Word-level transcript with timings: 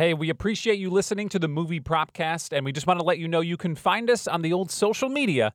Hey, 0.00 0.14
we 0.14 0.30
appreciate 0.30 0.78
you 0.78 0.88
listening 0.88 1.28
to 1.28 1.38
the 1.38 1.46
Movie 1.46 1.78
Propcast, 1.78 2.56
and 2.56 2.64
we 2.64 2.72
just 2.72 2.86
want 2.86 3.00
to 3.00 3.04
let 3.04 3.18
you 3.18 3.28
know 3.28 3.42
you 3.42 3.58
can 3.58 3.74
find 3.74 4.08
us 4.08 4.26
on 4.26 4.40
the 4.40 4.50
old 4.50 4.70
social 4.70 5.10
media 5.10 5.52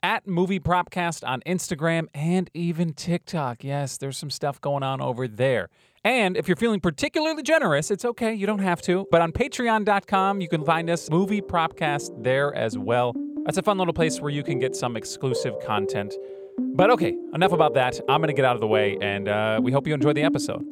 at 0.00 0.28
Movie 0.28 0.60
Propcast 0.60 1.26
on 1.26 1.40
Instagram 1.40 2.06
and 2.14 2.48
even 2.54 2.92
TikTok. 2.92 3.64
Yes, 3.64 3.98
there's 3.98 4.16
some 4.16 4.30
stuff 4.30 4.60
going 4.60 4.84
on 4.84 5.00
over 5.00 5.26
there. 5.26 5.70
And 6.04 6.36
if 6.36 6.46
you're 6.46 6.56
feeling 6.56 6.78
particularly 6.78 7.42
generous, 7.42 7.90
it's 7.90 8.04
okay, 8.04 8.32
you 8.32 8.46
don't 8.46 8.60
have 8.60 8.80
to. 8.82 9.08
But 9.10 9.22
on 9.22 9.32
patreon.com, 9.32 10.40
you 10.40 10.48
can 10.48 10.64
find 10.64 10.88
us 10.88 11.10
Movie 11.10 11.40
Propcast 11.40 12.22
there 12.22 12.54
as 12.54 12.78
well. 12.78 13.12
That's 13.44 13.58
a 13.58 13.62
fun 13.62 13.76
little 13.76 13.92
place 13.92 14.20
where 14.20 14.30
you 14.30 14.44
can 14.44 14.60
get 14.60 14.76
some 14.76 14.96
exclusive 14.96 15.58
content. 15.66 16.14
But 16.60 16.90
okay, 16.90 17.16
enough 17.34 17.50
about 17.50 17.74
that. 17.74 17.98
I'm 18.08 18.20
going 18.20 18.28
to 18.28 18.34
get 18.34 18.44
out 18.44 18.54
of 18.54 18.60
the 18.60 18.68
way, 18.68 18.98
and 19.02 19.26
uh, 19.26 19.58
we 19.60 19.72
hope 19.72 19.88
you 19.88 19.94
enjoy 19.94 20.12
the 20.12 20.22
episode. 20.22 20.64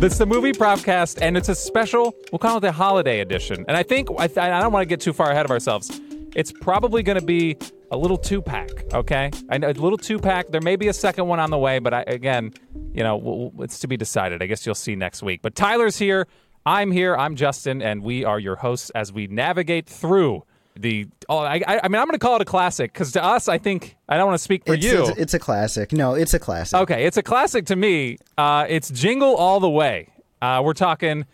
It's 0.00 0.16
the 0.16 0.26
movie 0.26 0.52
Propcast, 0.52 1.18
and 1.20 1.36
it's 1.36 1.48
a 1.48 1.56
special. 1.56 2.14
We'll 2.30 2.38
call 2.38 2.58
it 2.58 2.60
the 2.60 2.70
holiday 2.70 3.18
edition. 3.18 3.64
And 3.66 3.76
I 3.76 3.82
think 3.82 4.08
I, 4.16 4.26
I 4.26 4.60
don't 4.60 4.72
want 4.72 4.82
to 4.82 4.86
get 4.86 5.00
too 5.00 5.12
far 5.12 5.32
ahead 5.32 5.44
of 5.44 5.50
ourselves. 5.50 6.00
It's 6.36 6.52
probably 6.52 7.02
going 7.02 7.18
to 7.18 7.24
be 7.24 7.56
a 7.90 7.96
little 7.96 8.16
two 8.16 8.40
pack. 8.40 8.70
Okay, 8.94 9.28
a 9.50 9.58
little 9.58 9.98
two 9.98 10.20
pack. 10.20 10.50
There 10.50 10.60
may 10.60 10.76
be 10.76 10.86
a 10.86 10.92
second 10.92 11.26
one 11.26 11.40
on 11.40 11.50
the 11.50 11.58
way, 11.58 11.80
but 11.80 11.92
I, 11.92 12.04
again, 12.06 12.52
you 12.94 13.02
know, 13.02 13.52
it's 13.58 13.80
to 13.80 13.88
be 13.88 13.96
decided. 13.96 14.40
I 14.40 14.46
guess 14.46 14.64
you'll 14.64 14.76
see 14.76 14.94
next 14.94 15.20
week. 15.20 15.42
But 15.42 15.56
Tyler's 15.56 15.98
here. 15.98 16.28
I'm 16.64 16.92
here. 16.92 17.16
I'm 17.16 17.34
Justin, 17.34 17.82
and 17.82 18.00
we 18.04 18.24
are 18.24 18.38
your 18.38 18.54
hosts 18.54 18.90
as 18.90 19.12
we 19.12 19.26
navigate 19.26 19.88
through 19.88 20.44
the. 20.80 21.06
Oh, 21.28 21.38
I, 21.38 21.62
I 21.66 21.88
mean, 21.88 22.00
I'm 22.00 22.06
going 22.06 22.12
to 22.12 22.18
call 22.18 22.36
it 22.36 22.42
a 22.42 22.46
classic 22.46 22.92
because 22.92 23.12
to 23.12 23.22
us, 23.22 23.48
I 23.48 23.58
think 23.58 23.96
I 24.08 24.16
don't 24.16 24.26
want 24.26 24.38
to 24.38 24.42
speak 24.42 24.64
for 24.66 24.74
It's, 24.74 24.84
you. 24.84 25.06
it's, 25.08 25.18
it's 25.18 25.34
a 25.34 25.38
classic. 25.38 25.92
No, 25.92 26.14
it's 26.14 26.34
a 26.34 26.38
classic. 26.38 26.78
Okay, 26.80 27.04
it's 27.04 27.16
a 27.16 27.22
classic 27.22 27.66
to 27.66 27.76
me. 27.76 28.18
Uh, 28.36 28.66
it's 28.68 28.90
Jingle 28.90 29.36
All 29.36 29.60
the 29.60 29.68
Way. 29.68 30.08
Uh, 30.40 30.62
we're 30.64 30.72
talking 30.74 31.26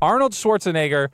Arnold 0.00 0.32
Schwarzenegger 0.32 1.08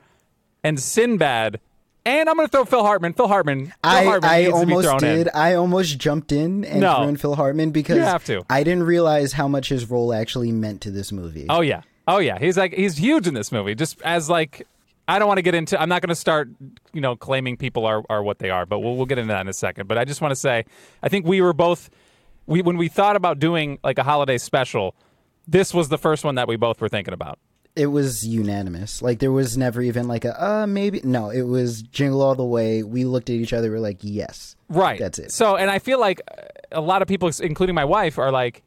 and 0.63 0.79
Sinbad. 0.79 1.59
And 2.03 2.27
I'm 2.27 2.35
going 2.35 2.47
to 2.47 2.51
throw 2.51 2.65
Phil 2.65 2.81
Hartman. 2.83 3.13
Phil 3.13 3.27
Hartman. 3.27 3.67
Phil 3.67 3.73
I, 3.83 4.03
Hartman 4.05 4.31
I 4.31 4.37
needs 4.41 4.59
to 4.59 4.65
be 4.65 4.73
almost 4.73 4.99
did. 4.99 5.27
in. 5.27 5.33
I 5.35 5.53
almost 5.53 5.99
jumped 5.99 6.31
in 6.31 6.65
and 6.65 6.79
No. 6.81 6.95
threw 6.97 7.07
in 7.09 7.17
Phil 7.17 7.35
Hartman 7.35 7.69
because 7.69 7.97
You 7.97 8.01
have 8.01 8.25
to. 8.25 8.43
I 8.49 8.63
didn't 8.63 8.83
realize 8.83 9.33
how 9.33 9.47
much 9.47 9.69
his 9.69 9.87
role 9.87 10.11
actually 10.11 10.51
meant 10.51 10.81
to 10.81 10.89
this 10.91 11.11
movie. 11.11 11.45
Oh 11.47 11.61
yeah. 11.61 11.81
Oh 12.07 12.17
yeah. 12.17 12.39
He's 12.39 12.57
like 12.57 12.73
he's 12.73 12.97
huge 12.97 13.27
in 13.27 13.35
this 13.35 13.51
movie. 13.51 13.75
Just 13.75 14.01
as 14.01 14.31
like 14.31 14.65
I 15.11 15.19
don't 15.19 15.27
want 15.27 15.37
to 15.39 15.43
get 15.43 15.55
into 15.55 15.79
I'm 15.79 15.89
not 15.89 16.01
going 16.01 16.09
to 16.09 16.15
start, 16.15 16.49
you 16.93 17.01
know, 17.01 17.15
claiming 17.15 17.57
people 17.57 17.85
are 17.85 18.03
are 18.09 18.23
what 18.23 18.39
they 18.39 18.49
are, 18.49 18.65
but 18.65 18.79
we'll 18.79 18.95
we'll 18.95 19.05
get 19.05 19.17
into 19.17 19.33
that 19.33 19.41
in 19.41 19.47
a 19.47 19.53
second. 19.53 19.87
But 19.87 19.97
I 19.97 20.05
just 20.05 20.21
want 20.21 20.31
to 20.31 20.35
say 20.35 20.65
I 21.03 21.09
think 21.09 21.25
we 21.25 21.41
were 21.41 21.53
both 21.53 21.89
we 22.45 22.61
when 22.61 22.77
we 22.77 22.87
thought 22.87 23.15
about 23.15 23.39
doing 23.39 23.79
like 23.83 23.97
a 23.97 24.03
holiday 24.03 24.37
special, 24.37 24.95
this 25.47 25.73
was 25.73 25.89
the 25.89 25.97
first 25.97 26.23
one 26.23 26.35
that 26.35 26.47
we 26.47 26.55
both 26.55 26.79
were 26.81 26.89
thinking 26.89 27.13
about. 27.13 27.39
It 27.75 27.87
was 27.87 28.27
unanimous. 28.27 29.01
Like 29.01 29.19
there 29.19 29.31
was 29.31 29.57
never 29.57 29.81
even 29.81 30.07
like 30.07 30.25
a 30.25 30.43
uh 30.43 30.67
maybe 30.67 31.01
no. 31.03 31.29
It 31.29 31.43
was 31.43 31.81
Jingle 31.81 32.21
All 32.21 32.35
the 32.35 32.45
Way. 32.45 32.83
We 32.83 33.05
looked 33.05 33.29
at 33.29 33.35
each 33.35 33.53
other. 33.53 33.69
We're 33.71 33.79
like, 33.79 33.99
yes, 34.01 34.55
Right. 34.71 34.99
That's 34.99 35.19
it. 35.19 35.31
So, 35.31 35.57
and 35.57 35.69
I 35.69 35.79
feel 35.79 35.99
like 35.99 36.21
a 36.71 36.81
lot 36.81 37.01
of 37.01 37.07
people, 37.07 37.29
including 37.41 37.75
my 37.75 37.83
wife, 37.85 38.17
are 38.17 38.31
like, 38.31 38.63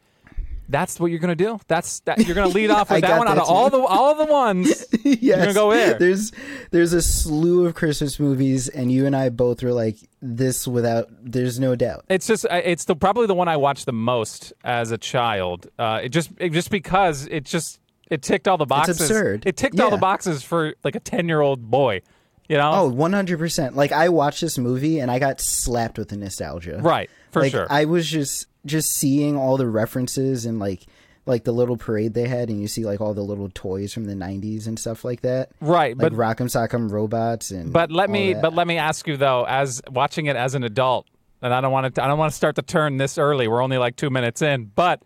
"That's 0.69 0.99
what 0.99 1.11
you're 1.11 1.21
gonna 1.21 1.35
do. 1.35 1.59
That's 1.67 2.01
that 2.01 2.27
you're 2.27 2.35
gonna 2.35 2.49
lead 2.49 2.71
off 2.71 2.91
with 2.91 3.03
that 3.03 3.19
one 3.19 3.29
out 3.29 3.37
that 3.37 3.43
of 3.43 3.49
all 3.49 3.71
the 3.71 3.81
all 3.81 4.15
the 4.15 4.25
ones. 4.25 4.85
yes. 5.05 5.23
You're 5.23 5.37
gonna 5.39 5.55
go 5.55 5.71
there. 5.73 5.99
There's 5.99 6.33
there's 6.71 6.93
a 6.93 7.03
slew 7.03 7.67
of 7.67 7.75
Christmas 7.75 8.19
movies, 8.19 8.69
and 8.69 8.91
you 8.91 9.07
and 9.07 9.15
I 9.15 9.29
both 9.29 9.63
were 9.63 9.73
like 9.73 9.97
this 10.21 10.67
without. 10.67 11.09
There's 11.23 11.59
no 11.59 11.77
doubt. 11.77 12.05
It's 12.09 12.27
just 12.27 12.47
it's 12.51 12.85
the, 12.85 12.97
probably 12.97 13.27
the 13.27 13.35
one 13.35 13.49
I 13.49 13.57
watched 13.57 13.87
the 13.87 13.93
most 13.93 14.53
as 14.65 14.91
a 14.91 14.99
child. 14.99 15.69
Uh, 15.79 16.01
it 16.05 16.09
just 16.11 16.31
it, 16.39 16.51
just 16.51 16.71
because 16.71 17.27
it 17.27 17.45
just 17.45 17.81
it 18.11 18.23
ticked 18.23 18.49
all 18.49 18.59
the 18.59 18.67
boxes. 18.67 19.01
It's 19.01 19.11
absurd. 19.11 19.43
It 19.47 19.57
ticked 19.57 19.79
all 19.81 19.91
the 19.91 19.97
boxes 19.97 20.43
for 20.43 20.75
like 20.85 20.95
a 20.95 21.01
ten 21.01 21.29
year 21.29 21.41
old 21.41 21.71
boy. 21.71 22.03
You 22.49 22.59
know. 22.59 22.73
Oh, 22.73 22.91
100%. 22.91 23.75
Like 23.75 23.93
I 23.93 24.11
watched 24.11 24.41
this 24.41 24.59
movie 24.59 25.01
and 25.01 25.11
I 25.11 25.19
got 25.19 25.41
slapped 25.41 25.99
with 25.99 26.11
the 26.11 26.17
nostalgia. 26.17 26.79
Right. 26.79 27.09
For 27.31 27.41
like, 27.41 27.53
sure. 27.53 27.67
I 27.71 27.87
was 27.87 28.07
just 28.07 28.47
just 28.67 28.93
seeing 28.93 29.37
all 29.37 29.57
the 29.57 29.67
references 29.69 30.47
and 30.47 30.59
like 30.59 30.87
like 31.27 31.45
the 31.45 31.53
little 31.53 31.77
parade 31.79 32.13
they 32.13 32.29
had 32.29 32.51
and 32.51 32.61
you 32.61 32.69
see 32.69 32.85
like 32.85 33.01
all 33.01 33.15
the 33.15 33.23
little 33.23 33.49
toys 33.55 33.95
from 33.95 34.05
the 34.05 34.13
90s 34.13 34.67
and 34.67 34.79
stuff 34.79 35.05
like 35.07 35.23
that. 35.23 35.51
right. 35.61 35.97
Like 35.97 36.13
but 36.13 36.13
Rock'em 36.13 36.49
Sock'em 36.51 36.91
robots 36.91 37.51
and 37.51 37.73
But 37.73 37.91
let 37.91 38.11
me 38.11 38.35
that. 38.35 38.43
but 38.43 38.55
let 38.55 38.67
me 38.67 38.77
ask 38.77 39.07
you 39.09 39.17
though, 39.17 39.47
as 39.47 39.81
watching 39.91 40.27
it 40.27 40.37
as 40.37 40.55
an 40.55 40.65
adult, 40.65 41.07
and 41.41 41.53
I 41.55 41.61
don't 41.63 41.73
want 41.73 41.95
to 41.95 42.03
I 42.05 42.09
don't 42.09 42.19
want 42.19 42.31
to 42.33 42.37
start 42.37 42.57
the 42.57 42.63
turn 42.63 42.99
this 42.99 43.17
early. 43.19 43.49
We're 43.49 43.63
only 43.63 43.79
like 43.79 43.97
two 43.97 44.11
minutes 44.11 44.43
in, 44.43 44.71
but 44.75 45.03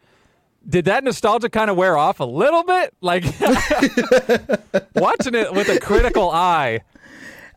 did 0.68 0.86
that 0.86 1.04
nostalgia 1.04 1.48
kind 1.48 1.70
of 1.70 1.76
wear 1.76 1.97
off 1.97 2.18
a 2.20 2.24
little 2.24 2.64
bit? 2.64 2.94
Like 3.00 3.22
watching 4.94 5.34
it 5.34 5.52
with 5.52 5.68
a 5.68 5.78
critical 5.80 6.30
eye. 6.30 6.80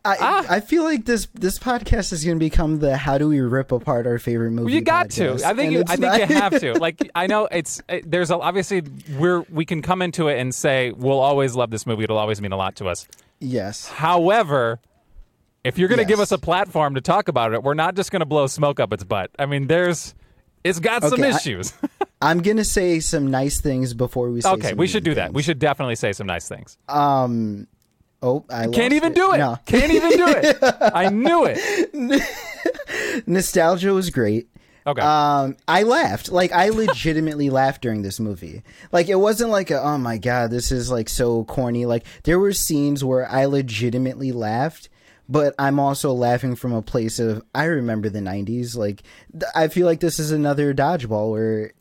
I, 0.04 0.16
Ah. 0.20 0.46
I 0.48 0.60
feel 0.60 0.82
like 0.82 1.04
this 1.04 1.28
this 1.34 1.58
podcast 1.58 2.12
is 2.12 2.24
going 2.24 2.36
to 2.36 2.44
become 2.44 2.80
the 2.80 2.96
how 2.96 3.18
do 3.18 3.28
we 3.28 3.40
rip 3.40 3.70
apart 3.70 4.06
our 4.06 4.18
favorite 4.18 4.50
movie 4.50 4.72
You 4.72 4.80
got 4.80 5.08
podcast. 5.08 5.38
to. 5.40 5.46
I 5.46 5.54
think 5.54 5.58
And 5.60 5.72
you, 5.72 5.84
I 5.86 5.96
think 5.96 6.30
you 6.30 6.36
have 6.36 6.58
to. 6.60 6.72
Like 6.80 7.10
I 7.14 7.26
know 7.28 7.46
it's 7.50 7.80
it, 7.88 8.10
there's 8.10 8.30
a, 8.30 8.38
obviously 8.38 8.82
we're 9.16 9.42
we 9.42 9.64
can 9.64 9.80
come 9.82 10.02
into 10.02 10.26
it 10.28 10.38
and 10.40 10.52
say 10.54 10.90
we'll 10.90 11.20
always 11.20 11.54
love 11.54 11.70
this 11.70 11.86
movie. 11.86 12.02
It'll 12.04 12.18
always 12.18 12.40
mean 12.40 12.52
a 12.52 12.56
lot 12.56 12.74
to 12.76 12.86
us. 12.88 13.06
yes. 13.38 13.88
However, 13.88 14.80
if 15.64 15.78
you're 15.78 15.88
going 15.88 16.00
to 16.00 16.04
give 16.04 16.18
us 16.18 16.32
a 16.32 16.38
platform 16.38 16.96
to 16.96 17.00
talk 17.00 17.28
about 17.28 17.52
it, 17.52 17.62
we're 17.62 17.74
not 17.74 17.94
just 17.94 18.10
going 18.10 18.20
to 18.20 18.26
blow 18.26 18.48
smoke 18.48 18.80
up 18.80 18.92
its 18.92 19.04
butt. 19.04 19.30
I 19.38 19.46
mean, 19.46 19.68
there's 19.68 20.14
it's 20.64 20.80
got 20.80 21.02
some 21.02 21.12
Okay, 21.14 21.30
I- 21.30 21.36
issues. 21.36 21.72
I'm 22.22 22.40
going 22.42 22.56
to 22.56 22.64
say 22.64 22.98
some 23.00 23.30
nice 23.30 23.60
things 23.60 23.94
before 23.94 24.30
we 24.30 24.40
say 24.40 24.50
okay, 24.50 24.68
some 24.70 24.78
we 24.78 24.86
should 24.88 25.04
do 25.04 25.14
that. 25.14 25.32
We 25.32 25.42
should 25.42 25.58
definitely 25.60 25.94
say 25.96 26.12
some 26.12 26.26
nice 26.26 26.48
things. 26.48 26.76
Um 26.88 27.68
Oh, 28.22 28.44
I 28.48 28.68
Can't 28.68 28.92
even 28.92 29.12
do 29.12 29.32
it. 29.32 29.38
No. 29.38 29.58
Can't 29.66 29.92
even 29.92 30.10
do 30.12 30.26
it. 30.28 30.58
I 30.62 31.08
knew 31.08 31.44
it. 31.46 33.26
Nostalgia 33.26 33.92
was 33.92 34.10
great. 34.10 34.48
Okay. 34.86 35.00
Um, 35.00 35.56
I 35.68 35.82
laughed. 35.84 36.30
Like 36.30 36.52
I 36.52 36.68
legitimately 36.70 37.50
laughed 37.50 37.82
during 37.82 38.02
this 38.02 38.20
movie. 38.20 38.62
Like 38.90 39.08
it 39.08 39.16
wasn't 39.16 39.50
like 39.50 39.70
a, 39.70 39.80
oh 39.80 39.98
my 39.98 40.18
god, 40.18 40.50
this 40.50 40.72
is 40.72 40.90
like 40.90 41.08
so 41.08 41.44
corny. 41.44 41.86
Like 41.86 42.04
there 42.24 42.38
were 42.38 42.52
scenes 42.52 43.04
where 43.04 43.28
I 43.28 43.44
legitimately 43.46 44.32
laughed, 44.32 44.88
but 45.28 45.54
I'm 45.58 45.78
also 45.78 46.12
laughing 46.12 46.56
from 46.56 46.72
a 46.72 46.82
place 46.82 47.18
of 47.18 47.42
I 47.54 47.64
remember 47.64 48.08
the 48.08 48.20
'90s. 48.20 48.76
Like 48.76 49.02
th- 49.32 49.44
I 49.54 49.68
feel 49.68 49.86
like 49.86 50.00
this 50.00 50.18
is 50.18 50.30
another 50.30 50.74
dodgeball 50.74 51.30
where 51.30 51.72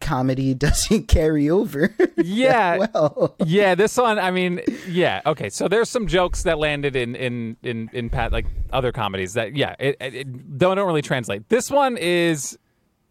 comedy 0.00 0.54
doesn't 0.66 1.08
carry 1.08 1.48
over. 1.48 1.94
yeah. 2.16 2.86
well, 2.92 3.36
yeah, 3.44 3.74
this 3.74 3.96
one. 3.96 4.18
I 4.18 4.30
mean, 4.30 4.60
yeah. 4.88 5.20
Okay, 5.26 5.48
so 5.48 5.68
there's 5.68 5.88
some 5.88 6.06
jokes 6.06 6.42
that 6.44 6.58
landed 6.58 6.96
in 6.96 7.14
in 7.14 7.56
in 7.62 7.90
in 7.92 8.10
pat 8.10 8.32
like 8.32 8.46
other 8.72 8.92
comedies 8.92 9.34
that 9.34 9.56
yeah, 9.56 9.74
it, 9.78 9.96
it, 10.00 10.14
it 10.14 10.58
don't 10.58 10.76
don't 10.76 10.86
really 10.86 11.02
translate. 11.02 11.48
This 11.48 11.70
one 11.70 11.96
is, 11.96 12.58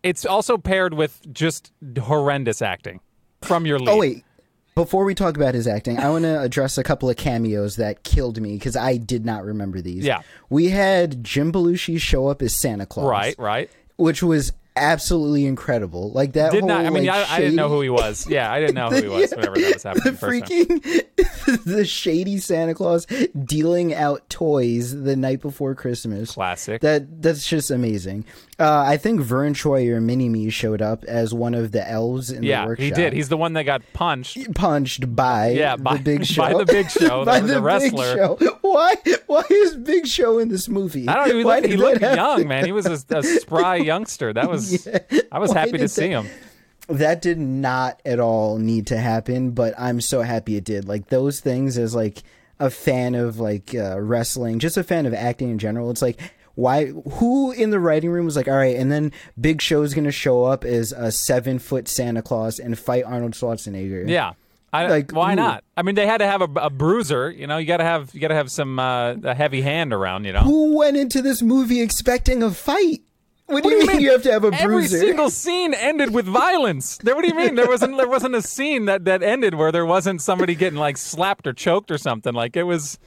it's 0.04 0.26
also 0.26 0.58
paired 0.58 0.94
with 0.94 1.22
just 1.34 1.72
horrendous 2.00 2.62
acting 2.62 3.00
from 3.42 3.66
your 3.66 3.80
lead. 3.80 3.90
oh 3.90 3.98
wait. 3.98 4.24
Before 4.80 5.04
we 5.04 5.14
talk 5.14 5.36
about 5.36 5.56
his 5.56 5.68
acting, 5.68 6.00
I 6.00 6.10
want 6.10 6.24
to 6.24 6.40
address 6.42 6.78
a 6.78 6.84
couple 6.84 7.10
of 7.10 7.18
cameos 7.18 7.76
that 7.76 8.04
killed 8.04 8.40
me 8.40 8.54
because 8.54 8.78
I 8.78 8.96
did 8.96 9.26
not 9.26 9.44
remember 9.44 9.82
these. 9.82 10.06
Yeah. 10.06 10.22
we 10.50 10.70
had 10.70 11.22
Jim 11.22 11.52
Belushi 11.52 12.00
show 12.00 12.30
up 12.30 12.42
as 12.42 12.56
Santa 12.56 12.86
Claus. 12.86 13.10
Right, 13.10 13.36
right. 13.38 13.70
which 13.98 14.24
was 14.24 14.54
absolutely 14.78 15.46
incredible. 15.46 16.12
Like 16.12 16.34
that 16.34 16.54
Did 16.54 16.62
whole, 16.62 16.70
not. 16.70 16.86
I 16.86 16.92
mean, 16.92 17.06
like, 17.06 17.30
I, 17.30 17.36
I 17.36 17.40
didn't 17.42 17.56
know 17.56 17.68
who 17.68 17.82
he 17.82 17.90
was. 17.90 18.26
Yeah, 18.30 18.50
I 18.50 18.62
didn't 18.62 18.76
know 18.76 18.90
who 18.90 19.02
he 19.02 19.08
was. 19.08 19.32
Whenever 19.32 19.58
that 19.58 19.74
was 19.74 19.84
happening. 19.84 20.04
the 20.06 20.12
the 20.12 21.24
freaking 21.24 21.64
the 21.66 21.86
shady 21.86 22.38
Santa 22.38 22.74
Claus 22.74 23.06
dealing 23.06 23.94
out 23.94 24.30
toys 24.30 25.04
the 25.04 25.16
night 25.16 25.42
before 25.42 25.76
Christmas. 25.76 26.32
Classic. 26.32 26.82
That 26.82 27.22
that's 27.22 27.46
just 27.46 27.70
amazing. 27.70 28.26
Uh, 28.60 28.84
I 28.86 28.98
think 28.98 29.22
Verne 29.22 29.54
Troyer 29.54 30.02
Mini 30.04 30.28
Me 30.28 30.50
showed 30.50 30.82
up 30.82 31.06
as 31.06 31.34
one 31.34 31.54
of 31.54 31.72
the 31.72 31.90
elves 31.90 32.30
in 32.30 32.42
the 32.42 32.48
yeah, 32.48 32.66
workshop. 32.66 32.84
he 32.84 32.92
did. 32.92 33.14
He's 33.14 33.30
the 33.30 33.38
one 33.38 33.54
that 33.54 33.64
got 33.64 33.82
punched. 33.94 34.54
punched 34.54 35.16
by 35.16 35.52
Yeah, 35.52 35.78
by- 35.78 35.96
the 35.98 36.04
Big 36.04 36.26
Show. 36.26 36.42
by 36.44 36.54
the 36.54 36.66
Big 36.66 36.90
Show, 36.90 37.24
by 37.24 37.40
the- 37.40 37.48
the, 37.48 37.54
the 37.56 37.62
wrestler. 37.62 38.16
Big 38.38 38.40
Show. 38.48 38.58
Why? 38.62 38.96
Why 39.28 39.44
is 39.50 39.76
Big 39.78 40.06
Show 40.08 40.40
in 40.40 40.50
this 40.50 40.68
movie? 40.68 41.08
I 41.08 41.28
don't. 41.30 41.44
Why 41.46 41.60
Look, 41.60 41.70
he 41.70 41.78
looked 41.78 42.02
that 42.02 42.18
happen? 42.18 42.40
young, 42.42 42.48
man. 42.50 42.66
He 42.66 42.72
was 42.74 42.86
a, 42.86 43.16
a 43.18 43.24
spry 43.24 43.78
youngster. 43.78 44.34
That 44.34 44.50
was. 44.50 44.88
I 45.32 45.40
was 45.40 45.52
Why 45.52 45.60
happy 45.60 45.72
to 45.74 45.78
did 45.78 45.90
see 45.90 46.10
that- 46.10 46.24
him. 46.26 46.28
that 46.90 47.22
did 47.22 47.38
not 47.38 48.02
at 48.04 48.20
all 48.20 48.58
need 48.58 48.88
to 48.88 48.98
happen 48.98 49.52
but 49.52 49.76
i'm 49.78 50.02
so 50.02 50.24
happy 50.24 50.56
it 50.56 50.64
did 50.64 50.88
like 50.88 51.08
those 51.10 51.40
things 51.40 51.78
as 51.78 51.94
like 51.94 52.24
a 52.60 52.68
fan 52.72 53.14
of 53.14 53.38
like 53.40 53.76
uh, 53.76 54.00
wrestling 54.02 54.58
just 54.58 54.76
a 54.76 54.84
fan 54.84 55.06
of 55.06 55.14
acting 55.14 55.52
in 55.52 55.60
general 55.60 55.92
it's 55.92 56.02
like 56.02 56.20
why 56.60 56.88
who 56.88 57.52
in 57.52 57.70
the 57.70 57.80
writing 57.80 58.10
room 58.10 58.26
was 58.26 58.36
like 58.36 58.48
all 58.48 58.56
right 58.56 58.76
and 58.76 58.92
then 58.92 59.12
big 59.40 59.62
show's 59.62 59.94
gonna 59.94 60.12
show 60.12 60.44
up 60.44 60.64
as 60.66 60.92
a 60.92 61.12
seven 61.12 61.58
foot 61.60 61.88
santa 61.88 62.22
claus 62.22 62.60
and 62.60 62.78
fight 62.78 63.04
arnold 63.06 63.34
schwarzenegger 63.34 64.08
Yeah. 64.08 64.34
I, 64.72 64.86
Like, 64.88 65.12
why 65.14 65.32
who- 65.32 65.38
not? 65.38 65.64
I 65.76 65.82
mean, 65.82 65.96
they 65.96 66.06
had 66.06 66.20
to 66.20 66.28
have 66.28 66.42
a, 66.44 66.50
a 66.58 66.70
bruiser. 66.70 67.32
You 67.32 67.48
know, 67.48 67.58
you 67.58 67.66
got 67.66 67.78
to 67.78 67.84
have 67.84 68.14
you 68.14 68.20
got 68.20 68.28
to 68.28 68.36
have 68.36 68.52
some 68.52 68.78
uh, 68.78 69.14
a 69.24 69.34
heavy 69.34 69.62
hand 69.62 69.94
around. 69.94 70.26
You 70.26 70.34
know. 70.34 70.42
Who 70.42 70.78
went 70.78 70.96
into 70.96 71.24
this 71.24 71.42
movie 71.42 71.82
expecting 71.82 72.44
a 72.44 72.52
fight? 72.52 73.02
What 73.48 73.64
do 73.64 73.70
you 73.72 73.88
mean 73.88 74.00
you 74.00 74.12
have 74.12 74.22
to 74.22 74.32
have 74.32 74.44
a 74.44 74.54
Every 74.54 74.76
bruiser? 74.82 75.00
single 75.00 75.32
scene 75.32 75.74
ended 75.74 76.14
with 76.14 76.28
violence. 76.28 77.00
There, 77.00 77.16
what 77.16 77.24
do 77.24 77.30
you 77.30 77.34
mean? 77.36 77.56
There 77.56 77.68
wasn't 77.68 77.98
there 77.98 78.08
wasn't 78.08 78.36
a 78.36 78.44
scene 78.44 78.86
that 78.86 79.06
that 79.06 79.24
ended 79.24 79.56
where 79.56 79.72
there 79.72 79.88
wasn't 79.88 80.22
somebody 80.22 80.54
getting 80.54 80.78
like 80.78 80.98
slapped 80.98 81.48
or 81.48 81.54
choked 81.54 81.90
or 81.90 81.98
something. 81.98 82.36
Like 82.36 82.56
it 82.56 82.62
was. 82.64 83.00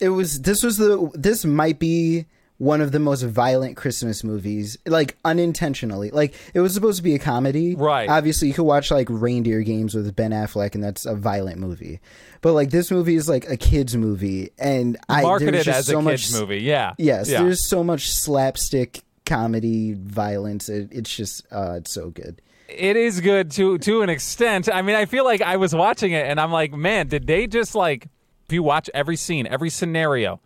it 0.00 0.08
was 0.08 0.40
this 0.42 0.64
was 0.64 0.76
the 0.78 1.08
this 1.14 1.44
might 1.44 1.78
be 1.78 2.26
one 2.60 2.82
of 2.82 2.92
the 2.92 2.98
most 2.98 3.22
violent 3.22 3.74
Christmas 3.74 4.22
movies, 4.22 4.76
like 4.84 5.16
unintentionally. 5.24 6.10
Like 6.10 6.34
it 6.52 6.60
was 6.60 6.74
supposed 6.74 6.98
to 6.98 7.02
be 7.02 7.14
a 7.14 7.18
comedy, 7.18 7.74
Right. 7.74 8.06
Obviously, 8.06 8.48
you 8.48 8.54
could 8.54 8.64
watch 8.64 8.90
like 8.90 9.08
Reindeer 9.08 9.62
Games 9.62 9.94
with 9.94 10.14
Ben 10.14 10.30
Affleck, 10.30 10.74
and 10.74 10.84
that's 10.84 11.06
a 11.06 11.14
violent 11.14 11.58
movie. 11.58 12.00
But 12.42 12.52
like 12.52 12.68
this 12.68 12.90
movie 12.90 13.14
is 13.14 13.30
like 13.30 13.48
a 13.48 13.56
kids 13.56 13.96
movie, 13.96 14.50
and 14.58 14.98
I 15.08 15.22
Marketed 15.22 15.66
as 15.66 15.86
so 15.86 16.00
a 16.00 16.02
much, 16.02 16.24
kids 16.24 16.38
movie, 16.38 16.58
yeah. 16.58 16.92
Yes, 16.98 17.30
yeah. 17.30 17.42
there's 17.42 17.66
so 17.66 17.82
much 17.82 18.10
slapstick 18.10 19.04
comedy 19.24 19.94
violence. 19.94 20.68
It, 20.68 20.90
it's 20.92 21.16
just 21.16 21.46
uh, 21.50 21.76
it's 21.78 21.94
so 21.94 22.10
good. 22.10 22.42
It 22.68 22.96
is 22.96 23.22
good 23.22 23.50
to 23.52 23.78
to 23.78 24.02
an 24.02 24.10
extent. 24.10 24.68
I 24.70 24.82
mean, 24.82 24.96
I 24.96 25.06
feel 25.06 25.24
like 25.24 25.40
I 25.40 25.56
was 25.56 25.74
watching 25.74 26.12
it 26.12 26.26
and 26.26 26.38
I'm 26.38 26.52
like, 26.52 26.74
man, 26.74 27.08
did 27.08 27.26
they 27.26 27.46
just 27.46 27.74
like 27.74 28.08
if 28.48 28.52
you 28.52 28.62
watch 28.62 28.90
every 28.92 29.16
scene, 29.16 29.46
every 29.46 29.70
scenario, 29.70 30.40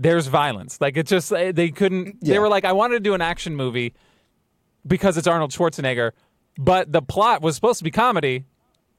there's 0.00 0.26
violence. 0.28 0.80
Like 0.80 0.96
it 0.96 1.06
just 1.06 1.30
eh, 1.32 1.52
they 1.52 1.68
couldn't 1.70 2.20
they 2.24 2.38
were 2.38 2.48
like 2.48 2.64
I 2.64 2.72
wanted 2.72 2.94
to 2.94 3.00
do 3.00 3.14
an 3.14 3.20
action 3.20 3.54
movie 3.54 3.94
because 4.86 5.18
it's 5.18 5.26
Arnold 5.26 5.50
Schwarzenegger, 5.50 6.12
but 6.58 6.90
the 6.90 7.02
plot 7.02 7.42
was 7.42 7.54
supposed 7.54 7.78
to 7.78 7.84
be 7.84 7.90
comedy. 7.90 8.44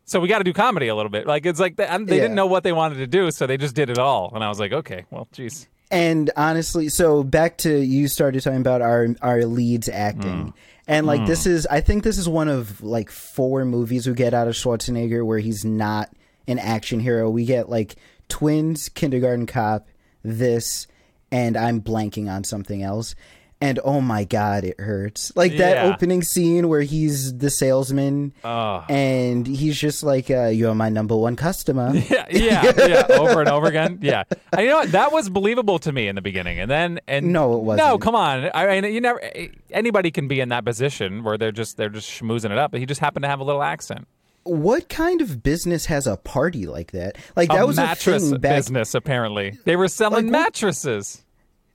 So 0.06 0.19
we 0.19 0.27
got 0.27 0.39
to 0.39 0.44
do 0.44 0.53
comedy 0.53 0.88
a 0.88 0.95
little 0.95 1.09
bit. 1.12 1.25
Like 1.27 1.45
it's 1.45 1.59
like 1.59 1.75
they, 1.77 1.86
they 1.86 1.92
Yeah. 1.92 2.06
didn't 2.24 2.36
know 2.36 2.45
what 2.48 2.63
they 2.63 2.71
wanted 2.71 2.95
to 2.98 3.07
do, 3.07 3.31
so 3.31 3.48
they 3.48 3.57
just 3.57 3.75
did 3.75 3.89
it 3.89 3.98
all. 3.98 4.31
And 4.33 4.44
I 4.44 4.50
was 4.50 4.59
like, 4.59 4.74
okay, 4.74 5.06
well, 5.09 5.27
geez. 5.31 5.68
And 5.89 6.30
honestly, 6.38 6.88
so 6.89 7.24
back 7.24 7.57
to 7.59 7.77
you 7.80 8.07
started 8.07 8.42
talking 8.44 8.62
about 8.62 8.81
our 8.81 9.07
our 9.21 9.45
leads 9.45 9.89
acting. 9.89 10.54
And 10.88 11.06
like 11.07 11.25
this 11.25 11.45
is 11.45 11.65
I 11.68 11.81
think 11.81 12.04
this 12.04 12.18
is 12.18 12.27
one 12.30 12.47
of 12.47 12.81
like 12.83 13.09
four 13.09 13.65
movies 13.65 14.07
we 14.07 14.13
get 14.13 14.33
out 14.33 14.47
of 14.47 14.54
Schwarzenegger 14.56 15.25
where 15.25 15.39
he's 15.39 15.63
not 15.65 16.09
an 16.47 16.59
action 16.59 17.00
hero. 17.00 17.30
We 17.30 17.45
get 17.45 17.69
like 17.69 17.95
Twins, 18.30 18.89
Kindergarten 18.89 19.45
Cop, 19.45 19.88
this, 20.24 20.88
and 21.31 21.56
I'm 21.57 21.81
blanking 21.81 22.30
on 22.30 22.44
something 22.44 22.83
else. 22.83 23.16
And 23.63 23.80
oh 23.86 24.01
my 24.01 24.24
god, 24.24 24.63
it 24.63 24.80
hurts. 24.80 25.31
Like 25.36 25.56
that 25.57 25.75
Yeah. 25.86 25.94
opening 25.94 26.24
scene 26.24 26.68
where 26.68 26.81
he's 26.81 27.38
the 27.38 27.51
salesman 27.51 28.33
Oh. 28.44 28.83
and 28.89 29.45
he's 29.45 29.78
just 29.80 30.01
like, 30.01 30.31
uh, 30.31 30.48
"You're 30.48 30.74
my 30.74 30.89
number 30.89 31.16
one 31.16 31.36
customer." 31.36 31.94
Yeah, 32.10 32.25
yeah, 32.31 32.72
yeah, 32.88 33.06
over 33.19 33.39
and 33.39 33.48
over 33.48 33.68
again. 33.68 34.00
Yeah, 34.01 34.24
and 34.51 34.62
you 34.62 34.68
know 34.69 34.78
what? 34.78 34.92
That 34.94 35.12
was 35.12 35.30
believable 35.30 35.78
to 35.78 35.92
me 35.92 36.07
in 36.07 36.16
the 36.16 36.24
beginning, 36.24 36.60
and 36.60 36.72
then 36.72 37.01
and 37.07 37.31
No, 37.31 37.54
it 37.56 37.62
wasn't. 37.62 37.88
No, 37.88 37.98
come 38.00 38.16
on. 38.16 38.50
I 38.56 38.81
mean, 38.81 38.92
you 38.95 39.00
never. 39.00 39.22
Anybody 39.69 40.10
can 40.10 40.28
be 40.28 40.39
in 40.39 40.50
that 40.50 40.66
position 40.66 41.24
where 41.24 41.38
they're 41.38 41.51
just 41.51 41.78
they're 41.78 41.89
just 41.89 42.10
schmoozing 42.10 42.50
it 42.50 42.57
up, 42.57 42.72
but 42.72 42.80
he 42.80 42.88
just 42.88 43.00
happened 43.00 43.22
to 43.25 43.30
have 43.30 43.39
a 43.42 43.44
little 43.44 43.62
accent. 43.62 44.07
What 44.44 44.90
kind 44.90 45.22
of 45.22 45.44
business 45.44 45.86
has 45.86 46.08
a 46.08 46.18
party 46.18 46.66
like 46.66 46.92
that? 46.92 47.18
Like 47.36 47.50
that 47.50 47.62
a 47.64 47.66
was 47.66 47.78
mattress 47.78 48.24
a 48.24 48.30
thing 48.32 48.40
back. 48.40 48.58
business. 48.58 48.94
Apparently, 48.96 49.58
they 49.66 49.76
were 49.76 49.88
selling 49.88 50.26
Like, 50.26 50.32
mattresses. 50.32 51.24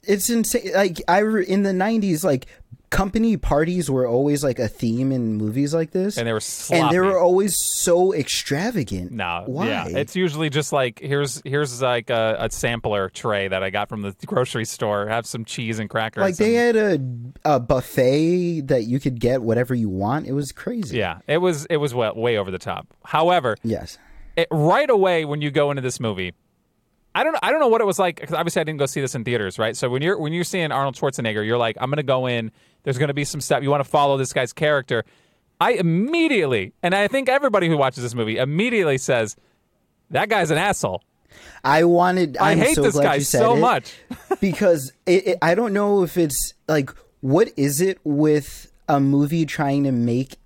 It's 0.07 0.31
insane. 0.31 0.73
Like 0.75 1.01
I 1.09 1.19
re- 1.19 1.47
in 1.47 1.63
the 1.63 1.73
'90s, 1.73 2.25
like 2.25 2.47
company 2.89 3.37
parties 3.37 3.91
were 3.91 4.07
always 4.07 4.45
like 4.45 4.61
a 4.61 4.69
theme 4.69 5.11
in 5.11 5.35
movies 5.35 5.75
like 5.75 5.91
this, 5.91 6.17
And 6.17 6.27
they 6.27 6.33
were 6.33 6.39
sloppy. 6.41 6.81
and 6.83 6.93
they 6.93 7.01
were 7.01 7.19
always 7.19 7.57
so 7.57 8.15
extravagant. 8.15 9.11
No, 9.11 9.43
why? 9.47 9.67
yeah, 9.67 9.87
it's 9.89 10.15
usually 10.15 10.51
just 10.51 10.73
like 10.73 11.01
here's 11.01 11.43
here's 11.45 11.83
like 11.83 12.11
a, 12.11 12.37
a 12.39 12.51
sampler 12.51 13.09
tray 13.09 13.49
that 13.49 13.63
I 13.65 13.71
got 13.71 13.89
from 13.89 14.03
the 14.03 14.15
grocery 14.25 14.65
store. 14.65 15.09
Have 15.09 15.27
some 15.27 15.45
cheese 15.45 15.79
and 15.81 15.91
crackers. 15.91 16.21
like 16.23 16.37
they 16.37 16.55
had 16.55 16.77
a 16.77 16.99
a 17.45 17.59
buffet 17.61 18.63
that 18.69 18.85
you 18.85 19.01
could 19.01 19.21
get 19.21 19.43
whatever 19.43 19.75
you 19.75 19.89
want. 19.89 20.27
It 20.27 20.33
was 20.33 20.53
crazy. 20.53 20.99
yeah, 20.99 21.19
it 21.27 21.39
was 21.39 21.67
it 21.67 21.79
was 21.79 21.95
well, 21.95 22.15
way 22.15 22.37
over 22.39 22.51
the 22.51 22.59
top. 22.59 22.87
However, 23.05 23.57
Yes. 23.65 23.99
it, 24.37 24.47
right 24.51 24.89
away 24.89 25.25
when 25.25 25.41
you 25.43 25.51
go 25.51 25.71
into 25.71 25.83
this 25.83 25.99
movie, 25.99 26.35
I 27.17 27.25
don't 27.25 27.35
I 27.43 27.51
don't 27.51 27.61
know 27.61 27.69
what 27.69 27.81
it 27.81 27.87
was 27.87 27.99
like 27.99 28.21
because 28.21 28.35
obviously 28.35 28.61
I 28.61 28.65
didn't 28.65 28.79
go 28.79 28.85
see 28.85 29.01
this 29.01 29.15
in 29.15 29.25
theaters, 29.25 29.59
right? 29.59 29.75
So 29.75 29.89
when 29.89 30.03
you're 30.03 30.19
when 30.19 30.35
you're 30.35 30.45
seeing 30.45 30.71
Arnold 30.71 30.97
Schwarzenegger, 30.97 31.45
you're 31.47 31.57
like, 31.57 31.79
I'm 31.81 31.89
gonna 31.91 32.03
go 32.03 32.27
in. 32.27 32.53
There's 32.83 32.99
gonna 32.99 33.15
be 33.15 33.25
some 33.25 33.41
stuff 33.41 33.63
you 33.63 33.71
want 33.71 33.83
to 33.83 33.89
follow 33.89 34.19
this 34.19 34.35
guy's 34.35 34.53
character. 34.53 35.03
I 35.59 35.73
immediately, 35.73 36.75
and 36.83 36.95
I 36.95 37.09
think 37.09 37.31
everybody 37.31 37.69
who 37.69 37.79
watches 37.79 38.03
this 38.03 38.15
movie 38.15 38.37
immediately 38.37 38.99
says, 38.99 39.35
that 40.11 40.29
guy's 40.29 40.51
an 40.51 40.59
asshole. 40.59 41.03
I 41.65 41.85
wanted. 41.85 42.37
I 42.37 42.51
I'm 42.51 42.59
hate 42.59 42.75
so 42.75 42.83
this 42.83 42.99
guy 42.99 43.21
so 43.21 43.57
much. 43.57 43.95
because 44.43 44.93
it, 45.07 45.27
it, 45.27 45.39
I 45.41 45.55
don't 45.55 45.73
know 45.73 46.03
if 46.03 46.19
it's 46.19 46.53
like 46.69 46.91
what 47.23 47.51
is 47.57 47.81
it 47.81 47.99
with 48.05 48.71
a 48.91 49.01
movie 49.01 49.47
trying 49.47 49.85
to 49.85 49.93
make 49.93 50.37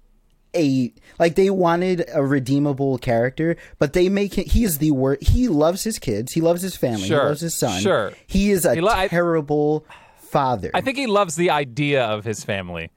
a 0.54 0.92
like 1.18 1.34
they 1.34 1.50
wanted 1.50 2.04
a 2.12 2.24
redeemable 2.24 2.98
character, 2.98 3.56
but 3.78 3.92
they 3.92 4.08
make 4.08 4.38
it. 4.38 4.48
He 4.48 4.64
is 4.64 4.78
the 4.78 4.90
worst. 4.90 5.28
He 5.28 5.48
loves 5.48 5.84
his 5.84 5.98
kids. 5.98 6.32
He 6.32 6.40
loves 6.40 6.62
his 6.62 6.76
family. 6.76 7.06
Sure, 7.06 7.20
He 7.20 7.26
loves 7.28 7.40
his 7.40 7.56
son. 7.56 7.80
sure. 7.80 8.12
He 8.26 8.50
is 8.50 8.64
a 8.64 8.74
He 8.74 8.80
lo- 8.80 8.92
I- 8.92 9.08
terrible 9.08 9.84
father. 10.16 10.70
I 10.74 10.80
think 10.80 10.96
he 10.96 11.06
loves 11.06 11.36
the 11.36 11.50
idea 11.50 12.04
of 12.04 12.24
his 12.24 12.44
family. 12.44 12.90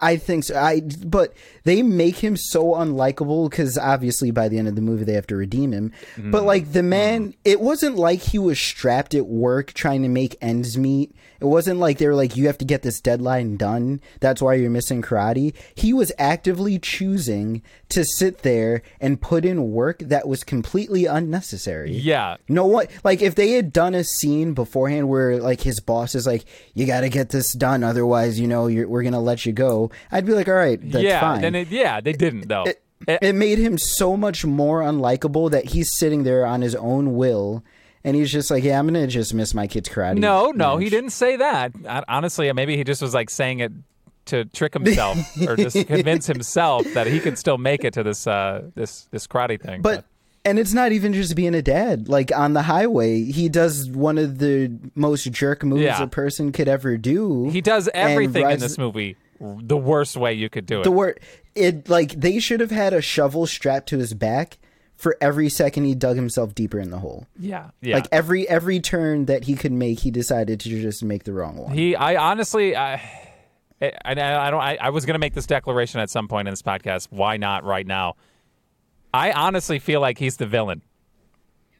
I 0.00 0.16
think 0.16 0.44
so. 0.44 0.56
I 0.56 0.82
but 1.06 1.32
they 1.64 1.82
make 1.82 2.16
him 2.16 2.36
so 2.36 2.74
unlikable 2.74 3.48
because 3.48 3.78
obviously 3.78 4.30
by 4.30 4.48
the 4.48 4.58
end 4.58 4.68
of 4.68 4.74
the 4.76 4.82
movie 4.82 5.04
they 5.04 5.14
have 5.14 5.26
to 5.28 5.36
redeem 5.36 5.72
him. 5.72 5.92
But 6.18 6.42
mm. 6.42 6.46
like 6.46 6.72
the 6.72 6.80
mm. 6.80 6.88
man, 6.88 7.34
it 7.44 7.60
wasn't 7.60 7.96
like 7.96 8.20
he 8.20 8.38
was 8.38 8.58
strapped 8.58 9.14
at 9.14 9.26
work 9.26 9.72
trying 9.72 10.02
to 10.02 10.08
make 10.08 10.36
ends 10.42 10.76
meet. 10.76 11.14
It 11.40 11.44
wasn't 11.44 11.80
like 11.80 11.98
they 11.98 12.06
were 12.06 12.14
like 12.14 12.36
you 12.36 12.46
have 12.46 12.58
to 12.58 12.64
get 12.64 12.82
this 12.82 13.00
deadline 13.00 13.56
done. 13.56 14.00
That's 14.20 14.42
why 14.42 14.54
you're 14.54 14.70
missing 14.70 15.02
karate. 15.02 15.54
He 15.74 15.92
was 15.92 16.12
actively 16.18 16.78
choosing 16.78 17.62
to 17.90 18.04
sit 18.04 18.38
there 18.38 18.82
and 19.00 19.20
put 19.20 19.44
in 19.44 19.70
work 19.72 19.98
that 20.00 20.28
was 20.28 20.44
completely 20.44 21.06
unnecessary. 21.06 21.92
Yeah. 21.92 22.36
No 22.48 22.66
one 22.66 22.86
like 23.04 23.22
if 23.22 23.34
they 23.34 23.52
had 23.52 23.72
done 23.72 23.94
a 23.94 24.04
scene 24.04 24.54
beforehand 24.54 25.08
where 25.08 25.38
like 25.38 25.60
his 25.62 25.80
boss 25.80 26.14
is 26.14 26.26
like, 26.26 26.44
"You 26.74 26.86
got 26.86 27.00
to 27.00 27.08
get 27.08 27.30
this 27.30 27.52
done, 27.52 27.82
otherwise, 27.84 28.40
you 28.40 28.46
know, 28.46 28.66
you're, 28.66 28.88
we're 28.88 29.02
gonna 29.02 29.20
let 29.20 29.46
you 29.46 29.52
go." 29.52 29.90
I'd 30.10 30.26
be 30.26 30.32
like, 30.32 30.48
"All 30.48 30.54
right, 30.54 30.80
that's 30.82 31.04
yeah. 31.04 31.20
fine." 31.20 31.40
Then 31.40 31.54
it, 31.54 31.68
yeah, 31.68 32.00
they 32.00 32.12
didn't 32.12 32.48
though. 32.48 32.64
it, 32.64 32.82
Eh, 33.06 33.18
it 33.22 33.34
made 33.34 33.58
him 33.58 33.78
so 33.78 34.16
much 34.16 34.44
more 34.44 34.80
unlikable 34.80 35.50
that 35.50 35.66
he's 35.66 35.92
sitting 35.92 36.24
there 36.24 36.46
on 36.46 36.62
his 36.62 36.74
own 36.74 37.14
will, 37.14 37.62
and 38.06 38.16
he's 38.16 38.32
just 38.32 38.50
like, 38.50 38.64
"Yeah, 38.64 38.78
I'm 38.78 38.86
gonna 38.86 39.06
just 39.06 39.34
miss 39.34 39.52
my 39.52 39.66
kid's 39.66 39.90
karate." 39.90 40.16
no, 40.16 40.52
no, 40.52 40.78
he 40.78 40.88
didn't 40.88 41.10
say 41.10 41.36
that. 41.36 41.72
I, 41.86 42.02
honestly, 42.08 42.50
maybe 42.52 42.76
he 42.76 42.84
just 42.84 43.02
was 43.02 43.12
like 43.12 43.28
saying 43.28 43.58
it 43.60 43.72
to 44.26 44.44
trick 44.46 44.72
himself 44.74 45.18
or 45.46 45.56
just 45.56 45.86
convince 45.86 46.26
himself 46.26 46.84
that 46.94 47.06
he 47.06 47.20
could 47.20 47.36
still 47.38 47.58
make 47.58 47.84
it 47.84 47.92
to 47.94 48.02
this 48.02 48.26
uh, 48.26 48.62
this 48.74 49.08
this 49.10 49.26
karate 49.26 49.60
thing. 49.60 49.82
But 49.82 50.04
and 50.44 50.58
it's 50.58 50.72
not 50.72 50.92
even 50.92 51.12
just 51.12 51.34
being 51.34 51.54
a 51.54 51.62
dad. 51.62 52.08
Like 52.08 52.30
on 52.34 52.52
the 52.52 52.62
highway, 52.62 53.24
he 53.24 53.48
does 53.48 53.90
one 53.90 54.16
of 54.16 54.38
the 54.38 54.72
most 54.94 55.30
jerk 55.32 55.64
moves 55.64 55.82
Yeah. 55.82 56.02
a 56.02 56.06
person 56.06 56.52
could 56.52 56.68
ever 56.68 56.96
do. 56.96 57.50
he 57.50 57.60
does 57.60 57.88
everything 57.92 58.48
in 58.48 58.60
this 58.60 58.78
movie 58.78 59.16
the 59.40 59.76
worst 59.76 60.16
way 60.16 60.32
you 60.32 60.48
could 60.48 60.64
do 60.64 60.80
it. 60.80 60.84
the 60.84 60.90
word 60.90 61.20
it 61.54 61.90
like 61.90 62.12
they 62.12 62.38
should 62.38 62.60
have 62.60 62.70
had 62.70 62.94
a 62.94 63.02
shovel 63.02 63.46
strapped 63.46 63.86
to 63.90 63.98
his 63.98 64.14
back 64.14 64.56
for 64.96 65.16
every 65.20 65.48
second 65.48 65.84
he 65.84 65.94
dug 65.94 66.16
himself 66.16 66.54
deeper 66.54 66.78
in 66.78 66.90
the 66.90 66.98
hole. 66.98 67.26
yeah, 67.38 67.70
yeah. 67.82 67.96
Like 67.96 68.08
every 68.12 68.48
every 68.48 68.80
turn 68.80 69.26
that 69.26 69.44
he 69.44 69.54
could 69.54 69.72
make, 69.72 70.00
he 70.00 70.10
decided 70.10 70.58
to 70.60 70.68
just 70.68 71.04
make 71.04 71.24
the 71.24 71.32
wrong 71.32 71.56
one. 71.56 71.72
He, 71.72 71.94
I 71.94 72.16
honestly, 72.16 72.74
I, 72.76 72.94
I, 73.80 73.92
I 74.04 74.10
I 74.12 74.50
don't. 74.50 74.60
I, 74.60 74.78
I 74.80 74.90
was 74.90 75.04
going 75.04 75.14
to 75.14 75.18
make 75.18 75.34
this 75.34 75.46
declaration 75.46 76.00
at 76.00 76.08
some 76.10 76.28
point 76.28 76.48
in 76.48 76.52
this 76.52 76.62
podcast. 76.62 77.08
Why 77.10 77.36
not 77.36 77.62
right 77.64 77.86
now? 77.86 78.14
I 79.12 79.32
honestly 79.32 79.78
feel 79.78 80.00
like 80.00 80.18
he's 80.18 80.36
the 80.38 80.46
villain. 80.46 80.82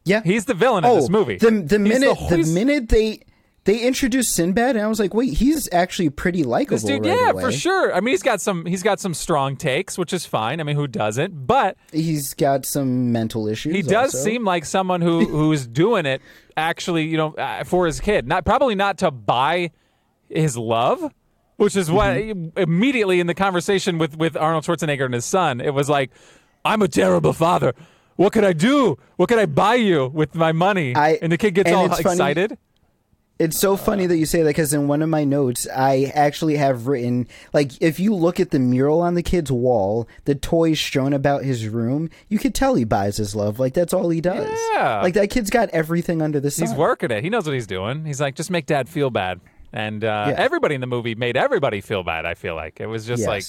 yeah, 0.05 0.23
He's 0.23 0.45
the 0.45 0.55
villain 0.55 0.85
in 0.85 0.91
oh 0.91 0.97
this 1.01 1.11
movie. 1.11 1.37
the 1.37 1.51
the 1.51 1.79
He's 1.79 1.89
minute 1.89 2.19
the, 2.29 2.37
he's- 2.37 2.49
minute 2.53 2.89
they 2.89 3.21
they 3.67 3.81
introduced 3.81 4.35
Sinbad, 4.35 4.77
and 4.77 4.85
I 4.85 4.89
was 4.89 4.99
like, 4.99 5.13
wait, 5.13 5.35
he's 5.35 5.69
actually 5.73 6.09
pretty 6.11 6.43
likable. 6.43 6.77
This 6.77 6.85
dude, 6.85 7.05
right 7.05 7.15
yeah, 7.17 7.31
away. 7.33 7.43
for 7.43 7.53
sure. 7.53 7.93
I 7.95 8.01
mean, 8.01 8.13
he's 8.13 8.23
got 8.23 8.41
some. 8.41 8.65
He's 8.65 8.83
got 8.83 8.99
some 8.99 9.13
strong 9.13 9.57
takes, 9.57 9.99
which 9.99 10.13
is 10.15 10.25
fine. 10.25 10.59
I 10.61 10.63
mean, 10.63 10.77
who 10.77 10.87
doesn't? 10.87 11.47
But 11.47 11.77
He's 11.93 12.33
got 12.33 12.65
some 12.65 13.13
mental 13.13 13.47
issues. 13.47 13.75
he 13.75 13.83
does 13.83 14.15
also. 14.15 14.25
seem 14.25 14.45
like 14.45 14.65
someone 14.65 15.03
who 15.03 15.25
who's 15.27 15.67
doing 15.67 16.07
it 16.07 16.23
actually, 16.57 17.05
you 17.05 17.19
know, 17.19 17.35
uh, 17.35 17.65
for 17.65 17.85
his 17.87 18.01
kid. 18.01 18.27
Not 18.27 18.45
probably 18.47 18.75
not 18.75 18.99
to 18.99 19.11
buy 19.11 19.71
his 20.31 20.57
love, 20.57 21.13
which 21.57 21.77
is 21.77 21.91
what 21.91 22.17
Mm-hmm. 22.17 22.59
immediately 22.59 23.21
in 23.21 23.27
the 23.27 23.35
conversation 23.35 23.99
with 23.99 24.17
with 24.17 24.37
Arnold 24.37 24.65
Schwarzenegger 24.65 25.05
and 25.05 25.15
his 25.15 25.25
son, 25.25 25.61
it 25.61 25.75
was 25.75 25.89
like, 25.91 26.11
"I'm 26.65 26.83
a 26.83 26.89
terrible 26.89 27.33
father. 27.33 27.75
What 28.17 28.33
could 28.33 28.45
I 28.45 28.53
do? 28.55 28.97
What 29.17 29.29
could 29.29 29.39
I 29.39 29.47
buy 29.47 29.75
you 29.75 30.07
with 30.07 30.35
my 30.35 30.53
money?" 30.53 30.95
I- 30.95 31.19
and 31.21 31.31
the 31.33 31.37
kid 31.37 31.55
gets 31.55 31.71
all 31.73 31.87
it's 31.87 32.01
funny- 32.01 32.15
excited. 32.15 32.59
It's 33.39 33.59
so 33.59 33.77
funny 33.77 34.07
that 34.07 34.17
you 34.17 34.25
say 34.25 34.43
that 34.43 34.49
because 34.49 34.73
in 34.73 34.89
one 34.89 35.03
of 35.03 35.11
my 35.11 35.25
notes, 35.25 35.67
I 35.75 36.11
actually 36.15 36.57
have 36.57 36.87
written 36.87 37.29
like 37.53 37.73
if 37.83 38.01
you 38.01 38.15
look 38.15 38.41
at 38.41 38.51
the 38.51 38.59
mural 38.59 39.03
on 39.03 39.13
the 39.15 39.23
kid's 39.23 39.53
wall, 39.53 40.09
the 40.25 40.35
toys 40.35 40.81
strewn 40.81 41.13
about 41.13 41.45
his 41.45 41.69
room, 41.69 42.09
you 42.31 42.39
could 42.39 42.55
tell 42.55 42.75
he 42.77 42.85
buys 42.85 43.19
his 43.19 43.37
love. 43.37 43.59
Like 43.59 43.75
that's 43.75 43.93
all 43.93 44.09
he 44.09 44.23
does. 44.23 44.59
Yeah. 44.73 45.03
Like 45.03 45.13
that 45.15 45.29
kid's 45.29 45.51
got 45.51 45.69
everything 45.71 46.23
under 46.23 46.41
the 46.41 46.51
sun. 46.51 46.67
He's 46.67 46.75
working 46.77 47.11
it. 47.11 47.23
He 47.23 47.29
knows 47.29 47.45
what 47.45 47.53
he's 47.53 47.67
doing. 47.67 48.07
He's 48.07 48.23
like, 48.23 48.37
just 48.37 48.51
make 48.51 48.65
dad 48.65 48.89
feel 48.89 49.11
bad. 49.11 49.41
And 49.71 50.03
uh, 50.03 50.27
Yeah. 50.31 50.35
everybody 50.39 50.75
in 50.75 50.81
the 50.81 50.87
movie 50.87 51.15
made 51.15 51.37
everybody 51.37 51.83
feel 51.83 52.03
bad. 52.03 52.25
I 52.25 52.33
feel 52.33 52.55
like 52.55 52.81
it 52.81 52.87
was 52.87 53.05
just 53.05 53.21
Yes. 53.21 53.29
like, 53.29 53.45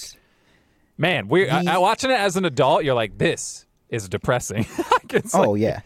man, 0.98 1.28
we 1.28 1.48
I, 1.48 1.62
The- 1.62 1.70
I- 1.72 1.78
watching 1.78 2.10
it 2.10 2.20
as 2.20 2.36
an 2.36 2.44
adult. 2.44 2.84
You're 2.84 2.94
like, 2.94 3.16
this 3.16 3.64
is 3.88 4.06
depressing. 4.08 4.66
Oh 5.32 5.52
like- 5.52 5.62
yeah. 5.62 5.80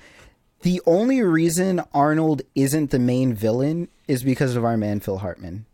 The 0.63 0.81
only 0.87 1.21
reason 1.23 1.81
Arnold 1.93 2.43
isn't 2.55 2.91
the 2.91 2.99
main 2.99 3.35
villain 3.35 3.89
is 4.09 4.23
because 4.23 4.57
of 4.57 4.65
our 4.65 4.77
man 4.77 5.01
Phil 5.01 5.19
Hartman. 5.19 5.67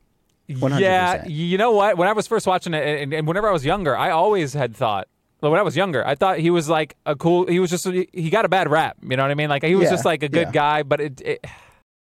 100%. 0.50 0.80
Yeah, 0.80 1.26
you 1.26 1.58
know 1.58 1.72
what? 1.72 1.98
When 1.98 2.08
I 2.08 2.12
was 2.12 2.26
first 2.26 2.46
watching 2.46 2.72
it, 2.72 3.02
and, 3.02 3.12
and 3.12 3.26
whenever 3.28 3.48
I 3.48 3.52
was 3.52 3.64
younger, 3.66 3.96
I 3.96 4.10
always 4.10 4.54
had 4.54 4.74
thought. 4.74 5.06
Well, 5.40 5.50
when 5.52 5.60
I 5.60 5.62
was 5.62 5.76
younger, 5.76 6.04
I 6.06 6.14
thought 6.14 6.38
he 6.38 6.50
was 6.50 6.68
like 6.68 6.96
a 7.06 7.14
cool. 7.14 7.46
He 7.46 7.60
was 7.60 7.70
just 7.70 7.86
he 7.86 8.30
got 8.30 8.44
a 8.44 8.48
bad 8.48 8.68
rap. 8.70 8.96
You 9.02 9.16
know 9.16 9.22
what 9.22 9.30
I 9.30 9.34
mean? 9.34 9.48
Like 9.50 9.62
he 9.62 9.74
was 9.76 9.84
Yeah, 9.84 9.90
just 9.90 10.04
like 10.06 10.22
a 10.22 10.28
good 10.28 10.48
yeah. 10.48 10.52
guy, 10.52 10.82
but 10.82 11.00
it, 11.00 11.20
it 11.20 11.44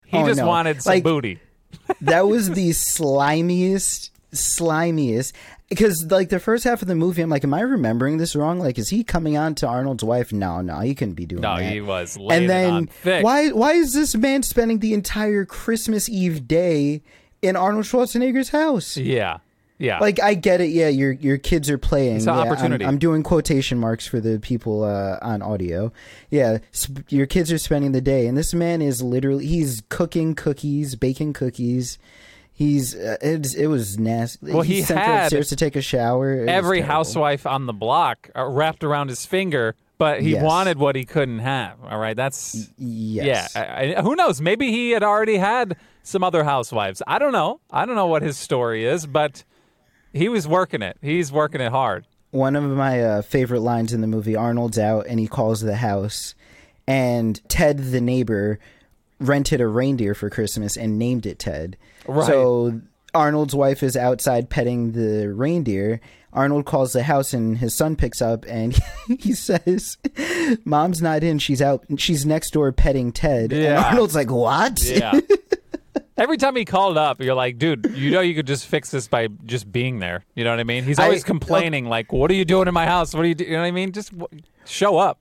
he 0.06 0.18
Oh, 0.18 0.26
just 0.26 0.40
no. 0.40 0.48
wanted 0.48 0.82
some 0.82 0.94
Like- 0.96 1.04
booty. 1.04 1.40
that 2.02 2.28
was 2.28 2.50
the 2.50 2.70
slimiest, 2.70 4.10
slimiest. 4.34 5.34
Because 5.70 6.08
like 6.10 6.30
the 6.30 6.40
first 6.40 6.64
half 6.64 6.82
of 6.82 6.88
the 6.88 6.96
movie, 6.96 7.22
I'm 7.22 7.30
like, 7.30 7.44
am 7.44 7.54
I 7.54 7.62
remembering 7.62 8.18
this 8.18 8.36
wrong? 8.36 8.60
Like, 8.60 8.80
is 8.80 8.90
he 8.90 9.04
coming 9.04 9.38
on 9.38 9.54
to 9.56 9.68
Arnold's 9.68 10.04
wife? 10.04 10.34
No, 10.34 10.62
no, 10.62 10.80
he 10.80 10.96
couldn't 10.96 11.14
be 11.14 11.28
doing 11.28 11.42
No, 11.44 11.58
that. 11.58 11.62
No, 11.64 11.70
he 11.70 11.82
was 11.82 12.18
and 12.18 12.50
then 12.50 12.90
why 13.04 13.50
why 13.50 13.74
is 13.74 13.94
this 13.94 14.16
man 14.16 14.42
spending 14.42 14.80
the 14.80 14.94
entire 14.96 15.46
Christmas 15.46 16.10
Eve 16.10 16.48
day 16.48 17.04
in 17.44 17.56
Arnold 17.56 17.86
Schwarzenegger's 17.86 18.50
house? 18.50 18.98
Yeah, 18.98 19.38
yeah. 19.78 20.00
Like 20.00 20.20
I 20.20 20.34
get 20.34 20.60
it, 20.60 20.72
yeah. 20.72 20.88
Your 20.88 21.12
your 21.12 21.38
kids 21.38 21.70
are 21.70 21.78
playing. 21.78 22.16
It's 22.16 22.26
an 22.26 22.34
yeah, 22.34 22.40
I'm- 22.42 22.52
opportunity. 22.52 22.84
I'm, 22.86 22.98
doing 22.98 23.22
quotation 23.22 23.78
marks 23.78 24.08
for 24.08 24.20
the 24.20 24.40
people 24.40 24.84
uh, 24.84 25.20
on 25.22 25.44
audio. 25.44 25.94
Yeah, 26.32 26.58
sp- 26.74 27.06
your 27.10 27.28
kids 27.28 27.52
are 27.52 27.60
spending 27.60 27.92
the 27.92 28.02
day, 28.02 28.26
and 28.26 28.36
this 28.36 28.56
man 28.56 28.82
is 28.82 29.04
literally 29.04 29.46
he's 29.46 29.84
cooking 29.90 30.34
cookies, 30.34 30.96
baking 30.96 31.34
cookies. 31.34 32.00
He's 32.60 32.94
uh, 32.94 33.16
it's, 33.22 33.54
it 33.54 33.68
was 33.68 33.98
nasty. 33.98 34.51
Well, 34.51 34.63
he 34.63 34.82
sent 34.82 35.00
her 35.00 35.06
had 35.06 35.22
upstairs 35.24 35.48
to 35.48 35.56
take 35.56 35.78
a 35.78 35.82
shower. 35.82 36.34
It 36.34 36.39
was 36.42 36.50
every 36.50 36.80
terrible. 36.80 36.94
housewife 36.96 37.46
on 37.48 37.68
the 37.68 37.74
block 37.74 38.30
uh, 38.36 38.44
wrapped 38.46 38.84
around 38.84 39.08
his 39.08 39.25
finger, 39.25 39.75
but 39.98 40.22
he 40.22 40.32
Yes. 40.32 40.44
wanted 40.44 40.78
what 40.78 40.98
he 40.98 41.06
couldn't 41.06 41.39
have. 41.39 41.78
All 41.82 41.98
right, 41.98 42.18
that's 42.18 42.70
Yes. 42.78 43.54
yeah. 43.56 43.62
I, 43.63 43.96
I- 43.96 44.01
who 44.01 44.13
knows? 44.13 44.42
Maybe 44.42 44.72
he 44.72 44.92
had 44.92 45.04
already 45.04 45.38
had 45.38 45.78
some 46.04 46.22
other 46.22 46.44
housewives. 46.44 47.01
I 47.08 47.18
don't 47.18 47.32
know. 47.32 47.62
I 47.72 47.86
don't 47.86 47.96
know 47.96 48.08
what 48.08 48.24
his 48.24 48.36
story 48.36 48.84
is, 48.84 49.08
but 49.08 49.46
he 50.12 50.28
was 50.28 50.46
working 50.46 50.82
it. 50.82 50.98
He's 51.01 51.32
working 51.32 51.62
it 51.62 51.72
hard. 51.72 52.08
one 52.32 52.58
of 52.58 52.63
my 52.66 53.01
uh, 53.01 53.22
favorite 53.22 53.62
lines 53.62 53.94
in 53.94 54.01
the 54.01 54.08
movie 54.08 54.36
arnold's 54.36 54.78
out 54.78 55.06
and 55.08 55.18
he 55.18 55.28
calls 55.28 55.62
the 55.62 55.78
house 55.78 56.36
and 56.88 57.39
ted 57.50 57.78
the 57.78 58.01
neighbor 58.01 58.60
rented 59.20 59.62
a 59.62 59.68
reindeer 59.68 60.14
for 60.14 60.30
christmas 60.30 60.76
and 60.78 60.98
named 61.00 61.26
it 61.26 61.40
ted 61.40 61.78
Right. 62.08 62.26
so 62.28 62.82
arnold's 63.14 63.56
wife 63.56 63.82
is 63.84 63.98
outside 63.98 64.50
petting 64.50 64.92
the 64.94 65.34
reindeer 65.34 66.00
arnold 66.32 66.66
calls 66.66 66.94
the 66.94 67.04
house 67.04 67.34
and 67.34 67.58
his 67.58 67.74
son 67.76 67.96
picks 67.96 68.22
up 68.22 68.46
and 68.48 68.80
he 69.20 69.34
says 69.34 69.98
mom's 70.64 71.02
not 71.02 71.24
in 71.24 71.40
she's 71.40 71.62
out 71.62 71.84
she's 71.98 72.26
next 72.26 72.52
door 72.52 72.72
petting 72.72 73.12
ted 73.12 73.52
and 73.52 73.64
Yeah. 73.64 73.84
arnold's 73.84 74.16
like 74.16 74.30
what 74.32 74.82
Yeah. 74.84 75.20
Every 76.18 76.36
time 76.36 76.58
he 76.58 76.66
called 76.66 76.98
up, 76.98 77.22
you're 77.22 77.34
like, 77.34 77.58
dude, 77.58 77.94
you 77.96 78.12
know 78.12 78.20
you 78.20 78.36
could 78.36 78.46
just 78.46 78.66
fix 78.66 78.92
this 78.92 79.08
by 79.08 79.30
just 79.46 79.72
being 79.72 80.00
there. 80.00 80.26
You 80.36 80.44
know 80.44 80.50
what 80.50 80.60
I 80.60 80.66
mean? 80.66 80.84
He's 80.84 81.00
I- 81.00 81.06
always 81.06 81.24
complaining, 81.24 81.86
like, 81.86 82.12
what 82.12 82.30
are 82.30 82.34
you 82.34 82.44
doing 82.44 82.68
in 82.68 82.74
my 82.74 82.86
house? 82.86 83.14
What 83.14 83.24
are 83.24 83.28
you 83.30 83.36
doing? 83.36 83.52
You 83.52 83.56
know 83.56 83.62
what 83.62 83.68
I 83.68 83.72
mean? 83.72 83.94
Just 83.94 84.12
w- 84.18 84.42
show 84.66 84.98
up. 84.98 85.18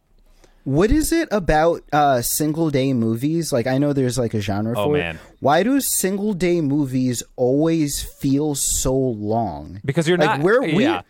What 0.68 0.90
is 0.90 1.12
it 1.12 1.28
about 1.32 1.82
uh, 1.94 2.20
single 2.20 2.68
day 2.68 2.92
movies? 2.92 3.54
Like 3.54 3.66
I 3.66 3.78
know 3.78 3.94
there's 3.94 4.18
like 4.18 4.34
a 4.34 4.40
genre 4.40 4.75
Oh, 4.78 4.84
for 4.84 4.92
man. 4.98 5.14
it. 5.16 5.20
Why 5.40 5.62
do 5.62 5.80
single 5.80 6.34
day 6.34 6.60
movies 6.60 7.22
always 7.37 8.02
feel 8.02 8.54
so 8.54 8.94
long? 8.94 9.80
Because 9.82 10.06
you're 10.06 10.18
like 10.18 10.40
not. 10.40 10.44
we're 10.44 10.60
we, 10.60 10.82
yeah. 10.84 11.00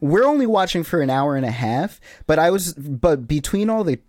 we're 0.00 0.24
only 0.24 0.46
watching 0.46 0.82
for 0.82 1.00
an 1.02 1.10
hour 1.10 1.36
and 1.36 1.46
a 1.46 1.52
half, 1.52 2.00
but 2.26 2.40
I 2.40 2.50
was 2.50 2.74
but 2.74 3.28
between 3.28 3.70
all 3.70 3.84
the 3.84 4.00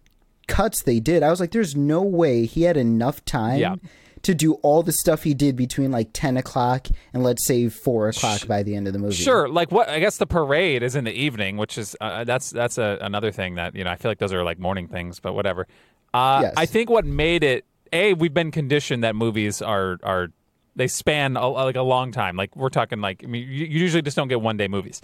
cuts 0.48 0.82
they 0.82 1.00
did, 1.00 1.22
I 1.22 1.30
was 1.30 1.40
like, 1.40 1.52
there's 1.52 1.76
no 1.76 2.02
way 2.02 2.48
he 2.48 2.64
had 2.64 2.76
enough 2.76 3.24
time 3.24 3.60
Yeah. 3.60 3.76
To 4.24 4.34
do 4.34 4.54
all 4.56 4.84
the 4.84 4.92
stuff 4.92 5.24
he 5.24 5.34
did 5.34 5.56
between 5.56 5.92
like 5.92 6.10
ten 6.14 6.38
o'clock 6.38 6.88
and 7.14 7.24
let's 7.24 7.46
say 7.46 7.70
four 7.70 8.10
o'clock 8.10 8.48
by 8.48 8.64
the 8.64 8.76
end 8.76 8.88
of 8.88 8.94
the 8.94 9.00
movie. 9.00 9.16
Sure, 9.16 9.48
like 9.48 9.72
what? 9.72 9.90
I 9.90 10.00
guess 10.00 10.18
the 10.18 10.28
parade 10.28 10.84
is 10.84 10.96
in 10.96 11.04
the 11.04 11.12
evening, 11.14 11.58
which 11.58 11.78
is 11.78 11.96
uh, 12.02 12.24
that's 12.24 12.50
that's 12.50 12.78
a, 12.78 12.98
another 13.02 13.32
thing 13.32 13.56
that 13.56 13.76
you 13.76 13.84
know. 13.84 13.92
I 13.92 13.96
feel 13.96 14.12
like 14.12 14.20
those 14.20 14.34
are 14.34 14.44
like 14.44 14.60
morning 14.60 14.88
things, 14.88 15.20
but 15.20 15.34
whatever. 15.34 15.68
Uh, 16.14 16.40
Yes. 16.44 16.54
I 16.58 16.66
think 16.66 16.90
what 16.90 17.06
made 17.06 17.44
it 17.44 17.66
a 17.94 18.14
we've 18.14 18.34
been 18.34 18.52
conditioned 18.52 19.04
that 19.04 19.16
movies 19.16 19.62
are 19.62 19.98
are 20.04 20.30
they 20.76 20.88
span 20.88 21.36
a, 21.38 21.48
like 21.48 21.76
a 21.76 21.82
long 21.82 22.12
time. 22.12 22.36
Like 22.36 22.56
we're 22.56 22.70
talking 22.70 23.02
like 23.02 23.24
I 23.24 23.28
mean 23.28 23.44
you, 23.44 23.66
you 23.66 23.80
usually 23.80 24.02
just 24.02 24.16
don't 24.16 24.28
get 24.28 24.42
one 24.42 24.58
day 24.58 24.68
movies. 24.68 25.02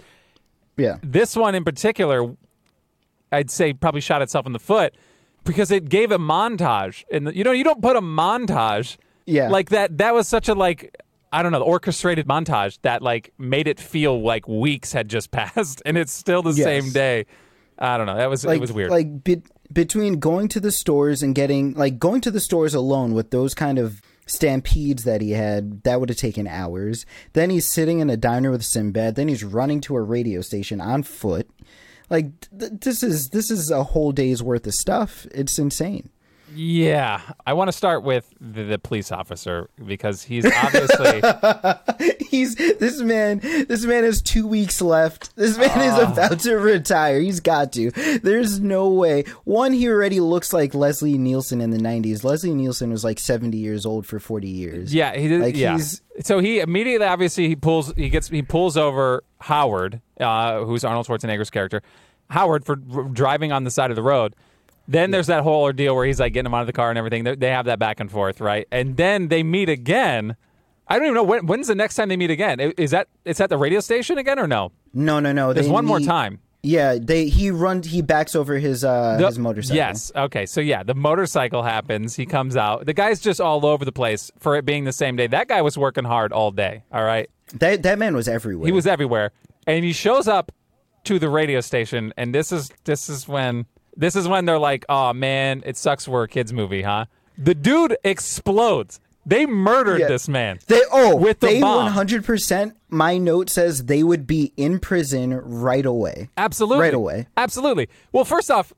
Yeah. 0.76 0.98
This 1.02 1.36
one 1.36 1.54
in 1.54 1.64
particular, 1.64 2.34
I'd 3.32 3.50
say 3.50 3.72
probably 3.72 4.00
shot 4.00 4.22
itself 4.22 4.46
in 4.46 4.52
the 4.52 4.58
foot 4.58 4.94
because 5.44 5.70
it 5.70 5.88
gave 5.88 6.10
a 6.10 6.18
montage, 6.18 7.04
and 7.12 7.34
you 7.34 7.44
know 7.44 7.52
you 7.52 7.64
don't 7.64 7.82
put 7.82 7.96
a 7.96 8.00
montage 8.00 8.96
Yeah. 9.26 9.48
like 9.48 9.70
that. 9.70 9.98
That 9.98 10.14
was 10.14 10.28
such 10.28 10.48
a 10.48 10.54
like 10.54 10.94
I 11.32 11.42
don't 11.42 11.52
know 11.52 11.62
orchestrated 11.62 12.26
montage 12.28 12.78
that 12.82 13.02
like 13.02 13.32
made 13.38 13.66
it 13.68 13.80
feel 13.80 14.22
like 14.22 14.46
weeks 14.46 14.92
had 14.92 15.08
just 15.08 15.30
passed, 15.32 15.82
and 15.84 15.96
it's 15.98 16.12
still 16.12 16.42
the 16.42 16.52
Yes. 16.52 16.64
same 16.64 16.92
day. 16.92 17.26
I 17.78 17.96
don't 17.96 18.06
know. 18.06 18.16
That 18.16 18.30
was 18.30 18.44
like 18.44 18.58
it 18.58 18.60
was 18.60 18.72
weird. 18.72 18.90
like 18.90 19.24
be- 19.24 19.42
between 19.72 20.20
going 20.20 20.46
to 20.48 20.60
the 20.60 20.70
stores 20.70 21.22
and 21.22 21.34
getting 21.34 21.74
like 21.74 21.98
going 21.98 22.20
to 22.20 22.30
the 22.30 22.38
stores 22.40 22.74
alone 22.74 23.14
with 23.14 23.30
those 23.30 23.54
kind 23.54 23.78
of 23.78 24.00
stampedes 24.26 25.04
that 25.04 25.20
he 25.20 25.32
had 25.32 25.82
that 25.84 26.00
would 26.00 26.08
have 26.08 26.16
taken 26.18 26.46
hours 26.46 27.04
then 27.34 27.50
he's 27.50 27.66
sitting 27.66 27.98
in 27.98 28.08
a 28.08 28.16
diner 28.16 28.50
with 28.50 28.64
sinbad 28.64 29.16
then 29.16 29.28
he's 29.28 29.44
running 29.44 29.80
to 29.82 29.94
a 29.96 30.00
radio 30.02 30.40
station 30.40 30.80
on 30.80 31.02
foot 31.02 31.46
like 32.08 32.28
th- 32.58 32.72
this 32.80 33.02
is 33.02 33.30
this 33.30 33.50
is 33.50 33.70
a 33.70 33.82
whole 33.84 34.12
day's 34.12 34.42
worth 34.42 34.66
of 34.66 34.72
stuff 34.74 35.26
it's 35.32 35.58
insane 35.58 36.08
yeah, 36.54 37.20
I 37.46 37.52
want 37.54 37.68
to 37.68 37.72
start 37.72 38.02
with 38.02 38.32
the, 38.40 38.62
the 38.64 38.78
police 38.78 39.10
officer 39.12 39.68
because 39.84 40.22
he's 40.22 40.44
obviously 40.46 41.22
he's 42.28 42.54
this 42.56 43.00
man 43.00 43.38
this 43.40 43.84
man 43.84 44.04
has 44.04 44.22
two 44.22 44.46
weeks 44.46 44.80
left 44.80 45.34
this 45.36 45.56
man 45.58 45.68
is 45.80 45.94
Ah. 45.94 46.12
about 46.12 46.40
to 46.40 46.56
retire 46.56 47.20
he's 47.20 47.40
got 47.40 47.72
to 47.74 47.90
there's 48.22 48.60
no 48.60 48.88
way 48.90 49.24
one 49.44 49.72
he 49.72 49.88
already 49.88 50.20
looks 50.20 50.52
like 50.52 50.74
leslie 50.74 51.18
nielsen 51.18 51.60
in 51.60 51.70
the 51.70 51.78
90s 51.78 52.24
leslie 52.24 52.54
nielsen 52.54 52.90
was 52.90 53.04
like 53.04 53.18
70 53.18 53.56
years 53.56 53.86
old 53.86 54.06
for 54.06 54.18
40 54.18 54.48
years 54.48 54.94
Yeah, 54.94 55.16
he 55.16 55.28
did. 55.28 55.40
Like, 55.42 55.56
yeah. 55.56 55.72
he's- 55.74 56.00
So 56.22 56.38
he 56.38 56.60
immediately, 56.60 57.06
obviously, 57.06 57.48
he 57.48 57.56
pulls. 57.56 57.92
He 57.96 58.08
gets. 58.08 58.28
He 58.28 58.42
pulls 58.42 58.76
over 58.76 59.24
Howard, 59.40 60.00
uh, 60.20 60.62
who's 60.64 60.84
Arnold 60.84 61.06
Schwarzenegger's 61.08 61.50
character, 61.50 61.82
Howard 62.30 62.64
for 62.64 62.78
r- 62.94 63.02
driving 63.04 63.50
on 63.50 63.64
the 63.64 63.70
side 63.70 63.90
of 63.90 63.96
the 63.96 64.02
road. 64.02 64.36
Then 64.86 65.10
there's 65.10 65.28
that 65.28 65.42
whole 65.42 65.62
ordeal 65.62 65.94
where 65.96 66.04
he's 66.06 66.20
like 66.20 66.32
getting 66.34 66.46
him 66.46 66.54
out 66.54 66.60
of 66.60 66.66
the 66.66 66.72
car 66.74 66.90
and 66.90 66.98
everything. 66.98 67.24
They, 67.24 67.34
they 67.36 67.48
have 67.50 67.64
that 67.66 67.78
back 67.78 68.00
and 68.00 68.10
forth, 68.10 68.40
right? 68.40 68.66
And 68.70 68.96
then 68.96 69.28
they 69.28 69.42
meet 69.42 69.68
again. 69.68 70.36
I 70.86 70.96
don't 70.96 71.04
even 71.06 71.14
know 71.14 71.22
when. 71.22 71.46
When's 71.46 71.68
the 71.68 71.74
next 71.74 71.94
time 71.94 72.10
they 72.10 72.16
meet 72.18 72.30
again? 72.30 72.60
Is 72.60 72.90
that? 72.90 73.08
It's 73.24 73.40
at 73.40 73.48
the 73.48 73.56
radio 73.56 73.80
station 73.80 74.18
again 74.18 74.38
or 74.38 74.46
no? 74.46 74.72
no 74.92 75.18
no 75.20 75.32
no 75.32 75.52
There's 75.54 75.66
they 75.66 75.72
one 75.72 75.86
more 75.86 75.98
time. 76.00 76.38
yeah 76.62 76.98
they 77.00 77.26
he 77.28 77.50
runs 77.50 77.86
he 77.86 78.00
backs 78.02 78.36
over 78.36 78.58
his 78.58 78.84
uh 78.84 79.16
The- 79.18 79.26
his 79.26 79.38
motorcycle 79.38 79.76
Yes. 79.76 80.12
Okay. 80.14 80.44
So 80.46 80.60
yeah, 80.60 80.82
the 80.82 80.94
motorcycle 80.94 81.62
happens. 81.62 82.14
He 82.16 82.26
comes 82.26 82.54
out. 82.56 82.84
The 82.84 82.92
guy's 82.92 83.20
just 83.20 83.40
all 83.40 83.64
over 83.64 83.84
the 83.86 83.92
place 83.92 84.30
for 84.38 84.56
it 84.56 84.64
being 84.66 84.84
the 84.84 84.92
same 84.92 85.16
day. 85.16 85.26
That 85.26 85.48
guy 85.48 85.62
was 85.62 85.78
working 85.78 86.04
hard 86.04 86.32
all 86.32 86.50
day. 86.50 86.82
All 86.92 87.02
right. 87.04 87.30
that 87.54 87.82
that 87.84 87.98
man 87.98 88.14
was 88.14 88.28
everywhere 88.28 88.66
He 88.66 88.72
was 88.72 88.86
everywhere, 88.86 89.32
and 89.66 89.82
he 89.84 89.92
shows 89.94 90.28
up 90.28 90.52
to 91.04 91.18
the 91.18 91.28
radio 91.30 91.60
station, 91.62 92.12
and 92.18 92.34
this 92.34 92.52
is 92.52 92.70
this 92.84 93.08
is 93.08 93.26
when 93.26 93.64
this 93.96 94.16
is 94.16 94.26
when 94.28 94.44
they're 94.44 94.58
like, 94.58 94.84
"Oh 94.88 95.12
man, 95.12 95.62
it 95.64 95.76
sucks 95.76 96.06
we're 96.08 96.24
a 96.24 96.28
kids 96.28 96.52
movie, 96.52 96.82
huh?" 96.82 97.06
The 97.38 97.54
dude 97.54 97.96
explodes. 98.04 99.00
They 99.26 99.46
murdered 99.46 100.00
Yeah. 100.00 100.08
this 100.08 100.28
man. 100.28 100.58
they 100.66 100.82
oh 100.92 101.16
with 101.16 101.40
the 101.40 101.46
they 101.46 101.60
bomb. 101.60 101.90
100% 101.92 102.74
my 102.90 103.16
note 103.16 103.48
says 103.48 103.86
they 103.86 104.02
would 104.02 104.26
be 104.26 104.52
in 104.56 104.78
prison 104.78 105.34
right 105.34 105.84
away 105.86 106.28
Absolutely, 106.36 106.80
Right 106.82 106.94
away. 106.94 107.26
Absolutely. 107.36 107.88
Well, 108.12 108.24
first 108.24 108.50
off. 108.50 108.72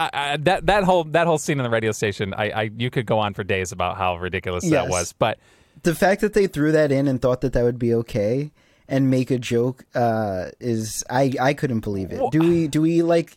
I, 0.00 0.10
I, 0.12 0.36
that 0.38 0.66
that 0.66 0.84
whole 0.84 1.04
that 1.04 1.26
whole 1.26 1.38
scene 1.38 1.58
in 1.58 1.64
the 1.64 1.70
radio 1.70 1.90
station, 1.92 2.32
I, 2.32 2.50
I 2.50 2.70
you 2.76 2.88
could 2.88 3.04
go 3.04 3.18
on 3.18 3.34
for 3.34 3.42
days 3.44 3.72
about 3.72 3.96
how 3.98 4.16
ridiculous 4.16 4.68
that 4.70 4.88
was. 4.88 5.12
But 5.12 5.38
the 5.82 5.94
fact 5.94 6.20
that 6.20 6.34
they 6.34 6.46
threw 6.46 6.70
that 6.72 6.92
in 6.92 7.08
and 7.08 7.20
thought 7.20 7.40
that 7.40 7.52
that 7.52 7.64
would 7.64 7.78
be 7.80 7.92
okay 7.94 8.52
and 8.88 9.10
make 9.10 9.30
a 9.32 9.38
joke 9.38 9.84
uh, 9.96 10.50
is 10.60 11.02
I 11.10 11.32
I 11.40 11.52
couldn't 11.52 11.80
believe 11.80 12.12
it. 12.12 12.20
Do 12.30 12.38
we 12.38 12.68
do 12.68 12.80
we 12.80 13.02
like 13.02 13.36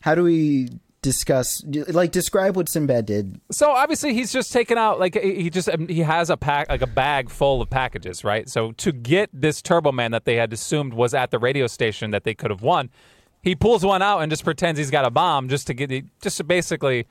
how 0.00 0.14
do 0.14 0.22
we 0.22 0.68
discuss 1.02 1.64
like 1.88 2.12
describe 2.12 2.56
what 2.56 2.68
Sinbad 2.68 3.06
did. 3.06 3.40
So 3.50 3.70
obviously 3.70 4.12
he's 4.12 4.32
just 4.32 4.52
taken 4.52 4.76
out 4.76 5.00
like 5.00 5.14
he 5.14 5.48
just 5.48 5.68
um, 5.68 5.88
he 5.88 6.00
has 6.00 6.28
a 6.28 6.36
pack 6.36 6.68
like 6.68 6.82
a 6.82 6.86
bag 6.86 7.30
full 7.30 7.62
of 7.62 7.70
packages, 7.70 8.22
right? 8.22 8.48
So 8.48 8.72
to 8.72 8.92
get 8.92 9.30
this 9.32 9.62
Turbo 9.62 9.92
Man 9.92 10.10
that 10.10 10.24
they 10.24 10.36
had 10.36 10.52
assumed 10.52 10.92
was 10.92 11.14
at 11.14 11.30
the 11.30 11.38
radio 11.38 11.66
station 11.66 12.10
that 12.10 12.24
they 12.24 12.34
could 12.34 12.50
have 12.50 12.62
won, 12.62 12.90
he 13.42 13.54
pulls 13.54 13.84
one 13.84 14.02
out 14.02 14.20
and 14.20 14.30
just 14.30 14.44
pretends 14.44 14.78
he's 14.78 14.90
got 14.90 15.06
a 15.06 15.10
bomb 15.10 15.48
just 15.48 15.66
to 15.68 15.74
get 15.74 15.90
just 16.20 16.36
to 16.36 16.44
basically 16.44 17.06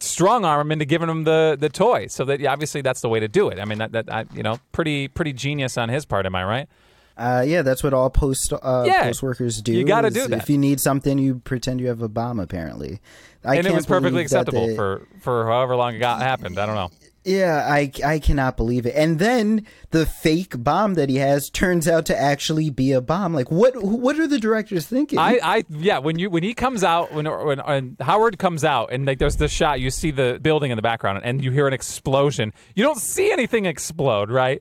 strong 0.00 0.44
arm 0.44 0.60
him 0.68 0.72
into 0.72 0.84
giving 0.84 1.08
him 1.08 1.24
the 1.24 1.56
the 1.58 1.68
toy. 1.68 2.06
So 2.06 2.24
that 2.26 2.44
obviously 2.46 2.80
that's 2.80 3.00
the 3.00 3.08
way 3.08 3.18
to 3.18 3.28
do 3.28 3.48
it. 3.48 3.58
I 3.58 3.64
mean 3.64 3.78
that 3.78 3.92
that 3.92 4.12
I, 4.12 4.24
you 4.34 4.44
know 4.44 4.60
pretty 4.70 5.08
pretty 5.08 5.32
genius 5.32 5.76
on 5.76 5.88
his 5.88 6.04
part. 6.04 6.26
Am 6.26 6.36
I 6.36 6.44
right? 6.44 6.68
Uh, 7.16 7.44
yeah, 7.46 7.62
that's 7.62 7.82
what 7.82 7.92
all 7.92 8.10
post 8.10 8.52
uh, 8.52 8.84
Yeah. 8.86 9.04
post 9.04 9.22
workers 9.22 9.60
do. 9.62 9.72
You 9.72 9.84
gotta 9.84 10.08
is 10.08 10.14
do 10.14 10.26
that. 10.28 10.42
If 10.42 10.50
you 10.50 10.58
need 10.58 10.80
something, 10.80 11.18
you 11.18 11.36
pretend 11.36 11.80
you 11.80 11.88
have 11.88 12.02
a 12.02 12.08
bomb. 12.08 12.40
Apparently, 12.40 13.00
I 13.44 13.56
and 13.56 13.66
it 13.66 13.74
was 13.74 13.86
perfectly 13.86 14.22
acceptable 14.22 14.66
they- 14.66 14.76
for 14.76 15.06
for 15.20 15.46
however 15.46 15.76
long 15.76 15.94
it 15.94 15.98
got 15.98 16.20
happened. 16.22 16.58
I 16.58 16.66
don't 16.66 16.74
know. 16.74 16.90
Yeah, 17.24 17.64
I 17.70 17.92
I 18.04 18.18
cannot 18.18 18.56
believe 18.56 18.84
it. 18.84 18.94
And 18.96 19.20
then 19.20 19.64
the 19.90 20.06
fake 20.06 20.60
bomb 20.60 20.94
that 20.94 21.08
he 21.08 21.16
has 21.18 21.50
turns 21.50 21.86
out 21.86 22.04
to 22.06 22.18
actually 22.20 22.68
be 22.68 22.90
a 22.90 23.00
bomb. 23.00 23.32
Like 23.32 23.48
what 23.48 23.80
what 23.80 24.18
are 24.18 24.26
the 24.26 24.40
directors 24.40 24.88
thinking? 24.88 25.20
I, 25.20 25.38
I 25.40 25.64
yeah 25.68 25.98
when 25.98 26.18
you 26.18 26.30
when 26.30 26.42
he 26.42 26.52
comes 26.52 26.82
out 26.82 27.12
when 27.12 27.26
when, 27.26 27.60
when 27.60 27.96
Howard 28.00 28.40
comes 28.40 28.64
out 28.64 28.88
and 28.92 29.06
like 29.06 29.18
there's 29.20 29.36
this 29.36 29.52
shot 29.52 29.78
you 29.78 29.90
see 29.90 30.10
the 30.10 30.40
building 30.42 30.72
in 30.72 30.76
the 30.76 30.82
background 30.82 31.20
and 31.22 31.44
you 31.44 31.52
hear 31.52 31.68
an 31.68 31.72
explosion 31.72 32.52
you 32.74 32.82
don't 32.82 32.98
see 32.98 33.30
anything 33.30 33.66
explode 33.66 34.28
right 34.28 34.60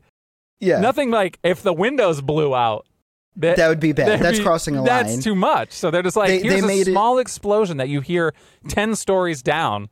yeah. 0.61 0.79
nothing 0.79 1.11
like 1.11 1.37
if 1.43 1.61
the 1.61 1.73
windows 1.73 2.21
blew 2.21 2.55
out 2.55 2.85
that, 3.37 3.55
That 3.57 3.69
would 3.69 3.79
be 3.79 3.93
bad. 3.93 4.19
That's 4.21 4.39
be- 4.39 4.43
crossing 4.43 4.75
a 4.75 4.83
that's 4.83 5.07
line. 5.07 5.13
That's 5.15 5.23
too 5.23 5.35
much 5.35 5.71
so 5.71 5.89
they're 5.91 6.01
just 6.03 6.15
like 6.17 6.27
They- 6.29 6.39
here's 6.41 6.53
they 6.55 6.59
a 6.59 6.67
made 6.67 6.87
it- 6.87 6.91
small 6.91 7.17
explosion 7.19 7.77
that 7.77 7.89
you 7.89 8.01
hear 8.01 8.33
10 8.69 8.95
stories 8.95 9.41
down 9.41 9.89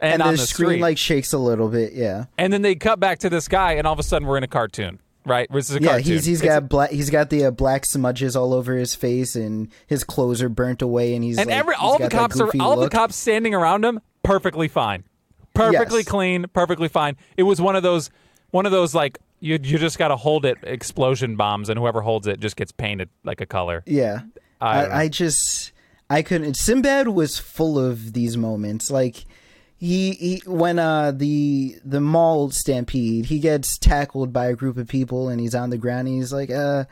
and, 0.00 0.14
and 0.14 0.22
on 0.22 0.32
the, 0.34 0.40
the 0.40 0.46
screen 0.46 0.68
street 0.70 0.80
like 0.80 0.98
shakes 0.98 1.32
a 1.32 1.38
little 1.38 1.68
bit. 1.68 1.92
Yeah. 1.92 2.24
and 2.38 2.52
then 2.52 2.62
they 2.62 2.74
cut 2.74 2.98
back 3.00 3.18
to 3.20 3.30
this 3.30 3.48
guy 3.48 3.72
and 3.74 3.86
all 3.86 3.92
of 3.92 3.98
a 3.98 4.02
sudden 4.02 4.26
we're 4.26 4.36
in 4.38 4.42
a 4.44 4.48
cartoon 4.48 4.98
right 5.26 5.46
this 5.52 5.68
is 5.70 5.76
a 5.76 5.80
Yeah, 5.82 5.90
cartoon 5.90 6.12
he's 6.12 6.24
he's 6.24 6.40
It's- 6.42 6.60
got 6.60 6.68
black 6.68 6.90
he's 6.90 7.10
got 7.10 7.30
the 7.30 7.44
uh, 7.46 7.50
black 7.50 7.84
smudges 7.84 8.34
all 8.34 8.52
over 8.54 8.74
his 8.76 8.94
face 8.94 9.36
and 9.36 9.68
his 9.86 10.02
clothes 10.02 10.42
are 10.42 10.48
burnt 10.48 10.82
away 10.82 11.14
and 11.14 11.22
he's 11.22 11.38
and 11.38 11.48
like, 11.48 11.56
every 11.56 11.74
all 11.76 11.98
the 11.98 12.08
cops 12.08 12.40
are 12.40 12.50
all 12.58 12.76
look. 12.76 12.90
the 12.90 12.96
cops 12.96 13.14
standing 13.16 13.54
around 13.54 13.84
him 13.84 14.00
perfectly 14.24 14.66
fine 14.66 15.04
perfectly 15.54 16.00
Yes. 16.00 16.08
clean 16.08 16.46
perfectly 16.52 16.88
fine 16.88 17.16
it 17.36 17.42
was 17.44 17.60
one 17.60 17.76
of 17.76 17.82
those 17.82 18.10
one 18.50 18.66
of 18.66 18.72
those 18.72 18.94
like 18.94 19.18
you 19.40 19.58
you 19.62 19.78
just 19.78 19.98
got 19.98 20.08
to 20.08 20.16
hold 20.16 20.44
it 20.44 20.58
explosion 20.62 21.36
bombs 21.36 21.68
and 21.68 21.78
whoever 21.78 22.00
holds 22.00 22.26
it 22.26 22.40
just 22.40 22.56
gets 22.56 22.72
painted 22.72 23.08
like 23.24 23.40
a 23.40 23.46
color 23.46 23.82
Yeah. 23.86 24.20
I. 24.60 24.84
I, 24.84 24.98
I 25.02 25.08
just 25.08 25.72
I 26.08 26.22
couldn't 26.22 26.54
Sinbad 26.54 27.08
was 27.08 27.38
full 27.38 27.78
of 27.78 28.12
these 28.12 28.36
moments. 28.36 28.90
Like 28.90 29.24
he, 29.76 30.12
he 30.12 30.42
when 30.46 30.78
uh 30.78 31.12
the 31.12 31.76
the 31.84 32.00
mall 32.00 32.50
stampede, 32.50 33.26
he 33.26 33.38
gets 33.38 33.78
tackled 33.78 34.32
by 34.32 34.46
a 34.46 34.54
group 34.54 34.76
of 34.76 34.86
people 34.88 35.28
and 35.28 35.40
he's 35.40 35.54
on 35.54 35.70
the 35.70 35.78
ground 35.78 36.08
and 36.08 36.16
he's 36.18 36.32
like, 36.32 36.50
uh 36.50 36.84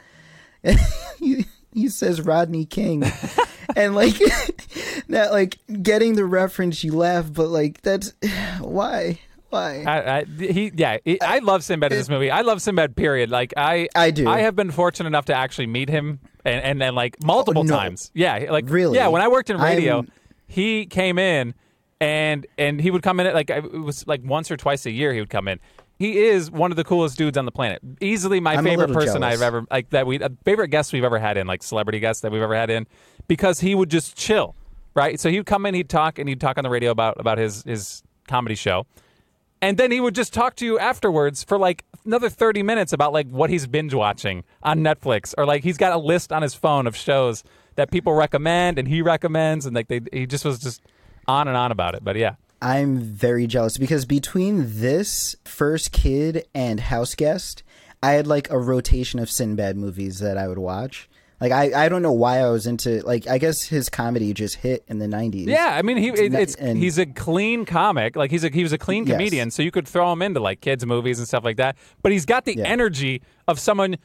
he, 1.19 1.45
he 1.73 1.89
says 1.89 2.23
Rodney 2.23 2.65
King. 2.65 3.05
and 3.77 3.95
like 3.95 4.15
that 5.09 5.29
like 5.31 5.59
getting 5.83 6.15
the 6.15 6.25
reference 6.25 6.83
you 6.83 6.93
laugh, 6.93 7.31
but 7.33 7.49
like 7.49 7.83
that's 7.83 8.15
why? 8.61 9.21
Why? 9.51 9.83
I, 9.87 10.19
I, 10.19 10.25
he, 10.25 10.71
yeah, 10.75 10.99
he, 11.05 11.21
I 11.23 11.39
love 11.39 11.65
Sinbad 11.65 11.93
in 11.93 11.99
this 11.99 12.09
movie. 12.11 12.31
I 12.31 12.43
love 12.43 12.61
Sinbad. 12.61 12.97
Period. 12.97 13.31
Like 13.31 13.55
I, 13.57 13.89
I 13.95 14.11
do. 14.11 14.29
I 14.29 14.41
have 14.41 14.55
been 14.55 14.71
fortunate 14.71 15.07
enough 15.07 15.25
to 15.27 15.35
actually 15.35 15.67
meet 15.69 15.89
him, 15.89 16.21
and 16.45 16.63
and, 16.63 16.83
and 16.83 16.95
like 16.95 17.23
multiple 17.23 17.61
Oh, 17.61 17.65
no. 17.65 17.75
times. 17.75 18.11
Yeah, 18.15 18.47
like 18.51 18.69
Really? 18.69 18.97
Yeah, 18.97 19.09
when 19.09 19.23
I 19.23 19.29
worked 19.29 19.49
in 19.51 19.57
radio, 19.59 19.97
I'm- 19.97 20.13
he 20.47 20.85
came 20.87 21.19
in, 21.19 21.55
and 22.01 22.47
and 22.59 22.81
he 22.81 22.91
would 22.91 23.03
come 23.03 23.21
in 23.21 23.27
at 23.27 23.35
like 23.35 23.49
it 23.51 23.73
was 23.73 24.07
like 24.07 24.21
once 24.25 24.51
or 24.51 24.57
twice 24.57 24.85
a 24.87 24.91
year. 24.91 25.13
He 25.15 25.21
would 25.21 25.31
come 25.31 25.49
in. 25.49 25.61
He 25.99 26.19
is 26.19 26.49
one 26.51 26.71
of 26.71 26.77
the 26.77 26.85
coolest 26.85 27.19
dudes 27.19 27.37
on 27.37 27.45
the 27.45 27.51
planet. 27.51 27.81
Easily 28.01 28.39
my 28.41 28.55
I'm 28.55 28.65
favorite 28.65 28.93
person 28.93 29.23
jealous. 29.23 29.35
I've 29.37 29.43
ever 29.43 29.65
like 29.71 29.91
that 29.91 30.07
we 30.07 30.21
uh, 30.23 30.29
favorite 30.45 30.69
guest 30.69 30.93
we've 30.93 31.05
ever 31.05 31.19
had 31.19 31.37
in 31.37 31.47
like 31.47 31.63
celebrity 31.63 31.99
guests 32.01 32.21
that 32.23 32.31
we've 32.31 32.43
ever 32.43 32.55
had 32.55 32.71
in 32.71 32.87
because 33.27 33.61
he 33.61 33.75
would 33.75 33.91
just 33.91 34.17
chill, 34.17 34.55
right? 34.95 35.19
So 35.19 35.29
he'd 35.31 35.45
come 35.47 35.67
in, 35.67 35.75
he'd 35.75 35.89
talk, 35.89 36.19
and 36.21 36.29
he'd 36.29 36.41
talk 36.41 36.57
on 36.57 36.65
the 36.65 36.71
radio 36.71 36.91
about 36.93 37.19
about 37.19 37.39
his 37.39 37.65
his 37.65 38.03
comedy 38.29 38.55
show 38.55 38.87
and 39.61 39.77
then 39.77 39.91
he 39.91 40.01
would 40.01 40.15
just 40.15 40.33
talk 40.33 40.57
to 40.57 40.65
you 40.65 40.79
afterwards 40.79 41.43
for 41.43 41.59
like 41.59 41.85
another 42.05 42.29
30 42.29 42.63
minutes 42.63 42.93
about 42.93 43.13
like 43.13 43.29
what 43.29 43.51
he's 43.51 43.67
binge 43.67 43.95
watching 43.95 44.45
on 44.63 44.81
Netflix. 44.81 45.35
Or 45.37 45.47
like 45.47 45.65
he's 45.65 45.77
got 45.77 45.93
a 45.93 45.99
list 45.99 46.33
on 46.33 46.43
his 46.43 46.55
phone 46.55 46.87
of 46.87 46.97
shows 46.97 47.45
that 47.77 47.91
people 47.91 48.13
recommend 48.13 48.79
and 48.79 48.89
he 48.89 49.03
recommends 49.03 49.67
and 49.67 49.75
like 49.75 49.89
they 49.89 50.01
he 50.13 50.27
just 50.27 50.45
was 50.45 50.59
just 50.59 50.83
on 51.27 51.49
and 51.49 51.57
on 51.57 51.73
about 51.73 51.95
it. 51.95 52.05
But 52.05 52.17
yeah. 52.17 52.35
I'm 52.61 52.99
very 53.01 53.47
jealous 53.47 53.79
because 53.79 54.05
between 54.05 54.81
this 54.81 55.37
first 55.45 55.93
kid 55.93 56.47
and 56.55 56.81
house 56.81 57.15
guest, 57.15 57.63
I 58.03 58.13
had 58.13 58.27
like 58.27 58.51
a 58.51 58.59
rotation 58.59 59.21
of 59.21 59.31
Sinbad 59.31 59.77
movies 59.77 60.19
that 60.21 60.37
I 60.37 60.49
would 60.49 60.59
watch. 60.59 61.08
Like 61.41 61.53
I, 61.53 61.85
I 61.85 61.89
don't 61.89 62.03
know 62.03 62.13
why 62.13 62.39
I 62.39 62.51
was 62.51 62.67
into 62.67 63.01
like 63.07 63.27
I 63.29 63.39
guess 63.39 63.63
his 63.63 63.89
comedy 63.89 64.33
just 64.35 64.57
hit 64.57 64.85
in 64.89 64.99
the 64.99 65.07
90s. 65.07 65.47
yeah 65.47 65.77
i 65.79 65.83
mean 65.83 65.97
he 65.97 66.09
it, 66.09 66.35
it's 66.35 66.55
and- 66.57 66.77
he's 66.79 66.99
a 66.99 67.07
clean 67.07 67.65
comic 67.65 68.17
like 68.17 68.31
he's 68.31 68.43
a 68.45 68.49
he 68.49 68.63
was 68.65 68.73
a 68.73 68.79
clean 68.79 69.07
Yes. 69.07 69.15
comedian 69.17 69.51
so 69.53 69.63
you 69.63 69.71
could 69.71 69.87
throw 69.87 70.11
him 70.13 70.21
into 70.23 70.41
like 70.41 70.61
kids 70.61 70.85
movies 70.85 71.19
and 71.21 71.29
stuff 71.29 71.45
like 71.45 71.57
that 71.59 71.77
but 72.03 72.11
he's 72.13 72.27
got 72.27 72.45
the 72.45 72.57
Yeah. 72.57 72.65
energy 72.67 73.23
of 73.47 73.61
someone 73.61 73.97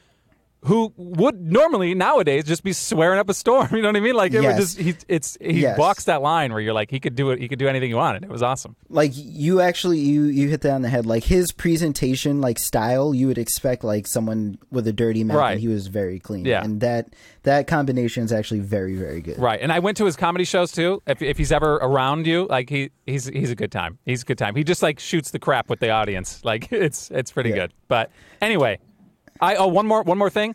who 0.64 0.92
would 0.96 1.40
normally 1.40 1.94
nowadays 1.94 2.44
just 2.44 2.62
be 2.62 2.72
swearing 2.72 3.18
up 3.18 3.28
a 3.28 3.34
storm 3.34 3.68
you 3.72 3.82
know 3.82 3.88
what 3.88 3.96
i 3.96 4.00
mean 4.00 4.14
like 4.14 4.32
it 4.32 4.40
would 4.40 4.44
Yes. 4.44 4.58
just 4.74 4.78
he 4.78 4.94
it's 5.08 5.36
he 5.40 5.60
Yes. 5.62 5.78
walks 5.78 6.04
that 6.04 6.22
line 6.22 6.52
where 6.52 6.60
you're 6.60 6.72
like 6.74 6.90
he 6.90 7.00
could 7.00 7.14
do 7.14 7.30
it 7.30 7.38
he 7.38 7.48
could 7.48 7.58
do 7.58 7.68
anything 7.68 7.88
he 7.90 7.94
wanted 7.94 8.22
it 8.24 8.28
was 8.30 8.42
awesome 8.42 8.74
Like 8.88 9.12
you 9.14 9.60
actually 9.60 9.98
you 9.98 10.24
you 10.24 10.48
hit 10.48 10.60
that 10.62 10.72
on 10.72 10.82
the 10.82 10.88
head. 10.88 11.06
Like 11.06 11.24
his 11.24 11.52
presentation 11.52 12.40
like 12.40 12.58
style, 12.58 13.14
you 13.14 13.26
would 13.26 13.38
expect 13.38 13.84
like 13.84 14.06
someone 14.06 14.56
with 14.70 14.86
a 14.86 14.92
dirty 14.92 15.24
mouth 15.24 15.36
Right. 15.36 15.52
and 15.52 15.60
he 15.60 15.68
was 15.68 15.88
very 15.88 16.18
clean. 16.20 16.44
Yeah. 16.44 16.62
And 16.64 16.80
that 16.80 17.14
that 17.42 17.66
combination 17.66 18.24
is 18.24 18.32
actually 18.32 18.60
very 18.60 18.94
very 18.96 19.20
good. 19.20 19.38
Right, 19.38 19.60
and 19.60 19.70
I 19.72 19.80
went 19.80 19.96
to 19.98 20.04
his 20.06 20.16
comedy 20.16 20.44
shows 20.44 20.72
too. 20.72 21.02
If, 21.06 21.20
if 21.20 21.36
he's 21.36 21.52
ever 21.52 21.74
around 21.76 22.26
you, 22.26 22.46
like 22.48 22.70
he 22.70 22.90
he's 23.06 23.26
he's 23.26 23.50
a 23.50 23.54
good 23.56 23.72
time. 23.72 23.98
He's 24.06 24.22
a 24.22 24.24
good 24.24 24.38
time. 24.38 24.54
He 24.56 24.64
just 24.64 24.82
like 24.82 24.98
shoots 25.00 25.30
the 25.30 25.38
crap 25.38 25.68
with 25.68 25.80
the 25.80 25.90
audience. 25.90 26.42
Like 26.44 26.72
it's 26.72 27.10
it's 27.10 27.32
pretty 27.32 27.50
Yeah. 27.50 27.56
good. 27.56 27.74
But 27.88 28.10
anyway, 28.40 28.78
I 29.40 29.56
oh 29.56 29.66
one 29.68 29.86
more 29.86 30.02
one 30.02 30.18
more 30.18 30.30
thing. 30.30 30.54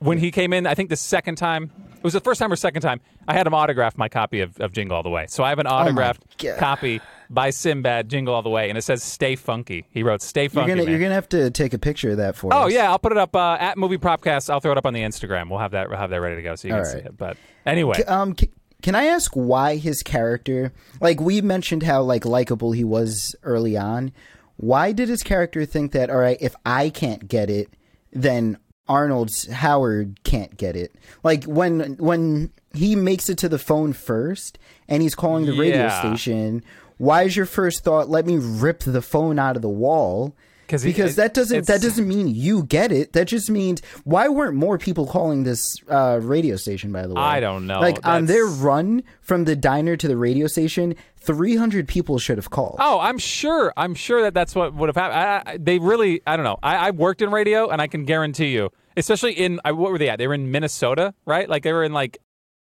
When 0.00 0.18
he 0.18 0.30
came 0.30 0.52
in, 0.52 0.64
I 0.66 0.74
think 0.74 0.90
the 0.90 0.96
second 0.96 1.36
time 1.36 1.72
it 1.96 2.04
was 2.04 2.12
the 2.12 2.20
first 2.20 2.38
time 2.38 2.52
or 2.52 2.56
second 2.56 2.82
time 2.82 3.00
I 3.26 3.34
had 3.34 3.46
him 3.48 3.54
autograph 3.54 3.98
my 3.98 4.08
copy 4.08 4.40
of, 4.40 4.56
of 4.60 4.70
Jingle 4.72 4.96
All 4.96 5.02
the 5.02 5.10
Way. 5.10 5.26
So 5.28 5.42
I 5.42 5.48
have 5.48 5.58
an 5.58 5.66
autographed 5.66 6.22
Oh 6.24 6.34
God. 6.38 6.58
copy 6.58 7.00
by 7.28 7.50
Sinbad 7.50 8.08
Jingle 8.08 8.32
All 8.34 8.42
the 8.42 8.48
Way, 8.48 8.68
and 8.68 8.78
it 8.78 8.82
says 8.82 9.02
"Stay 9.02 9.34
Funky." 9.34 9.86
He 9.90 10.04
wrote 10.04 10.22
"Stay 10.22 10.42
You're 10.42 10.50
Funky." 10.50 10.68
gonna 10.70 10.82
man. 10.84 10.90
you're 10.92 11.00
gonna 11.00 11.14
have 11.14 11.28
to 11.30 11.50
take 11.50 11.74
a 11.74 11.78
picture 11.78 12.12
of 12.12 12.18
that 12.18 12.36
for 12.36 12.54
Oh 12.54 12.66
us. 12.68 12.72
yeah, 12.72 12.88
I'll 12.90 13.00
put 13.00 13.10
it 13.12 13.18
up 13.18 13.34
uh, 13.34 13.56
at 13.58 13.76
Movie 13.76 13.98
Propcast. 13.98 14.48
I'll 14.48 14.60
throw 14.60 14.70
it 14.72 14.78
up 14.78 14.86
on 14.86 14.94
the 14.94 15.02
Instagram. 15.02 15.50
We'll 15.50 15.58
have 15.58 15.72
that 15.72 15.88
we'll 15.88 15.98
have 15.98 16.10
that 16.10 16.20
ready 16.20 16.36
to 16.36 16.42
go 16.42 16.54
so 16.54 16.68
you 16.68 16.74
can 16.74 16.80
All 16.84 16.86
see 16.90 16.98
it. 16.98 17.16
But 17.16 17.36
anyway, 17.66 18.02
Um, 18.04 18.36
c- 18.38 18.50
can 18.80 18.94
I 18.94 19.06
ask 19.06 19.32
why 19.34 19.76
his 19.76 20.02
character, 20.04 20.72
like 21.00 21.20
we 21.20 21.40
mentioned 21.40 21.82
how 21.82 22.02
like 22.02 22.24
likable 22.24 22.70
he 22.70 22.84
was 22.84 23.34
early 23.42 23.76
on, 23.76 24.12
why 24.56 24.92
did 24.92 25.08
his 25.08 25.24
character 25.24 25.64
think 25.66 25.90
that 25.92 26.08
all 26.10 26.18
right, 26.18 26.38
if 26.40 26.54
I 26.64 26.90
can't 26.90 27.26
get 27.26 27.50
it, 27.50 27.68
then 28.12 28.58
Arnold's 28.88 29.46
Howard 29.48 30.22
can't 30.24 30.56
get 30.56 30.76
it? 30.76 30.94
Like 31.22 31.44
when 31.44 31.96
when 31.98 32.52
he 32.74 32.96
makes 32.96 33.28
it 33.28 33.38
to 33.38 33.48
the 33.48 33.58
phone 33.58 33.92
first 33.92 34.58
and 34.88 35.02
he's 35.02 35.14
calling 35.14 35.44
the 35.46 35.58
radio 35.58 35.88
station, 35.90 36.62
why 36.96 37.22
is 37.22 37.36
your 37.36 37.46
first 37.46 37.84
thought 37.84 38.08
let 38.08 38.26
me 38.26 38.36
rip 38.38 38.80
the 38.80 39.02
phone 39.02 39.38
out 39.38 39.56
of 39.56 39.62
the 39.62 39.68
wall? 39.68 40.34
Because 40.68 41.16
that 41.16 41.34
doesn't 41.34 41.66
that 41.66 41.80
doesn't 41.80 42.06
mean 42.06 42.28
you 42.28 42.64
get 42.64 42.92
it. 42.92 43.12
That 43.12 43.26
just 43.26 43.50
means 43.50 43.82
why 44.04 44.28
weren't 44.28 44.54
more 44.54 44.78
people 44.78 45.06
calling 45.06 45.44
this 45.44 45.76
uh, 45.88 46.20
radio 46.22 46.56
station? 46.56 46.92
By 46.92 47.06
the 47.06 47.14
way, 47.14 47.20
I 47.20 47.40
don't 47.40 47.66
know. 47.66 47.80
Like 47.80 48.06
on 48.06 48.26
their 48.26 48.46
run 48.46 49.02
from 49.20 49.44
the 49.44 49.56
diner 49.56 49.96
to 49.96 50.06
the 50.08 50.16
radio 50.16 50.46
station, 50.46 50.94
three 51.16 51.56
hundred 51.56 51.88
people 51.88 52.18
should 52.18 52.38
have 52.38 52.50
called. 52.50 52.76
Oh, 52.78 53.00
I'm 53.00 53.18
sure. 53.18 53.72
I'm 53.76 53.94
sure 53.94 54.22
that 54.22 54.34
that's 54.34 54.54
what 54.54 54.74
would 54.74 54.88
have 54.88 54.96
happened. 54.96 55.18
I, 55.18 55.52
I, 55.52 55.56
they 55.58 55.78
really, 55.78 56.22
I 56.26 56.36
don't 56.36 56.44
know. 56.44 56.58
I, 56.62 56.88
I 56.88 56.90
worked 56.90 57.22
in 57.22 57.30
radio, 57.30 57.68
and 57.68 57.80
I 57.82 57.86
can 57.86 58.04
guarantee 58.04 58.48
you, 58.48 58.70
especially 58.96 59.32
in 59.32 59.60
I, 59.64 59.72
what 59.72 59.90
were 59.90 59.98
they 59.98 60.08
at? 60.08 60.18
They 60.18 60.26
were 60.26 60.34
in 60.34 60.50
Minnesota, 60.50 61.14
right? 61.24 61.48
Like 61.48 61.62
they 61.62 61.72
were 61.72 61.84
in 61.84 61.92
like 61.92 62.18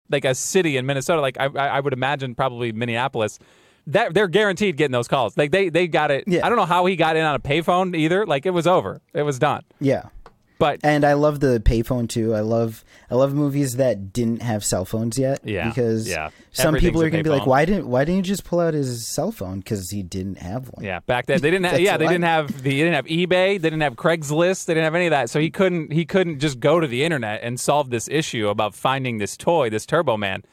like 0.08 0.24
a 0.24 0.34
city 0.34 0.76
in 0.76 0.86
Minnesota. 0.86 1.20
Like 1.20 1.38
I 1.38 1.46
I 1.46 1.80
would 1.80 1.92
imagine 1.92 2.34
probably 2.34 2.72
Minneapolis. 2.72 3.38
That 3.86 4.14
they're 4.14 4.28
guaranteed 4.28 4.76
getting 4.76 4.92
those 4.92 5.08
calls. 5.08 5.36
Like 5.36 5.50
they 5.50 5.68
they 5.68 5.88
got 5.88 6.10
it. 6.10 6.24
Yeah. 6.26 6.44
I 6.46 6.48
don't 6.48 6.58
know 6.58 6.64
how 6.66 6.86
he 6.86 6.96
got 6.96 7.16
in 7.16 7.24
on 7.24 7.34
a 7.34 7.40
payphone 7.40 7.96
either. 7.96 8.26
Like 8.26 8.46
it 8.46 8.50
was 8.50 8.66
over. 8.66 9.00
It 9.14 9.22
was 9.22 9.38
done. 9.38 9.62
Yeah, 9.80 10.10
But 10.58 10.80
and 10.84 11.04
I 11.04 11.14
love 11.14 11.40
the 11.40 11.60
payphone 11.64 12.08
too. 12.08 12.34
I 12.34 12.40
love 12.40 12.84
I 13.10 13.14
love 13.16 13.34
movies 13.34 13.76
that 13.76 14.12
didn't 14.12 14.42
have 14.42 14.64
cell 14.64 14.84
phones 14.84 15.18
yet. 15.18 15.40
Yeah, 15.42 15.68
because 15.68 16.06
yeah. 16.08 16.28
some 16.52 16.74
people 16.76 17.02
are 17.02 17.10
gonna 17.10 17.24
be 17.24 17.30
like, 17.30 17.46
why 17.46 17.64
didn't 17.64 17.88
why 17.88 18.04
didn't 18.04 18.18
you 18.18 18.22
just 18.22 18.44
pull 18.44 18.60
out 18.60 18.74
his 18.74 19.06
cell 19.08 19.32
phone? 19.32 19.58
Because 19.60 19.90
he 19.90 20.02
didn't 20.02 20.36
have 20.38 20.68
one. 20.68 20.84
Yeah, 20.84 21.00
back 21.00 21.26
then 21.26 21.40
they 21.40 21.50
didn't 21.50 21.64
have. 21.72 21.80
Yeah, 21.80 21.96
they 21.96 22.06
didn't 22.06 22.24
have. 22.24 22.48
The, 22.48 22.62
they 22.62 22.70
didn't 22.70 22.94
have 22.94 23.06
eBay. 23.06 23.60
They 23.60 23.70
didn't 23.70 23.80
have 23.80 23.96
Craigslist. 23.96 24.66
They 24.66 24.74
didn't 24.74 24.84
have 24.84 24.94
any 24.94 25.06
of 25.06 25.10
that. 25.12 25.30
So 25.30 25.40
he 25.40 25.50
couldn't. 25.50 25.92
He 25.92 26.04
couldn't 26.04 26.38
just 26.38 26.60
go 26.60 26.78
to 26.78 26.86
the 26.86 27.02
internet 27.02 27.40
and 27.42 27.58
solve 27.58 27.90
this 27.90 28.06
issue 28.08 28.48
about 28.48 28.74
finding 28.74 29.18
this 29.18 29.36
toy, 29.36 29.70
this 29.70 29.86
Turbo 29.86 30.16
Man. 30.18 30.44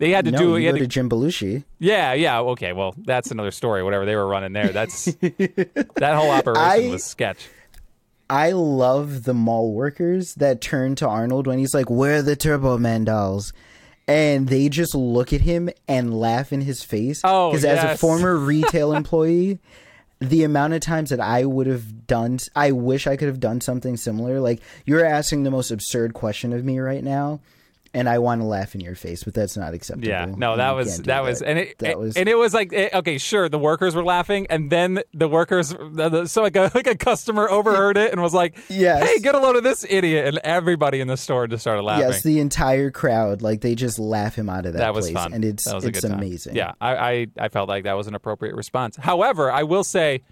They 0.00 0.10
had 0.10 0.24
to 0.24 0.30
no, 0.32 0.38
do. 0.38 0.56
you 0.56 0.66
had 0.66 0.74
to- 0.76 0.80
to 0.80 0.86
Jim 0.88 1.08
Belushi. 1.08 1.62
yeah, 1.78 2.14
yeah. 2.14 2.40
Okay, 2.40 2.72
well, 2.72 2.94
that's 2.96 3.30
another 3.30 3.50
story. 3.52 3.82
Whatever 3.84 4.06
they 4.06 4.16
were 4.16 4.26
running 4.26 4.52
there, 4.54 4.68
that's 4.70 5.04
that 5.20 6.14
whole 6.16 6.30
operation 6.30 6.88
I- 6.88 6.90
was 6.90 7.04
sketch. 7.04 7.48
I 8.28 8.52
love 8.52 9.24
the 9.24 9.34
mall 9.34 9.72
workers 9.72 10.34
that 10.36 10.60
turn 10.60 10.94
to 10.96 11.06
Arnold 11.08 11.46
when 11.46 11.58
he's 11.58 11.74
like, 11.74 11.90
"Where 11.90 12.16
are 12.18 12.22
the 12.22 12.36
Turbo 12.36 12.78
Man 12.78 13.04
dolls?" 13.04 13.52
And 14.08 14.48
they 14.48 14.68
just 14.68 14.94
look 14.94 15.32
at 15.32 15.40
him 15.42 15.68
and 15.86 16.18
laugh 16.18 16.52
in 16.52 16.60
his 16.62 16.82
face. 16.82 17.20
Oh, 17.24 17.50
because 17.50 17.64
as 17.64 17.82
a 17.84 17.96
former 17.98 18.36
retail 18.36 18.92
employee, 19.00 19.58
the 20.20 20.44
amount 20.44 20.74
of 20.74 20.80
times 20.80 21.10
that 21.10 21.20
I 21.20 21.44
would 21.44 21.66
have 21.66 22.06
done, 22.06 22.38
I 22.56 22.72
wish 22.72 23.06
I 23.06 23.16
could 23.16 23.28
have 23.28 23.40
done 23.40 23.60
something 23.60 23.96
similar. 23.96 24.40
Like 24.40 24.62
you're 24.86 25.04
asking 25.04 25.42
the 25.42 25.50
most 25.50 25.70
absurd 25.70 26.14
question 26.14 26.52
of 26.52 26.64
me 26.64 26.78
right 26.78 27.02
now, 27.04 27.40
and 27.92 28.08
I 28.08 28.18
want 28.20 28.40
to 28.40 28.44
laugh 28.46 28.74
in 28.74 28.80
your 28.80 28.94
face, 28.94 29.24
but 29.24 29.34
that's 29.34 29.56
not 29.56 29.74
acceptable. 29.74 30.08
Yeah, 30.08 30.26
no, 30.36 30.52
You 30.52 30.56
that 30.58 30.70
was 30.72 30.94
can't 30.94 31.06
that 31.06 31.22
was, 31.24 31.42
and 31.42 31.58
it, 31.58 31.78
that 31.80 31.98
was 31.98 32.16
and 32.16 32.28
it 32.28 32.38
was 32.38 32.54
like, 32.54 32.72
eh, 32.72 32.88
okay, 32.94 33.18
sure, 33.18 33.48
the 33.48 33.58
workers 33.58 33.94
were 33.96 34.04
laughing, 34.04 34.46
and 34.48 34.70
then 34.70 35.02
the 35.12 35.28
workers, 35.28 35.70
the, 35.70 36.08
the, 36.08 36.26
so 36.28 36.42
like 36.42 36.54
a 36.56 36.70
like 36.74 36.86
a 36.86 36.96
customer 36.96 37.50
overheard 37.50 37.96
it 37.96 38.12
and 38.12 38.22
was 38.22 38.32
like, 38.34 38.56
Yes. 38.68 39.06
hey, 39.08 39.18
get 39.18 39.34
a 39.34 39.38
load 39.38 39.56
of 39.56 39.62
this 39.64 39.84
idiot, 39.88 40.26
and 40.28 40.38
everybody 40.44 41.00
in 41.00 41.08
the 41.08 41.16
store 41.16 41.46
just 41.48 41.62
started 41.62 41.82
laughing. 41.82 42.08
yes, 42.08 42.22
the 42.22 42.38
entire 42.38 42.90
crowd 42.90 43.42
like 43.42 43.60
they 43.60 43.74
just 43.74 43.98
laugh 43.98 44.34
him 44.36 44.48
out 44.48 44.66
of 44.66 44.74
that, 44.74 44.78
that 44.78 44.94
was 44.94 45.06
place, 45.10 45.14
fun, 45.14 45.32
and 45.32 45.44
it's 45.44 45.64
that 45.64 45.82
it's 45.84 46.04
amazing. 46.04 46.54
Yeah, 46.54 46.72
I, 46.80 46.96
I 46.96 47.26
I 47.38 47.48
felt 47.48 47.68
like 47.68 47.84
that 47.84 47.96
was 47.96 48.06
an 48.06 48.14
appropriate 48.14 48.54
response. 48.54 48.96
However, 48.96 49.50
I 49.50 49.64
will 49.64 49.84
say, 49.84 50.22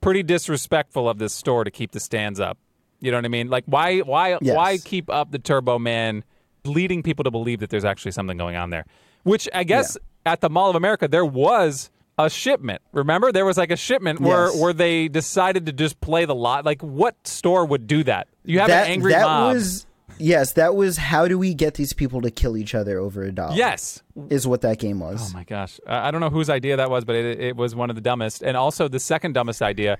pretty 0.00 0.22
disrespectful 0.22 1.08
of 1.08 1.18
this 1.18 1.32
store 1.34 1.64
to 1.64 1.70
keep 1.70 1.92
the 1.92 2.00
stands 2.00 2.40
up. 2.40 2.58
You 3.00 3.10
know 3.10 3.18
what 3.18 3.24
I 3.26 3.28
mean? 3.28 3.48
Like, 3.50 3.64
why 3.66 3.98
why 4.00 4.38
Yes. 4.40 4.56
why 4.56 4.78
keep 4.78 5.10
up 5.10 5.30
the 5.30 5.38
Turbo 5.38 5.78
Man, 5.78 6.24
leading 6.66 7.02
people 7.02 7.24
to 7.24 7.30
believe 7.30 7.60
that 7.60 7.70
there's 7.70 7.84
actually 7.84 8.12
something 8.12 8.36
going 8.36 8.56
on 8.56 8.70
there? 8.70 8.84
Which 9.22 9.48
I 9.54 9.64
guess 9.64 9.96
at 10.24 10.40
the 10.40 10.50
Mall 10.50 10.70
of 10.70 10.76
America 10.76 11.08
there 11.08 11.24
was 11.24 11.90
a 12.18 12.30
shipment. 12.30 12.80
Remember, 12.92 13.30
there 13.32 13.44
was 13.44 13.56
like 13.58 13.70
a 13.70 13.76
shipment 13.76 14.20
where 14.20 14.46
Yes. 14.46 14.60
where 14.60 14.72
they 14.72 15.08
decided 15.08 15.66
to 15.66 15.72
just 15.72 16.00
play 16.00 16.24
the 16.24 16.34
lot. 16.34 16.64
Like, 16.64 16.82
what 16.82 17.14
store 17.26 17.64
would 17.66 17.86
do 17.86 18.02
that? 18.04 18.28
You 18.44 18.60
have 18.60 18.68
that 18.68 18.86
an 18.86 18.92
angry 18.92 19.12
that 19.12 19.22
mob. 19.26 19.54
was 19.54 19.86
yes, 20.18 20.52
that 20.54 20.74
was 20.74 20.96
how 20.96 21.28
do 21.28 21.38
we 21.38 21.52
get 21.52 21.74
these 21.74 21.92
people 21.92 22.22
to 22.22 22.30
kill 22.30 22.56
each 22.56 22.74
other 22.74 22.98
over 22.98 23.22
a 23.24 23.32
doll? 23.32 23.54
yes, 23.54 24.02
is 24.30 24.46
what 24.46 24.62
that 24.62 24.78
game 24.78 24.98
was. 25.00 25.30
Oh 25.30 25.36
my 25.36 25.44
gosh, 25.44 25.78
I 25.86 26.08
I 26.08 26.10
don't 26.10 26.20
know 26.22 26.30
whose 26.30 26.48
idea 26.48 26.76
that 26.78 26.88
was, 26.88 27.04
but 27.04 27.16
it, 27.16 27.38
it 27.38 27.56
was 27.56 27.74
one 27.74 27.90
of 27.90 27.96
the 27.96 28.02
dumbest. 28.02 28.42
And 28.42 28.56
also, 28.56 28.88
the 28.88 29.00
second 29.00 29.34
dumbest 29.34 29.60
idea 29.60 29.98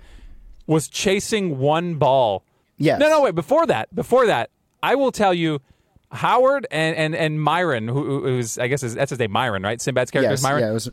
was 0.66 0.88
chasing 0.88 1.58
one 1.58 1.96
ball. 1.96 2.44
yes, 2.78 2.98
No, 2.98 3.08
no, 3.10 3.20
wait. 3.22 3.34
Before 3.34 3.66
that, 3.66 3.94
before 3.94 4.26
that, 4.26 4.48
I 4.82 4.94
will 4.94 5.12
tell 5.12 5.34
you, 5.34 5.60
Howard 6.12 6.66
and 6.70 6.96
and 6.96 7.14
and 7.14 7.40
Myron, 7.40 7.88
who, 7.88 8.22
who's 8.22 8.58
I 8.58 8.68
guess 8.68 8.82
is, 8.82 8.94
that's 8.94 9.10
his 9.10 9.18
name, 9.18 9.32
Myron, 9.32 9.62
right? 9.62 9.80
Sinbad's 9.80 10.10
character 10.10 10.30
yes, 10.30 10.38
is 10.40 10.42
Myron. 10.42 10.62
yeah, 10.62 10.70
it 10.70 10.74
was 10.74 10.90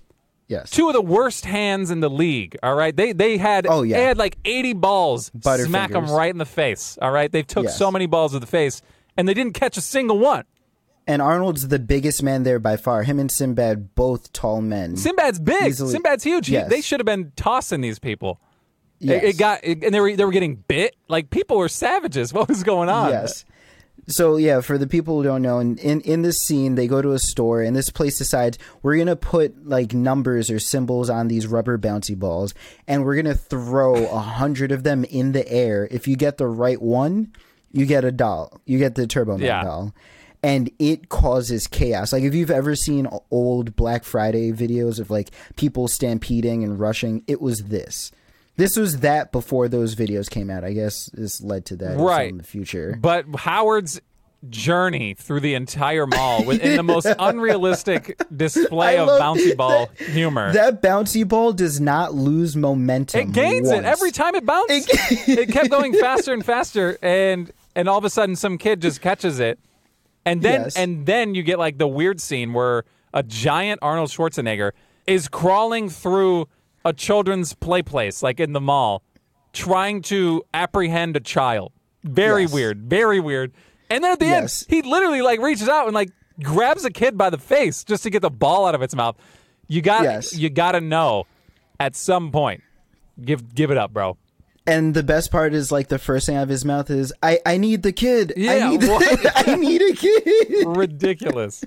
yes. 0.48 0.70
Two 0.72 0.88
of 0.88 0.94
the 0.94 1.02
worst 1.02 1.46
hands 1.46 1.92
in 1.92 2.00
the 2.00 2.10
league. 2.10 2.58
All 2.64 2.76
right, 2.76 2.96
they 2.96 3.14
they 3.14 3.38
had 3.38 3.68
Oh, 3.68 3.84
yeah. 3.84 3.98
they 3.98 4.04
had 4.06 4.18
like 4.18 4.38
eighty 4.46 4.74
balls, 4.74 5.32
smack 5.42 5.92
them 5.92 6.10
right 6.10 6.32
in 6.32 6.38
the 6.38 6.46
face. 6.46 6.98
All 7.02 7.12
right, 7.12 7.32
they 7.32 7.44
took 7.44 7.66
Yes. 7.66 7.78
so 7.78 7.92
many 7.92 8.06
balls 8.08 8.32
to 8.34 8.40
the 8.40 8.48
face, 8.48 8.82
and 9.18 9.28
they 9.28 9.34
didn't 9.34 9.54
catch 9.54 9.78
a 9.78 9.82
single 9.82 10.18
one. 10.20 10.46
And 11.06 11.22
Arnold's 11.22 11.68
the 11.68 11.80
biggest 11.80 12.24
man 12.24 12.44
there 12.44 12.60
by 12.60 12.78
far. 12.78 13.04
Him 13.04 13.20
and 13.20 13.30
Sinbad, 13.30 13.94
both 13.94 14.32
tall 14.32 14.62
men. 14.62 14.96
Sinbad's 14.96 15.38
big. 15.38 15.64
Easily- 15.68 15.92
Sinbad's 15.92 16.24
huge. 16.24 16.48
He- 16.48 16.54
Yes. 16.54 16.70
they 16.70 16.80
should 16.80 17.02
have 17.02 17.06
been 17.06 17.34
tossing 17.36 17.82
these 17.82 18.00
people. 18.00 18.40
It- 19.02 19.22
It, 19.24 19.38
got 19.38 19.60
it, 19.64 19.84
and 19.84 19.94
they 19.94 20.00
were 20.00 20.16
they 20.16 20.24
were 20.24 20.32
getting 20.32 20.56
bit. 20.56 20.96
Like 21.10 21.30
people 21.30 21.58
were 21.58 21.68
savages. 21.68 22.34
What 22.34 22.48
was 22.48 22.64
going 22.64 22.88
on? 22.90 23.10
Yes. 23.12 23.44
So 24.08 24.36
yeah, 24.38 24.62
for 24.62 24.78
the 24.78 24.88
people 24.88 25.18
who 25.18 25.24
don't 25.24 25.42
know, 25.42 25.60
in, 25.60 25.78
in 25.78 26.02
in 26.02 26.22
this 26.24 26.38
scene, 26.40 26.76
they 26.76 26.88
go 26.88 27.02
to 27.02 27.12
a 27.14 27.20
store, 27.20 27.62
and 27.62 27.76
this 27.76 27.90
place 27.90 28.18
decides 28.18 28.58
we're 28.82 28.98
gonna 28.98 29.16
put 29.16 29.66
like 29.68 29.94
numbers 29.94 30.52
or 30.52 30.60
symbols 30.60 31.10
on 31.10 31.30
these 31.30 31.48
rubber 31.48 31.78
bouncy 31.78 32.18
balls, 32.18 32.54
and 32.88 33.06
we're 33.06 33.16
gonna 33.16 33.34
throw 33.36 33.94
a 34.08 34.20
hundred 34.20 34.72
of 34.72 34.84
them 34.84 35.06
in 35.06 35.32
the 35.32 35.50
air. 35.50 35.88
If 35.90 36.08
you 36.08 36.16
get 36.18 36.38
the 36.38 36.48
right 36.48 36.82
one, 36.82 37.32
you 37.72 37.86
get 37.86 38.04
a 38.04 38.12
doll. 38.12 38.60
You 38.66 38.78
get 38.78 38.96
the 38.96 39.08
Turbo 39.08 39.38
Man 39.38 39.48
Yeah. 39.48 39.64
doll. 39.64 39.94
And 40.46 40.70
it 40.78 41.08
causes 41.08 41.68
chaos. 41.68 42.12
Like 42.12 42.24
if 42.24 42.36
you've 42.36 42.52
ever 42.52 42.76
seen 42.76 43.08
old 43.32 43.78
Black 43.78 44.04
Friday 44.04 44.52
videos 44.52 45.00
of 45.00 45.10
like 45.10 45.30
people 45.56 45.88
stampeding 45.88 46.66
and 46.66 46.78
rushing, 46.78 47.24
it 47.28 47.42
was 47.42 47.64
this. 47.64 48.12
This 48.56 48.78
was 48.78 49.00
that 49.00 49.32
before 49.32 49.68
those 49.68 49.96
videos 49.96 50.30
came 50.30 50.50
out. 50.50 50.64
I 50.64 50.74
guess 50.74 51.10
this 51.14 51.42
led 51.42 51.66
to 51.68 51.76
that 51.78 51.98
Right. 51.98 52.30
in 52.30 52.38
the 52.38 52.44
future. 52.44 52.98
But 53.02 53.26
Howard's 53.36 54.00
journey 54.50 55.14
through 55.14 55.40
the 55.40 55.54
entire 55.56 56.06
mall 56.06 56.44
within 56.44 56.76
the 56.76 56.84
most 56.84 57.08
unrealistic 57.20 58.20
display 58.36 58.98
of 58.98 59.08
bouncy 59.08 59.56
ball 59.56 59.90
humor. 60.12 60.52
That 60.52 60.82
bouncy 60.82 61.26
ball 61.28 61.54
does 61.54 61.80
not 61.80 62.14
lose 62.14 62.56
momentum. 62.56 63.22
it 63.22 63.32
gains 63.32 63.72
it 63.72 63.86
every 63.86 64.12
time 64.12 64.36
it 64.36 64.46
bounced. 64.46 64.70
It, 65.28 65.50
kept 65.50 65.70
going 65.70 65.94
faster 65.94 66.34
and 66.34 66.46
faster, 66.46 66.98
and 67.02 67.52
and 67.76 67.88
all 67.88 67.98
of 67.98 68.04
a 68.06 68.10
sudden 68.10 68.36
some 68.36 68.58
kid 68.58 68.82
just 68.82 69.00
catches 69.02 69.40
it, 69.40 69.60
and 70.26 70.42
then 70.42 70.64
Yes. 70.64 70.76
and 70.76 71.06
then 71.06 71.34
you 71.36 71.42
get 71.44 71.58
like 71.58 71.78
the 71.78 71.88
weird 71.88 72.20
scene 72.20 72.52
where 72.54 72.84
a 73.14 73.24
giant 73.24 73.80
Arnold 73.82 74.10
Schwarzenegger 74.10 74.72
is 75.08 75.28
crawling 75.30 75.90
through 75.90 76.48
a 76.86 76.94
children's 76.94 77.54
play 77.54 77.82
place, 77.82 78.22
like 78.24 78.40
in 78.40 78.54
the 78.54 78.62
mall, 78.62 79.04
trying 79.54 80.02
to 80.04 80.44
apprehend 80.54 81.16
a 81.16 81.20
child. 81.20 81.72
Very 82.04 82.44
Yes. 82.44 82.54
weird, 82.54 82.82
very 82.90 83.20
weird. 83.20 83.52
And 83.90 84.04
then 84.04 84.12
at 84.14 84.20
the 84.20 84.26
Yes. 84.26 84.66
end, 84.70 84.84
he 84.84 84.90
literally 84.90 85.22
like 85.22 85.40
reaches 85.40 85.70
out 85.70 85.86
and 85.86 85.94
like 85.94 86.10
grabs 86.42 86.84
a 86.84 86.90
kid 86.92 87.18
by 87.18 87.30
the 87.30 87.38
face 87.38 87.84
just 87.84 88.04
to 88.04 88.10
get 88.10 88.22
the 88.22 88.30
ball 88.30 88.66
out 88.66 88.76
of 88.76 88.82
its 88.82 88.96
mouth. 88.96 89.16
You 89.68 89.82
got 89.82 90.04
Yes. 90.04 90.36
you 90.36 90.50
got 90.50 90.74
to 90.74 90.82
know 90.82 91.26
at 91.80 91.96
some 91.96 92.32
point. 92.32 92.62
Give 93.24 93.54
give 93.54 93.70
it 93.72 93.78
up, 93.78 93.94
bro. 93.94 94.18
And 94.66 94.94
the 94.94 95.04
best 95.04 95.30
part 95.32 95.54
is 95.54 95.72
like 95.72 95.90
the 95.90 96.00
first 96.00 96.26
thing 96.26 96.36
out 96.38 96.44
of 96.44 96.50
his 96.50 96.66
mouth 96.66 96.90
is, 96.90 97.14
"I 97.22 97.40
I 97.46 97.58
need 97.58 97.84
the 97.84 97.92
kid. 97.92 98.34
Yeah, 98.36 98.54
I 98.54 98.70
need 98.70 98.84
what? 98.88 99.48
I 99.48 99.56
need 99.56 99.82
a 99.82 99.94
kid. 99.94 100.66
Ridiculous. 100.78 101.64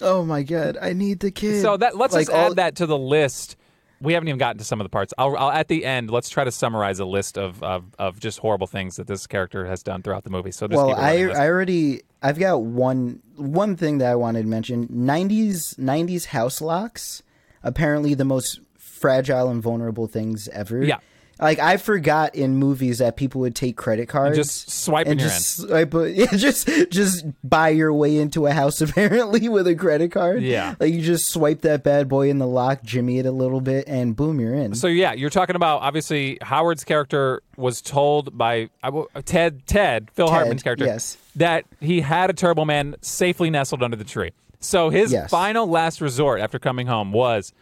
Oh 0.00 0.24
my 0.24 0.42
god, 0.42 0.76
I 0.80 0.92
need 0.92 1.20
the 1.20 1.30
kid." 1.30 1.62
so 1.62 1.76
that 1.76 1.96
let's 1.96 2.12
Like, 2.14 2.26
just 2.26 2.36
add 2.36 2.56
that 2.56 2.76
to 2.76 2.86
the 2.86 2.98
list. 2.98 3.56
We 4.00 4.14
haven't 4.14 4.28
even 4.28 4.38
gotten 4.38 4.58
to 4.58 4.64
some 4.64 4.80
of 4.80 4.84
the 4.84 4.88
parts. 4.88 5.12
I'll, 5.18 5.36
I'll 5.36 5.50
at 5.50 5.68
the 5.68 5.84
end. 5.84 6.10
Let's 6.10 6.28
try 6.28 6.44
to 6.44 6.52
summarize 6.52 6.98
a 6.98 7.04
list 7.04 7.36
of, 7.36 7.62
of, 7.62 7.84
of 7.98 8.18
just 8.18 8.38
horrible 8.38 8.66
things 8.66 8.96
that 8.96 9.06
this 9.06 9.26
character 9.26 9.66
has 9.66 9.82
done 9.82 10.02
throughout 10.02 10.24
the 10.24 10.30
movie. 10.30 10.52
So 10.52 10.66
just 10.66 10.76
Well, 10.76 10.94
I. 10.94 11.24
I 11.24 11.48
already 11.48 12.02
I've 12.22 12.38
got 12.38 12.62
one 12.62 13.20
one 13.36 13.76
thing 13.76 13.98
that 13.98 14.10
I 14.10 14.14
wanted 14.14 14.42
to 14.42 14.48
mention. 14.48 14.88
90s 14.88 15.74
90s 15.76 16.26
house 16.26 16.60
locks 16.60 17.22
apparently 17.62 18.14
the 18.14 18.24
most 18.24 18.60
fragile 18.76 19.48
and 19.48 19.62
vulnerable 19.62 20.06
things 20.06 20.48
ever. 20.48 20.82
Yeah. 20.82 20.98
Like 21.40 21.58
I 21.58 21.76
forgot 21.76 22.34
in 22.34 22.56
movies 22.56 22.98
that 22.98 23.16
people 23.16 23.40
would 23.40 23.54
take 23.54 23.76
credit 23.76 24.08
cards 24.08 24.36
just 24.36 24.70
swipe 24.70 25.06
in 25.06 25.12
and 25.12 25.20
your 25.20 25.28
just 25.30 25.56
swipe 25.68 25.94
yeah, 25.94 26.26
just 26.36 26.68
just 26.90 27.24
buy 27.42 27.70
your 27.70 27.92
way 27.92 28.16
into 28.18 28.46
a 28.46 28.52
house 28.52 28.80
apparently 28.80 29.48
with 29.48 29.66
a 29.66 29.74
credit 29.74 30.12
card. 30.12 30.42
Yeah. 30.42 30.74
Like 30.78 30.92
you 30.92 31.02
just 31.02 31.28
swipe 31.28 31.62
that 31.62 31.82
bad 31.82 32.08
boy 32.08 32.28
in 32.30 32.38
the 32.38 32.46
lock, 32.46 32.82
jimmy 32.82 33.18
it 33.18 33.26
a 33.26 33.32
little 33.32 33.60
bit 33.60 33.84
and 33.88 34.14
boom, 34.14 34.40
you're 34.40 34.54
in. 34.54 34.74
So 34.74 34.86
yeah, 34.86 35.12
you're 35.12 35.30
talking 35.30 35.56
about 35.56 35.82
obviously 35.82 36.38
Howard's 36.42 36.84
character 36.84 37.42
was 37.56 37.80
told 37.80 38.36
by 38.36 38.70
uh, 38.82 39.02
Ted 39.24 39.66
Ted 39.66 40.10
Phil 40.12 40.26
Ted, 40.26 40.34
Hartman's 40.34 40.62
character 40.62 40.84
yes. 40.84 41.16
that 41.36 41.64
he 41.80 42.00
had 42.00 42.30
a 42.30 42.32
Turbo 42.32 42.64
Man 42.64 42.96
safely 43.00 43.50
nestled 43.50 43.82
under 43.82 43.96
the 43.96 44.04
tree. 44.04 44.32
So 44.60 44.90
his 44.90 45.12
Yes. 45.12 45.30
final 45.30 45.66
last 45.66 46.00
resort 46.00 46.40
after 46.40 46.58
coming 46.58 46.86
home 46.86 47.12
was, 47.12 47.52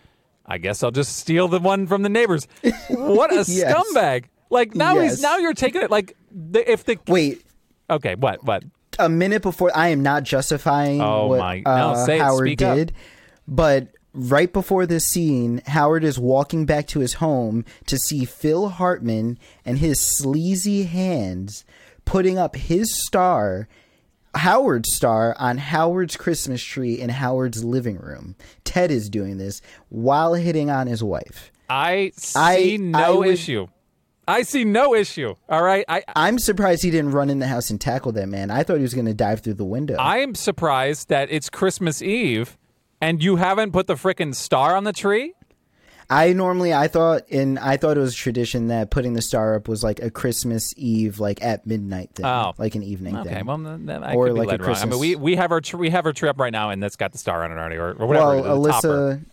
I 0.49 0.59
guess 0.59 0.83
I'll 0.83 0.91
just 0.91 1.17
steal 1.17 1.47
the 1.47 1.61
one 1.61 1.87
from 1.87 2.03
the 2.03 2.09
neighbors. 2.09 2.49
what 2.89 3.31
a 3.33 3.37
Yes. 3.49 3.51
scumbag! 3.75 4.25
Like 4.51 4.75
now 4.75 4.95
Yes. 4.99 5.13
he's 5.17 5.23
now 5.23 5.37
you're 5.37 5.53
taking 5.55 5.83
it 5.83 5.91
like 5.91 6.17
the, 6.31 6.71
if 6.71 6.85
the 6.85 6.99
Wait, 7.07 7.43
okay 7.91 8.15
what 8.15 8.43
what 8.45 8.65
a 8.99 9.09
minute 9.09 9.43
before 9.43 9.71
I 9.75 9.89
am 9.89 10.03
not 10.03 10.23
justifying 10.25 11.01
Oh 11.03 11.27
what 11.29 11.39
my- 11.39 11.61
no, 11.61 11.71
uh, 11.71 12.07
say 12.07 12.17
it, 12.17 12.23
Howard 12.23 12.49
speak 12.49 12.63
up. 12.63 12.77
did, 12.77 12.93
but 13.47 13.89
right 14.15 14.53
before 14.53 14.87
this 14.87 15.05
scene, 15.07 15.61
Howard 15.67 16.03
is 16.03 16.19
walking 16.19 16.65
back 16.67 16.87
to 16.89 17.01
his 17.01 17.15
home 17.15 17.65
to 17.87 17.99
see 17.99 18.25
Phil 18.25 18.71
Hartman 18.71 19.39
and 19.67 19.79
his 19.79 20.01
sleazy 20.01 20.85
hands 20.85 21.65
putting 22.07 22.39
up 22.39 22.57
his 22.57 22.93
star, 23.05 23.69
Howard's 24.35 24.95
star, 24.95 25.35
on 25.39 25.59
Howard's 25.59 26.17
Christmas 26.17 26.63
tree 26.63 26.95
in 26.99 27.11
Howard's 27.11 27.65
living 27.65 27.97
room. 27.99 28.37
Ted 28.65 28.91
is 28.91 29.09
doing 29.11 29.39
this 29.39 29.61
while 29.89 30.35
hitting 30.35 30.71
on 30.71 30.87
his 30.87 31.03
wife. 31.03 31.51
I 31.71 32.13
see 32.17 32.75
I- 32.75 32.77
no 32.79 32.99
I 32.99 33.11
would- 33.11 33.29
issue. 33.29 33.67
I 34.27 34.43
see 34.43 34.63
no 34.65 34.95
issue. 34.95 35.35
All 35.49 35.63
right, 35.63 35.87
I 35.89 36.03
I'm 36.15 36.39
surprised 36.39 36.83
he 36.83 36.91
didn't 36.91 37.13
run 37.13 37.31
in 37.31 37.39
the 37.39 37.47
house 37.47 37.71
and 37.71 37.81
tackle 37.81 38.13
that 38.13 38.29
man. 38.29 38.51
I 38.51 38.63
thought 38.63 38.77
he 38.77 38.83
was 38.83 38.93
going 38.93 39.07
to 39.07 39.15
dive 39.15 39.41
through 39.41 39.55
the 39.55 39.65
window. 39.65 39.97
I 39.99 40.19
am 40.19 40.35
surprised 40.35 41.09
that 41.09 41.29
it's 41.31 41.49
Christmas 41.49 42.03
Eve 42.03 42.59
and 43.01 43.23
you 43.23 43.37
haven't 43.37 43.73
put 43.73 43.87
the 43.87 43.95
frickin' 43.95 44.35
star 44.35 44.77
on 44.77 44.85
the 44.85 44.93
tree. 44.93 45.33
I 46.11 46.33
normally 46.33 46.73
I 46.73 46.89
thought 46.89 47.23
and 47.31 47.59
I 47.59 47.77
thought 47.77 47.99
it 47.99 48.01
was 48.01 48.15
a 48.15 48.17
tradition 48.17 48.69
that 48.69 48.91
putting 48.91 49.13
the 49.13 49.21
star 49.21 49.55
up 49.55 49.69
was 49.69 49.83
like 49.85 50.01
a 50.01 50.11
Christmas 50.11 50.73
Eve, 50.79 51.21
like 51.21 51.43
at 51.45 51.67
midnight 51.67 52.13
thing, 52.15 52.25
Oh. 52.25 52.55
like 52.57 52.75
an 52.75 52.83
evening 52.83 53.15
Okay, 53.19 53.35
thing. 53.35 53.45
well, 53.47 53.59
then 53.59 53.85
then 53.85 54.03
I 54.03 54.15
Or 54.15 54.27
could 54.29 54.35
be 54.35 54.39
like 54.41 54.49
a 54.49 54.51
led 54.53 54.61
wrong. 54.63 54.69
I 54.71 54.73
mean, 54.73 54.75
Christmas- 54.91 54.99
we 55.01 55.17
we 55.17 55.37
have 55.37 55.53
our 55.53 55.61
tr- 55.61 55.77
we 55.77 55.91
have 55.91 56.07
our 56.07 56.15
tree 56.15 56.31
up 56.31 56.41
right 56.41 56.53
now, 56.53 56.71
and 56.71 56.83
that's 56.83 56.97
got 56.97 57.13
the 57.13 57.19
star 57.19 57.45
on 57.45 57.53
it 57.53 57.57
already, 57.59 57.77
or, 57.77 57.93
or 57.93 58.07
whatever. 58.07 58.41
well, 58.41 58.63
the 58.63 58.71
topper. 58.71 59.21
Alyssa, 59.21 59.25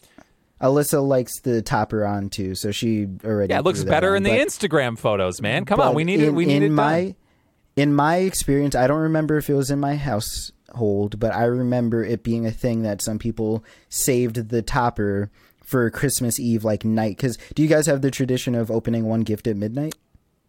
Alyssa 0.61 1.07
likes 1.07 1.39
the 1.39 1.61
topper 1.61 2.05
on 2.05 2.29
too, 2.29 2.55
so 2.55 2.71
she 2.71 3.07
already. 3.23 3.53
yeah, 3.53 3.59
it 3.59 3.63
looks 3.65 3.83
better 3.85 4.11
on, 4.11 4.17
in 4.17 4.23
the 4.23 4.31
but- 4.31 4.39
Instagram 4.47 4.97
photos, 4.97 5.41
man. 5.41 5.63
Come 5.63 5.79
on, 5.79 5.95
we 5.95 6.03
need 6.03 6.19
it. 6.19 6.27
in, 6.29 6.35
We 6.35 6.45
need 6.45 6.57
in 6.57 6.63
it 6.63 6.69
my 6.71 7.01
done. 7.03 7.15
in 7.77 7.93
my 7.93 8.17
experience. 8.17 8.75
I 8.75 8.87
don't 8.87 8.99
remember 9.01 9.37
if 9.37 9.49
it 9.49 9.53
was 9.53 9.71
in 9.71 9.79
my 9.79 9.95
household, 9.95 11.19
but 11.21 11.33
I 11.33 11.45
remember 11.45 12.03
it 12.03 12.21
being 12.23 12.45
a 12.45 12.51
thing 12.51 12.81
that 12.83 13.01
some 13.01 13.17
people 13.17 13.63
saved 13.87 14.49
the 14.49 14.61
topper 14.61 15.29
for 15.65 15.89
Christmas 15.89 16.39
Eve, 16.39 16.63
like 16.63 16.85
night. 16.85 17.17
Because 17.17 17.37
do 17.55 17.63
you 17.63 17.67
guys 17.69 17.87
have 17.87 18.01
the 18.01 18.11
tradition 18.11 18.55
of 18.55 18.69
opening 18.71 19.05
one 19.05 19.21
gift 19.21 19.47
at 19.47 19.57
midnight? 19.57 19.95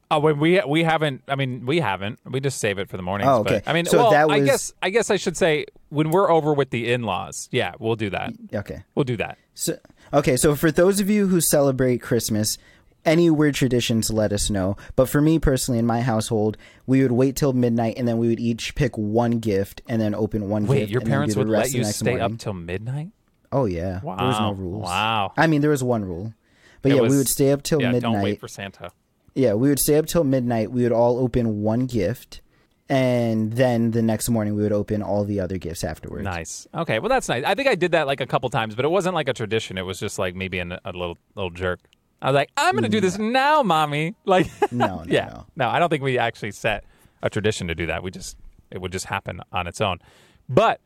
Oh, 0.09 0.21
when 0.21 0.39
we 0.39 0.61
we 0.69 0.85
haven't. 0.85 1.23
I 1.27 1.35
mean, 1.35 1.67
we 1.67 1.81
haven't. 1.81 2.21
We 2.25 2.39
just 2.39 2.59
save 2.61 2.79
it 2.79 2.89
for 2.89 2.97
the 2.97 3.03
morning. 3.03 3.27
Oh, 3.27 3.41
okay. 3.41 3.61
But, 3.65 3.69
I 3.69 3.73
mean, 3.75 3.87
So 3.87 3.99
well, 3.99 4.11
that 4.13 4.31
I 4.31 4.39
was- 4.39 4.47
guess 4.47 4.73
I 4.81 4.91
guess 4.91 5.11
I 5.11 5.17
should 5.17 5.37
say 5.37 5.67
when 5.89 6.11
we're 6.11 6.31
over 6.31 6.53
with 6.55 6.71
the 6.71 6.93
in-laws, 6.93 7.49
yeah, 7.51 7.73
we'll 7.81 7.97
do 7.97 8.11
that. 8.11 8.33
Okay. 8.55 8.85
We'll 8.95 9.05
do 9.05 9.17
that. 9.17 9.37
So 9.55 9.79
okay, 10.13 10.37
so 10.37 10.55
for 10.55 10.71
those 10.71 11.01
of 11.01 11.11
you 11.11 11.27
who 11.27 11.41
celebrate 11.41 12.01
Christmas, 12.03 12.57
any 13.05 13.31
weird 13.31 13.57
traditions, 13.57 14.09
let 14.11 14.33
us 14.33 14.49
know. 14.49 14.77
But 14.95 15.09
for 15.09 15.21
me 15.21 15.41
personally, 15.41 15.81
in 15.81 15.87
my 15.87 16.03
household, 16.03 16.57
we 16.87 17.03
would 17.03 17.11
wait 17.13 17.35
till 17.35 17.53
midnight 17.53 17.95
and 17.99 18.07
then 18.07 18.19
we 18.19 18.29
would 18.29 18.39
each 18.41 18.77
pick 18.77 18.97
one 18.97 19.39
gift 19.41 19.81
and 19.89 20.01
then 20.01 20.15
open 20.15 20.49
one 20.49 20.67
Wait, 20.69 20.81
gift. 20.81 20.93
your 20.93 21.01
parents 21.01 21.35
would 21.35 21.49
rest 21.49 21.73
let 21.73 21.79
you 21.79 21.85
stay 21.85 22.11
morning. 22.17 22.35
up 22.35 22.39
till 22.39 22.53
midnight? 22.53 23.11
Oh 23.53 23.65
yeah, 23.67 24.01
Wow. 24.03 24.17
there 24.17 24.27
was 24.27 24.41
no 24.41 24.53
rules. 24.53 24.83
Wow. 24.85 25.33
I 25.37 25.47
mean, 25.47 25.61
there 25.61 25.71
was 25.71 25.83
one 25.85 26.05
rule, 26.05 26.35
but 26.83 26.93
It 26.93 26.97
yeah, 26.97 27.01
was- 27.03 27.11
we 27.13 27.19
would 27.19 27.29
stay 27.29 27.53
up 27.53 27.63
till 27.63 27.81
yeah, 27.81 27.93
midnight. 27.93 28.13
don't 28.15 28.23
wait 28.23 28.41
for 28.41 28.49
Santa. 28.49 28.91
Yeah, 29.35 29.55
we 29.55 29.69
would 29.69 29.79
stay 29.79 29.97
up 29.99 30.07
till 30.07 30.25
midnight. 30.25 30.71
We 30.73 30.83
would 30.83 30.93
all 30.93 31.19
open 31.19 31.63
one 31.63 31.87
gift, 31.87 32.41
and 32.89 33.53
then 33.53 33.91
the 33.91 34.03
next 34.03 34.29
morning 34.31 34.55
we 34.55 34.63
would 34.63 34.73
open 34.73 35.03
all 35.03 35.25
the 35.25 35.41
other 35.41 35.59
gifts 35.59 35.85
afterwards. 35.85 36.25
Nice. 36.25 36.67
Okay, 36.75 36.99
well 36.99 37.09
that's 37.09 37.29
nice. 37.29 37.45
I 37.45 37.55
think 37.55 37.69
I 37.69 37.75
did 37.75 37.93
that 37.93 38.07
like 38.07 38.21
a 38.21 38.27
couple 38.27 38.49
times, 38.51 38.75
but 38.75 38.85
it 38.85 38.89
wasn't 38.89 39.15
like 39.15 39.29
a 39.29 39.35
tradition. 39.35 39.77
It 39.79 39.83
was 39.83 39.99
just 40.01 40.19
like 40.19 40.35
maybe 40.35 40.57
being 40.59 40.73
a, 40.73 40.81
a 40.85 40.93
little 40.93 41.19
little 41.35 41.51
jerk. 41.51 41.81
I 42.23 42.31
was 42.31 42.35
like, 42.35 42.51
I'm 42.57 42.75
gonna 42.75 42.89
do 42.89 43.01
this 43.01 43.19
now, 43.19 43.63
mommy. 43.63 44.15
Like, 44.25 44.47
No, 44.73 44.87
no, 44.99 45.05
yeah, 45.09 45.27
no. 45.27 45.47
no, 45.57 45.69
I 45.69 45.79
don't 45.79 45.91
think 45.91 46.03
we 46.03 46.19
actually 46.19 46.53
set 46.53 46.85
a 47.23 47.29
tradition 47.29 47.69
to 47.69 47.75
do 47.75 47.87
that. 47.87 48.03
We 48.03 48.11
just 48.11 48.37
it 48.71 48.81
would 48.81 48.93
just 48.93 49.07
happen 49.07 49.41
on 49.53 49.67
its 49.67 49.81
own. 49.81 49.99
But 50.49 50.81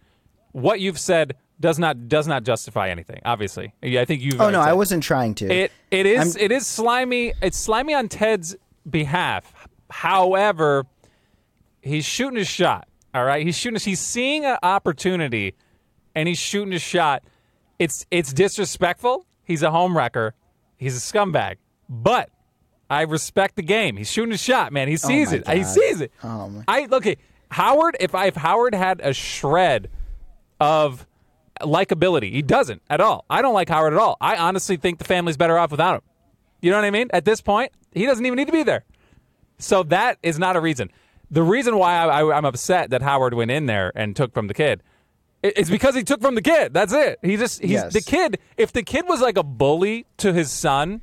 what 0.53 0.81
you've 0.81 0.99
said 0.99 1.37
does 1.61 1.79
not 1.79 2.09
does 2.09 2.27
not 2.27 2.43
justify 2.43 2.89
anything. 2.89 3.21
Obviously, 3.25 3.75
I 3.83 4.05
think 4.07 4.23
you've. 4.23 4.41
Oh 4.41 4.51
no, 4.51 4.61
I 4.61 4.73
wasn't 4.73 5.03
trying 5.03 5.35
to. 5.37 5.53
It 5.53 5.73
it 5.91 6.07
is 6.07 6.37
it 6.37 6.51
is 6.51 6.67
slimy. 6.67 7.35
It's 7.43 7.59
slimy 7.59 7.95
on 7.95 8.09
Ted's 8.09 8.57
behalf. 8.89 9.69
However, 9.91 10.87
he's 11.83 12.05
shooting 12.05 12.39
his 12.39 12.49
shot. 12.49 12.89
All 13.15 13.25
right, 13.25 13.45
he's 13.45 13.57
shooting. 13.57 13.79
He's 13.79 14.01
seeing 14.01 14.45
an 14.45 14.59
opportunity, 14.63 15.55
and 16.15 16.29
he's 16.29 16.39
shooting 16.39 16.73
his 16.73 16.83
shot. 16.83 17.23
It's 17.79 18.07
it's 18.11 18.33
disrespectful. 18.33 19.27
He's 19.45 19.63
a 19.63 19.71
home 19.71 19.97
wrecker. 19.97 20.35
He's 20.77 20.97
a 20.97 21.01
scumbag. 21.01 21.57
But 21.89 22.31
I 22.89 23.03
respect 23.03 23.57
the 23.57 23.63
game. 23.63 23.97
He's 23.97 24.11
shooting 24.11 24.31
his 24.31 24.43
shot, 24.43 24.73
man. 24.73 24.89
He 24.89 24.95
oh, 24.95 24.97
sees 24.97 25.33
Oh 25.33 25.37
it. 25.37 25.49
He 25.49 25.61
God. 25.61 25.67
sees 25.67 26.01
it. 26.01 26.13
Oh 26.23 26.49
my- 26.49 26.65
I 26.69 26.87
look 26.87 27.07
at 27.07 27.19
Howard. 27.51 27.97
If 28.01 28.15
I, 28.15 28.27
if 28.27 28.37
Howard 28.37 28.75
had 28.75 29.01
a 29.01 29.13
shred 29.13 29.91
of 30.61 31.07
likability, 31.61 32.31
he 32.33 32.43
doesn't 32.43 32.83
at 32.91 33.01
all. 33.01 33.25
I 33.31 33.43
don't 33.43 33.55
like 33.55 33.69
Howard 33.69 33.93
at 33.93 33.99
all. 33.99 34.17
I 34.21 34.37
honestly 34.37 34.77
think 34.77 34.99
the 34.99 35.05
family's 35.05 35.37
better 35.37 35.59
off 35.59 35.71
without 35.71 35.97
him. 35.97 36.03
You 36.63 36.71
know 36.71 36.77
what 36.77 36.85
I 36.85 36.91
mean? 36.91 37.09
At 37.13 37.25
this 37.25 37.41
point, 37.41 37.73
he 37.93 38.07
doesn't 38.07 38.25
even 38.25 38.37
need 38.37 38.47
to 38.47 38.53
be 38.53 38.63
there. 38.63 38.85
So 39.59 39.83
that 39.85 40.19
is 40.23 40.39
not 40.39 40.57
a 40.57 40.61
reason. 40.61 40.91
The 41.31 41.43
reason 41.43 41.77
why 41.79 41.95
I, 41.95 42.21
I, 42.23 42.37
I'm 42.37 42.45
upset 42.45 42.91
that 42.91 43.03
Howard 43.03 43.35
went 43.35 43.51
in 43.51 43.67
there 43.67 43.93
and 43.95 44.17
took 44.17 44.33
from 44.35 44.47
the 44.49 44.55
kid 44.55 44.83
is 45.43 45.71
because 45.71 45.95
he 45.95 46.03
took 46.03 46.21
from 46.21 46.35
the 46.35 46.43
kid. 46.43 46.75
That's 46.75 46.93
it. 46.93 47.19
He 47.23 47.37
just 47.37 47.61
he's 47.63 47.71
Yes. 47.73 47.93
the 47.93 48.01
kid. 48.03 48.39
If 48.57 48.73
the 48.73 48.83
kid 48.83 49.07
was 49.09 49.21
like 49.21 49.39
a 49.39 49.43
bully 49.43 50.07
to 50.19 50.33
his 50.33 50.51
son, 50.51 51.01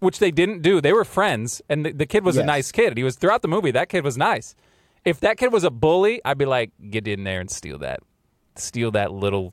which 0.00 0.18
they 0.20 0.30
didn't 0.30 0.62
do, 0.62 0.80
they 0.80 0.92
were 0.92 1.04
friends, 1.04 1.60
and 1.68 1.84
the, 1.84 1.92
the 1.92 2.06
kid 2.06 2.24
was 2.24 2.36
a 2.36 2.44
nice 2.44 2.70
kid. 2.72 2.96
He 2.96 3.04
was 3.04 3.16
throughout 3.16 3.42
the 3.42 3.48
movie. 3.48 3.70
That 3.70 3.88
kid 3.88 4.04
was 4.04 4.16
nice. 4.16 4.54
If 5.04 5.20
that 5.20 5.36
kid 5.38 5.52
was 5.52 5.64
a 5.64 5.70
bully, 5.70 6.20
I'd 6.24 6.38
be 6.38 6.46
like, 6.46 6.70
get 6.90 7.06
in 7.08 7.24
there 7.24 7.40
and 7.40 7.50
steal 7.50 7.78
that, 7.78 8.00
steal 8.56 8.90
that 8.92 9.12
little, 9.12 9.52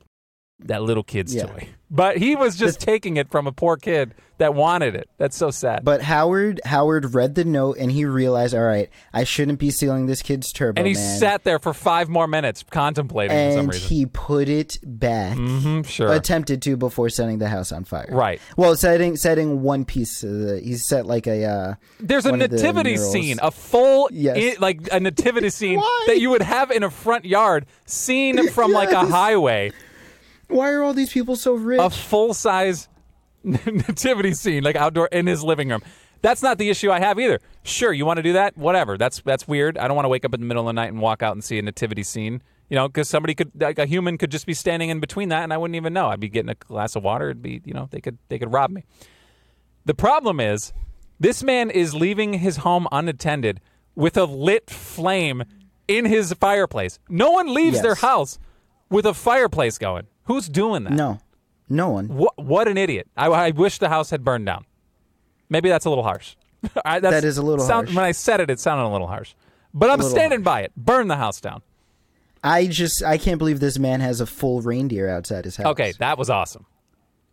that 0.64 0.82
little 0.82 1.02
kid's 1.02 1.34
Yeah. 1.34 1.44
toy. 1.46 1.68
But 1.94 2.16
he 2.16 2.36
was 2.36 2.56
just 2.56 2.80
taking 2.80 3.18
it 3.18 3.30
from 3.30 3.46
a 3.46 3.52
poor 3.52 3.76
kid 3.76 4.14
that 4.38 4.54
wanted 4.54 4.94
it. 4.94 5.10
That's 5.18 5.36
so 5.36 5.50
sad. 5.50 5.84
But 5.84 6.00
Howard 6.00 6.58
Howard 6.64 7.14
read 7.14 7.34
the 7.34 7.44
note 7.44 7.76
and 7.78 7.92
he 7.92 8.06
realized, 8.06 8.54
all 8.54 8.62
right, 8.62 8.88
I 9.12 9.24
shouldn't 9.24 9.58
be 9.58 9.70
stealing 9.70 10.06
this 10.06 10.22
kid's 10.22 10.54
turbo 10.54 10.78
and 10.80 10.88
he 10.88 10.94
man. 10.94 11.18
sat 11.20 11.44
there 11.44 11.58
for 11.58 11.74
five 11.74 12.08
more 12.08 12.26
minutes 12.26 12.64
contemplating 12.70 13.36
for 13.36 13.50
some 13.50 13.58
and 13.60 13.72
reason. 13.74 13.88
he 13.90 14.06
put 14.06 14.48
it 14.48 14.78
back. 14.82 15.36
Mm-hmm, 15.36 15.82
sure. 15.82 16.10
Attempted 16.14 16.62
to 16.62 16.78
before 16.78 17.10
setting 17.10 17.36
the 17.36 17.48
house 17.48 17.72
on 17.72 17.84
fire. 17.84 18.08
Right. 18.10 18.40
Well, 18.56 18.74
setting 18.74 19.16
setting 19.16 19.60
one 19.60 19.84
piece. 19.84 20.22
Of 20.22 20.30
the, 20.30 20.60
he 20.60 20.76
set 20.76 21.04
like 21.04 21.26
a. 21.26 21.44
Uh, 21.44 21.74
There's 22.00 22.24
a 22.24 22.34
nativity 22.34 22.96
scene, 22.96 23.38
a 23.42 23.50
full, 23.50 24.08
Yes. 24.10 24.56
i- 24.56 24.60
like 24.60 24.88
a 24.90 24.98
nativity 24.98 25.50
scene 25.58 25.78
that 26.06 26.20
you 26.20 26.30
would 26.30 26.42
have 26.42 26.70
in 26.70 26.82
a 26.84 26.90
front 26.90 27.26
yard, 27.26 27.66
seen 27.84 28.48
from 28.48 28.72
like 28.72 28.92
a 28.92 29.04
highway, 29.04 29.72
Why 30.52 30.70
are 30.72 30.82
all 30.82 30.94
these 30.94 31.12
people 31.12 31.36
so 31.36 31.54
rich? 31.54 31.80
a 31.80 31.90
full 31.90 32.34
size 32.34 32.88
nativity 33.44 34.34
scene, 34.34 34.62
like 34.62 34.76
outdoor 34.76 35.06
in 35.08 35.26
his 35.26 35.42
living 35.42 35.68
room. 35.68 35.82
That's 36.20 36.42
not 36.42 36.58
the 36.58 36.70
issue 36.70 36.90
I 36.90 37.00
have 37.00 37.18
either. 37.18 37.40
Sure, 37.64 37.92
you 37.92 38.06
want 38.06 38.18
to 38.18 38.22
do 38.22 38.34
that? 38.34 38.56
Whatever. 38.56 38.96
That's 38.96 39.20
that's 39.24 39.48
weird. 39.48 39.76
I 39.76 39.88
don't 39.88 39.96
want 39.96 40.04
to 40.04 40.08
wake 40.08 40.24
up 40.24 40.32
in 40.34 40.40
the 40.40 40.46
middle 40.46 40.62
of 40.62 40.66
the 40.68 40.72
night 40.80 40.92
and 40.92 41.00
walk 41.00 41.22
out 41.22 41.32
and 41.32 41.42
see 41.42 41.58
a 41.58 41.62
nativity 41.62 42.04
scene. 42.04 42.42
You 42.68 42.76
know, 42.76 42.88
because 42.88 43.08
somebody 43.08 43.34
could, 43.34 43.50
like 43.60 43.78
a 43.78 43.84
human, 43.84 44.16
could 44.16 44.30
just 44.30 44.46
be 44.46 44.54
standing 44.54 44.88
in 44.88 44.98
between 44.98 45.28
that, 45.28 45.42
and 45.42 45.52
I 45.52 45.58
wouldn't 45.58 45.76
even 45.76 45.92
know. 45.92 46.08
I'd 46.08 46.20
be 46.20 46.28
getting 46.30 46.48
a 46.48 46.54
glass 46.54 46.96
of 46.96 47.02
water. 47.02 47.28
It'd 47.28 47.42
be, 47.42 47.60
you 47.66 47.74
know, 47.74 47.88
they 47.90 48.00
could 48.00 48.18
they 48.28 48.38
could 48.38 48.52
rob 48.52 48.70
me. 48.70 48.84
The 49.84 49.94
problem 49.94 50.38
is, 50.38 50.72
this 51.18 51.42
man 51.42 51.70
is 51.70 51.92
leaving 51.92 52.34
his 52.34 52.58
home 52.58 52.86
unattended 52.92 53.60
with 53.94 54.16
a 54.16 54.24
lit 54.24 54.70
flame 54.70 55.42
in 55.88 56.04
his 56.04 56.32
fireplace. 56.34 56.98
No 57.08 57.32
one 57.32 57.52
leaves 57.52 57.82
their 57.82 57.96
house 57.96 58.38
with 58.88 59.06
a 59.06 59.12
fireplace 59.14 59.76
going. 59.76 60.06
Who's 60.24 60.48
doing 60.48 60.84
that? 60.84 60.92
no, 60.92 61.20
no 61.68 61.90
one. 61.90 62.08
What, 62.08 62.38
what 62.38 62.68
an 62.68 62.76
idiot. 62.78 63.08
I, 63.16 63.26
I 63.28 63.50
wish 63.50 63.78
the 63.78 63.88
house 63.88 64.10
had 64.10 64.22
burned 64.24 64.46
down. 64.46 64.64
Maybe 65.48 65.68
that's 65.68 65.84
a 65.84 65.88
little 65.88 66.04
harsh. 66.04 66.34
I- 66.84 67.00
that's- 67.00 67.22
That 67.22 67.26
is 67.26 67.38
a 67.38 67.42
little 67.42 67.64
sound- 67.64 67.88
harsh. 67.88 67.96
When 67.96 68.04
I 68.04 68.12
said 68.12 68.40
it, 68.40 68.50
it 68.50 68.60
sounded 68.60 68.84
a 68.84 68.92
little 68.92 69.06
harsh. 69.08 69.34
But 69.74 69.90
I'm 69.90 70.02
standing 70.02 70.42
by 70.42 70.60
it. 70.62 70.72
Burn 70.76 71.08
the 71.08 71.16
house 71.16 71.40
down. 71.40 71.62
I 72.44 72.66
just 72.66 73.02
I 73.02 73.18
can't 73.18 73.38
believe 73.38 73.58
this 73.60 73.78
man 73.78 74.00
has 74.00 74.20
a 74.20 74.26
full 74.26 74.60
reindeer 74.60 75.08
outside 75.08 75.44
his 75.44 75.56
house. 75.56 75.66
Okay, 75.68 75.92
that 75.98 76.18
was 76.18 76.28
awesome. 76.28 76.66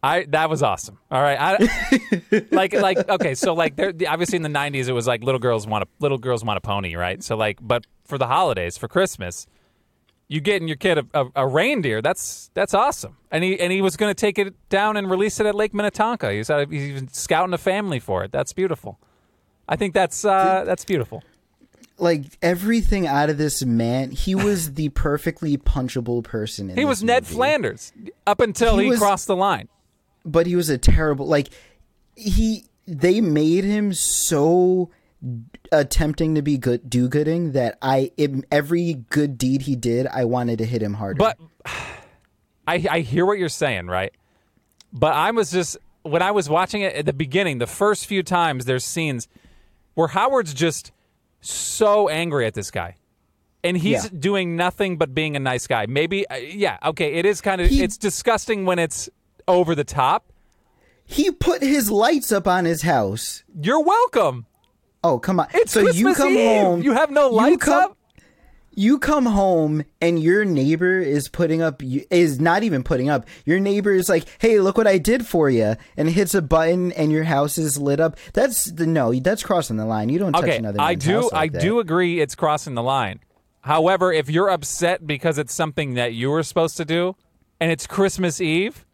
I 0.01 0.23
that 0.29 0.49
was 0.49 0.63
awesome. 0.63 0.99
All 1.11 1.21
right, 1.21 1.37
I, 1.59 2.45
like 2.51 2.71
like 2.73 3.09
okay, 3.09 3.35
so 3.35 3.53
like 3.53 3.75
there 3.75 3.91
obviously 4.07 4.37
in 4.37 4.43
the 4.43 4.49
'90s 4.49 4.87
it 4.87 4.93
was 4.93 5.05
like 5.07 5.21
little 5.23 5.39
girls 5.39 5.67
want 5.67 5.83
a 5.83 5.87
little 5.99 6.17
girls 6.19 6.45
want 6.45 6.57
a 6.57 6.61
pony, 6.61 6.95
right? 6.95 7.21
So 7.23 7.35
like, 7.35 7.57
but 7.59 7.85
for 8.05 8.17
the 8.17 8.27
holidays 8.27 8.77
for 8.77 8.87
Christmas, 8.87 9.45
you 10.29 10.39
getting 10.39 10.67
your 10.69 10.77
kid 10.77 10.99
a, 10.99 11.05
a, 11.13 11.27
a 11.35 11.47
reindeer. 11.47 12.01
That's 12.01 12.49
that's 12.53 12.73
awesome. 12.73 13.17
And 13.31 13.43
he 13.43 13.59
and 13.59 13.71
he 13.73 13.81
was 13.81 13.97
going 13.97 14.09
to 14.11 14.19
take 14.19 14.37
it 14.39 14.53
down 14.69 14.95
and 14.95 15.09
release 15.09 15.39
it 15.39 15.45
at 15.45 15.55
Lake 15.55 15.73
Minnetonka. 15.73 16.31
He's 16.31 16.49
out, 16.49 16.71
he's 16.71 16.83
even 16.83 17.07
scouting 17.09 17.53
a 17.53 17.57
family 17.57 17.99
for 17.99 18.23
it. 18.23 18.31
That's 18.31 18.53
beautiful. 18.53 18.99
I 19.67 19.75
think 19.75 19.93
that's 19.93 20.23
uh, 20.23 20.63
that's 20.65 20.85
beautiful. 20.85 21.23
like 21.97 22.25
everything 22.41 23.05
out 23.07 23.29
of 23.29 23.37
this 23.37 23.65
man, 23.65 24.11
he 24.11 24.33
was 24.35 24.73
the 24.75 24.89
perfectly 24.89 25.57
punchable 25.57 26.23
person. 26.23 26.69
In 26.69 26.77
He 26.77 26.85
was 26.85 27.03
Ned 27.03 27.23
movie. 27.23 27.35
Flanders 27.35 27.91
up 28.25 28.39
until 28.39 28.77
he, 28.77 28.85
He 28.85 28.89
was- 28.91 28.99
crossed 28.99 29.27
the 29.27 29.35
line. 29.35 29.67
but 30.25 30.45
he 30.47 30.55
was 30.55 30.69
a 30.69 30.77
terrible 30.77 31.25
like 31.27 31.49
he 32.15 32.65
they 32.87 33.21
made 33.21 33.63
him 33.63 33.93
so 33.93 34.89
attempting 35.71 36.35
to 36.35 36.41
be 36.41 36.57
good 36.57 36.89
do-gooding 36.89 37.51
that 37.51 37.77
I 37.81 38.11
every 38.51 38.93
good 39.09 39.37
deed 39.37 39.63
he 39.63 39.75
did 39.75 40.07
I 40.07 40.25
wanted 40.25 40.59
to 40.59 40.65
hit 40.65 40.81
him 40.81 40.93
harder. 40.93 41.17
But 41.17 41.37
I 42.67 42.85
I 42.89 42.99
hear 43.01 43.25
what 43.25 43.37
you're 43.37 43.49
saying, 43.49 43.87
right? 43.87 44.13
But 44.93 45.13
I 45.13 45.31
was 45.31 45.51
just 45.51 45.77
when 46.03 46.21
I 46.21 46.31
was 46.31 46.47
watching 46.49 46.81
it 46.81 46.95
at 46.95 47.05
the 47.05 47.13
beginning, 47.13 47.57
the 47.57 47.67
first 47.67 48.05
few 48.05 48.23
times 48.23 48.65
there's 48.65 48.85
scenes 48.85 49.27
where 49.95 50.07
Howard's 50.07 50.53
just 50.53 50.91
so 51.41 52.07
angry 52.09 52.45
at 52.45 52.53
this 52.53 52.71
guy. 52.71 52.95
And 53.61 53.75
he's 53.77 54.05
Yeah. 54.05 54.09
doing 54.17 54.55
nothing 54.55 54.97
but 54.97 55.13
being 55.13 55.35
a 55.35 55.39
nice 55.39 55.67
guy. 55.67 55.85
Maybe 55.85 56.25
uh, 56.29 56.35
yeah, 56.37 56.77
okay, 56.85 57.15
it 57.15 57.25
is 57.25 57.41
kind 57.41 57.59
of 57.59 57.69
He- 57.69 57.83
it's 57.83 57.97
disgusting 57.97 58.65
when 58.65 58.79
it's 58.79 59.09
over 59.47 59.75
the 59.75 59.83
top. 59.83 60.31
he 61.05 61.31
put 61.31 61.61
his 61.63 61.89
lights 61.91 62.31
up 62.31 62.47
on 62.47 62.63
his 62.65 62.83
house. 62.83 63.43
You're 63.61 63.81
welcome. 63.83 64.45
Oh, 65.03 65.19
come 65.19 65.39
on. 65.39 65.47
It's 65.53 65.71
so 65.71 65.81
Christmas 65.83 65.99
you 65.99 66.13
come 66.13 66.33
Eve. 66.33 66.61
home 66.61 66.81
You 66.81 66.93
have 66.93 67.09
no 67.11 67.29
lights 67.29 67.63
come- 67.65 67.83
up? 67.91 67.95
you 68.71 68.97
come 68.99 69.25
home 69.25 69.83
and 69.99 70.21
your 70.21 70.45
neighbor 70.45 70.99
is 70.99 71.27
putting 71.27 71.61
up 71.61 71.81
is 71.83 72.39
not 72.39 72.63
even 72.63 72.83
putting 72.83 73.09
up. 73.09 73.25
Your 73.45 73.59
neighbor 73.59 73.91
is 73.91 74.07
like, 74.07 74.25
"Hey, 74.39 74.59
look 74.59 74.77
what 74.77 74.87
I 74.87 74.97
did 74.97 75.25
for 75.25 75.49
you," 75.49 75.75
and 75.97 76.09
hits 76.09 76.33
a 76.33 76.41
button 76.41 76.91
and 76.93 77.11
your 77.11 77.23
house 77.25 77.57
is 77.57 77.77
lit 77.77 77.99
up. 77.99 78.17
That's 78.33 78.65
the 78.65 78.85
no. 78.85 79.13
That's 79.13 79.43
crossing 79.43 79.75
the 79.77 79.85
line. 79.85 80.07
You 80.09 80.19
don't 80.19 80.31
touch 80.33 80.43
Okay, 80.43 80.57
another. 80.57 80.79
I 80.79 80.95
do. 80.95 81.23
like 81.23 81.33
I 81.33 81.47
that. 81.49 81.61
do 81.61 81.79
agree. 81.79 82.21
It's 82.21 82.35
crossing 82.35 82.75
the 82.75 82.83
line. 82.83 83.19
However, 83.61 84.13
if 84.13 84.29
you're 84.29 84.49
upset 84.49 85.05
because 85.05 85.37
it's 85.37 85.53
something 85.53 85.95
that 85.95 86.13
you 86.13 86.29
were 86.29 86.43
supposed 86.43 86.77
to 86.77 86.85
do, 86.85 87.15
and 87.59 87.71
it's 87.71 87.85
Christmas 87.85 88.39
Eve, 88.39 88.85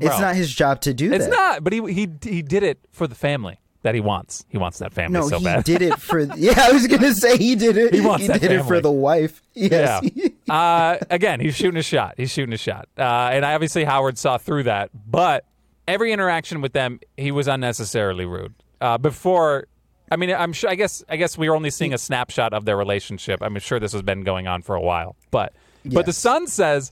It's 0.00 0.20
not 0.20 0.36
his 0.36 0.52
job 0.54 0.80
to 0.82 0.94
do 0.94 1.08
that. 1.08 1.16
It's 1.16 1.24
that. 1.26 1.30
not. 1.32 1.64
But 1.64 1.72
he 1.72 1.80
he 1.92 2.08
he 2.22 2.42
did 2.42 2.62
it 2.62 2.78
for 2.92 3.06
the 3.08 3.14
family 3.16 3.58
that 3.84 3.94
he 3.94 4.00
wants. 4.00 4.44
He 4.48 4.58
wants 4.58 4.78
that 4.80 4.92
family 4.92 5.20
No, 5.20 5.28
so 5.28 5.38
he 5.38 5.44
bad. 5.44 5.62
did 5.64 5.80
it 5.82 5.98
for. 6.00 6.18
Yeah, 6.36 6.54
I 6.58 6.72
was 6.72 6.86
gonna 6.88 7.14
say 7.14 7.36
he 7.38 7.54
did 7.54 7.76
it. 7.76 7.94
He 7.94 8.00
wants 8.00 8.26
that 8.26 8.40
did 8.40 8.50
it 8.50 8.64
for 8.64 8.80
the 8.80 8.90
wife. 8.90 9.40
Yes. 9.54 10.02
Yeah. 10.14 10.28
uh, 10.52 10.98
again, 11.10 11.38
he's 11.38 11.54
shooting 11.54 11.78
a 11.78 11.82
shot. 11.82 12.14
He's 12.16 12.30
shooting 12.32 12.52
a 12.52 12.58
shot. 12.58 12.88
Uh, 12.98 13.02
and 13.32 13.44
I 13.46 13.54
obviously 13.54 13.84
Howard 13.84 14.18
saw 14.18 14.36
through 14.38 14.64
that. 14.64 14.90
But 15.08 15.44
every 15.86 16.12
interaction 16.12 16.60
with 16.60 16.72
them, 16.72 16.98
he 17.16 17.30
was 17.30 17.46
unnecessarily 17.46 18.24
rude. 18.26 18.54
Uh, 18.80 18.98
before, 18.98 19.66
I 20.10 20.16
mean, 20.16 20.30
I'm 20.30 20.52
sure. 20.52 20.70
I 20.70 20.74
guess. 20.74 21.04
I 21.08 21.16
guess 21.16 21.38
we 21.38 21.48
were 21.48 21.54
only 21.56 21.70
seeing 21.70 21.94
a 21.94 21.98
snapshot 21.98 22.52
of 22.52 22.64
their 22.64 22.76
relationship. 22.76 23.40
I'm 23.42 23.58
sure 23.60 23.78
this 23.78 23.92
has 23.92 24.02
been 24.02 24.22
going 24.24 24.46
on 24.48 24.62
for 24.62 24.74
a 24.74 24.80
while. 24.80 25.14
But, 25.30 25.52
but 25.84 26.06
the 26.06 26.10
Yes. 26.10 26.18
son 26.18 26.46
says. 26.46 26.90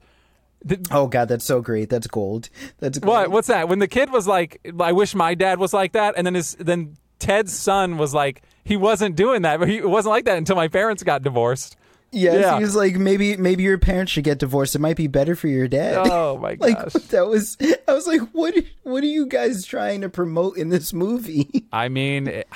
Th- 0.68 0.81
oh 0.90 1.07
God, 1.07 1.29
that's 1.29 1.44
so 1.44 1.61
great. 1.61 1.88
That's 1.90 2.07
gold. 2.07 2.48
That's 2.79 2.98
gold. 2.98 3.09
What? 3.09 3.31
What's 3.31 3.48
that? 3.48 3.68
When 3.68 3.79
the 3.79 3.88
kid 3.88 4.11
was 4.11 4.27
like, 4.27 4.61
"I 4.81 4.92
wish 4.92 5.14
my 5.14 5.35
dad 5.35 5.59
was 5.59 5.72
like 5.72 5.92
that," 5.92 6.14
and 6.16 6.27
then 6.27 6.35
his 6.35 6.55
then 6.59 6.96
Ted's 7.18 7.53
son 7.53 7.98
was 7.98 8.12
like, 8.14 8.42
"He 8.64 8.77
wasn't 8.77 9.16
doing 9.16 9.42
that, 9.42 9.59
but 9.61 9.68
he 9.68 9.81
wasn't 9.81 10.11
like 10.11 10.25
that 10.27 10.38
until 10.38 10.57
my 10.57 10.68
parents 10.68 11.03
got 11.03 11.22
divorced." 11.22 11.77
Yes, 12.14 12.40
Yeah. 12.42 12.59
he 12.59 12.62
was 12.62 12.77
like, 12.77 12.96
maybe 12.96 13.38
maybe 13.38 13.62
your 13.62 13.79
parents 13.79 14.12
should 14.12 14.25
get 14.25 14.38
divorced. 14.38 14.75
It 14.75 14.81
might 14.81 14.98
be 14.98 15.07
better 15.07 15.35
for 15.35 15.48
your 15.48 15.66
dad. 15.66 15.94
Oh 16.11 16.37
my 16.42 16.57
like 16.61 16.77
gosh! 16.77 16.92
that 17.09 17.27
was. 17.27 17.57
I 17.88 17.92
was 17.94 18.07
like, 18.07 18.20
what? 18.33 18.55
What 18.83 19.03
are 19.03 19.07
you 19.07 19.25
guys 19.27 19.64
trying 19.64 20.03
to 20.03 20.11
promote 20.11 20.59
in 20.59 20.68
this 20.68 20.92
movie? 20.92 21.64
I 21.72 21.88
mean, 21.88 22.29
it, 22.29 22.48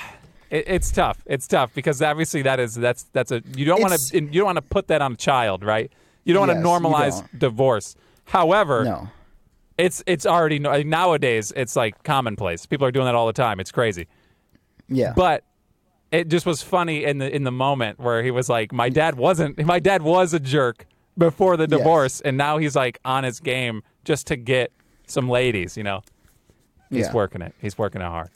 it, 0.51 0.65
it's 0.67 0.91
tough. 0.91 1.23
It's 1.25 1.47
tough 1.47 1.73
because 1.73 2.03
obviously 2.03 2.43
that 2.43 2.61
is 2.61 2.75
that's 2.75 3.05
that's 3.15 3.33
a 3.33 3.43
you 3.57 3.65
don't 3.65 3.81
want 3.81 3.99
to 3.99 4.17
you 4.21 4.31
don't 4.41 4.45
want 4.45 4.57
to 4.57 4.63
put 4.63 4.89
that 4.89 5.01
on 5.01 5.13
a 5.13 5.17
child, 5.17 5.65
right? 5.65 5.91
You 6.27 6.35
don't 6.35 6.49
Yes, 6.49 6.63
want 6.65 6.83
to 6.85 6.89
normalize 6.91 7.39
divorce. 7.39 7.95
However, 8.25 8.85
No. 8.85 9.09
it's 9.79 10.03
it's 10.07 10.27
already 10.27 10.59
nowadays 10.59 11.53
it's 11.57 11.77
like 11.77 12.03
commonplace. 12.03 12.67
People 12.67 12.87
are 12.87 12.91
doing 12.91 13.07
that 13.07 13.15
all 13.15 13.27
the 13.29 13.33
time. 13.33 13.61
It's 13.61 13.73
crazy. 13.73 14.09
Yeah. 14.89 15.13
But 15.17 15.45
it 16.13 16.29
just 16.29 16.45
was 16.47 16.63
funny 16.63 17.05
in 17.05 17.19
the 17.19 17.35
in 17.35 17.45
the 17.45 17.53
moment 17.53 17.99
where 18.01 18.23
he 18.23 18.31
was 18.31 18.49
like, 18.49 18.73
"My 18.73 18.89
dad 18.89 19.17
wasn't. 19.17 19.65
My 19.65 19.79
dad 19.79 20.03
was 20.03 20.35
a 20.35 20.41
jerk 20.41 20.87
before 21.17 21.57
the 21.57 21.65
Yes. 21.71 21.79
divorce, 21.79 22.21
and 22.21 22.37
now 22.37 22.59
he's 22.59 22.75
like 22.77 22.99
on 23.05 23.25
his 23.25 23.41
game 23.41 23.83
just 24.05 24.27
to 24.27 24.37
get 24.37 24.73
some 25.07 25.29
ladies." 25.29 25.77
You 25.77 25.85
know, 25.85 26.03
he's 26.91 27.07
Yeah. 27.07 27.13
working 27.13 27.41
it. 27.43 27.55
He's 27.61 27.79
working 27.79 28.01
it 28.01 28.05
hard. 28.07 28.31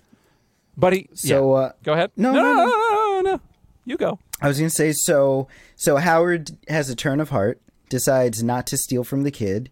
But 0.76 0.92
he 0.92 1.08
So, 1.14 1.56
yeah. 1.58 1.62
uh, 1.66 1.72
go 1.82 1.92
ahead. 1.94 2.12
no, 2.16 2.32
no, 2.32 2.40
no, 2.42 2.54
no, 2.54 2.64
no. 2.64 2.66
no, 2.66 3.20
no, 3.22 3.30
no. 3.36 3.40
You 3.84 3.96
go. 3.96 4.18
I 4.40 4.46
was 4.48 4.58
gonna 4.58 4.70
say 4.70 4.92
so. 4.92 5.48
So 5.76 5.96
Howard 5.96 6.52
has 6.68 6.88
a 6.90 6.94
turn 6.96 7.18
of 7.20 7.30
heart, 7.30 7.60
decides 7.90 8.42
not 8.42 8.66
to 8.68 8.78
steal 8.78 9.04
from 9.04 9.24
the 9.24 9.30
kid, 9.30 9.70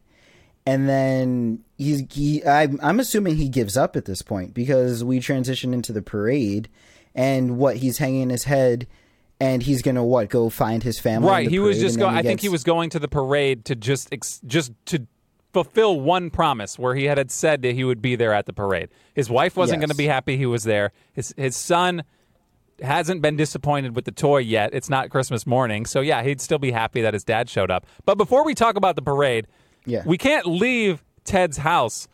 and 0.67 0.87
then 0.87 1.61
he's 1.79 2.03
he. 2.13 2.45
I'm, 2.45 2.79
I'm 2.83 3.01
assuming 3.01 3.37
he 3.37 3.49
gives 3.49 3.79
up 3.79 3.97
at 3.97 4.05
this 4.05 4.21
point 4.21 4.53
because 4.53 5.03
we 5.03 5.21
transition 5.21 5.73
into 5.73 5.95
the 5.95 6.03
parade, 6.03 6.69
and 7.15 7.57
what 7.57 7.79
he's 7.79 7.97
hanging 7.97 8.29
his 8.29 8.45
head, 8.45 8.87
and 9.41 9.63
he's 9.63 9.81
gonna 9.81 10.05
what 10.05 10.29
go 10.29 10.51
find 10.51 10.83
his 10.83 10.99
family. 10.99 11.31
Right. 11.31 11.49
He 11.49 11.59
was 11.59 11.81
just 11.81 11.99
going. 11.99 12.15
I 12.15 12.23
think 12.23 12.43
he 12.43 12.51
was 12.51 12.65
going 12.65 12.91
to 12.91 12.99
the 12.99 13.09
parade 13.09 13.65
to 13.65 13.75
just 13.75 14.13
ex- 14.13 14.43
just 14.47 14.73
to 14.87 15.07
fulfill 15.55 15.99
one 15.99 16.29
promise 16.31 16.79
where 16.79 16.95
he 16.95 17.05
had 17.05 17.17
had 17.17 17.31
said 17.31 17.63
that 17.63 17.75
he 17.75 17.83
would 17.83 18.03
be 18.03 18.17
there 18.17 18.35
at 18.35 18.45
the 18.45 18.53
parade. 18.53 18.91
His 19.15 19.31
wife 19.31 19.57
wasn't 19.57 19.81
going 19.81 19.89
to 19.89 19.97
be 19.97 20.07
happy 20.07 20.37
he 20.37 20.45
was 20.45 20.65
there. 20.65 20.93
His 21.15 21.33
his 21.39 21.57
son 21.57 22.05
hasn't 22.83 23.23
been 23.23 23.37
disappointed 23.37 23.95
with 23.97 24.05
the 24.05 24.13
toy 24.13 24.39
yet. 24.39 24.71
It's 24.73 24.89
not 24.89 25.11
Christmas 25.11 25.47
morning, 25.47 25.87
so 25.87 26.01
yeah, 26.01 26.23
he'd 26.23 26.41
still 26.41 26.59
be 26.59 26.71
happy 26.71 27.01
that 27.03 27.15
his 27.15 27.25
dad 27.25 27.49
showed 27.49 27.71
up. 27.71 27.87
But 28.05 28.17
before 28.17 28.45
we 28.45 28.55
talk 28.55 28.77
about 28.77 28.97
the 28.97 29.03
parade, 29.03 29.47
Yeah. 29.85 30.03
we 30.07 30.19
can't 30.19 30.47
leave 30.47 31.03
Ted's 31.25 31.59
house 31.59 32.09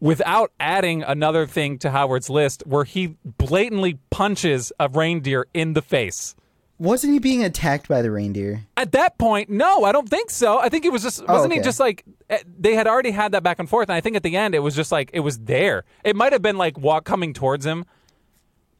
without 0.00 0.52
adding 0.60 1.02
another 1.02 1.46
thing 1.46 1.78
to 1.78 1.90
Howard's 1.90 2.28
list 2.28 2.62
where 2.66 2.84
he 2.84 3.16
blatantly 3.24 3.98
punches 4.10 4.72
a 4.78 4.88
reindeer 4.88 5.46
in 5.54 5.72
the 5.72 5.82
face. 5.82 6.34
Wasn't 6.78 7.10
he 7.10 7.18
being 7.18 7.42
attacked 7.42 7.88
by 7.88 8.02
the 8.02 8.10
reindeer? 8.10 8.66
At 8.76 8.92
that 8.92 9.16
point, 9.16 9.48
no, 9.48 9.84
I 9.84 9.92
don't 9.92 10.08
think 10.10 10.28
so. 10.30 10.58
I 10.58 10.68
think 10.68 10.84
it 10.84 10.92
was 10.92 11.02
just 11.02 11.26
wasn't 11.26 11.54
he 11.54 11.60
okay. 11.60 11.64
just 11.64 11.80
like 11.80 12.04
eh, 12.28 12.38
they 12.58 12.74
had 12.74 12.86
already 12.86 13.12
had 13.12 13.32
that 13.32 13.42
back 13.42 13.58
and 13.58 13.66
forth, 13.68 13.88
and 13.88 13.96
I 13.96 14.02
think 14.02 14.14
at 14.14 14.22
the 14.22 14.36
end 14.36 14.54
it 14.54 14.58
was 14.58 14.76
just 14.76 14.92
like 14.92 15.08
it 15.14 15.20
was 15.20 15.38
there. 15.38 15.84
It 16.04 16.16
might 16.16 16.34
have 16.34 16.42
been 16.42 16.58
like 16.58 16.76
walk 16.78 17.04
coming 17.06 17.32
towards 17.32 17.64
him. 17.64 17.86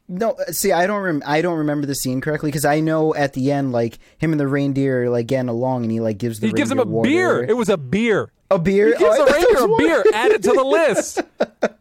No, 0.09 0.31
uh, 0.31 0.51
see, 0.51 0.71
I 0.71 0.87
don't. 0.87 1.01
Rem- 1.01 1.23
I 1.25 1.41
don't 1.41 1.57
remember 1.57 1.85
the 1.85 1.95
scene 1.95 2.21
correctly 2.21 2.49
because 2.49 2.63
I 2.63 2.79
know 2.79 3.13
at 3.13 3.33
the 3.33 3.51
end, 3.51 3.73
like 3.73 3.99
him 4.17 4.31
and 4.31 4.39
the 4.39 4.47
reindeer 4.47 5.03
are, 5.03 5.09
like 5.09 5.27
getting 5.27 5.49
along, 5.49 5.83
and 5.83 5.91
he 5.91 5.99
like 5.99 6.17
gives 6.17 6.39
the 6.39 6.47
He 6.47 6.53
gives 6.53 6.71
him 6.71 6.79
a 6.79 6.85
water. 6.85 7.09
beer. 7.09 7.43
It 7.43 7.57
was 7.57 7.67
a 7.67 7.75
beer. 7.77 8.31
a 8.49 8.57
beer. 8.57 8.87
He 8.87 8.97
gives 8.97 9.17
Oh, 9.19 9.25
the 9.25 9.31
reindeer 9.33 9.65
a 9.65 9.77
beer. 10.03 10.13
Add 10.13 10.31
it 10.31 10.43
to 10.43 10.51
the 10.53 10.63
list. 10.63 11.21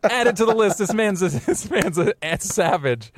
Add 0.03 0.27
it 0.27 0.37
to 0.37 0.45
the 0.45 0.55
list. 0.55 0.79
This 0.79 0.93
man's 0.93 1.23
a, 1.23 1.29
this 1.47 1.71
man's 1.71 1.99
a, 1.99 2.15
a 2.21 2.41
savage. 2.41 3.13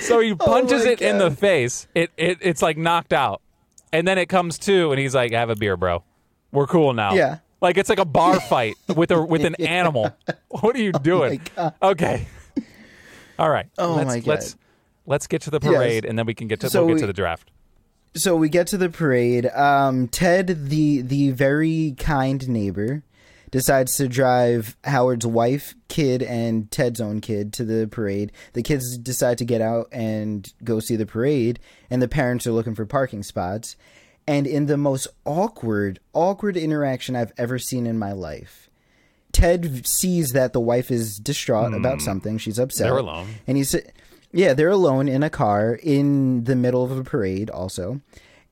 So 0.00 0.20
he 0.20 0.34
punches 0.34 0.86
Oh 0.86 0.90
it 0.90 1.02
in 1.02 1.18
the 1.18 1.30
face. 1.30 1.86
It, 1.94 2.10
it 2.16 2.38
it's 2.40 2.62
like 2.62 2.78
knocked 2.78 3.12
out, 3.12 3.42
and 3.92 4.08
then 4.08 4.16
it 4.16 4.26
comes 4.30 4.58
to, 4.60 4.90
and 4.92 4.98
he's 4.98 5.14
like, 5.14 5.32
"Have 5.32 5.50
a 5.50 5.54
beer, 5.56 5.76
bro. 5.76 6.02
We're 6.52 6.66
cool 6.66 6.92
now." 6.94 7.12
Yeah. 7.14 7.38
Like 7.60 7.76
it's 7.76 7.90
like 7.90 7.98
a 7.98 8.06
bar 8.06 8.40
fight 8.40 8.76
with 8.96 9.10
a 9.10 9.22
with 9.22 9.44
an 9.50 9.54
animal. 9.56 10.10
What 10.48 10.74
are 10.74 10.80
you 10.80 10.92
doing? 10.92 11.42
God. 11.54 11.74
Okay. 11.82 12.26
All 13.40 13.50
right. 13.50 13.66
Oh 13.78 13.94
let's, 13.94 14.06
my 14.06 14.18
God. 14.18 14.26
Let's 14.26 14.56
let's 15.06 15.26
get 15.26 15.42
to 15.42 15.50
the 15.50 15.60
parade, 15.60 16.04
and 16.04 16.18
then 16.18 16.26
we 16.26 16.34
can 16.34 16.46
get 16.46 16.60
to 16.60 16.70
So 16.70 16.80
we'll 16.84 16.88
get 16.88 16.94
we- 16.94 17.00
to 17.00 17.06
the 17.08 17.12
draft. 17.12 17.50
so 18.14 18.36
we 18.36 18.48
get 18.48 18.66
to 18.68 18.78
the 18.78 18.90
parade. 18.90 19.46
Um, 19.46 20.08
Ted, 20.08 20.68
the 20.68 21.00
the 21.00 21.30
very 21.30 21.94
kind 21.98 22.46
neighbor, 22.48 23.02
decides 23.50 23.96
to 23.96 24.08
drive 24.08 24.76
Howard's 24.84 25.26
wife, 25.26 25.74
kid, 25.88 26.22
and 26.22 26.70
Ted's 26.70 27.00
own 27.00 27.20
kid 27.20 27.52
to 27.54 27.64
the 27.64 27.88
parade. 27.88 28.30
The 28.52 28.62
kids 28.62 28.98
decide 28.98 29.38
to 29.38 29.44
get 29.44 29.60
out 29.60 29.88
and 29.90 30.52
go 30.62 30.78
see 30.78 30.96
the 30.96 31.06
parade, 31.06 31.58
and 31.88 32.02
the 32.02 32.08
parents 32.08 32.46
are 32.46 32.52
looking 32.52 32.74
for 32.74 32.86
parking 32.86 33.22
spots. 33.22 33.74
And 34.26 34.46
in 34.46 34.66
the 34.66 34.76
most 34.76 35.08
awkward, 35.24 35.98
awkward 36.12 36.56
interaction 36.56 37.16
I've 37.16 37.32
ever 37.36 37.58
seen 37.58 37.86
in 37.86 37.98
my 37.98 38.12
life, 38.12 38.69
Ted 39.32 39.86
sees 39.86 40.32
that 40.32 40.52
the 40.52 40.60
wife 40.60 40.90
is 40.90 41.18
distraught 41.18 41.74
about 41.74 42.00
something. 42.00 42.38
She's 42.38 42.58
upset. 42.58 42.86
Hmm. 42.86 42.90
They're 42.94 42.98
alone. 42.98 43.28
And 43.46 43.56
he's 43.56 43.74
yeah, 44.32 44.54
they're 44.54 44.70
alone 44.70 45.08
in 45.08 45.22
a 45.22 45.30
car 45.30 45.78
in 45.82 46.44
the 46.44 46.54
middle 46.56 46.84
of 46.84 46.90
a 46.96 47.02
parade 47.02 47.50
also. 47.50 48.00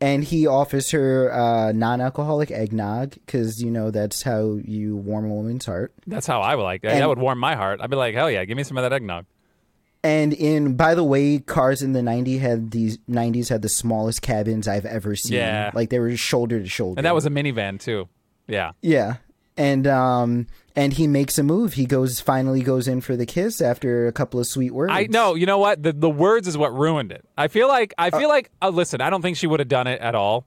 And 0.00 0.22
he 0.22 0.46
offers 0.46 0.92
her 0.92 1.32
uh, 1.32 1.72
non-alcoholic 1.72 2.52
eggnog 2.52 3.14
because 3.26 3.60
you 3.62 3.70
know 3.70 3.90
that's 3.90 4.22
how 4.22 4.58
you 4.64 4.96
warm 4.96 5.24
a 5.24 5.34
woman's 5.34 5.66
heart. 5.66 5.92
That's 6.06 6.26
how 6.26 6.40
I 6.40 6.54
would 6.54 6.62
like 6.62 6.82
that. 6.82 6.92
And- 6.92 7.00
that 7.02 7.08
would 7.08 7.18
warm 7.18 7.38
my 7.40 7.56
heart. 7.56 7.80
I'd 7.82 7.90
be 7.90 7.96
like, 7.96 8.14
hell 8.14 8.30
yeah, 8.30 8.44
give 8.44 8.56
me 8.56 8.62
some 8.62 8.76
of 8.78 8.82
that 8.84 8.92
eggnog. 8.92 9.26
And 10.04 10.32
in 10.32 10.76
by 10.76 10.94
the 10.94 11.02
way, 11.02 11.40
cars 11.40 11.82
in 11.82 11.92
the 11.92 12.00
90s 12.00 12.38
had 12.38 12.70
these 12.70 12.98
90s 13.10 13.48
had 13.48 13.62
the 13.62 13.68
smallest 13.68 14.22
cabins 14.22 14.68
I've 14.68 14.86
ever 14.86 15.16
seen. 15.16 15.36
Yeah. 15.38 15.72
like 15.74 15.90
they 15.90 15.98
were 15.98 16.16
shoulder 16.16 16.60
to 16.60 16.68
shoulder. 16.68 17.00
And 17.00 17.04
that 17.04 17.14
was 17.16 17.26
a 17.26 17.30
minivan 17.30 17.80
too. 17.80 18.08
Yeah. 18.46 18.72
Yeah. 18.80 19.16
And 19.58 19.86
um 19.86 20.46
and 20.76 20.92
he 20.92 21.06
makes 21.08 21.36
a 21.38 21.42
move. 21.42 21.72
He 21.74 21.84
goes 21.84 22.20
finally 22.20 22.62
goes 22.62 22.86
in 22.86 23.00
for 23.00 23.16
the 23.16 23.26
kiss 23.26 23.60
after 23.60 24.06
a 24.06 24.12
couple 24.12 24.38
of 24.38 24.46
sweet 24.46 24.70
words. 24.72 24.92
I 24.94 25.08
know. 25.10 25.34
you 25.34 25.44
know 25.46 25.58
what? 25.58 25.82
The 25.82 25.92
the 25.92 26.08
words 26.08 26.46
is 26.46 26.56
what 26.56 26.72
ruined 26.72 27.10
it. 27.12 27.24
I 27.36 27.48
feel 27.48 27.66
like 27.68 27.92
I 27.98 28.10
feel 28.10 28.28
like 28.28 28.50
uh, 28.62 28.68
listen, 28.70 29.00
I 29.00 29.10
don't 29.10 29.20
think 29.20 29.36
she 29.36 29.46
would 29.48 29.58
have 29.60 29.68
done 29.68 29.88
it 29.88 30.00
at 30.00 30.14
all. 30.14 30.46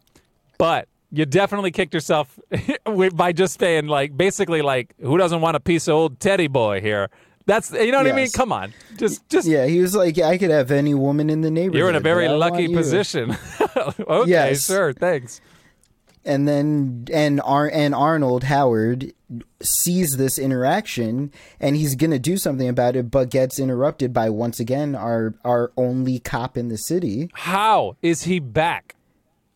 But 0.57 0.87
you 1.11 1.25
definitely 1.25 1.71
kicked 1.71 1.93
yourself 1.93 2.39
by 3.13 3.33
just 3.33 3.59
saying 3.59 3.87
like 3.87 4.15
basically 4.15 4.61
like 4.61 4.93
who 5.01 5.17
doesn't 5.17 5.41
want 5.41 5.57
a 5.57 5.59
piece 5.59 5.89
of 5.89 5.95
old 5.95 6.19
teddy 6.21 6.47
boy 6.47 6.79
here? 6.79 7.09
That's 7.45 7.71
you 7.73 7.91
know 7.91 7.97
what 7.97 8.07
I 8.07 8.13
mean? 8.13 8.29
Come 8.31 8.53
on. 8.53 8.71
Just 8.97 9.27
just 9.27 9.45
Yeah, 9.47 9.65
he 9.65 9.81
was 9.81 9.93
like, 9.93 10.17
I 10.19 10.37
could 10.37 10.51
have 10.51 10.71
any 10.71 10.93
woman 10.93 11.29
in 11.29 11.41
the 11.41 11.51
neighborhood. 11.51 11.77
you're 11.79 11.89
in 11.89 11.95
a 11.95 11.99
very 11.99 12.29
lucky 12.29 12.73
position. 12.73 13.35
okay, 13.75 14.29
Yes. 14.29 14.67
sure, 14.67 14.93
thanks. 14.93 15.41
And 16.23 16.47
then 16.47 17.05
and 17.11 17.41
Ar- 17.41 17.71
and 17.73 17.95
Arnold 17.95 18.43
Howard 18.43 19.13
sees 19.61 20.17
this 20.17 20.37
interaction 20.37 21.31
and 21.59 21.75
he's 21.75 21.95
gonna 21.95 22.19
do 22.19 22.37
something 22.37 22.67
about 22.69 22.95
it, 22.95 23.09
but 23.09 23.29
gets 23.31 23.59
interrupted 23.59 24.13
by 24.13 24.29
once 24.29 24.59
again 24.59 24.93
our 24.95 25.33
our 25.43 25.71
only 25.77 26.19
cop 26.19 26.57
in 26.57 26.67
the 26.67 26.77
city. 26.77 27.29
How 27.33 27.95
is 28.01 28.23
he 28.23 28.39
back? 28.39 28.95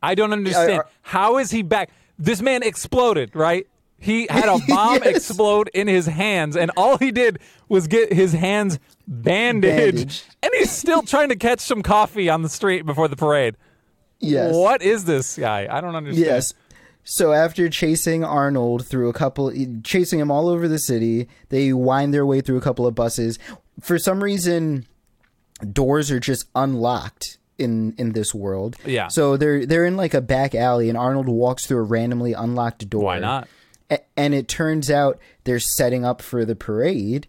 I 0.02 0.16
don't 0.16 0.34
understand. 0.34 0.72
are- 0.80 0.88
How 1.04 1.38
is 1.38 1.52
he 1.52 1.62
back? 1.62 1.90
This 2.18 2.42
man 2.42 2.64
exploded, 2.64 3.36
right? 3.36 3.68
He 3.98 4.28
had 4.30 4.50
a 4.50 4.58
bomb 4.68 5.00
Yes. 5.04 5.16
explode 5.18 5.70
in 5.74 5.88
his 5.88 6.06
hands, 6.06 6.56
and 6.56 6.72
all 6.78 6.98
he 6.98 7.12
did 7.12 7.40
was 7.70 7.88
get 7.88 8.12
his 8.14 8.34
hands 8.34 8.80
bandaged. 9.08 9.78
Bandaged. 9.78 10.24
And 10.44 10.52
he's 10.58 10.72
still 10.72 11.02
trying 11.02 11.30
to 11.30 11.36
catch 11.36 11.60
some 11.60 11.82
coffee 11.82 12.30
on 12.30 12.42
the 12.42 12.50
street 12.50 12.86
before 12.86 13.08
the 13.08 13.16
parade. 13.16 13.56
Yes. 14.20 14.54
What 14.56 14.82
is 14.82 15.06
this 15.06 15.38
guy? 15.38 15.68
I 15.70 15.82
don't 15.82 15.96
understand. 15.96 16.26
Yes. 16.26 16.54
So 17.04 17.34
after 17.34 17.70
chasing 17.70 18.24
Arnold 18.24 18.86
through 18.88 19.10
a 19.10 19.14
couple, 19.14 19.52
chasing 19.84 20.20
him 20.20 20.32
all 20.32 20.48
over 20.50 20.68
the 20.68 20.80
city, 20.80 21.28
they 21.50 21.72
wind 21.72 22.14
their 22.14 22.26
way 22.26 22.42
through 22.42 22.58
a 22.58 22.62
couple 22.62 22.88
of 22.88 22.96
buses. 22.96 23.38
For 23.80 24.00
some 24.00 24.24
reason, 24.24 24.88
doors 25.72 26.10
are 26.12 26.20
just 26.20 26.48
unlocked 26.56 27.38
in 27.58 27.94
in 27.98 28.14
this 28.14 28.34
world. 28.34 28.76
Yeah. 28.86 29.08
So 29.10 29.38
they're 29.38 29.66
they're 29.66 29.86
in 29.86 29.98
like 29.98 30.14
a 30.14 30.22
back 30.22 30.56
alley, 30.56 30.90
and 30.90 30.98
Arnold 30.98 31.28
walks 31.28 31.68
through 31.68 31.78
a 31.78 31.84
randomly 31.84 32.34
unlocked 32.34 32.90
door. 32.90 33.04
Why 33.04 33.20
not? 33.20 33.48
A- 33.92 34.00
and 34.18 34.34
it 34.34 34.48
turns 34.48 34.90
out 34.90 35.20
they're 35.44 35.60
setting 35.60 36.04
up 36.04 36.22
for 36.22 36.44
the 36.44 36.56
parade. 36.56 37.28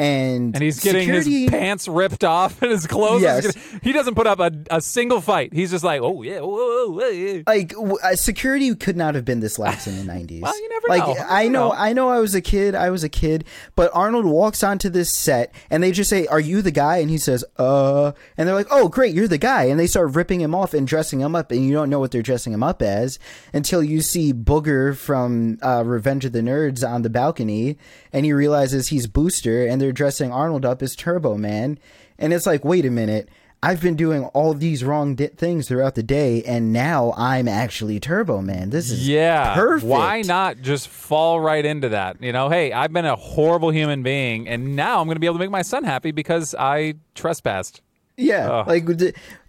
And, 0.00 0.54
And 0.54 0.62
he's 0.62 0.80
getting 0.80 1.02
security, 1.02 1.42
his 1.42 1.50
pants 1.50 1.86
ripped 1.86 2.24
off 2.24 2.60
and 2.62 2.70
his 2.70 2.86
clothes. 2.86 3.22
Yes. 3.22 3.46
getting- 3.46 3.80
he 3.82 3.92
doesn't 3.92 4.14
put 4.14 4.26
up 4.26 4.40
a, 4.40 4.50
a 4.70 4.80
single 4.80 5.20
fight. 5.20 5.52
He's 5.52 5.70
just 5.70 5.84
like, 5.84 6.00
oh 6.00 6.22
yeah, 6.22 6.40
whoa, 6.40 6.88
whoa, 6.90 7.08
yeah. 7.08 7.42
like 7.46 7.70
w- 7.70 7.98
uh, 8.02 8.16
security 8.16 8.74
could 8.74 8.96
not 8.96 9.14
have 9.14 9.24
been 9.24 9.40
this 9.40 9.58
lax 9.58 9.86
in 9.86 9.96
the 9.98 10.10
90s 10.12 10.40
Well, 10.42 10.58
you 10.58 10.68
never 10.70 10.88
like 10.88 11.06
know. 11.18 11.24
I 11.28 11.48
know 11.48 11.68
know. 11.68 11.72
i 11.74 11.92
know 11.92 12.08
i 12.08 12.18
was 12.20 12.34
a 12.34 12.40
kid 12.40 12.74
i 12.74 12.88
was 12.90 13.04
a 13.04 13.08
kid 13.08 13.44
but 13.76 13.90
arnold 13.92 14.24
walks 14.24 14.62
onto 14.62 14.88
this 14.88 15.14
set 15.14 15.54
and 15.68 15.82
they 15.82 15.92
just 15.92 16.08
say 16.08 16.26
are 16.28 16.40
you 16.40 16.62
the 16.62 16.70
guy 16.70 16.96
and 16.98 17.10
he 17.10 17.18
says 17.18 17.44
uh 17.58 18.12
and 18.38 18.48
they're 18.48 18.54
like 18.54 18.68
oh 18.70 18.88
great 18.88 19.14
you're 19.14 19.28
the 19.28 19.36
guy 19.38 19.64
and 19.64 19.78
they 19.78 19.86
start 19.86 20.14
ripping 20.14 20.40
him 20.40 20.54
off 20.54 20.72
and 20.72 20.86
dressing 20.86 21.20
him 21.20 21.34
up 21.36 21.50
and 21.52 21.64
you 21.66 21.72
don't 21.72 21.90
know 21.90 21.98
what 21.98 22.10
they're 22.12 22.22
dressing 22.22 22.52
him 22.54 22.62
up 22.62 22.80
as 22.80 23.18
until 23.52 23.82
you 23.82 24.00
see 24.00 24.32
booger 24.32 24.96
from 24.96 25.58
uh, 25.62 25.82
revenge 25.84 26.24
of 26.24 26.32
the 26.32 26.40
nerds 26.40 26.88
on 26.88 27.02
the 27.02 27.10
balcony 27.10 27.76
and 28.12 28.24
he 28.24 28.32
realizes 28.32 28.88
he's 28.88 29.06
booster 29.06 29.66
and 29.66 29.80
they're 29.82 29.89
dressing 29.92 30.32
arnold 30.32 30.64
up 30.64 30.82
as 30.82 30.94
turbo 30.96 31.36
man 31.36 31.78
and 32.18 32.32
it's 32.32 32.46
like 32.46 32.64
wait 32.64 32.84
a 32.84 32.90
minute 32.90 33.28
I've 33.62 33.82
been 33.82 33.94
doing 33.94 34.24
all 34.32 34.54
these 34.54 34.82
wrong 34.82 35.14
di- 35.16 35.26
things 35.26 35.68
throughout 35.68 35.94
the 35.94 36.02
day, 36.02 36.42
and 36.44 36.72
now 36.72 37.12
I'm 37.14 37.46
actually 37.46 38.00
Turbo 38.00 38.40
Man. 38.40 38.70
This 38.70 38.90
is 38.90 39.06
Yeah. 39.06 39.52
perfect. 39.54 39.84
Why 39.86 40.22
not 40.22 40.62
just 40.62 40.88
fall 40.88 41.38
right 41.42 41.62
into 41.62 41.90
that? 41.90 42.22
You 42.22 42.32
know, 42.32 42.48
hey, 42.48 42.72
I've 42.72 42.90
been 42.90 43.04
a 43.04 43.16
horrible 43.16 43.68
human 43.68 44.02
being, 44.02 44.48
and 44.48 44.74
now 44.76 44.98
I'm 44.98 45.06
going 45.08 45.16
to 45.16 45.20
be 45.20 45.26
able 45.26 45.34
to 45.36 45.40
make 45.40 45.50
my 45.50 45.60
son 45.60 45.84
happy 45.84 46.10
because 46.10 46.54
I 46.58 46.94
trespassed. 47.14 47.82
Yeah, 48.20 48.64
like 48.66 48.86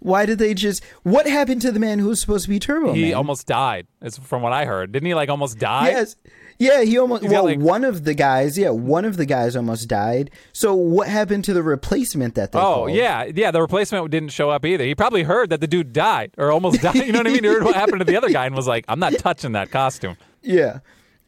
why 0.00 0.26
did 0.26 0.38
they 0.38 0.54
just? 0.54 0.82
What 1.02 1.26
happened 1.26 1.62
to 1.62 1.72
the 1.72 1.80
man 1.80 1.98
who 1.98 2.08
was 2.08 2.20
supposed 2.20 2.44
to 2.44 2.50
be 2.50 2.58
Turbo 2.58 2.92
He 2.92 3.02
Man? 3.06 3.14
almost 3.14 3.46
died. 3.46 3.86
It's 4.00 4.18
from 4.18 4.42
what 4.42 4.52
I 4.52 4.64
heard. 4.64 4.92
Didn't 4.92 5.06
he 5.06 5.14
like 5.14 5.28
almost 5.28 5.58
die? 5.58 5.90
Yes. 5.90 6.16
Yeah, 6.58 6.82
he 6.82 6.96
almost. 6.98 7.22
got, 7.22 7.32
Well, 7.32 7.44
like- 7.46 7.58
one 7.58 7.82
of 7.82 8.04
the 8.04 8.14
guys. 8.14 8.56
Yeah, 8.56 8.70
one 8.70 9.04
of 9.04 9.16
the 9.16 9.26
guys 9.26 9.56
almost 9.56 9.88
died. 9.88 10.30
So 10.52 10.74
what 10.74 11.08
happened 11.08 11.44
to 11.46 11.54
the 11.54 11.62
replacement 11.62 12.34
that 12.36 12.52
they? 12.52 12.58
Oh 12.58 12.62
called? 12.62 12.92
yeah, 12.92 13.24
yeah. 13.34 13.50
The 13.50 13.60
replacement 13.60 14.08
didn't 14.10 14.28
show 14.30 14.50
up 14.50 14.64
either. 14.64 14.84
He 14.84 14.94
probably 14.94 15.24
heard 15.24 15.50
that 15.50 15.60
the 15.60 15.66
dude 15.66 15.92
died 15.92 16.30
or 16.38 16.52
almost 16.52 16.80
died. 16.80 16.94
You 16.94 17.10
know 17.12 17.18
what 17.18 17.26
I 17.26 17.30
mean? 17.32 17.42
He 17.44 17.50
heard 17.50 17.64
what 17.64 17.74
happened 17.74 17.98
to 17.98 18.04
the 18.04 18.16
other 18.16 18.30
guy 18.30 18.46
and 18.46 18.54
was 18.54 18.68
like, 18.68 18.84
"I'm 18.88 19.00
not 19.00 19.14
touching 19.18 19.52
that 19.52 19.70
costume." 19.70 20.16
Yeah. 20.44 20.80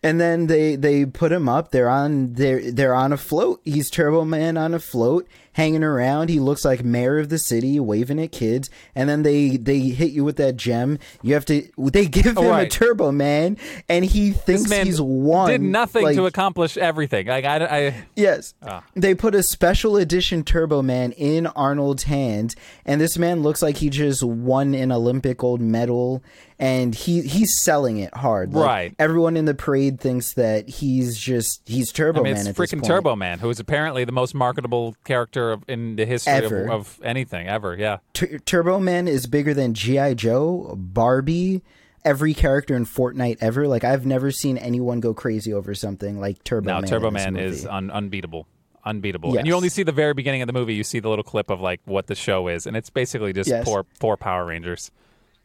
And 0.03 0.21
then 0.21 0.49
they 0.49 0.77
they 0.77 1.07
put 1.07 1.33
him 1.33 1.49
up. 1.49 1.71
They're 1.71 1.89
on 1.89 2.35
they're 2.35 2.71
they're 2.73 2.95
on 2.95 3.13
a 3.13 3.17
float. 3.17 3.61
He's 3.65 3.89
Turbo 3.91 4.25
Man 4.25 4.57
on 4.59 4.75
a 4.75 4.79
float, 4.79 5.27
hanging 5.55 5.83
around. 5.83 6.29
He 6.29 6.39
looks 6.39 6.65
like 6.65 6.85
mayor 6.85 7.19
of 7.19 7.31
the 7.31 7.39
city, 7.39 7.81
waving 7.81 8.21
at 8.21 8.33
kids. 8.33 8.71
And 8.95 9.09
then 9.09 9.23
they 9.23 9.57
they 9.57 9.81
hit 9.81 10.13
you 10.13 10.25
with 10.25 10.37
that 10.37 10.57
gem. 10.57 10.99
You 11.23 11.35
have 11.35 11.45
to. 11.47 11.69
They 11.79 12.07
give 12.15 12.27
him 12.27 12.39
a 12.39 12.49
right. 12.49 12.71
Turbo 12.71 13.11
Man, 13.11 13.57
and 13.89 14.05
he 14.05 14.33
thinks 14.33 14.71
he's 14.71 15.01
won. 15.01 15.51
did 15.51 15.63
nothing 15.63 16.05
like, 16.05 16.17
to 16.17 16.27
accomplish 16.27 16.77
everything. 16.77 17.27
Like 17.27 17.45
I, 17.45 17.65
I 17.65 18.05
Yes. 18.15 18.55
Ah. 18.63 18.85
They 18.95 19.15
put 19.15 19.35
a 19.35 19.43
special 19.43 19.97
edition 19.97 20.45
Turbo 20.45 20.83
Man 20.83 21.13
in 21.13 21.47
Arnold's 21.47 22.05
hand, 22.05 22.55
and 22.85 23.01
this 23.01 23.17
man 23.19 23.43
looks 23.43 23.63
like 23.63 23.79
he 23.79 23.89
just 23.91 24.23
won 24.23 24.75
an 24.75 24.93
Olympic 24.93 25.39
gold 25.39 25.61
medal, 25.61 26.23
and 26.59 26.95
he 26.95 27.23
he's 27.23 27.61
selling 27.61 27.99
it 27.99 28.15
hard. 28.17 28.53
Like, 28.55 28.65
Right. 28.65 28.95
Everyone 28.99 29.37
in 29.37 29.45
the 29.45 29.55
parade 29.55 30.01
thinks 30.01 30.35
that 30.35 30.69
he's 30.69 31.17
just 31.19 31.63
he's 31.67 31.93
Turbo 31.93 32.21
I 32.21 32.23
mean, 32.23 32.35
Man 32.35 32.47
it's 32.47 32.59
freaking. 32.59 32.85
Turbo 32.85 33.17
Man, 33.17 33.39
who 33.39 33.51
is 33.51 33.61
apparently 33.61 34.05
the 34.05 34.13
most 34.13 34.35
marketable 34.35 34.97
character 35.05 35.44
of, 35.53 35.65
in 35.69 35.97
the 35.97 36.07
history 36.07 36.33
of, 36.39 36.45
Ever. 36.45 36.71
of 36.71 37.01
anything 37.05 37.47
ever. 37.49 37.77
Yeah. 37.77 37.99
Tur- 38.13 38.39
Turbo 38.41 38.79
Man 38.79 39.09
is 39.09 39.27
bigger 39.27 39.55
than 39.55 39.75
GI 39.75 40.15
Joe, 40.17 40.75
Barbie, 40.77 41.63
every 42.05 42.35
character 42.35 42.75
in 42.77 42.85
Fortnite 42.87 43.39
ever. 43.41 43.67
Like 43.69 43.85
I've 43.85 44.07
never 44.07 44.31
seen 44.31 44.59
anyone 44.59 45.01
go 45.01 45.15
crazy 45.15 45.53
over 45.53 45.75
something 45.75 46.19
like 46.21 46.43
Turbo 46.45 46.69
No, 46.71 46.81
Man. 46.81 46.89
Turbo 46.89 47.09
in 47.09 47.15
this 47.15 47.25
Man 47.25 47.35
movie. 47.35 47.47
is 47.47 47.67
un- 47.67 47.91
unbeatable. 47.91 48.47
Unbeatable. 48.85 49.37
And 49.39 49.47
you 49.47 49.53
Yes. 49.53 49.57
only 49.57 49.69
see 49.71 49.83
the 49.83 49.93
very 49.93 50.13
beginning 50.13 50.43
of 50.43 50.47
the 50.47 50.53
movie. 50.53 50.75
You 50.75 50.85
see 50.85 51.01
the 51.01 51.09
little 51.09 51.23
clip 51.25 51.49
of 51.51 51.61
like 51.61 51.81
what 51.87 52.07
the 52.07 52.15
show 52.15 52.49
is, 52.49 52.67
and 52.67 52.77
it's 52.77 52.91
basically 52.91 53.33
just 53.33 53.49
Yes. 53.49 53.65
poor, 53.65 53.85
poor 53.99 54.17
Power 54.19 54.45
Rangers. 54.45 54.91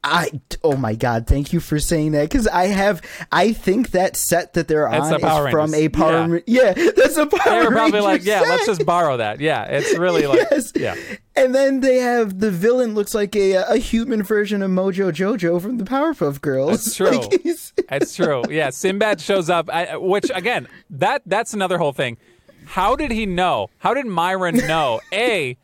I 0.03 0.31
oh 0.63 0.75
my 0.77 0.95
god, 0.95 1.27
thank 1.27 1.51
you 1.51 1.59
for 1.59 1.77
saying 1.79 2.13
that 2.13 2.29
because 2.29 2.47
I 2.47 2.67
have 2.67 3.01
I 3.31 3.51
think 3.53 3.91
that 3.91 4.15
set 4.15 4.53
that 4.53 4.67
they're 4.67 4.89
That's 4.89 5.11
on 5.11 5.19
the 5.21 5.45
is 5.45 5.51
from 5.51 5.73
a 5.73 5.89
Power 5.89 6.41
Yeah. 6.47 6.73
Yeah. 6.77 6.91
that's 6.95 7.17
a 7.17 7.25
Power 7.25 7.63
They're 7.63 7.71
probably 7.71 7.99
like, 7.99 8.23
yeah, 8.23 8.41
let's 8.41 8.65
just 8.65 8.85
borrow 8.85 9.17
that. 9.17 9.39
Yeah, 9.41 9.63
it's 9.65 9.97
really 9.97 10.25
like, 10.25 10.47
yes. 10.51 10.71
yeah. 10.75 10.95
And 11.35 11.53
then 11.53 11.81
they 11.81 11.97
have 11.97 12.39
the 12.39 12.51
villain 12.51 12.95
looks 12.95 13.13
like 13.13 13.35
a 13.35 13.53
a 13.55 13.77
human 13.77 14.23
version 14.23 14.61
of 14.61 14.71
Mojo 14.71 15.11
Jojo 15.11 15.61
from 15.61 15.77
the 15.77 15.83
Powerpuff 15.83 16.39
Girls. 16.41 16.85
That's 16.85 16.95
true. 16.95 17.11
Like, 17.11 17.41
It's 17.43 18.15
true. 18.15 18.43
Yeah, 18.49 18.69
Sinbad 18.69 19.19
shows 19.19 19.49
up, 19.49 19.69
I, 19.69 19.97
which 19.97 20.31
again, 20.33 20.67
that 20.91 21.23
that's 21.25 21.53
another 21.53 21.77
whole 21.77 21.93
thing. 21.93 22.17
How 22.65 22.95
did 22.95 23.11
he 23.11 23.25
know? 23.25 23.69
How 23.79 23.93
did 23.93 24.05
Myron 24.05 24.57
know? 24.57 25.01
A 25.11 25.57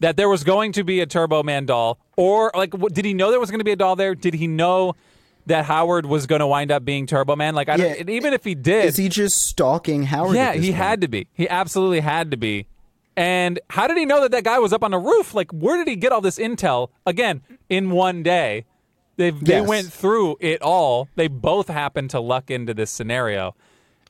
that 0.00 0.16
there 0.16 0.28
was 0.28 0.44
going 0.44 0.72
to 0.72 0.84
be 0.84 1.00
a 1.00 1.06
Turbo 1.06 1.42
Man 1.42 1.66
doll, 1.66 1.98
or 2.16 2.50
like, 2.54 2.74
what, 2.74 2.92
did 2.94 3.04
he 3.04 3.14
know 3.14 3.30
there 3.30 3.40
was 3.40 3.50
going 3.50 3.60
to 3.60 3.64
be 3.64 3.72
a 3.72 3.76
doll 3.76 3.96
there? 3.96 4.14
Did 4.14 4.34
he 4.34 4.46
know 4.46 4.94
that 5.46 5.64
Howard 5.64 6.06
was 6.06 6.26
going 6.26 6.40
to 6.40 6.46
wind 6.46 6.70
up 6.72 6.84
being 6.84 7.06
Turbo 7.06 7.36
Man? 7.36 7.54
Like, 7.54 7.68
I 7.68 7.76
Yeah. 7.76 7.94
don't, 7.94 8.10
even 8.10 8.32
if 8.34 8.44
he 8.44 8.54
did, 8.54 8.86
is 8.86 8.96
he 8.96 9.08
just 9.08 9.36
stalking 9.40 10.04
Howard? 10.04 10.36
yeah, 10.36 10.52
he 10.54 10.60
point? 10.68 10.74
had 10.74 11.00
to 11.02 11.08
be. 11.08 11.28
He 11.32 11.48
absolutely 11.48 12.00
had 12.00 12.30
to 12.32 12.36
be. 12.36 12.66
And 13.16 13.58
how 13.70 13.86
did 13.86 13.96
he 13.96 14.04
know 14.04 14.20
that 14.22 14.30
that 14.32 14.44
guy 14.44 14.58
was 14.58 14.72
up 14.74 14.84
on 14.84 14.90
the 14.90 14.98
roof? 14.98 15.32
Like, 15.34 15.50
where 15.52 15.76
did 15.78 15.88
he 15.88 15.96
get 15.96 16.12
all 16.12 16.20
this 16.20 16.38
intel? 16.38 16.88
Again, 17.06 17.40
in 17.70 17.90
one 17.90 18.22
day, 18.22 18.64
they 19.16 19.30
they 19.30 19.54
Yes. 19.60 19.66
went 19.68 19.90
through 19.92 20.36
it 20.40 20.60
all. 20.60 21.08
They 21.16 21.28
both 21.28 21.68
happened 21.68 22.10
to 22.10 22.20
luck 22.20 22.50
into 22.50 22.74
this 22.74 22.90
scenario. 22.90 23.54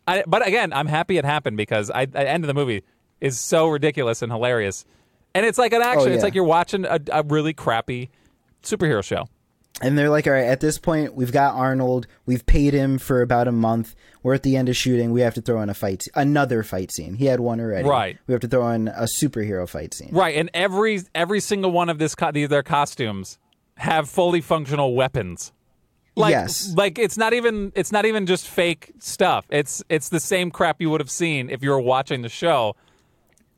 I, 0.09 0.25
but 0.27 0.45
again, 0.47 0.73
I'm 0.73 0.87
happy 0.89 1.19
it 1.19 1.25
happened 1.25 1.57
because 1.57 1.91
I, 1.91 2.07
the 2.07 2.29
end 2.29 2.43
of 2.43 2.49
the 2.49 2.55
movie 2.55 2.83
is 3.21 3.39
so 3.39 3.69
ridiculous 3.69 4.23
and 4.23 4.33
hilarious, 4.33 4.85
and 5.37 5.47
it's 5.47 5.59
like 5.59 5.73
an 5.73 5.83
oh, 5.83 5.87
action. 5.87 6.11
Oh, 6.11 6.15
It's 6.15 6.23
like 6.23 6.35
you're 6.35 6.45
watching 6.45 6.85
a, 6.85 7.01
a 7.13 7.23
really 7.23 7.55
crappy 7.55 8.11
superhero 8.63 9.03
show. 9.05 9.27
And 9.83 9.99
they're 9.99 10.09
like, 10.09 10.27
all 10.27 10.33
right, 10.33 10.47
at 10.47 10.61
this 10.61 10.79
point, 10.79 11.15
we've 11.15 11.33
got 11.33 11.55
Arnold. 11.55 12.07
We've 12.25 12.47
paid 12.47 12.73
him 12.73 12.97
for 12.97 13.21
about 13.21 13.47
a 13.47 13.53
month. 13.53 13.95
We're 14.23 14.33
at 14.33 14.43
the 14.43 14.57
end 14.57 14.71
of 14.71 14.77
shooting. 14.77 15.13
We 15.13 15.21
have 15.21 15.35
to 15.35 15.43
throw 15.43 15.61
in 15.61 15.69
a 15.69 15.75
fight, 15.75 16.05
another 16.15 16.63
fight 16.63 16.91
scene. 16.91 17.15
He 17.17 17.27
had 17.27 17.41
one 17.41 17.61
already. 17.61 17.87
Right. 17.87 18.17
We 18.27 18.33
have 18.33 18.41
to 18.41 18.49
throw 18.49 18.71
in 18.71 18.89
a 18.89 19.07
superhero 19.21 19.69
fight 19.69 19.93
scene. 19.93 20.09
Right, 20.13 20.35
and 20.37 20.49
every 20.55 21.03
every 21.15 21.41
single 21.41 21.73
one 21.73 21.91
of 21.91 21.99
this 21.99 22.15
co- 22.15 22.33
these- 22.33 22.49
their 22.49 22.63
costumes 22.63 23.39
have 23.77 24.09
fully 24.09 24.41
functional 24.41 24.95
weapons. 24.95 25.53
Like, 26.19 26.31
Yes. 26.31 26.73
like 26.75 26.99
it's 26.99 27.19
not 27.19 27.35
even 27.35 27.73
it's 27.75 27.93
not 27.93 28.07
even 28.07 28.25
just 28.25 28.49
fake 28.49 28.93
stuff. 28.99 29.45
It's 29.51 29.85
it's 29.91 30.09
the 30.09 30.21
same 30.21 30.51
crap 30.51 30.81
you 30.81 30.89
would 30.89 31.01
have 31.03 31.11
seen 31.11 31.51
if 31.51 31.63
you 31.63 31.69
were 31.69 31.81
watching 31.81 32.23
the 32.23 32.31
show, 32.31 32.75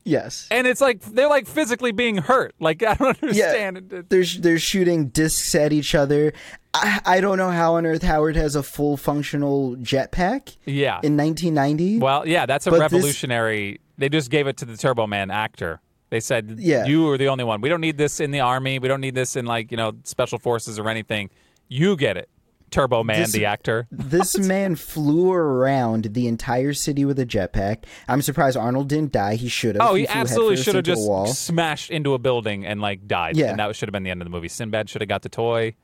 Yes. 0.09 0.49
and 0.51 0.67
it's 0.67 0.81
like 0.81 1.01
they're 1.03 1.29
like 1.29 1.47
physically 1.47 1.93
being 1.93 2.17
hurt. 2.19 2.55
Like 2.59 2.83
I 2.87 2.95
don't 2.95 3.23
understand. 3.23 3.77
It- 3.93 4.09
They're 4.11 4.25
they're 4.41 4.59
shooting 4.59 5.09
discs 5.09 5.55
at 5.55 5.73
each 5.73 5.95
other. 5.95 6.33
I, 6.75 7.01
I 7.05 7.21
don't 7.21 7.39
know 7.39 7.51
how 7.51 7.75
on 7.77 7.87
earth 7.87 8.03
Howard 8.03 8.37
has 8.37 8.55
a 8.55 8.63
full 8.63 8.97
functional 8.97 9.77
jetpack 9.77 10.57
yeah. 10.67 11.01
in 11.03 11.17
1990. 11.17 11.99
well, 11.99 12.27
yeah, 12.27 12.47
that's 12.47 12.67
a 12.67 12.71
But 12.71 12.77
this- 12.77 12.93
revolutionary. 12.93 13.81
They 13.97 14.09
just 14.09 14.31
gave 14.31 14.47
it 14.47 14.57
to 14.59 14.65
the 14.65 14.77
Turbo 14.77 15.07
Man 15.07 15.31
actor. 15.31 15.81
They 16.11 16.21
said, 16.21 16.57
Yeah. 16.59 16.85
you 16.87 17.09
are 17.11 17.19
the 17.19 17.29
only 17.29 17.45
one. 17.45 17.61
We 17.61 17.69
don't 17.69 17.81
need 17.81 17.99
this 17.99 18.21
in 18.21 18.31
the 18.31 18.41
army. 18.41 18.79
We 18.79 18.89
don't 18.89 19.01
need 19.01 19.15
this 19.15 19.37
in 19.37 19.45
like 19.45 19.71
you 19.71 19.77
know 19.77 19.93
special 20.05 20.39
forces 20.39 20.79
or 20.79 20.89
anything. 20.89 21.31
You 21.69 21.97
get 21.97 22.17
it, 22.17 22.29
Turbo 22.71 23.03
Man, 23.05 23.21
This- 23.21 23.33
the 23.33 23.45
actor. 23.47 23.87
this 23.91 24.39
man 24.39 24.77
flew 24.77 25.33
around 25.33 26.09
the 26.15 26.27
entire 26.29 26.73
city 26.75 27.05
with 27.05 27.19
a 27.19 27.27
jetpack. 27.27 27.85
I'm 28.09 28.23
surprised 28.23 28.57
Arnold 28.57 28.89
didn't 28.89 29.13
die. 29.13 29.35
He 29.37 29.49
should 29.49 29.77
have. 29.77 29.89
Oh, 29.89 29.95
he, 29.95 30.07
flew 30.07 30.15
absolutely 30.21 30.57
should 30.57 30.75
have 30.75 30.85
just 30.85 31.07
wall. 31.09 31.27
smashed 31.27 31.91
into 31.91 32.15
a 32.15 32.19
building 32.19 32.65
and 32.67 32.81
like 32.81 33.07
died. 33.07 33.37
Yeah. 33.37 33.51
and 33.51 33.59
that 33.59 33.75
should 33.77 33.89
have 33.89 33.93
been 33.93 34.03
the 34.05 34.11
end 34.11 34.21
of 34.21 34.27
the 34.27 34.31
movie. 34.31 34.49
Sinbad 34.49 34.89
should 34.91 35.01
have 35.03 35.09
got 35.09 35.23
the 35.23 35.29
toy. 35.29 35.75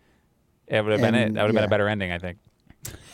It 0.66 0.82
would 0.82 0.92
have 0.92 1.00
been 1.00 1.14
it. 1.14 1.34
That 1.34 1.42
would 1.42 1.48
have 1.50 1.54
been 1.54 1.64
a 1.64 1.68
better 1.68 1.88
ending, 1.88 2.10
I 2.10 2.18
think. 2.18 2.38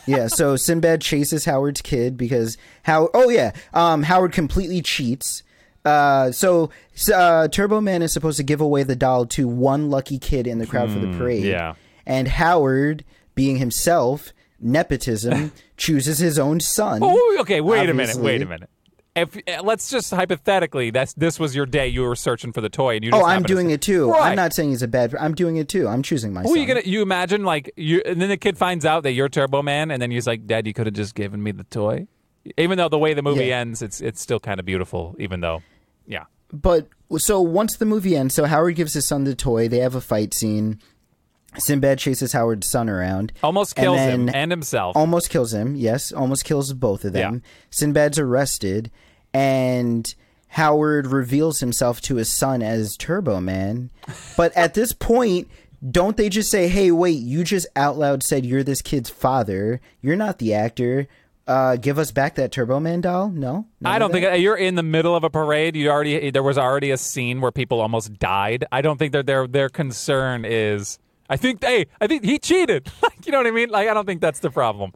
yeah, 0.05 0.27
so 0.27 0.55
Sinbad 0.55 1.01
chases 1.01 1.45
Howard's 1.45 1.81
kid 1.81 2.15
because 2.17 2.57
how? 2.83 3.09
Oh 3.13 3.29
yeah, 3.29 3.51
um, 3.73 4.03
Howard 4.03 4.31
completely 4.31 4.81
cheats. 4.81 5.43
Uh, 5.83 6.31
so 6.31 6.69
uh, 7.13 7.47
Turbo 7.47 7.81
Man 7.81 8.01
is 8.03 8.13
supposed 8.13 8.37
to 8.37 8.43
give 8.43 8.61
away 8.61 8.83
the 8.83 8.95
doll 8.95 9.25
to 9.25 9.47
one 9.47 9.89
lucky 9.89 10.17
kid 10.19 10.45
in 10.47 10.59
the 10.59 10.67
crowd 10.67 10.91
for 10.91 10.99
the 10.99 11.07
parade. 11.17 11.41
Hmm, 11.43 11.49
yeah. 11.49 11.73
and 12.05 12.27
Howard, 12.27 13.03
being 13.35 13.57
himself, 13.57 14.33
nepotism, 14.59 15.51
chooses 15.77 16.19
his 16.19 16.37
own 16.39 16.59
son. 16.59 16.99
Oh, 17.03 17.37
okay. 17.41 17.61
Wait 17.61 17.89
a 17.89 17.93
minute. 17.93 18.15
Wait 18.17 18.41
a 18.41 18.45
minute. 18.45 18.69
if 19.15 19.35
uh, 19.47 19.61
let's 19.63 19.89
just 19.89 20.09
hypothetically 20.11 20.89
that's 20.89 21.11
this 21.15 21.37
was 21.37 21.53
your 21.53 21.65
day 21.65 21.85
you 21.87 22.01
were 22.01 22.15
searching 22.15 22.53
for 22.53 22.61
the 22.61 22.69
toy 22.69 22.95
and 22.95 23.03
you 23.03 23.11
just 23.11 23.21
Oh, 23.21 23.25
I'm 23.25 23.31
happened 23.31 23.47
to 23.47 23.53
doing 23.53 23.69
it 23.71 23.81
too. 23.81 24.09
Right. 24.09 24.29
I'm 24.29 24.35
not 24.37 24.53
saying 24.53 24.69
he's 24.69 24.81
a 24.83 24.87
bad. 24.87 25.13
I'm 25.15 25.33
doing 25.35 25.57
it 25.57 25.67
too. 25.67 25.87
I'm 25.87 26.01
choosing 26.01 26.31
my 26.33 26.43
Who 26.43 26.49
son. 26.49 26.57
you 26.57 26.65
gonna? 26.65 26.81
You 26.85 27.01
imagine 27.01 27.43
like 27.43 27.71
you, 27.75 28.01
and 28.05 28.21
then 28.21 28.29
the 28.29 28.37
kid 28.37 28.57
finds 28.57 28.85
out 28.85 29.03
that 29.03 29.11
you're 29.11 29.27
Turbo 29.29 29.61
Man, 29.63 29.91
and 29.91 30.01
then 30.01 30.11
he's 30.11 30.27
like, 30.27 30.47
"Dad, 30.47 30.65
you 30.65 30.73
could 30.73 30.85
have 30.87 30.95
just 30.95 31.13
given 31.15 31.43
me 31.43 31.51
the 31.51 31.65
toy." 31.65 32.07
Even 32.57 32.77
though 32.77 32.89
the 32.89 32.97
way 32.97 33.13
the 33.13 33.21
movie 33.21 33.45
Yeah. 33.45 33.57
ends, 33.59 33.81
it's 33.81 33.99
it's 34.01 34.21
still 34.21 34.39
kind 34.39 34.59
of 34.59 34.65
beautiful. 34.65 35.15
Even 35.19 35.41
though, 35.41 35.61
yeah, 36.07 36.23
But 36.53 36.87
so 37.17 37.41
once 37.41 37.75
the 37.77 37.85
movie 37.85 38.15
ends, 38.15 38.33
so 38.33 38.45
Howard 38.45 38.75
gives 38.75 38.93
his 38.93 39.05
son 39.07 39.25
the 39.25 39.35
toy. 39.35 39.67
They 39.67 39.79
have 39.79 39.93
a 39.95 40.01
fight 40.01 40.33
scene. 40.33 40.79
Sinbad 41.57 41.99
chases 41.99 42.31
Howard's 42.33 42.67
son 42.67 42.89
around. 42.89 43.33
almost 43.43 43.77
And 43.77 43.83
kills 43.83 43.99
him 43.99 44.29
and 44.33 44.51
himself. 44.51 44.95
Almost 44.95 45.29
kills 45.29 45.53
him. 45.53 45.75
Yes, 45.75 46.11
almost 46.11 46.45
kills 46.45 46.73
both 46.73 47.03
of 47.05 47.13
them. 47.13 47.35
Yeah. 47.35 47.39
Sinbad's 47.69 48.17
arrested, 48.19 48.89
and 49.33 50.13
Howard 50.49 51.07
reveals 51.07 51.59
himself 51.59 52.01
to 52.01 52.15
his 52.15 52.29
son 52.29 52.61
as 52.61 52.95
Turbo 52.97 53.39
Man. 53.41 53.89
But 54.37 54.55
at 54.55 54.73
this 54.73 54.93
point, 54.93 55.49
don't 55.89 56.17
they 56.17 56.29
just 56.29 56.51
say, 56.51 56.67
"Hey, 56.67 56.91
wait! 56.91 57.19
You 57.19 57.43
just 57.43 57.67
out 57.75 57.97
loud 57.97 58.23
said 58.23 58.45
you're 58.45 58.63
this 58.63 58.81
kid's 58.81 59.09
father. 59.09 59.81
You're 60.01 60.15
not 60.15 60.39
the 60.39 60.53
actor. 60.53 61.07
Uh, 61.47 61.75
give 61.75 61.97
us 61.97 62.11
back 62.11 62.35
that 62.35 62.51
Turbo 62.51 62.79
Man 62.79 63.01
doll." 63.01 63.29
No, 63.29 63.65
I 63.83 63.97
don't 63.99 64.11
think 64.11 64.41
you're 64.41 64.55
in 64.55 64.75
the 64.75 64.83
middle 64.83 65.15
of 65.15 65.23
a 65.23 65.29
parade. 65.29 65.75
You 65.75 65.89
already 65.89 66.31
there 66.31 66.43
was 66.43 66.57
already 66.57 66.91
a 66.91 66.97
scene 66.97 67.41
where 67.41 67.51
people 67.51 67.81
almost 67.81 68.19
died. 68.19 68.63
I 68.71 68.81
don't 68.81 68.97
think 68.97 69.11
that 69.13 69.25
their 69.25 69.47
their 69.47 69.69
concern 69.69 70.45
is. 70.45 70.99
I 71.31 71.37
think 71.37 71.63
hey, 71.63 71.87
I 71.99 72.07
think 72.07 72.23
he 72.25 72.37
cheated. 72.37 72.91
Like 73.01 73.25
you 73.25 73.31
know 73.31 73.37
what 73.39 73.47
I 73.47 73.51
mean? 73.51 73.69
Like 73.69 73.87
I 73.87 73.93
don't 73.93 74.05
think 74.05 74.19
that's 74.21 74.39
the 74.39 74.49
problem. 74.51 74.91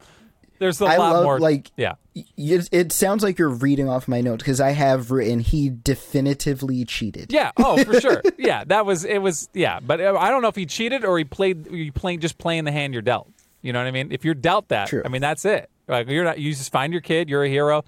There's 0.58 0.80
a 0.80 0.86
I 0.86 0.96
lot 0.96 1.12
love, 1.12 1.24
more. 1.24 1.38
like- 1.38 1.70
yeah, 1.76 1.94
It, 2.14 2.68
it 2.72 2.90
sounds 2.92 3.22
like 3.22 3.38
you're 3.38 3.50
reading 3.50 3.88
off 3.90 4.08
my 4.08 4.20
notes 4.22 4.42
because 4.42 4.58
I 4.60 4.70
have 4.70 5.10
written 5.10 5.38
he 5.40 5.68
definitively 5.70 6.84
cheated. 6.86 7.30
Yeah. 7.32 7.50
Oh, 7.58 7.82
for 7.84 8.00
sure. 8.00 8.22
Yeah, 8.38 8.64
that 8.64 8.86
was 8.86 9.04
it. 9.04 9.18
Was 9.18 9.48
yeah, 9.52 9.80
but 9.80 10.00
uh, 10.00 10.16
I 10.18 10.30
don't 10.30 10.42
know 10.42 10.48
if 10.48 10.56
he 10.56 10.64
cheated 10.66 11.04
or 11.04 11.18
he 11.18 11.24
played. 11.24 11.66
He 11.70 11.90
playing 11.90 12.20
just 12.20 12.38
playing 12.38 12.64
the 12.64 12.72
hand 12.72 12.92
you're 12.94 13.02
dealt. 13.02 13.30
You 13.62 13.72
know 13.72 13.80
what 13.80 13.86
I 13.88 13.90
mean? 13.90 14.12
If 14.12 14.24
you're 14.24 14.34
dealt 14.34 14.68
that, 14.68 14.88
True. 14.88 15.02
I 15.04 15.08
mean 15.08 15.20
that's 15.22 15.44
it. 15.44 15.68
Like 15.88 16.08
you're 16.08 16.24
not. 16.24 16.38
You 16.38 16.52
just 16.52 16.72
find 16.72 16.92
your 16.92 17.02
kid. 17.02 17.28
You're 17.28 17.44
a 17.44 17.48
hero. 17.48 17.84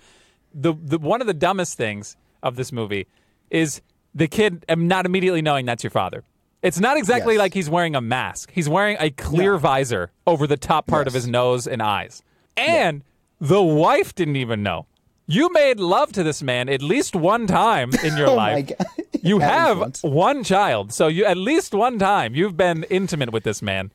The 0.55 0.75
the 0.81 0.99
one 0.99 1.21
of 1.21 1.27
the 1.27 1.35
dumbest 1.35 1.77
things 1.77 2.17
of 2.43 2.57
this 2.57 2.71
movie 2.71 3.07
is 3.51 3.81
the 4.15 4.29
kid 4.29 4.65
not 4.77 5.07
immediately 5.07 5.41
knowing 5.43 5.65
that's 5.67 5.83
your 5.83 5.91
father. 5.91 6.23
It's 6.63 6.81
not 6.81 6.97
exactly 6.97 7.35
Yes. 7.35 7.39
like 7.39 7.55
he's 7.55 7.71
wearing 7.71 7.95
a 7.95 8.01
mask. 8.01 8.51
He's 8.53 8.69
wearing 8.69 8.97
a 8.99 9.11
clear 9.11 9.57
visor 9.59 10.11
over 10.27 10.47
the 10.47 10.57
top 10.57 10.87
part 10.87 11.07
of 11.07 11.15
his 11.15 11.27
nose 11.29 11.67
and 11.67 11.81
eyes. 11.83 12.23
And 12.57 13.03
the 13.41 13.63
wife 13.63 14.15
didn't 14.15 14.37
even 14.37 14.63
know. 14.63 14.87
You 15.27 15.53
made 15.53 15.79
love 15.79 16.11
to 16.13 16.23
this 16.23 16.43
man 16.43 16.69
at 16.69 16.83
least 16.83 17.15
one 17.15 17.47
time 17.47 17.91
in 18.03 18.17
your 18.17 18.29
Oh 18.31 18.35
life. 18.35 18.55
my 18.55 18.63
god! 18.63 18.87
You 19.23 19.41
have 19.41 19.97
one 20.03 20.45
child, 20.45 20.93
so 20.93 21.09
you 21.09 21.25
at 21.25 21.37
least 21.37 21.75
one 21.75 21.99
time 21.99 22.37
you've 22.37 22.57
been 22.57 22.85
intimate 22.85 23.33
with 23.33 23.43
this 23.43 23.61
man. 23.61 23.91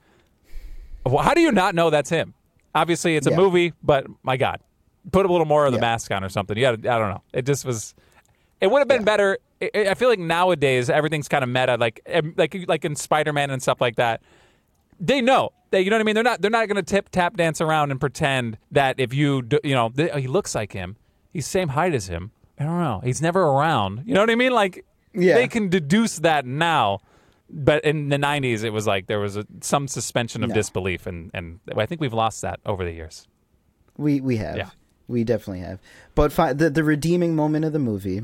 How 1.06 1.34
do 1.34 1.40
you 1.42 1.52
not 1.52 1.76
know 1.76 1.90
that's 1.90 2.10
him? 2.10 2.34
Obviously, 2.76 3.16
it's 3.16 3.26
a 3.28 3.30
Yeah. 3.32 3.38
movie, 3.38 3.74
but 3.82 4.06
my 4.24 4.36
God, 4.38 4.60
put 5.12 5.26
a 5.26 5.30
little 5.32 5.46
more 5.46 5.66
of 5.66 5.72
the 5.72 5.78
Yeah. 5.78 5.82
mask 5.82 6.12
on 6.12 6.24
or 6.26 6.30
something. 6.30 6.58
You 6.58 6.64
got 6.64 6.74
I 6.86 7.00
don't 7.00 7.10
know. 7.10 7.22
It 7.34 7.46
just 7.46 7.66
was. 7.66 7.94
It 8.62 8.70
would 8.70 8.80
have 8.80 8.88
been 8.88 9.04
better. 9.06 9.38
I, 9.76 9.90
I 9.90 9.94
feel 9.94 10.10
like 10.10 10.20
nowadays 10.20 10.90
everything's 10.90 11.28
kind 11.28 11.44
of 11.44 11.50
meta, 11.50 11.78
like 11.80 12.02
like 12.38 12.66
like 12.68 12.86
in 12.86 12.96
Spider 12.96 13.34
Man 13.34 13.50
and 13.50 13.62
stuff 13.62 13.80
like 13.82 13.96
that. 13.98 14.22
They 15.00 15.22
know. 15.22 15.52
They, 15.72 15.82
you 15.82 15.90
know 15.90 15.96
what 15.98 16.02
I 16.02 16.04
mean? 16.04 16.16
They're 16.16 16.24
not. 16.24 16.42
They're 16.42 16.52
not 16.52 16.68
going 16.68 16.76
to 16.76 16.84
tip 16.84 17.10
tap 17.10 17.36
dance 17.36 17.60
around 17.62 17.92
and 17.92 18.00
pretend 18.00 18.58
that 18.72 19.00
if 19.00 19.14
you, 19.14 19.42
do, 19.42 19.60
you 19.64 19.74
know, 19.74 19.90
th- 19.90 20.14
he 20.16 20.28
looks 20.28 20.54
like 20.56 20.72
him. 20.72 20.98
He's 21.32 21.48
same 21.48 21.70
height 21.70 21.94
as 21.96 22.08
him. 22.08 22.32
I 22.60 22.66
don't 22.66 22.80
know. 22.80 23.02
He's 23.04 23.22
never 23.22 23.42
around. 23.42 24.04
You 24.06 24.14
know 24.14 24.20
what 24.22 24.30
I 24.30 24.36
mean? 24.36 24.52
Like 24.52 24.86
Yeah. 25.14 25.34
they 25.34 25.48
can 25.48 25.70
deduce 25.70 26.20
that 26.20 26.46
now. 26.46 27.00
But 27.50 27.84
in 27.84 28.10
the 28.10 28.18
'90s, 28.18 28.64
it 28.64 28.70
was 28.70 28.86
like 28.88 29.08
there 29.08 29.20
was 29.20 29.36
a, 29.36 29.46
some 29.62 29.88
suspension 29.88 30.44
of 30.44 30.50
No. 30.50 30.56
disbelief, 30.56 31.06
and 31.08 31.30
and 31.34 31.60
I 31.76 31.86
think 31.86 32.00
we've 32.02 32.14
lost 32.14 32.42
that 32.42 32.60
over 32.66 32.84
the 32.86 32.92
years. 32.92 33.28
We 33.98 34.22
we 34.22 34.38
have. 34.38 34.56
Yeah. 34.58 34.70
We 35.08 35.24
definitely 35.24 35.60
have. 35.60 35.80
But 36.16 36.32
fi- 36.32 36.54
the 36.54 36.70
the 36.70 36.84
redeeming 36.84 37.36
moment 37.36 37.66
of 37.66 37.74
the 37.74 37.80
movie, 37.80 38.22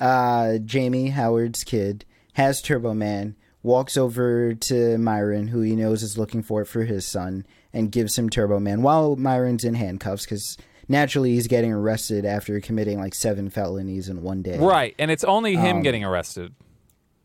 uh, 0.00 0.58
Jamie 0.58 1.10
Howard's 1.10 1.62
kid 1.64 2.04
has 2.34 2.60
Turbo 2.62 2.94
Man, 2.94 3.36
walks 3.62 3.96
over 3.96 4.54
to 4.54 4.98
Myron, 4.98 5.48
who 5.48 5.60
he 5.60 5.76
knows 5.76 6.02
is 6.02 6.16
looking 6.18 6.42
for 6.42 6.62
it 6.62 6.66
for 6.66 6.84
his 6.84 7.06
son, 7.06 7.44
and 7.72 7.92
gives 7.92 8.18
him 8.18 8.30
Turbo 8.30 8.58
Man 8.58 8.82
while 8.82 9.14
Myron's 9.16 9.64
in 9.64 9.74
handcuffs 9.74 10.24
because 10.24 10.56
naturally 10.88 11.32
he's 11.34 11.46
getting 11.46 11.72
arrested 11.72 12.24
after 12.24 12.58
committing 12.60 12.98
like 12.98 13.14
seven 13.14 13.50
felonies 13.50 14.08
in 14.08 14.22
one 14.22 14.42
day. 14.42 14.58
Right, 14.58 14.94
and 14.98 15.10
it's 15.10 15.24
only 15.24 15.54
him 15.56 15.76
Um, 15.78 15.82
getting 15.82 16.02
arrested. 16.04 16.54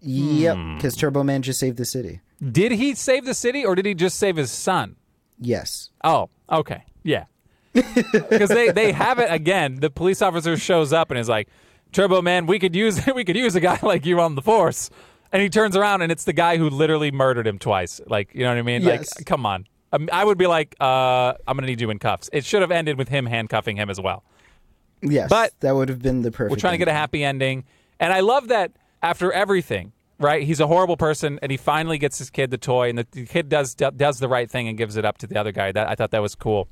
Yep. 0.02 0.56
Hmm. 0.56 0.76
Because 0.76 0.96
Turbo 0.96 1.24
Man 1.24 1.42
just 1.42 1.60
saved 1.60 1.78
the 1.78 1.86
city. 1.86 2.22
Did 2.52 2.74
he 2.74 2.94
save 2.96 3.26
the 3.26 3.34
city, 3.34 3.66
or 3.66 3.74
did 3.76 3.86
he 3.86 3.94
just 3.94 4.18
save 4.20 4.36
his 4.36 4.52
son? 4.52 4.98
Yes. 5.40 5.90
Oh, 6.04 6.30
okay, 6.52 6.84
yeah. 7.04 7.26
Because 7.74 8.50
they, 8.50 8.72
they 8.72 8.92
have 8.92 9.20
it 9.20 9.32
again. 9.32 9.80
The 9.80 9.90
police 9.90 10.22
officer 10.22 10.58
shows 10.58 10.94
up 10.94 11.12
and 11.12 11.20
is 11.20 11.28
like, 11.30 11.48
"Turbo 11.96 12.22
Man, 12.22 12.46
we 12.46 12.60
could 12.60 12.76
use 12.76 13.06
we 13.16 13.24
could 13.24 13.38
use 13.38 13.56
a 13.56 13.62
guy 13.62 13.80
like 13.82 14.06
you 14.06 14.20
on 14.20 14.36
the 14.36 14.42
force." 14.42 14.90
And 15.32 15.42
he 15.42 15.50
turns 15.50 15.76
around 15.76 16.02
and 16.02 16.12
it's 16.12 16.24
the 16.24 16.34
guy 16.34 16.58
who 16.58 16.70
literally 16.70 17.12
murdered 17.12 17.48
him 17.48 17.58
twice. 17.58 18.00
Like, 18.08 18.34
you 18.34 18.42
know 18.42 18.50
what 18.50 18.58
I 18.58 18.62
mean? 18.62 18.84
Yes. 18.84 19.18
Like, 19.18 19.26
come 19.26 19.46
on. 19.46 19.68
Um, 19.92 20.08
I 20.14 20.24
would 20.24 20.38
be 20.38 20.48
like, 20.48 20.76
uh, 20.80 21.34
"I'm 21.48 21.58
gonna 21.58 21.68
need 21.68 21.82
you 21.82 21.90
in 21.90 22.00
cuffs." 22.00 22.30
It 22.32 22.46
should 22.46 22.62
have 22.62 22.72
ended 22.72 22.98
with 22.98 23.10
him 23.10 23.26
handcuffing 23.26 23.78
him 23.78 23.90
as 23.90 24.00
well. 24.00 24.24
Yes. 25.02 25.30
But 25.30 25.54
that 25.62 25.76
would 25.76 25.90
have 25.90 26.02
been 26.02 26.22
the 26.22 26.32
perfect. 26.32 26.52
We're 26.52 26.60
trying 26.60 26.74
to 26.74 26.78
get 26.78 26.88
a 26.88 26.94
happy 26.94 27.24
ending. 27.24 27.64
And 28.00 28.12
I 28.12 28.20
love 28.20 28.50
that 28.50 28.72
after 29.02 29.32
everything, 29.32 29.94
right? 30.20 30.44
He's 30.44 30.60
a 30.60 30.68
horrible 30.68 30.98
person 30.98 31.40
and 31.42 31.52
he 31.52 31.58
finally 31.58 31.98
gets 31.98 32.18
his 32.18 32.30
kid 32.30 32.52
the 32.52 32.58
toy 32.58 32.90
and 32.90 32.98
the, 32.98 33.08
the 33.12 33.26
kid 33.26 33.50
does 33.50 33.76
does 33.76 34.20
the 34.20 34.28
right 34.28 34.50
thing 34.50 34.68
and 34.68 34.78
gives 34.78 34.98
it 34.98 35.06
up 35.06 35.18
to 35.20 35.28
the 35.28 35.40
other 35.40 35.52
guy. 35.52 35.72
That 35.72 35.88
I 35.88 35.96
thought 35.96 36.12
that 36.12 36.22
was 36.22 36.36
cool. 36.36 36.68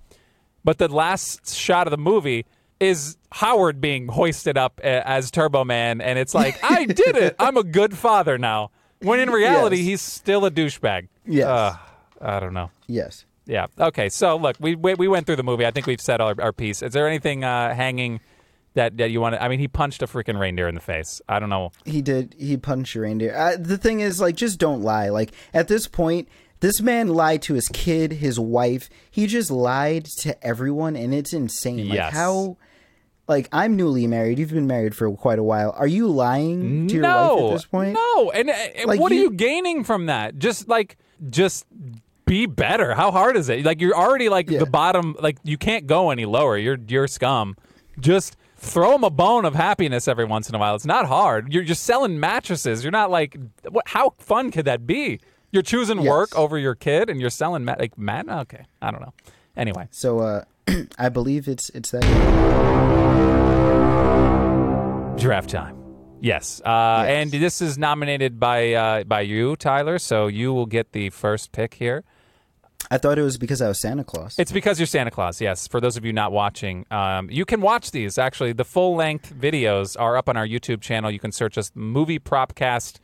But 0.63 0.77
the 0.77 0.87
last 0.87 1.53
shot 1.53 1.87
of 1.87 1.91
the 1.91 1.97
movie 1.97 2.45
is 2.83 3.17
Howard 3.31 3.81
being 3.81 4.07
hoisted 4.07 4.57
up 4.57 4.79
uh, 4.83 4.87
as 4.87 5.31
Turbo 5.31 5.63
Man 5.63 6.01
and 6.01 6.19
it's 6.19 6.33
like, 6.35 6.63
"I 6.63 6.85
did 6.85 7.15
it. 7.17 7.35
I'm 7.39 7.57
a 7.57 7.63
good 7.63 7.97
father 7.97 8.37
now." 8.37 8.71
When 9.01 9.19
in 9.19 9.29
reality, 9.31 9.77
Yes. 9.77 9.85
he's 9.85 10.01
still 10.01 10.45
a 10.45 10.51
douchebag. 10.51 11.07
Yes. 11.25 11.45
Uh, 11.47 11.77
I 12.21 12.39
don't 12.39 12.53
know. 12.53 12.69
Yes. 12.87 13.25
Yeah. 13.45 13.67
Okay. 13.77 14.07
So 14.09 14.37
look, 14.37 14.55
we 14.59 14.75
we, 14.75 14.93
we 14.93 15.07
went 15.07 15.25
through 15.25 15.35
the 15.37 15.43
movie. 15.43 15.65
I 15.65 15.71
think 15.71 15.87
we've 15.87 15.99
said 15.99 16.21
our, 16.21 16.35
our 16.39 16.53
piece. 16.53 16.81
Is 16.81 16.93
there 16.93 17.07
anything 17.07 17.43
uh, 17.43 17.73
hanging 17.75 18.21
that 18.75 18.95
that 18.97 19.11
you 19.11 19.19
want 19.19 19.35
to? 19.35 19.43
I 19.43 19.49
mean, 19.49 19.59
he 19.59 19.67
punched 19.67 20.01
a 20.01 20.07
freaking 20.07 20.39
reindeer 20.39 20.67
in 20.69 20.75
the 20.75 20.81
face. 20.81 21.21
I 21.27 21.39
don't 21.39 21.49
know. 21.49 21.71
He 21.85 22.01
did. 22.01 22.35
He 22.39 22.55
punched 22.55 22.95
a 22.95 23.01
reindeer. 23.01 23.35
Uh, 23.35 23.57
the 23.59 23.77
thing 23.77 23.99
is, 23.99 24.21
like, 24.21 24.35
just 24.35 24.57
don't 24.59 24.81
lie. 24.81 25.09
Like 25.09 25.31
at 25.53 25.67
this 25.67 25.87
point, 25.87 26.29
this 26.61 26.79
man 26.79 27.09
lied 27.09 27.41
to 27.43 27.55
his 27.55 27.67
kid, 27.67 28.13
his 28.13 28.39
wife. 28.39 28.89
He 29.11 29.27
just 29.27 29.51
lied 29.51 30.05
to 30.19 30.41
everyone, 30.47 30.95
and 30.95 31.13
it's 31.13 31.33
insane. 31.33 31.89
Like 31.89 31.97
Yes. 31.97 32.13
how. 32.13 32.55
Like 33.27 33.47
I'm 33.51 33.75
newly 33.77 34.05
married. 34.07 34.37
You've 34.39 34.51
been 34.51 34.67
married 34.67 34.95
for 34.95 35.09
quite 35.15 35.39
a 35.39 35.43
while. 35.43 35.71
Are 35.77 35.87
you 35.87 36.07
lying 36.07 36.87
to 36.87 36.93
your 36.95 37.03
no, 37.03 37.35
wife 37.35 37.43
at 37.51 37.53
this 37.55 37.65
point? 37.65 37.93
no. 37.93 38.31
And 38.31 38.49
uh, 38.49 38.53
Like, 38.85 38.99
what 38.99 39.11
are 39.11 39.15
you- 39.15 39.21
you 39.23 39.31
gaining 39.31 39.83
from 39.83 40.07
that? 40.07 40.37
Just 40.39 40.67
like 40.67 40.97
just 41.29 41.65
be 42.25 42.45
better. 42.45 42.93
How 42.95 43.11
hard 43.11 43.37
is 43.37 43.47
it? 43.49 43.63
Like 43.65 43.79
you're 43.81 43.95
already 43.95 44.27
like 44.29 44.49
Yeah. 44.49 44.59
the 44.59 44.65
bottom. 44.65 45.15
Like 45.19 45.37
you 45.43 45.57
can't 45.57 45.87
go 45.87 46.09
any 46.09 46.25
lower. 46.25 46.57
You're 46.57 46.77
you're 46.87 47.07
scum. 47.07 47.55
Just 47.99 48.35
throw 48.57 48.95
him 48.95 49.03
a 49.03 49.09
bone 49.09 49.45
of 49.45 49.55
happiness 49.55 50.07
every 50.07 50.25
once 50.25 50.49
in 50.49 50.55
a 50.55 50.59
while. 50.59 50.75
It's 50.75 50.85
not 50.85 51.05
hard. 51.05 51.53
You're 51.53 51.63
just 51.63 51.83
selling 51.83 52.19
mattresses. 52.19 52.83
You're 52.83 52.91
not 52.91 53.09
like 53.11 53.37
what? 53.69 53.87
How 53.87 54.11
fun 54.19 54.51
could 54.51 54.65
that 54.65 54.85
be? 54.85 55.19
You're 55.51 55.63
choosing 55.63 55.99
Yes. 55.99 56.09
work 56.09 56.37
over 56.37 56.57
your 56.57 56.75
kid, 56.75 57.09
and 57.09 57.21
you're 57.21 57.29
selling 57.29 57.63
mat 57.63 57.79
like 57.79 57.97
mat. 57.97 58.27
Okay, 58.27 58.65
I 58.81 58.91
don't 58.91 59.01
know. 59.01 59.13
Anyway, 59.55 59.87
So 59.91 60.19
uh, 60.19 60.43
I 60.97 61.09
believe 61.09 61.47
it's 61.47 61.69
it's 61.69 61.91
that. 61.91 62.03
draft 65.19 65.49
time. 65.49 65.77
Yes, 66.21 66.61
uh, 66.65 67.03
Yes. 67.05 67.09
and 67.09 67.31
this 67.31 67.61
is 67.61 67.77
nominated 67.77 68.39
by 68.39 68.73
uh, 68.73 69.03
by 69.03 69.21
you, 69.21 69.55
Tyler. 69.55 69.99
So 69.99 70.27
you 70.27 70.53
will 70.53 70.65
get 70.65 70.91
the 70.93 71.09
first 71.09 71.51
pick 71.51 71.73
here. 71.75 72.03
I 72.91 72.97
thought 72.97 73.17
it 73.17 73.23
was 73.23 73.37
because 73.37 73.61
I 73.61 73.67
was 73.69 73.79
Santa 73.79 74.03
Claus. 74.03 74.37
It's 74.37 74.51
because 74.51 74.79
you're 74.79 74.87
Santa 74.87 75.11
Claus. 75.11 75.39
Yes. 75.41 75.67
For 75.67 75.79
those 75.81 75.95
of 75.97 76.05
you 76.05 76.13
not 76.13 76.31
watching, 76.31 76.85
um, 76.91 77.29
you 77.31 77.45
can 77.45 77.61
watch 77.61 77.91
these. 77.91 78.17
Actually, 78.17 78.53
the 78.53 78.65
full 78.65 78.95
length 78.95 79.33
videos 79.33 79.95
are 79.99 80.15
up 80.17 80.27
on 80.29 80.37
our 80.37 80.45
YouTube 80.47 80.81
channel. 80.81 81.09
You 81.09 81.19
can 81.19 81.31
search 81.31 81.57
us 81.57 81.71
Movie 81.75 82.19
Propcast. 82.19 82.99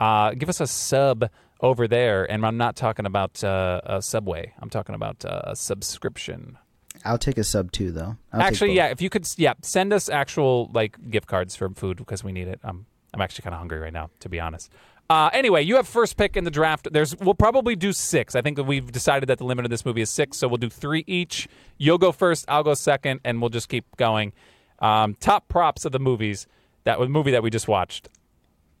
Uh, 0.00 0.30
give 0.32 0.48
us 0.48 0.60
a 0.60 0.66
sub 0.66 1.28
over 1.60 1.88
there, 1.88 2.24
and 2.30 2.46
I'm 2.46 2.56
not 2.56 2.76
talking 2.76 3.06
about 3.06 3.42
uh, 3.42 3.80
a 3.84 4.00
Subway. 4.02 4.52
I'm 4.60 4.70
talking 4.70 4.94
about 4.94 5.24
uh, 5.24 5.40
a 5.44 5.56
subscription. 5.56 6.56
I'll 7.04 7.18
take 7.18 7.38
a 7.38 7.44
sub 7.44 7.72
too, 7.72 7.92
though. 7.92 8.16
I'll 8.32 8.42
actually, 8.42 8.74
yeah. 8.74 8.86
If 8.86 9.00
you 9.00 9.10
could, 9.10 9.28
yeah, 9.36 9.54
send 9.62 9.92
us 9.92 10.08
actual 10.08 10.70
like 10.72 10.96
gift 11.10 11.26
cards 11.26 11.56
for 11.56 11.68
food 11.70 11.98
because 11.98 12.22
we 12.24 12.32
need 12.32 12.48
it. 12.48 12.60
I'm 12.62 12.86
I'm 13.14 13.20
actually 13.20 13.42
kind 13.42 13.54
of 13.54 13.58
hungry 13.58 13.78
right 13.78 13.92
now, 13.92 14.10
to 14.20 14.28
be 14.28 14.40
honest. 14.40 14.70
Uh, 15.10 15.30
anyway, 15.32 15.62
you 15.62 15.76
have 15.76 15.88
first 15.88 16.18
pick 16.18 16.36
in 16.36 16.44
the 16.44 16.50
draft. 16.50 16.88
There's 16.92 17.16
we'll 17.16 17.34
probably 17.34 17.74
do 17.74 17.92
six. 17.92 18.34
I 18.34 18.42
think 18.42 18.56
that 18.56 18.64
we've 18.64 18.92
decided 18.92 19.28
that 19.28 19.38
the 19.38 19.44
limit 19.44 19.64
of 19.64 19.70
this 19.70 19.86
movie 19.86 20.02
is 20.02 20.10
six, 20.10 20.36
so 20.36 20.48
we'll 20.48 20.58
do 20.58 20.68
three 20.68 21.04
each. 21.06 21.48
You'll 21.78 21.98
go 21.98 22.12
first, 22.12 22.44
I'll 22.48 22.62
go 22.62 22.74
second, 22.74 23.20
and 23.24 23.40
we'll 23.40 23.48
just 23.48 23.70
keep 23.70 23.84
going. 23.96 24.32
Um, 24.80 25.14
top 25.14 25.48
props 25.48 25.84
of 25.86 25.92
the 25.92 25.98
movies 25.98 26.46
that 26.84 27.00
was 27.00 27.08
movie 27.08 27.30
that 27.30 27.42
we 27.42 27.48
just 27.50 27.68
watched. 27.68 28.08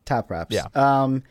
Top 0.04 0.28
props. 0.28 0.54
Yeah. 0.54 0.66
Um, 0.74 1.22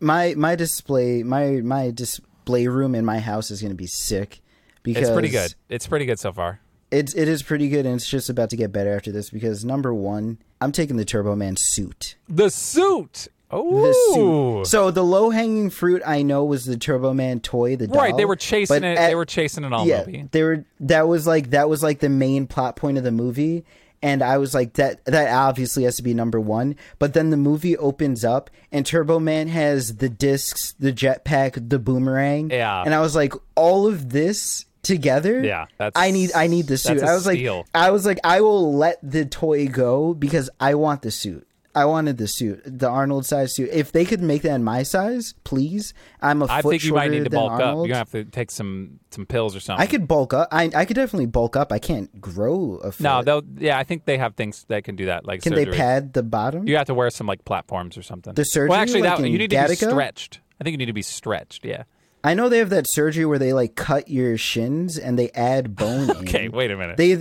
my 0.00 0.34
my 0.36 0.56
display 0.56 1.22
my 1.22 1.60
my 1.60 1.92
display 1.92 2.66
room 2.66 2.94
in 2.94 3.04
my 3.04 3.20
house 3.20 3.50
is 3.50 3.60
going 3.60 3.70
to 3.70 3.76
be 3.76 3.86
sick 3.86 4.40
because 4.84 5.08
It's 5.08 5.12
pretty 5.12 5.28
good. 5.30 5.54
It's 5.68 5.86
pretty 5.88 6.04
good 6.06 6.20
so 6.20 6.32
far. 6.32 6.60
It's 6.92 7.12
it 7.14 7.26
is 7.26 7.42
pretty 7.42 7.68
good, 7.68 7.86
and 7.86 7.96
it's 7.96 8.08
just 8.08 8.30
about 8.30 8.50
to 8.50 8.56
get 8.56 8.70
better 8.70 8.94
after 8.94 9.10
this 9.10 9.28
because 9.30 9.64
number 9.64 9.92
one, 9.92 10.38
I'm 10.60 10.70
taking 10.70 10.96
the 10.96 11.04
Turbo 11.04 11.34
Man 11.34 11.56
suit. 11.56 12.14
The 12.28 12.50
suit. 12.50 13.26
Oh. 13.50 14.62
So 14.64 14.90
the 14.90 15.02
low 15.04 15.30
hanging 15.30 15.70
fruit 15.70 16.02
I 16.04 16.22
know 16.22 16.44
was 16.44 16.64
the 16.64 16.76
Turbo 16.76 17.12
Man 17.14 17.40
toy, 17.40 17.76
the 17.76 17.86
doll. 17.86 18.00
right. 18.02 18.16
They 18.16 18.24
were 18.24 18.36
chasing 18.36 18.84
it. 18.84 18.98
at- 18.98 19.08
they 19.08 19.14
were 19.14 19.24
chasing 19.24 19.64
it 19.64 19.72
all 19.72 19.86
yeah, 19.86 20.00
movie. 20.00 20.28
they 20.30 20.42
were. 20.42 20.64
That 20.80 21.08
was 21.08 21.26
like 21.26 21.50
that 21.50 21.68
was 21.68 21.82
like 21.82 22.00
the 22.00 22.08
main 22.08 22.46
plot 22.46 22.76
point 22.76 22.98
of 22.98 23.04
the 23.04 23.12
movie, 23.12 23.64
and 24.02 24.22
I 24.22 24.38
was 24.38 24.54
like 24.54 24.74
that. 24.74 25.04
That 25.06 25.32
obviously 25.32 25.84
has 25.84 25.96
to 25.96 26.02
be 26.02 26.14
number 26.14 26.40
one. 26.40 26.76
But 26.98 27.14
then 27.14 27.30
the 27.30 27.36
movie 27.36 27.76
opens 27.76 28.24
up, 28.24 28.50
and 28.72 28.84
Turbo 28.86 29.18
Man 29.18 29.48
has 29.48 29.96
the 29.96 30.08
discs, 30.08 30.72
the 30.78 30.92
jetpack, 30.92 31.68
the 31.70 31.78
boomerang. 31.78 32.50
Yeah. 32.50 32.82
and 32.82 32.94
I 32.94 33.00
was 33.00 33.14
like, 33.16 33.34
all 33.56 33.86
of 33.86 34.10
this 34.10 34.64
together. 34.84 35.42
Yeah, 35.44 35.66
that's- 35.78 35.92
I 36.00 36.10
need. 36.10 36.30
I 36.34 36.46
need 36.46 36.66
the 36.66 36.78
suit. 36.78 37.02
I 37.02 37.14
was 37.14 37.24
steal. 37.24 37.58
like, 37.58 37.66
I 37.74 37.90
was 37.90 38.06
like, 38.06 38.18
I 38.24 38.40
will 38.40 38.74
let 38.76 38.98
the 39.02 39.24
toy 39.24 39.66
go 39.68 40.14
because 40.14 40.50
I 40.60 40.74
want 40.74 41.02
the 41.02 41.10
suit. 41.10 41.46
I 41.76 41.86
wanted 41.86 42.18
the 42.18 42.28
suit, 42.28 42.62
the 42.64 42.88
Arnold 42.88 43.26
size 43.26 43.52
suit. 43.56 43.68
If 43.72 43.90
they 43.90 44.04
could 44.04 44.22
make 44.22 44.42
that 44.42 44.54
in 44.54 44.62
my 44.62 44.84
size, 44.84 45.34
please. 45.42 45.92
I'm 46.22 46.40
a 46.40 46.46
I 46.46 46.62
foot 46.62 46.70
think 46.70 46.84
you 46.84 46.94
might 46.94 47.10
need 47.10 47.24
to 47.24 47.30
bulk 47.30 47.54
up. 47.54 47.60
Arnold. 47.60 47.88
You're 47.88 47.94
gonna 47.94 47.98
have 47.98 48.12
to 48.12 48.24
take 48.26 48.52
some 48.52 49.00
some 49.10 49.26
pills 49.26 49.56
or 49.56 49.60
something. 49.60 49.82
I 49.82 49.86
could 49.88 50.06
bulk 50.06 50.32
up. 50.32 50.46
I 50.52 50.70
I 50.72 50.84
could 50.84 50.94
definitely 50.94 51.26
bulk 51.26 51.56
up. 51.56 51.72
I 51.72 51.80
can't 51.80 52.20
grow 52.20 52.76
a 52.76 52.92
foot. 52.92 53.02
No, 53.02 53.22
they'll. 53.24 53.42
Yeah, 53.58 53.76
I 53.76 53.82
think 53.82 54.04
they 54.04 54.18
have 54.18 54.36
things 54.36 54.64
that 54.68 54.84
can 54.84 54.94
do 54.94 55.06
that. 55.06 55.26
Like 55.26 55.42
Can 55.42 55.50
surgery. 55.54 55.72
they 55.72 55.76
pad 55.76 56.12
the 56.12 56.22
bottom? 56.22 56.68
You 56.68 56.76
have 56.76 56.86
to 56.86 56.94
wear 56.94 57.10
some 57.10 57.26
like 57.26 57.44
platforms 57.44 57.98
or 57.98 58.02
something. 58.02 58.34
The 58.34 58.44
surgery, 58.44 58.68
Well, 58.70 58.78
actually, 58.78 59.02
like 59.02 59.18
that 59.18 59.28
you 59.28 59.36
need 59.36 59.50
to 59.50 59.66
be 59.68 59.74
stretched. 59.74 60.38
I 60.60 60.62
think 60.62 60.74
you 60.74 60.78
need 60.78 60.86
to 60.86 60.92
be 60.92 61.02
stretched. 61.02 61.64
Yeah. 61.64 61.82
I 62.24 62.32
know 62.32 62.48
they 62.48 62.58
have 62.58 62.70
that 62.70 62.88
surgery 62.88 63.26
where 63.26 63.38
they 63.38 63.52
like 63.52 63.76
cut 63.76 64.08
your 64.08 64.38
shins 64.38 64.98
and 64.98 65.18
they 65.18 65.30
add 65.30 65.76
bone. 65.76 66.10
Okay. 66.24 66.46
in. 66.46 66.52
Wait 66.52 66.70
a 66.70 66.76
minute. 66.76 66.96
They 66.96 67.16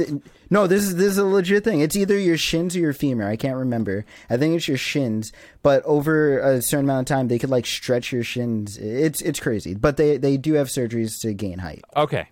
no, 0.50 0.66
this 0.68 0.84
is 0.84 0.96
this 0.96 1.08
is 1.08 1.18
a 1.18 1.26
legit 1.26 1.64
thing. 1.64 1.82
It's 1.82 1.96
either 1.96 2.18
your 2.18 2.38
shins 2.38 2.76
or 2.76 2.80
your 2.80 2.94
femur. 2.94 3.28
I 3.28 3.36
can't 3.36 3.58
remember. 3.58 4.06
I 4.30 4.38
think 4.38 4.56
it's 4.56 4.68
your 4.68 4.78
shins. 4.78 5.34
But 5.62 5.84
over 5.84 6.40
a 6.40 6.62
certain 6.62 6.86
amount 6.86 7.10
of 7.10 7.14
time, 7.14 7.28
they 7.28 7.38
could 7.38 7.50
like 7.50 7.66
stretch 7.66 8.14
your 8.14 8.24
shins. 8.24 8.78
It's 8.78 9.22
it's 9.22 9.40
crazy. 9.40 9.74
But 9.74 9.98
they 9.98 10.18
they 10.18 10.38
do 10.38 10.54
have 10.54 10.68
surgeries 10.68 11.20
to 11.22 11.34
gain 11.34 11.60
height. 11.60 11.84
Okay. 11.98 12.30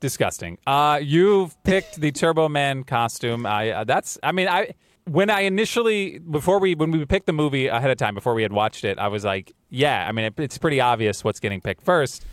Disgusting. 0.00 0.58
Uh, 0.66 1.00
you've 1.02 1.60
picked 1.62 2.00
the 2.00 2.10
Turbo 2.10 2.48
Man 2.48 2.84
costume. 2.84 3.46
I 3.46 3.70
uh, 3.70 3.84
that's. 3.84 4.18
I 4.22 4.32
mean, 4.32 4.48
I 4.48 4.74
when 5.08 5.30
I 5.30 5.40
initially 5.40 6.18
before 6.18 6.58
we 6.60 6.74
when 6.74 6.90
we 6.90 7.04
picked 7.04 7.26
the 7.26 7.32
movie 7.32 7.66
ahead 7.66 7.90
of 7.90 7.96
time 7.98 8.14
before 8.14 8.34
we 8.34 8.42
had 8.42 8.52
watched 8.52 8.84
it, 8.84 8.98
I 8.98 9.08
was 9.08 9.24
like, 9.24 9.52
yeah. 9.70 10.06
I 10.08 10.12
mean, 10.12 10.26
it, 10.26 10.34
it's 10.38 10.58
pretty 10.58 10.80
obvious 10.80 11.24
what's 11.24 11.40
getting 11.40 11.60
picked 11.60 11.82
first. 11.82 12.24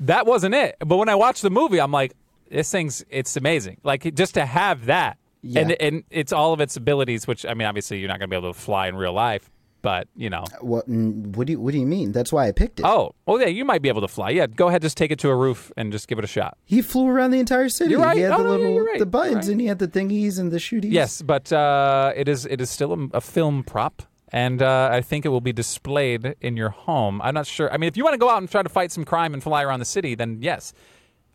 That 0.00 0.26
wasn't 0.26 0.54
it. 0.54 0.76
But 0.80 0.96
when 0.96 1.08
I 1.08 1.14
watched 1.14 1.42
the 1.42 1.50
movie, 1.50 1.80
I'm 1.80 1.90
like, 1.92 2.12
this 2.50 2.70
thing's 2.70 3.04
it's 3.10 3.36
amazing. 3.36 3.78
Like 3.82 4.14
just 4.14 4.34
to 4.34 4.46
have 4.46 4.86
that, 4.86 5.18
Yeah. 5.42 5.60
and 5.62 5.72
and 5.80 6.04
it's 6.10 6.32
all 6.32 6.52
of 6.52 6.60
its 6.60 6.76
abilities. 6.76 7.26
Which 7.26 7.44
I 7.46 7.54
mean, 7.54 7.66
obviously, 7.66 7.98
you're 7.98 8.08
not 8.08 8.18
going 8.18 8.30
to 8.30 8.34
be 8.34 8.38
able 8.38 8.52
to 8.52 8.58
fly 8.58 8.88
in 8.88 8.96
real 8.96 9.12
life, 9.12 9.50
but 9.88 10.06
you 10.14 10.28
know. 10.28 10.44
What 10.60 10.86
mm, 10.86 11.34
what 11.34 11.46
do 11.46 11.54
you 11.54 11.60
what 11.60 11.72
do 11.72 11.78
you 11.78 11.86
mean? 11.86 12.12
That's 12.12 12.30
why 12.30 12.46
I 12.46 12.52
picked 12.52 12.78
it. 12.80 12.84
Oh, 12.84 13.12
oh 13.26 13.38
yeah, 13.38 13.46
you 13.46 13.64
might 13.64 13.80
be 13.80 13.88
able 13.88 14.02
to 14.02 14.08
fly. 14.08 14.28
Yeah, 14.28 14.46
go 14.46 14.68
ahead, 14.68 14.82
just 14.82 14.98
take 14.98 15.10
it 15.10 15.18
to 15.20 15.30
a 15.30 15.34
roof 15.34 15.72
and 15.78 15.90
just 15.90 16.08
give 16.08 16.18
it 16.18 16.24
a 16.24 16.28
shot. 16.38 16.58
He 16.66 16.82
flew 16.82 17.06
around 17.08 17.30
the 17.30 17.38
entire 17.40 17.70
city. 17.70 17.92
You're 17.92 18.02
right. 18.02 18.14
He 18.18 18.22
had 18.22 18.32
Oh, 18.32 18.36
the 18.36 18.42
yeah, 18.44 18.50
little 18.50 18.74
you're 18.74 18.84
right. 18.84 18.98
the 18.98 19.06
buttons 19.06 19.46
right. 19.46 19.48
and 19.52 19.60
he 19.62 19.66
had 19.66 19.78
the 19.78 19.88
thingies 19.88 20.38
and 20.38 20.52
the 20.52 20.58
shooties. 20.58 20.92
Yes, 20.92 21.22
but 21.22 21.50
uh, 21.50 22.12
it 22.14 22.28
is 22.28 22.44
it 22.44 22.60
is 22.60 22.68
still 22.68 22.92
a, 22.92 23.16
a 23.16 23.20
film 23.22 23.64
prop, 23.64 24.02
and 24.30 24.60
uh, 24.60 24.90
I 24.92 25.00
think 25.00 25.24
it 25.24 25.30
will 25.30 25.40
be 25.40 25.54
displayed 25.54 26.34
in 26.42 26.58
your 26.58 26.68
home. 26.68 27.22
I'm 27.22 27.32
not 27.32 27.46
sure. 27.46 27.72
I 27.72 27.78
mean, 27.78 27.88
if 27.88 27.96
you 27.96 28.04
want 28.04 28.12
to 28.12 28.18
go 28.18 28.28
out 28.28 28.38
and 28.42 28.50
try 28.50 28.62
to 28.62 28.68
fight 28.68 28.92
some 28.92 29.04
crime 29.06 29.32
and 29.32 29.42
fly 29.42 29.62
around 29.62 29.78
the 29.78 29.86
city, 29.96 30.14
then 30.14 30.42
yes, 30.42 30.74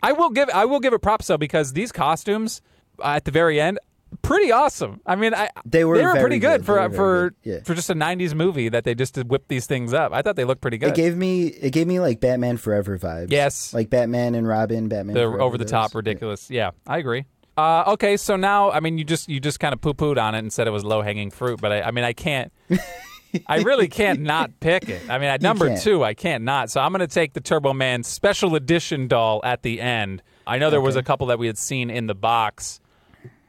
I 0.03 0.11
will 0.11 0.29
give 0.29 0.49
I 0.53 0.65
will 0.65 0.79
give 0.79 0.93
it 0.93 1.01
props 1.01 1.25
though 1.27 1.39
because 1.39 1.73
these 1.73 1.91
costumes 1.91 2.61
uh, 2.99 3.13
at 3.17 3.25
the 3.25 3.31
very 3.31 3.59
end. 3.59 3.79
Pretty 4.21 4.51
awesome. 4.51 5.01
I 5.05 5.15
mean, 5.15 5.33
I, 5.33 5.49
They 5.65 5.85
were 5.85 5.95
pretty 5.95 6.13
very 6.13 6.39
good, 6.39 6.61
good. 6.61 6.65
for 6.65 6.75
were 6.75 6.89
for 6.89 7.29
good. 7.29 7.35
Yeah. 7.43 7.59
for 7.63 7.73
just 7.73 7.89
a 7.89 7.95
'90s 7.95 8.33
movie 8.33 8.69
that 8.69 8.83
they 8.83 8.95
just 8.95 9.17
whipped 9.17 9.49
these 9.49 9.65
things 9.65 9.93
up. 9.93 10.13
I 10.13 10.21
thought 10.21 10.35
they 10.35 10.45
looked 10.45 10.61
pretty 10.61 10.77
good. 10.77 10.89
It 10.89 10.95
gave 10.95 11.17
me 11.17 11.47
it 11.47 11.71
gave 11.71 11.87
me 11.87 11.99
like 11.99 12.19
Batman 12.19 12.57
Forever 12.57 12.97
vibes. 12.97 13.31
Yes. 13.31 13.73
like 13.73 13.89
Batman 13.89 14.35
and 14.35 14.47
Robin. 14.47 14.87
Batman. 14.87 15.15
the 15.15 15.21
over 15.23 15.57
the 15.57 15.65
top 15.65 15.95
ridiculous. 15.95 16.49
Yeah, 16.49 16.71
I 16.87 16.97
agree. 16.97 17.25
Uh, 17.55 17.83
okay, 17.87 18.17
so 18.17 18.35
now 18.35 18.71
I 18.71 18.79
mean 18.79 18.97
you 18.97 19.03
just 19.03 19.29
you 19.29 19.39
just 19.39 19.59
kind 19.59 19.73
of 19.73 19.81
poo 19.81 19.93
pooed 19.93 20.21
on 20.21 20.35
it 20.35 20.39
and 20.39 20.51
said 20.51 20.67
it 20.67 20.71
was 20.71 20.83
low 20.83 21.01
hanging 21.01 21.29
fruit, 21.31 21.61
but 21.61 21.71
I, 21.71 21.81
I 21.81 21.91
mean 21.91 22.03
I 22.03 22.13
can't. 22.13 22.51
I 23.47 23.57
really 23.57 23.87
can't 23.87 24.21
not 24.21 24.59
pick 24.59 24.89
it. 24.89 25.09
I 25.09 25.17
mean, 25.17 25.27
at 25.27 25.41
number 25.41 25.75
two, 25.77 26.03
I 26.03 26.13
can't 26.13 26.43
not. 26.43 26.69
So 26.69 26.79
I'm 26.79 26.91
going 26.91 26.99
to 26.99 27.07
take 27.07 27.33
the 27.33 27.41
Turbo 27.41 27.73
Man 27.73 28.03
special 28.03 28.55
edition 28.55 29.07
doll 29.07 29.41
at 29.43 29.63
the 29.63 29.81
end. 29.81 30.21
I 30.45 30.59
know 30.59 30.69
there 30.69 30.81
was 30.81 30.95
a 30.95 31.01
couple 31.03 31.27
that 31.27 31.39
we 31.39 31.47
had 31.47 31.57
seen 31.57 31.89
in 31.89 32.05
the 32.05 32.13
box. 32.13 32.79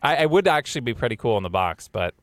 I, 0.05 0.17
I 0.17 0.27
would 0.27 0.47
actually 0.47 0.83
be 0.83 0.95
pretty 0.95 1.17
cool 1.17 1.37
in 1.37 1.43
the 1.43 1.51
box, 1.51 1.89
but 1.89 2.15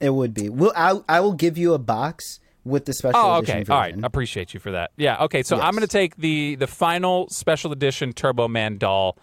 It 0.00 0.10
would 0.10 0.32
be. 0.32 0.48
Well, 0.48 0.72
I 0.76 1.00
I 1.08 1.20
will 1.20 1.34
give 1.34 1.58
you 1.58 1.74
a 1.74 1.78
box 1.78 2.40
with 2.64 2.84
the 2.86 2.92
special 2.92 3.20
oh, 3.20 3.38
edition. 3.38 3.60
okay, 3.62 3.72
all 3.72 3.78
right, 3.78 3.92
version. 3.92 4.04
appreciate 4.04 4.54
you 4.54 4.60
for 4.60 4.72
that. 4.72 4.90
Yeah, 4.96 5.22
okay. 5.24 5.42
So 5.42 5.60
I'm 5.60 5.72
going 5.72 5.82
to 5.82 5.86
take 5.86 6.16
the 6.16 6.54
the 6.56 6.66
final 6.66 7.28
special 7.28 7.72
edition 7.72 8.12
Turbo 8.12 8.48
Man 8.48 8.78
doll. 8.78 9.16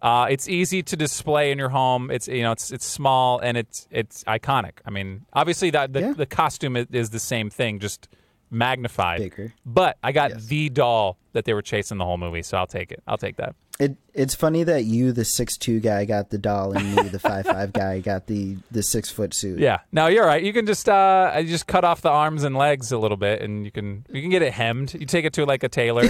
Uh, 0.00 0.26
it's 0.30 0.48
easy 0.48 0.80
to 0.84 0.96
display 0.96 1.50
in 1.50 1.58
your 1.58 1.70
home. 1.70 2.10
It's 2.10 2.28
you 2.28 2.42
know 2.42 2.52
it's 2.52 2.70
it's 2.70 2.86
small 2.86 3.40
and 3.40 3.56
it's 3.56 3.88
it's 3.90 4.22
iconic. 4.24 4.74
I 4.86 4.90
mean, 4.90 5.26
obviously 5.32 5.70
that 5.70 5.92
the, 5.92 6.00
Yeah. 6.00 6.12
the 6.12 6.26
costume 6.26 6.76
is, 6.76 6.86
is 6.92 7.10
the 7.10 7.18
same 7.18 7.50
thing, 7.50 7.80
just 7.80 8.08
magnified. 8.50 9.20
Bigger. 9.20 9.52
But 9.66 9.98
I 10.02 10.12
got 10.12 10.30
Yes. 10.30 10.46
the 10.46 10.68
doll 10.68 11.18
that 11.32 11.44
they 11.44 11.54
were 11.54 11.62
chasing 11.62 11.98
the 11.98 12.04
whole 12.04 12.16
movie, 12.18 12.42
so 12.42 12.56
I'll 12.58 12.66
take 12.66 12.90
it. 12.92 13.02
I'll 13.06 13.18
take 13.18 13.36
that. 13.36 13.54
It 13.80 13.96
it's 14.12 14.34
funny 14.34 14.64
that 14.64 14.84
you, 14.86 15.12
the 15.12 15.24
six 15.24 15.56
two 15.56 15.78
guy, 15.78 16.04
got 16.04 16.30
the 16.30 16.38
doll, 16.38 16.72
and 16.72 16.96
me, 16.96 17.02
the 17.04 17.20
five 17.20 17.46
five 17.46 17.72
guy, 17.82 18.00
got 18.00 18.26
the 18.26 18.56
the 18.72 18.82
six 18.82 19.08
foot 19.08 19.32
suit. 19.32 19.60
Yeah. 19.60 19.78
No, 19.92 20.08
you're 20.08 20.26
right. 20.26 20.42
You 20.42 20.52
can 20.52 20.66
just 20.66 20.88
uh 20.88 21.32
you 21.38 21.44
just 21.48 21.68
cut 21.68 21.84
off 21.84 22.00
the 22.00 22.10
arms 22.10 22.42
and 22.42 22.56
legs 22.56 22.90
a 22.90 22.98
little 22.98 23.16
bit, 23.16 23.40
and 23.40 23.64
you 23.64 23.70
can 23.70 24.04
you 24.10 24.20
can 24.20 24.30
get 24.30 24.42
it 24.42 24.52
hemmed. 24.52 24.94
You 24.94 25.06
take 25.06 25.24
it 25.24 25.32
to 25.34 25.44
like 25.46 25.62
a 25.62 25.68
tailor. 25.68 26.08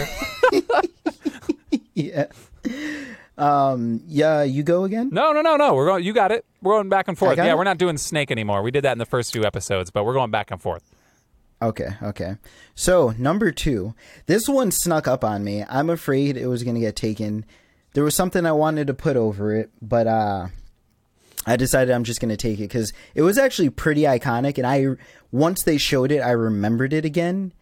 yeah. 1.94 2.26
Um. 3.36 4.00
Yeah. 4.06 4.42
You 4.42 4.62
go 4.62 4.84
again. 4.84 5.10
No, 5.12 5.32
no, 5.32 5.42
no, 5.42 5.56
no. 5.56 5.74
We're 5.74 5.86
going. 5.86 6.04
You 6.04 6.12
got 6.12 6.32
it. 6.32 6.44
We're 6.62 6.74
going 6.74 6.88
back 6.88 7.06
and 7.08 7.16
forth. 7.18 7.36
Yeah, 7.36 7.52
it? 7.52 7.56
we're 7.58 7.64
not 7.64 7.78
doing 7.78 7.98
snake 7.98 8.30
anymore. 8.30 8.62
We 8.62 8.70
did 8.70 8.82
that 8.84 8.92
in 8.92 8.98
the 8.98 9.06
first 9.06 9.32
few 9.32 9.44
episodes, 9.44 9.90
but 9.90 10.04
we're 10.04 10.14
going 10.14 10.30
back 10.30 10.50
and 10.50 10.60
forth. 10.60 10.82
Okay, 11.60 11.88
okay. 12.02 12.36
So, 12.74 13.14
number 13.18 13.50
two. 13.50 13.94
This 14.26 14.48
one 14.48 14.70
snuck 14.70 15.08
up 15.08 15.24
on 15.24 15.42
me. 15.42 15.64
I'm 15.68 15.90
afraid 15.90 16.36
it 16.36 16.46
was 16.46 16.62
going 16.62 16.76
to 16.76 16.80
get 16.80 16.94
taken. 16.94 17.44
There 17.94 18.04
was 18.04 18.14
something 18.14 18.46
I 18.46 18.52
wanted 18.52 18.86
to 18.86 18.94
put 18.94 19.16
over 19.16 19.54
it, 19.54 19.70
but 19.82 20.06
uh 20.06 20.48
I 21.46 21.56
decided 21.56 21.94
I'm 21.94 22.04
just 22.04 22.20
going 22.20 22.28
to 22.28 22.36
take 22.36 22.60
it 22.60 22.68
cuz 22.70 22.92
it 23.14 23.22
was 23.22 23.38
actually 23.38 23.70
pretty 23.70 24.02
iconic 24.02 24.58
and 24.58 24.66
I 24.66 24.96
once 25.32 25.62
they 25.62 25.78
showed 25.78 26.12
it, 26.12 26.20
I 26.20 26.30
remembered 26.30 26.92
it 26.92 27.04
again. 27.04 27.52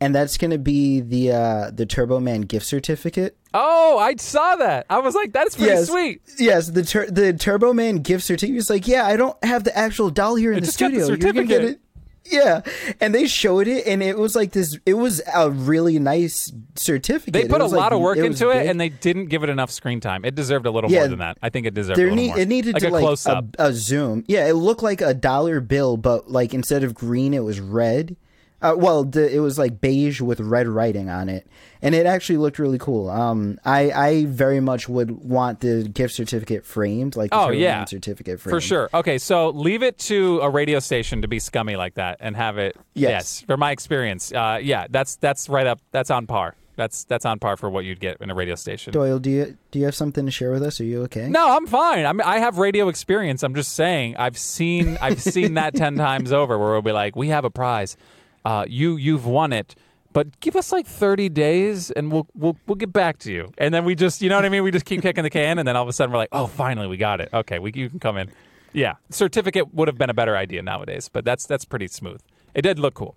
And 0.00 0.14
that's 0.14 0.36
going 0.38 0.50
to 0.52 0.58
be 0.58 1.00
the 1.00 1.32
uh 1.32 1.70
the 1.72 1.84
Turbo 1.84 2.20
Man 2.20 2.42
gift 2.42 2.64
certificate. 2.66 3.36
Oh, 3.52 3.98
I 3.98 4.16
saw 4.16 4.56
that. 4.56 4.86
I 4.88 4.98
was 5.00 5.14
like, 5.14 5.32
that's 5.32 5.56
pretty 5.56 5.72
yes, 5.72 5.88
sweet. 5.88 6.22
Yes, 6.38 6.68
the 6.68 6.84
tur- 6.84 7.10
the 7.10 7.34
Turbo 7.34 7.74
Man 7.74 7.96
gift 7.96 8.24
certificate. 8.24 8.58
It's 8.60 8.70
like, 8.70 8.88
yeah, 8.88 9.04
I 9.06 9.16
don't 9.16 9.36
have 9.44 9.64
the 9.64 9.76
actual 9.76 10.08
doll 10.10 10.36
here 10.36 10.52
in 10.52 10.60
the 10.60 10.60
got 10.62 10.66
the 10.66 10.72
studio. 10.72 11.06
You're 11.08 11.16
gonna 11.18 11.32
get 11.44 11.48
certificate. 11.60 11.70
it. 11.70 11.80
Yeah, 12.24 12.60
and 13.00 13.14
they 13.14 13.26
showed 13.26 13.66
it, 13.66 13.86
and 13.86 14.02
it 14.02 14.16
was 14.16 14.34
like 14.36 14.52
this. 14.52 14.78
It 14.86 14.94
was 14.94 15.20
a 15.34 15.50
really 15.50 15.98
nice 15.98 16.52
certificate. 16.76 17.32
They 17.32 17.48
put 17.48 17.60
a 17.60 17.66
lot 17.66 17.72
like- 17.72 17.92
of 17.92 18.00
work 18.00 18.16
was 18.16 18.26
into 18.26 18.50
it, 18.50 18.60
big. 18.60 18.68
and 18.70 18.80
they 18.80 18.88
didn't 18.88 19.26
give 19.26 19.42
it 19.42 19.50
enough 19.50 19.70
screen 19.70 20.00
time. 20.00 20.24
It 20.24 20.34
deserved 20.34 20.64
a 20.66 20.70
little 20.70 20.90
Yeah, 20.90 21.00
more 21.00 21.08
than 21.08 21.18
that. 21.18 21.38
I 21.42 21.48
think 21.50 21.66
it 21.66 21.74
deserved 21.74 21.98
a 21.98 22.00
there 22.00 22.10
little 22.10 22.22
need, 22.24 22.28
more. 22.28 22.38
it 22.38 22.48
needed 22.48 22.74
like 22.74 22.82
to 22.82 22.88
a 22.88 22.90
like 22.90 23.02
close 23.02 23.26
a, 23.26 23.32
up. 23.38 23.44
a 23.58 23.72
zoom. 23.72 24.24
Yeah, 24.28 24.46
it 24.46 24.54
looked 24.54 24.82
like 24.82 25.00
a 25.00 25.14
dollar 25.14 25.60
bill, 25.60 25.96
but 25.96 26.30
like 26.30 26.54
instead 26.54 26.84
of 26.84 26.94
green, 26.94 27.34
it 27.34 27.44
was 27.44 27.60
red. 27.60 28.16
Uh, 28.62 28.74
well, 28.76 29.04
the, 29.04 29.34
it 29.34 29.40
was 29.40 29.58
like 29.58 29.80
beige 29.80 30.20
with 30.20 30.40
red 30.40 30.68
writing 30.68 31.10
on 31.10 31.28
it, 31.28 31.46
and 31.82 31.94
it 31.94 32.06
actually 32.06 32.36
looked 32.38 32.58
really 32.58 32.78
cool. 32.78 33.10
Um, 33.10 33.58
I 33.64 33.90
I 33.90 34.24
very 34.26 34.60
much 34.60 34.88
would 34.88 35.10
want 35.10 35.60
the 35.60 35.82
gift 35.88 36.14
certificate 36.14 36.64
framed, 36.64 37.16
like 37.16 37.30
Oh, 37.32 37.50
yeah. 37.50 37.84
Certificate 37.84 38.40
framed 38.40 38.54
For 38.54 38.60
sure. 38.60 38.88
Okay, 38.94 39.18
so 39.18 39.50
leave 39.50 39.82
it 39.82 39.98
to 40.00 40.40
a 40.40 40.48
radio 40.48 40.78
station 40.78 41.22
to 41.22 41.28
be 41.28 41.38
scummy 41.38 41.76
like 41.76 41.94
that 41.94 42.18
and 42.20 42.36
have 42.36 42.56
it. 42.58 42.76
Yes. 42.94 43.42
For 43.42 43.56
my 43.56 43.72
experience, 43.72 44.32
uh, 44.32 44.58
yeah, 44.62 44.86
that's 44.88 45.16
that's 45.16 45.48
right 45.48 45.66
up. 45.66 45.80
That's 45.90 46.10
on 46.10 46.26
par. 46.26 46.54
That's 46.74 47.04
that's 47.04 47.26
on 47.26 47.38
par 47.38 47.58
for 47.58 47.68
what 47.68 47.84
you'd 47.84 48.00
get 48.00 48.16
in 48.20 48.30
a 48.30 48.34
radio 48.34 48.54
station. 48.54 48.92
Doyle, 48.94 49.18
do 49.18 49.28
you 49.30 49.58
do 49.72 49.78
you 49.78 49.84
have 49.84 49.94
something 49.94 50.24
to 50.24 50.32
share 50.32 50.52
with 50.52 50.62
us? 50.62 50.80
Are 50.80 50.84
you 50.84 51.02
okay? 51.02 51.28
No, 51.28 51.54
I'm 51.56 51.66
fine. 51.66 52.06
I 52.06 52.12
mean, 52.12 52.22
I 52.22 52.38
have 52.38 52.56
radio 52.56 52.88
experience. 52.88 53.42
I'm 53.42 53.54
just 53.54 53.74
saying, 53.74 54.16
I've 54.16 54.38
seen 54.38 54.96
I've 55.02 55.20
seen 55.20 55.54
that 55.54 55.74
ten 55.82 55.96
times 55.96 56.32
over, 56.32 56.58
where 56.58 56.70
we'll 56.72 56.80
be 56.80 56.92
like, 56.92 57.14
we 57.14 57.28
have 57.28 57.44
a 57.44 57.50
prize, 57.50 57.98
uh, 58.44 58.64
you 58.68 58.96
you've 58.96 59.26
won 59.26 59.52
it, 59.52 59.74
but 60.12 60.40
give 60.40 60.56
us 60.56 60.72
like 60.72 60.86
30 60.86 61.28
days 61.28 61.90
and 61.90 62.10
we'll 62.12 62.26
we'll 62.34 62.56
we'll 62.66 62.76
get 62.76 62.92
back 62.92 63.18
to 63.20 63.32
you. 63.32 63.52
And 63.58 63.72
then 63.72 63.84
we 63.84 63.94
just, 63.94 64.20
you 64.22 64.28
know 64.28 64.36
what 64.36 64.44
I 64.44 64.48
mean? 64.48 64.62
We 64.62 64.70
just 64.70 64.84
keep 64.84 65.02
kicking 65.02 65.24
the 65.24 65.30
can, 65.30 65.58
and 65.58 65.66
then 65.66 65.76
all 65.76 65.82
of 65.82 65.88
a 65.88 65.92
sudden 65.92 66.12
we're 66.12 66.18
like, 66.18 66.28
oh, 66.32 66.46
finally 66.46 66.86
we 66.86 66.96
got 66.96 67.20
it. 67.20 67.28
Okay, 67.32 67.58
we 67.58 67.72
you 67.74 67.88
can 67.88 67.98
come 68.00 68.16
in. 68.16 68.30
Yeah, 68.74 68.94
certificate 69.10 69.74
would 69.74 69.88
have 69.88 69.98
been 69.98 70.10
a 70.10 70.14
better 70.14 70.36
idea 70.36 70.62
nowadays, 70.62 71.08
but 71.12 71.24
that's 71.24 71.46
that's 71.46 71.64
pretty 71.64 71.88
smooth. 71.88 72.20
It 72.54 72.62
did 72.62 72.78
look 72.78 72.94
cool. 72.94 73.16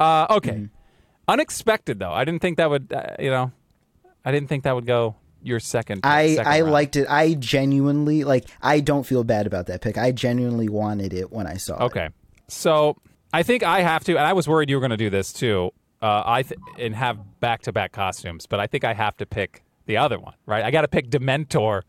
Uh, 0.00 0.26
okay, 0.30 0.50
Mm-hmm. 0.52 0.64
unexpected 1.28 1.98
though. 1.98 2.12
I 2.12 2.24
didn't 2.24 2.40
think 2.42 2.56
that 2.56 2.70
would. 2.70 2.92
Uh, 2.92 3.14
you 3.18 3.30
know, 3.30 3.52
I 4.24 4.32
didn't 4.32 4.48
think 4.48 4.64
that 4.64 4.74
would 4.74 4.86
go 4.86 5.16
your 5.42 5.60
second. 5.60 6.00
I 6.04 6.36
second 6.36 6.52
I 6.52 6.60
round. 6.60 6.72
liked 6.72 6.96
it. 6.96 7.06
I 7.08 7.34
genuinely 7.34 8.24
like. 8.24 8.46
I 8.62 8.80
don't 8.80 9.04
feel 9.04 9.24
bad 9.24 9.46
about 9.46 9.66
that 9.66 9.80
pick. 9.80 9.98
I 9.98 10.12
genuinely 10.12 10.68
wanted 10.68 11.12
it 11.12 11.32
when 11.32 11.46
I 11.46 11.54
saw 11.56 11.76
it. 11.76 11.82
Okay, 11.86 12.08
so 12.48 12.96
I 13.32 13.42
think 13.42 13.62
I 13.62 13.80
have 13.82 14.04
to, 14.04 14.12
and 14.16 14.26
I 14.26 14.32
was 14.32 14.46
worried 14.48 14.68
you 14.70 14.76
were 14.76 14.80
going 14.80 14.90
to 14.90 14.96
do 14.96 15.10
this 15.10 15.32
too. 15.32 15.70
Uh, 16.00 16.22
I 16.26 16.42
th- 16.42 16.60
and 16.78 16.94
have 16.94 17.18
back 17.40 17.62
to 17.62 17.72
back 17.72 17.92
costumes, 17.92 18.46
but 18.46 18.58
I 18.60 18.66
think 18.66 18.84
I 18.84 18.92
have 18.92 19.16
to 19.18 19.26
pick 19.26 19.62
the 19.86 19.96
other 19.96 20.18
one. 20.18 20.34
Right? 20.46 20.64
I 20.64 20.70
got 20.70 20.82
to 20.82 20.88
pick 20.88 21.10
Dementor. 21.10 21.82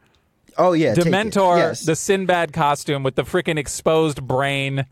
Oh 0.58 0.74
yeah. 0.74 0.94
Dementor, 0.94 1.58
Yes. 1.58 1.82
the 1.86 1.96
Sinbad 1.96 2.54
costume 2.54 3.02
with 3.04 3.16
the 3.16 3.24
freaking 3.24 3.58
exposed 3.58 4.22
brain, 4.26 4.86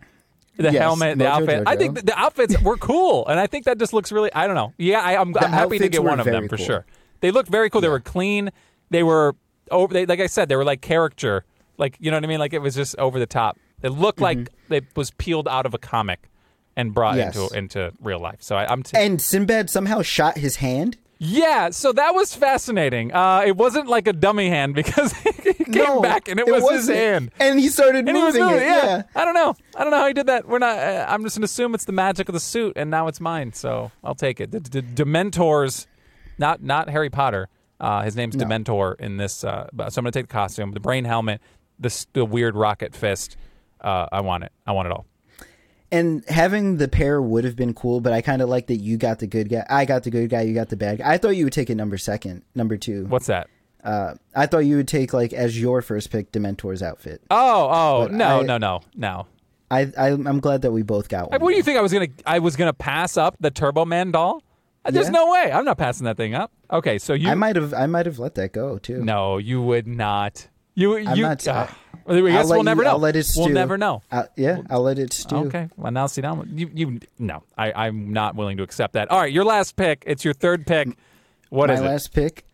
the 0.58 0.64
Yes, 0.72 0.78
helmet, 0.78 1.20
the 1.20 1.26
Mojo 1.26 1.30
outfit. 1.30 1.64
I 1.68 1.76
think 1.76 2.04
the, 2.04 2.18
outfits 2.20 2.60
were 2.62 2.78
cool, 2.78 3.28
and 3.28 3.39
I 3.39 3.45
think 3.47 3.66
that 3.66 3.78
just 3.78 3.93
looks 3.93 4.12
really. 4.12 4.34
I 4.34 4.47
don't 4.47 4.56
know. 4.56 4.74
Yeah, 4.78 5.02
I, 5.02 5.18
I'm, 5.18 5.36
I'm 5.38 5.52
happy 5.52 5.78
to 5.80 5.88
get 5.89 6.04
one 6.04 6.20
of 6.20 6.26
them 6.26 6.49
for 6.49 6.58
cool. 6.58 6.66
sure. 6.66 6.86
They 7.22 7.30
looked 7.32 7.49
very 7.49 7.70
cool. 7.70 7.82
They 7.82 7.89
were 7.89 7.99
clean. 7.99 8.49
They 8.89 9.04
were 9.04 9.36
over. 9.70 9.93
They, 9.93 10.06
like 10.08 10.20
I 10.20 10.28
said, 10.28 10.49
they 10.49 10.56
were 10.56 10.66
like 10.66 10.82
character. 10.82 11.45
Like 11.78 11.95
you 11.99 12.10
know 12.12 12.18
what 12.18 12.24
I 12.24 12.28
mean? 12.28 12.39
Like 12.39 12.54
it 12.54 12.60
was 12.60 12.76
just 12.76 12.97
over 12.97 13.20
the 13.20 13.28
top. 13.28 13.60
It 13.84 13.89
looked 13.89 14.20
like 14.20 14.49
it 14.70 14.86
was 14.95 15.12
peeled 15.12 15.47
out 15.47 15.66
of 15.66 15.74
a 15.74 15.78
comic 15.80 16.28
and 16.76 16.93
brought. 16.93 17.17
Yes. 17.17 17.36
into 17.36 17.57
into 17.57 17.91
real 18.01 18.19
life. 18.19 18.38
So 18.41 18.55
I, 18.55 18.72
I'm. 18.72 18.84
T- 18.84 18.97
and 18.97 19.22
Sinbad 19.22 19.69
somehow 19.69 20.01
shot 20.01 20.38
his 20.38 20.57
hand. 20.57 20.97
yeah, 21.19 21.69
so 21.69 21.91
that 21.91 22.15
was 22.15 22.34
fascinating. 22.34 23.13
Uh, 23.13 23.43
it 23.45 23.55
wasn't 23.55 23.88
like 23.88 24.07
a 24.07 24.13
dummy 24.13 24.49
hand 24.49 24.74
because 24.74 25.13
he 25.43 25.53
came 25.53 25.67
no, 25.86 26.01
back 26.01 26.28
and 26.28 26.39
it, 26.39 26.47
was 26.47 26.67
his 26.72 26.88
hand. 26.89 27.30
and 27.39 27.59
he 27.59 27.69
started 27.69 28.07
And 28.07 28.17
he 28.17 28.24
was 28.24 28.34
moving 28.34 28.47
moving, 28.49 28.63
it. 28.63 28.72
yeah. 28.72 28.86
Yeah. 28.86 29.03
I 29.15 29.24
don't 29.26 29.36
know. 29.36 29.55
I 29.78 29.84
don't 29.84 29.91
know 29.91 29.97
how 29.99 30.07
he 30.07 30.13
did 30.13 30.26
that. 30.28 30.47
We're 30.47 30.57
not. 30.59 30.78
Uh, 30.80 31.05
I'm 31.07 31.22
just 31.24 31.38
gonna 31.38 31.45
assume 31.45 31.76
it's 31.76 31.86
the 31.86 31.91
magic 31.91 32.28
of 32.30 32.34
the 32.34 32.39
suit, 32.39 32.74
and 32.76 32.89
now 32.89 33.07
it's 33.07 33.19
mine. 33.22 33.53
So 33.53 33.91
I'll 34.03 34.15
take 34.15 34.39
it. 34.41 34.51
The, 34.51 34.59
the 34.61 34.82
Dementors, 34.82 35.86
not 36.39 36.63
not 36.63 36.89
Harry 36.89 37.09
Potter. 37.11 37.49
Uh, 37.80 38.03
his 38.03 38.15
name's 38.15 38.36
Dementor 38.36 38.99
in 38.99 39.17
this. 39.17 39.43
Uh, 39.43 39.67
so 39.76 39.84
I'm 39.84 39.89
gonna 40.03 40.11
take 40.11 40.28
the 40.28 40.34
costume, 40.34 40.72
the 40.72 40.80
brain 40.80 41.05
helmet, 41.05 41.39
the 41.80 42.05
the 42.13 42.26
weird 42.26 42.55
rocket 42.55 42.95
fist. 42.95 43.38
Uh, 43.80 44.07
I 44.11 44.22
want 44.22 44.43
it. 44.43 44.51
I 44.65 44.72
want 44.72 44.88
it 44.88 44.91
all. 44.91 45.05
And 45.92 46.24
having 46.30 46.78
the 46.78 46.88
pair 46.88 47.22
would 47.22 47.44
have 47.44 47.56
been 47.58 47.74
cool, 47.74 48.00
but 48.00 48.14
I 48.14 48.22
kind 48.22 48.42
of 48.42 48.48
like 48.48 48.68
that 48.68 48.78
you 48.78 48.96
got 48.98 49.20
the 49.20 49.28
good 49.28 49.50
guy. 49.50 49.66
I 49.70 49.84
got 49.86 50.04
the 50.04 50.10
good 50.10 50.30
guy. 50.30 50.42
You 50.42 50.54
got 50.54 50.70
the 50.70 50.78
bad 50.78 51.00
guy. 51.00 51.12
I 51.14 51.18
thought 51.18 51.36
you 51.36 51.44
would 51.46 51.54
take 51.54 51.70
it 51.70 51.76
number 51.76 51.98
second, 51.98 52.44
number 52.56 52.78
two. 52.78 53.06
What's 53.08 53.28
that? 53.28 53.50
Uh, 53.84 54.14
I 54.36 54.46
thought 54.46 54.60
you 54.60 54.78
would 54.78 54.88
take 54.88 55.12
like 55.12 55.34
as 55.34 55.60
your 55.60 55.82
first 55.82 56.10
pick 56.12 56.32
Dementor's 56.32 56.82
outfit. 56.82 57.22
Oh, 57.32 57.68
oh, 57.72 58.04
But 58.04 58.14
no, 58.14 58.39
I- 58.39 58.44
no, 58.44 58.58
no, 58.58 58.80
no. 58.96 59.28
I, 59.70 59.92
I 59.98 60.08
I'm 60.12 60.39
glad 60.39 60.62
that 60.64 60.72
we 60.72 60.82
both 60.84 61.08
got 61.10 61.32
one. 61.32 61.39
What 61.42 61.50
do 61.52 61.56
you 61.58 61.64
think 61.64 61.78
I 61.78 61.82
was 61.82 61.92
gonna? 61.94 62.08
I 62.26 62.39
was 62.39 62.56
gonna 62.58 62.74
pass 62.74 63.16
up 63.18 63.38
the 63.39 63.50
Turbo 63.52 63.86
Man 63.86 64.12
doll? 64.12 64.44
Uh, 64.84 64.92
There's 64.92 65.06
Yeah. 65.08 65.12
no 65.12 65.32
way. 65.32 65.50
I'm 65.52 65.64
not 65.66 65.78
passing 65.78 66.06
that 66.06 66.18
thing 66.18 66.34
up. 66.36 66.52
Okay, 66.72 67.00
so 67.00 67.14
you. 67.14 67.30
I 67.30 67.36
might 67.36 67.56
have 67.56 67.74
I 67.74 67.86
might 67.88 68.06
have 68.06 68.20
let 68.20 68.36
that 68.36 68.52
go 68.54 68.78
too. 68.78 69.04
No, 69.04 69.38
you 69.38 69.62
would 69.62 69.88
not. 69.88 70.48
You. 70.76 70.98
you. 70.98 71.22
not- 71.24 71.48
uh, 71.48 71.68
I- 72.08 72.22
guess 72.22 72.45
I'll 72.45 72.58
we'll 72.58 72.64
never 72.64 72.82
you- 72.82 72.86
know. 72.86 72.91
I'll 72.91 72.99
let 72.99 73.16
it 73.16 73.28
We'll 73.36 73.49
never 73.49 73.78
know. 73.78 74.02
Uh, 74.12 74.24
yeah, 74.36 74.62
I'll 74.70 74.82
let 74.82 74.99
it 74.99 75.14
stew. 75.14 75.36
Okay. 75.47 75.70
Well, 75.78 75.91
now 75.91 76.08
see 76.08 76.22
now 76.22 76.43
you 76.52 76.70
you 76.74 76.99
no. 77.20 77.43
I 77.58 77.72
I'm 77.88 78.12
not 78.14 78.36
willing 78.36 78.58
to 78.58 78.64
accept 78.64 78.93
that. 78.93 79.10
All 79.12 79.20
right, 79.20 79.32
your 79.32 79.45
last 79.45 79.76
pick. 79.76 80.04
It's 80.08 80.24
your 80.26 80.34
third 80.34 80.66
pick. 80.68 80.89
What 81.49 81.68
My 81.68 81.74
is 81.76 81.80
it? 81.82 81.84
last 81.84 82.14
pick, 82.14 82.45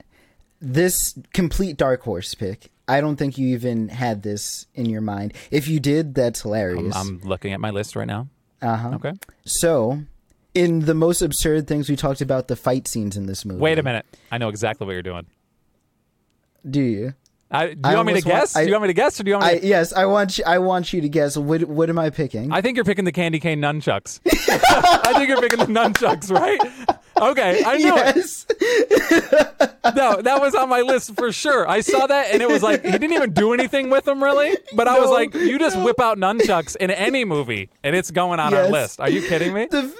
this 0.60 1.18
complete 1.34 1.78
dark 1.78 2.02
horse 2.02 2.34
pick. 2.34 2.72
I 2.88 3.02
don't 3.02 3.18
think 3.18 3.38
you 3.38 3.50
even 3.50 3.90
had 3.90 4.24
this 4.24 4.66
in 4.74 4.86
your 4.88 5.02
mind. 5.02 5.34
If 5.52 5.68
you 5.68 5.80
did, 5.80 6.16
that's 6.16 6.42
hilarious. 6.42 6.96
I'm 6.96 7.20
looking 7.24 7.52
at 7.54 7.60
my 7.60 7.70
list 7.70 7.96
right 7.96 8.08
now. 8.08 8.28
uh 8.62 8.76
huh. 8.78 8.92
Okay. 8.96 9.12
So, 9.46 10.00
in 10.54 10.80
the 10.86 10.94
most 10.94 11.22
absurd 11.22 11.68
things, 11.68 11.90
we 11.90 11.96
talked 11.98 12.22
about 12.22 12.48
the 12.48 12.56
fight 12.56 12.88
scenes 12.88 13.18
in 13.18 13.26
this 13.26 13.44
movie. 13.46 13.60
Wait 13.60 13.78
a 13.78 13.84
minute. 13.84 14.06
I 14.32 14.38
know 14.38 14.48
exactly 14.50 14.88
what 14.88 14.94
you're 14.94 15.02
doing. 15.04 15.26
Do 16.70 16.82
you? 16.82 17.14
I, 17.50 17.68
do 17.68 17.72
you 17.74 17.80
I 17.84 17.96
want 17.96 18.08
me 18.08 18.14
to 18.14 18.18
almost 18.20 18.26
want- 18.26 18.26
guess? 18.42 18.56
I- 18.56 18.62
do 18.64 18.68
you 18.68 18.74
want 18.74 18.82
me 18.84 18.88
to 18.90 18.94
guess, 18.94 19.20
or 19.20 19.24
do 19.24 19.30
you 19.30 19.36
want 19.36 19.46
me? 19.46 19.52
I 19.52 19.58
To, 19.60 19.68
yes, 19.68 19.94
I 19.94 20.06
want 20.06 20.38
you. 20.38 20.44
I 20.46 20.58
want 20.60 20.92
you 20.94 21.02
to 21.02 21.10
guess. 21.10 21.38
What 21.38 21.64
What 21.64 21.90
am 21.90 21.98
I 21.98 22.10
picking? 22.10 22.52
I 22.52 22.62
think 22.62 22.76
you're 22.76 22.86
picking 22.86 23.06
the 23.06 23.12
candy 23.12 23.40
cane 23.40 23.62
nunchucks. 23.62 24.20
I 25.06 25.14
think 25.14 25.30
you're 25.30 25.42
picking 25.42 25.60
the 25.60 25.66
nunchucks, 25.66 26.30
right? 26.32 26.60
Okay, 27.20 27.64
I 27.66 27.78
knew 27.78 27.94
it. 27.98 29.96
No, 29.96 30.22
that 30.22 30.40
was 30.42 30.54
on 30.54 30.70
my 30.70 30.82
list 30.82 31.16
for 31.16 31.32
sure. 31.32 31.68
I 31.68 31.80
saw 31.82 32.06
that 32.08 32.32
and 32.34 32.42
it 32.42 32.50
was 32.50 32.62
like 32.62 32.84
he 32.84 32.92
didn't 32.92 33.14
even 33.14 33.34
do 33.34 33.54
anything 33.54 33.90
with 33.90 34.04
them 34.06 34.22
really. 34.24 34.56
But 34.76 34.88
I 34.88 35.00
was 35.00 35.10
like, 35.10 35.34
you 35.34 35.58
just 35.58 35.80
whip 35.80 36.00
out 36.00 36.18
nunchucks 36.18 36.76
in 36.76 36.92
any 36.92 37.26
movie 37.26 37.70
and 37.84 37.96
it's 37.96 38.12
going 38.12 38.40
on 38.40 38.54
our 38.54 38.70
list. 38.70 39.00
Are 39.00 39.10
you 39.10 39.22
kidding 39.28 39.54
me? 39.54 39.68
The, 39.72 39.92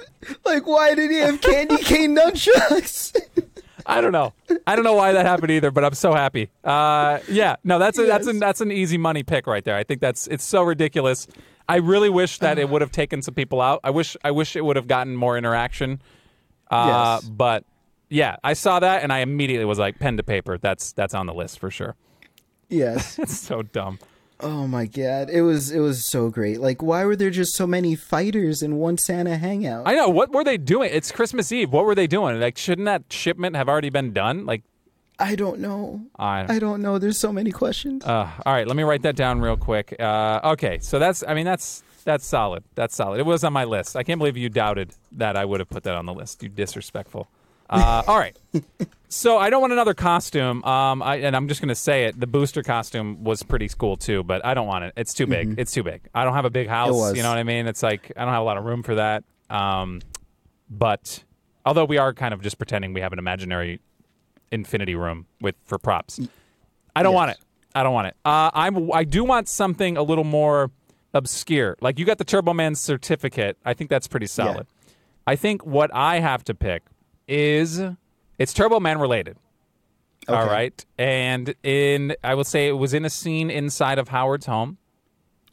like, 0.44 0.66
why 0.66 0.94
did 0.94 1.10
he 1.10 1.18
have 1.18 1.40
candy 1.40 1.78
cane 1.78 2.14
nunchucks? 2.16 3.16
I 3.88 4.00
don't 4.00 4.12
know. 4.12 4.34
I 4.66 4.76
don't 4.76 4.84
know 4.84 4.92
why 4.94 5.12
that 5.12 5.24
happened 5.26 5.50
either, 5.50 5.70
but 5.70 5.84
I'm 5.84 5.94
so 5.94 6.12
happy. 6.12 6.50
Uh, 6.62 7.18
yeah, 7.28 7.56
no, 7.64 7.78
that's 7.78 7.98
a, 7.98 8.04
that's 8.04 8.26
an 8.26 8.38
that's 8.38 8.60
an 8.60 8.70
easy 8.70 8.98
money 8.98 9.22
pick 9.22 9.46
right 9.46 9.64
there. 9.64 9.76
I 9.76 9.82
think 9.82 10.00
that's 10.00 10.26
it's 10.26 10.44
so 10.44 10.62
ridiculous. 10.62 11.26
I 11.68 11.76
really 11.76 12.10
wish 12.10 12.38
that 12.38 12.58
it 12.58 12.68
would 12.68 12.80
have 12.82 12.92
taken 12.92 13.22
some 13.22 13.34
people 13.34 13.60
out. 13.60 13.80
I 13.82 13.90
wish 13.90 14.16
I 14.22 14.30
wish 14.30 14.56
it 14.56 14.64
would 14.64 14.76
have 14.76 14.86
gotten 14.86 15.16
more 15.16 15.36
interaction. 15.38 16.00
Uh, 16.70 17.18
Yes. 17.20 17.28
But 17.30 17.64
yeah, 18.10 18.36
I 18.44 18.52
saw 18.52 18.78
that 18.80 19.02
and 19.02 19.12
I 19.12 19.18
immediately 19.20 19.64
was 19.64 19.78
like, 19.78 19.98
pen 19.98 20.16
to 20.18 20.22
paper. 20.22 20.58
That's 20.58 20.92
that's 20.92 21.14
on 21.14 21.26
the 21.26 21.34
list 21.34 21.58
for 21.58 21.70
sure. 21.70 21.96
yes. 22.68 23.18
It's 23.22 23.38
so 23.38 23.62
dumb. 23.62 23.98
Oh 24.40 24.68
my 24.68 24.86
god, 24.86 25.30
it 25.30 25.42
was 25.42 25.72
it 25.72 25.80
was 25.80 26.04
so 26.04 26.30
great. 26.30 26.60
Like, 26.60 26.80
why 26.80 27.04
were 27.04 27.16
there 27.16 27.30
just 27.30 27.54
so 27.54 27.66
many 27.66 27.96
fighters 27.96 28.62
in 28.62 28.76
one 28.76 28.96
Santa 28.96 29.36
hangout? 29.36 29.86
I 29.86 29.94
know. 29.94 30.08
What 30.08 30.32
were 30.32 30.44
they 30.44 30.56
doing? 30.56 30.90
It's 30.92 31.10
Christmas 31.10 31.50
Eve. 31.50 31.72
What 31.72 31.84
were 31.84 31.96
they 31.96 32.06
doing? 32.06 32.38
Like, 32.38 32.56
shouldn't 32.56 32.86
that 32.86 33.04
shipment 33.10 33.56
have 33.56 33.68
already 33.68 33.90
been 33.90 34.12
done? 34.12 34.46
Like, 34.46 34.62
I 35.18 35.34
don't 35.34 35.58
know. 35.58 36.02
I. 36.16 36.46
I 36.54 36.58
don't 36.60 36.80
know. 36.80 36.98
There's 36.98 37.18
so 37.18 37.32
many 37.32 37.50
questions. 37.50 38.04
Uh, 38.04 38.30
all 38.46 38.52
right, 38.52 38.66
let 38.66 38.76
me 38.76 38.84
write 38.84 39.02
that 39.02 39.16
down 39.16 39.40
real 39.40 39.56
quick. 39.56 39.96
Uh, 39.98 40.40
okay, 40.44 40.78
so 40.78 41.00
that's. 41.00 41.24
I 41.26 41.34
mean, 41.34 41.44
that's 41.44 41.82
that's 42.04 42.24
solid. 42.24 42.62
That's 42.76 42.94
solid. 42.94 43.18
It 43.18 43.26
was 43.26 43.42
on 43.42 43.52
my 43.52 43.64
list. 43.64 43.96
I 43.96 44.04
can't 44.04 44.18
believe 44.18 44.36
you 44.36 44.48
doubted 44.48 44.92
that 45.12 45.36
I 45.36 45.44
would 45.44 45.58
have 45.58 45.68
put 45.68 45.82
that 45.82 45.96
on 45.96 46.06
the 46.06 46.14
list. 46.14 46.44
You 46.44 46.48
disrespectful. 46.48 47.28
Uh, 47.70 48.02
all 48.06 48.18
right. 48.18 48.36
So 49.10 49.38
I 49.38 49.48
don't 49.50 49.60
want 49.60 49.72
another 49.72 49.94
costume. 49.94 50.62
Um, 50.64 51.02
I, 51.02 51.16
and 51.16 51.34
I'm 51.34 51.48
just 51.48 51.60
gonna 51.60 51.74
say 51.74 52.04
it. 52.04 52.18
The 52.20 52.26
booster 52.26 52.62
costume 52.62 53.24
was 53.24 53.42
pretty 53.42 53.68
cool 53.68 53.96
too, 53.96 54.22
but 54.22 54.44
I 54.44 54.54
don't 54.54 54.66
want 54.66 54.84
it. 54.84 54.92
It's 54.96 55.14
too 55.14 55.26
big. 55.26 55.58
It's 55.58 55.72
too 55.72 55.82
big. 55.82 56.02
I 56.14 56.24
don't 56.24 56.34
have 56.34 56.44
a 56.44 56.50
big 56.50 56.68
house. 56.68 56.94
You 57.16 57.22
know 57.22 57.30
what 57.30 57.38
I 57.38 57.42
mean? 57.42 57.66
It's 57.66 57.82
like 57.82 58.12
I 58.16 58.24
don't 58.24 58.32
have 58.34 58.42
a 58.42 58.44
lot 58.44 58.58
of 58.58 58.64
room 58.64 58.82
for 58.82 58.96
that. 58.96 59.24
Um, 59.48 60.00
but 60.68 61.24
although 61.64 61.86
we 61.86 61.96
are 61.98 62.12
kind 62.12 62.34
of 62.34 62.42
just 62.42 62.58
pretending 62.58 62.92
we 62.92 63.00
have 63.00 63.12
an 63.12 63.18
imaginary 63.18 63.80
infinity 64.52 64.94
room 64.94 65.26
with 65.40 65.54
for 65.64 65.78
props, 65.78 66.20
I 66.94 67.02
don't 67.02 67.14
want 67.14 67.30
it. 67.30 67.38
I 67.74 67.82
don't 67.82 67.94
want 67.94 68.08
it. 68.08 68.16
Uh, 68.24 68.50
I'm. 68.52 68.92
I 68.92 69.04
do 69.04 69.24
want 69.24 69.48
something 69.48 69.96
a 69.96 70.02
little 70.02 70.24
more 70.24 70.70
obscure. 71.14 71.76
Like 71.80 71.98
you 71.98 72.04
got 72.04 72.18
the 72.18 72.24
Turbo 72.24 72.52
Man 72.52 72.74
certificate. 72.74 73.56
I 73.64 73.72
think 73.72 73.88
that's 73.88 74.06
pretty 74.06 74.26
solid. 74.26 74.66
I 75.26 75.36
think 75.36 75.64
what 75.64 75.90
I 75.94 76.20
have 76.20 76.44
to 76.44 76.54
pick 76.54 76.82
is 77.28 77.80
it's 78.38 78.52
Turbo 78.52 78.80
Man 78.80 78.98
related. 78.98 79.36
All 80.28 80.34
Okay. 80.42 80.50
right, 80.52 80.86
and 80.98 81.54
in 81.62 82.14
I 82.24 82.34
will 82.34 82.44
say 82.44 82.68
it 82.68 82.72
was 82.72 82.92
in 82.92 83.04
a 83.04 83.10
scene 83.10 83.50
inside 83.50 83.98
of 83.98 84.08
Howard's 84.08 84.46
home. 84.46 84.78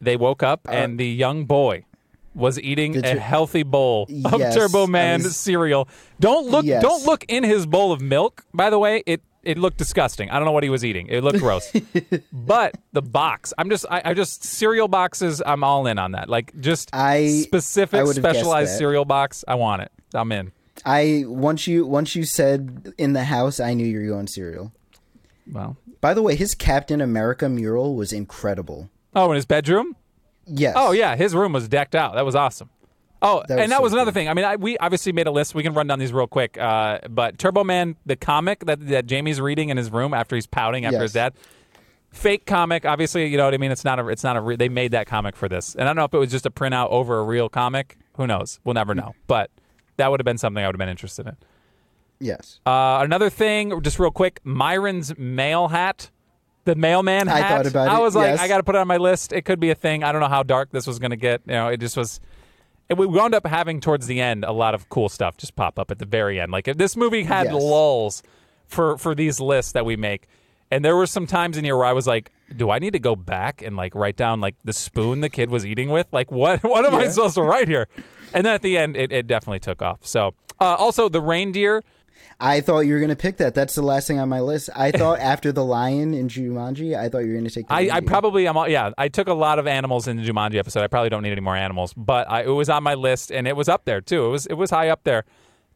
They 0.01 0.17
woke 0.17 0.43
up 0.43 0.61
and 0.69 0.99
the 0.99 1.07
young 1.07 1.45
boy 1.45 1.86
was 2.34 2.59
eating 2.59 2.97
Uh, 2.97 2.99
a 2.99 3.13
tur- 3.13 3.19
healthy 3.19 3.63
bowl 3.63 4.03
of 4.26 4.39
Yes, 4.39 4.53
Turbo 4.53 4.88
Man 4.88 5.21
cereal. 5.21 5.88
Don't 6.19 6.47
look. 6.49 6.65
Yes. 6.65 6.82
Don't 6.82 7.05
look 7.05 7.23
in 7.30 7.43
his 7.45 7.65
bowl 7.65 7.93
of 7.93 8.01
milk. 8.01 8.43
By 8.53 8.69
the 8.69 8.78
way, 8.80 9.03
it 9.05 9.21
it 9.43 9.57
looked 9.57 9.78
disgusting. 9.78 10.30
I 10.30 10.36
don't 10.36 10.45
know 10.45 10.51
what 10.51 10.63
he 10.63 10.69
was 10.69 10.84
eating. 10.84 11.07
It 11.07 11.23
looked 11.23 11.39
gross. 11.39 11.71
but 12.34 12.76
the 12.93 13.01
box, 13.03 13.53
I'm 13.59 13.69
just, 13.69 13.86
I, 13.91 14.01
I 14.03 14.13
just 14.15 14.43
cereal 14.43 14.88
boxes. 14.88 15.39
I'm 15.45 15.63
all 15.63 15.86
in 15.86 15.99
on 15.99 16.13
that. 16.13 16.28
Like 16.30 16.59
just 16.59 16.89
I- 16.93 17.28
specific 17.43 18.01
I 18.01 18.05
specialized 18.11 18.76
cereal 18.78 19.05
box. 19.05 19.45
I 19.47 19.53
want 19.55 19.84
it. 19.84 19.91
I'm 20.15 20.32
in. 20.34 20.51
I 20.84 21.23
once 21.28 21.67
you 21.67 21.86
once 21.86 22.15
you 22.15 22.26
said 22.26 22.93
in 22.97 23.13
the 23.13 23.23
house, 23.26 23.59
I 23.59 23.73
knew 23.73 23.86
you 23.86 23.99
were 24.01 24.07
going 24.07 24.28
cereal. 24.28 24.71
Well, 25.51 25.78
By 26.01 26.13
the 26.13 26.21
way, 26.21 26.36
his 26.36 26.55
Captain 26.55 27.01
America 27.01 27.47
mural 27.47 27.95
was 27.95 28.11
incredible. 28.11 28.89
oh, 29.15 29.32
in 29.32 29.36
his 29.36 29.45
bedroom. 29.45 29.95
Yes. 30.47 30.73
Oh 30.78 30.91
yeah, 30.91 31.15
his 31.15 31.34
room 31.36 31.53
was 31.53 31.67
decked 31.67 31.95
out. 31.95 32.15
That 32.15 32.26
was 32.26 32.36
awesome. 32.36 32.69
Oh, 33.21 33.43
That 33.47 33.59
and 33.59 33.71
that 33.71 33.78
so 33.78 33.84
was 33.84 33.93
another 33.93 34.11
cool. 34.11 34.15
thing. 34.15 34.30
I 34.30 34.34
mean, 34.34 34.45
I, 34.45 34.55
we 34.57 34.78
obviously 34.78 35.11
made 35.11 35.26
a 35.26 35.32
list. 35.32 35.55
We 35.55 35.63
can 35.63 35.73
run 35.73 35.88
down 35.88 35.97
these 35.99 36.13
real 36.13 36.28
quick. 36.28 36.57
Uh, 36.59 36.99
but 37.09 37.39
Turbo 37.39 37.63
Man, 37.63 37.95
the 38.05 38.15
comic 38.15 38.65
that, 38.65 38.86
that 38.88 39.05
Jamie's 39.07 39.39
reading 39.41 39.69
in 39.69 39.78
his 39.78 39.89
room 39.89 40.13
after 40.13 40.36
he's 40.36 40.45
pouting 40.45 40.86
after 40.86 40.95
Yes. 40.97 41.01
his 41.03 41.13
dad, 41.13 41.34
fake 42.11 42.45
comic. 42.45 42.86
Obviously, 42.86 43.26
you 43.28 43.38
know 43.38 43.45
what 43.45 43.53
I 43.53 43.57
mean. 43.57 43.71
It's 43.71 43.86
not 43.86 43.99
a. 43.99 44.07
It's 44.09 44.23
not 44.23 44.36
a. 44.36 44.41
Re- 44.41 44.55
they 44.57 44.69
made 44.69 44.91
that 44.91 45.07
comic 45.07 45.36
for 45.36 45.47
this, 45.47 45.73
and 45.73 45.84
I 45.84 45.86
don't 45.88 45.95
know 45.95 46.03
if 46.03 46.13
it 46.13 46.17
was 46.19 46.30
just 46.30 46.45
a 46.45 46.51
printout 46.51 46.89
over 46.89 47.17
a 47.19 47.23
real 47.23 47.49
comic. 47.49 47.97
Who 48.17 48.28
knows? 48.28 48.59
We'll 48.63 48.76
never 48.76 48.93
know. 48.93 49.15
But 49.28 49.49
that 49.98 50.10
would 50.12 50.20
have 50.20 50.26
been 50.26 50.38
something 50.38 50.64
I 50.64 50.68
would 50.68 50.76
have 50.76 50.80
been 50.80 50.89
interested 50.89 51.28
in. 51.28 51.36
Yes. 52.20 52.60
Uh, 52.66 53.00
another 53.02 53.30
thing, 53.30 53.82
just 53.82 54.00
real 54.00 54.12
quick, 54.12 54.39
Myron's 54.43 55.18
mail 55.18 55.68
hat. 55.68 56.12
The 56.64 56.74
mailman 56.76 57.30
I 57.30 57.48
thought 57.48 57.68
about 57.68 57.89
I 57.89 58.00
it, 58.00 58.02
was 58.02 58.16
like, 58.16 58.26
yes. 58.32 58.39
I 58.39 58.48
got 58.48 58.58
to 58.58 58.64
put 58.64 58.74
it 58.74 58.80
on 58.80 58.88
my 58.88 58.98
list. 58.98 59.32
It 59.32 59.43
could 59.43 59.60
be 59.60 59.70
a 59.70 59.76
thing. 59.76 60.04
I 60.04 60.12
don't 60.12 60.20
know 60.20 60.28
how 60.28 60.41
dark 60.41 60.72
this 60.72 60.88
was 60.88 60.98
going 60.98 61.12
to 61.12 61.16
get. 61.18 61.41
You 61.46 61.54
know, 61.54 61.68
it 61.68 61.80
just 61.80 61.96
was. 61.96 62.20
It, 62.89 62.98
we 62.98 63.06
wound 63.06 63.36
up 63.36 63.46
having 63.46 63.80
towards 63.80 64.08
the 64.08 64.20
end 64.20 64.43
a 64.43 64.52
lot 64.52 64.74
of 64.74 64.89
cool 64.89 65.08
stuff 65.10 65.38
just 65.38 65.56
pop 65.56 65.78
up 65.78 65.91
at 65.91 66.00
the 66.00 66.06
very 66.08 66.39
end. 66.39 66.52
Like 66.52 66.68
if 66.68 66.78
this 66.78 66.96
movie 66.98 67.22
had 67.24 67.46
Yes. 67.46 67.54
lulls 67.54 68.24
for 68.66 68.98
for 68.98 69.14
these 69.14 69.39
lists 69.39 69.74
that 69.74 69.86
we 69.86 69.96
make, 69.96 70.28
and 70.72 70.84
there 70.84 70.96
were 70.96 71.06
some 71.06 71.28
times 71.28 71.56
in 71.56 71.66
here 71.66 71.78
where 71.78 71.86
I 71.86 71.93
was 71.93 72.08
like, 72.08 72.32
do 72.56 72.70
I 72.70 72.80
need 72.80 72.93
to 72.93 73.00
go 73.00 73.16
back 73.16 73.62
and 73.62 73.76
like 73.76 73.96
write 73.96 74.16
down 74.18 74.41
like 74.41 74.56
the 74.64 74.74
spoon 74.74 75.22
the 75.22 75.30
kid 75.30 75.50
was 75.50 75.66
eating 75.66 75.89
with? 75.89 76.08
Like 76.12 76.32
what 76.32 76.64
what 76.64 76.86
am 76.86 76.96
I 76.96 77.08
supposed 77.08 77.36
to 77.36 77.43
write 77.43 77.68
here? 77.68 77.88
And 78.34 78.46
then 78.46 78.54
at 78.54 78.62
the 78.62 78.78
end, 78.78 78.98
it, 78.98 79.12
it 79.12 79.28
definitely 79.28 79.60
took 79.60 79.82
off. 79.82 80.06
So 80.06 80.34
uh, 80.60 80.76
also 80.76 81.10
the 81.10 81.22
reindeer. 81.22 81.84
I 82.38 82.60
thought 82.60 82.82
you 82.82 82.93
were 82.93 83.00
gonna 83.00 83.16
pick 83.16 83.38
that. 83.38 83.56
That's 83.56 83.76
the 83.76 83.82
last 83.82 84.08
thing 84.08 84.20
on 84.20 84.28
my 84.28 84.41
list. 84.41 84.70
I 84.76 84.91
thought 84.91 85.20
after 85.34 85.52
the 85.54 85.64
lion 85.64 86.14
in 86.14 86.28
Jumanji, 86.28 86.98
I 86.98 87.08
thought 87.08 87.20
you 87.20 87.30
were 87.32 87.38
gonna 87.38 87.50
take. 87.50 87.68
The 87.68 87.74
I, 87.74 87.89
I, 87.93 88.00
probably 88.02 88.46
am. 88.48 88.58
all- 88.58 88.68
Yeah, 88.68 88.91
I 88.98 89.08
took 89.08 89.28
a 89.30 89.34
lot 89.34 89.58
of 89.58 89.68
animals 89.68 90.08
in 90.08 90.18
the 90.18 90.24
Jumanji 90.24 90.56
episode. 90.56 90.84
I 90.84 90.88
probably 90.88 91.10
don't 91.10 91.24
need 91.24 91.32
any 91.32 91.39
more 91.41 91.56
animals, 91.56 91.93
but 91.96 92.30
I, 92.30 92.43
it 92.43 92.48
was 92.50 92.70
on 92.70 92.84
my 92.84 92.93
list 92.93 93.32
and 93.32 93.48
it 93.48 93.56
was 93.56 93.70
up 93.70 93.86
there 93.86 94.02
too. 94.02 94.26
It 94.26 94.30
was 94.30 94.46
it 94.48 94.56
was 94.56 94.70
high 94.70 94.89
up 94.89 95.04
there. 95.06 95.24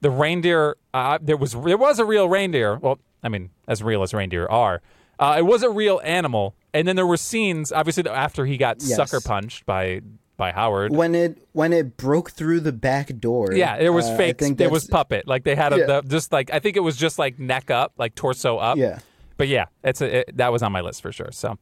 The 0.02 0.10
reindeer. 0.10 0.76
Uh, 0.94 1.18
there 1.22 1.38
was 1.38 1.54
there 1.54 1.78
was 1.78 1.98
a 2.00 2.04
real 2.06 2.28
reindeer. 2.28 2.76
Well, 2.78 3.00
I 3.24 3.30
mean, 3.30 3.52
as 3.68 3.82
real 3.82 4.04
as 4.04 4.14
reindeer 4.14 4.46
are. 4.48 4.82
Uh, 5.18 5.36
it 5.38 5.46
was 5.46 5.64
a 5.64 5.70
real 5.70 6.00
animal, 6.04 6.56
and 6.74 6.88
then 6.88 6.96
there 6.96 7.08
were 7.08 7.18
scenes. 7.18 7.72
Obviously, 7.72 8.08
after 8.08 8.46
he 8.46 8.58
got 8.58 8.78
Yes. 8.82 8.96
sucker 8.96 9.22
punched 9.22 9.66
by 9.66 10.02
by 10.38 10.52
Howard. 10.54 10.96
when 10.96 11.16
it 11.16 11.38
when 11.52 11.74
it 11.74 11.98
broke 11.98 12.32
through 12.32 12.62
the 12.62 12.72
back 12.72 13.08
door. 13.20 13.52
Yeah, 13.54 13.76
it 13.78 13.90
was 13.90 14.06
uh, 14.08 14.16
fake. 14.16 14.42
It 14.42 14.72
was 14.72 14.88
puppet. 14.88 15.28
Like 15.28 15.44
they 15.44 15.56
had 15.56 15.74
a 15.74 15.78
Yeah. 15.80 15.86
the, 15.86 16.02
just 16.04 16.32
like 16.32 16.50
I 16.54 16.60
think 16.60 16.78
it 16.78 16.82
was 16.82 16.96
just 16.96 17.20
like 17.20 17.38
neck 17.40 17.70
up, 17.70 17.94
like 17.98 18.16
torso 18.16 18.58
up. 18.58 18.78
Yeah. 18.78 19.00
But 19.38 19.48
yeah, 19.50 19.66
it's 19.84 20.02
a, 20.02 20.20
it, 20.20 20.38
that 20.38 20.52
was 20.52 20.64
on 20.64 20.72
my 20.72 20.82
list 20.82 21.02
for 21.02 21.12
sure. 21.12 21.32
So 21.32 21.58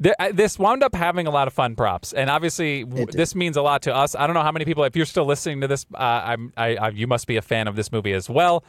there, 0.00 0.14
I, 0.18 0.32
this 0.32 0.58
wound 0.58 0.82
up 0.82 0.94
having 0.94 1.26
a 1.26 1.30
lot 1.30 1.46
of 1.48 1.54
fun 1.54 1.76
props, 1.76 2.12
and 2.12 2.28
obviously 2.28 2.84
w- 2.84 3.06
this 3.06 3.34
means 3.36 3.56
a 3.56 3.62
lot 3.62 3.82
to 3.82 3.94
us. 3.94 4.14
I 4.16 4.26
don't 4.26 4.34
know 4.34 4.42
how 4.42 4.50
many 4.52 4.64
people. 4.64 4.82
If 4.84 4.96
you're 4.96 5.06
still 5.06 5.24
listening 5.24 5.60
to 5.60 5.68
this, 5.68 5.86
uh, 5.94 5.98
I'm 5.98 6.52
I, 6.56 6.76
I 6.76 6.88
you 6.90 7.06
must 7.06 7.26
be 7.26 7.36
a 7.36 7.42
fan 7.42 7.68
of 7.68 7.76
this 7.76 7.90
movie 7.92 8.12
as 8.12 8.28
well. 8.30 8.64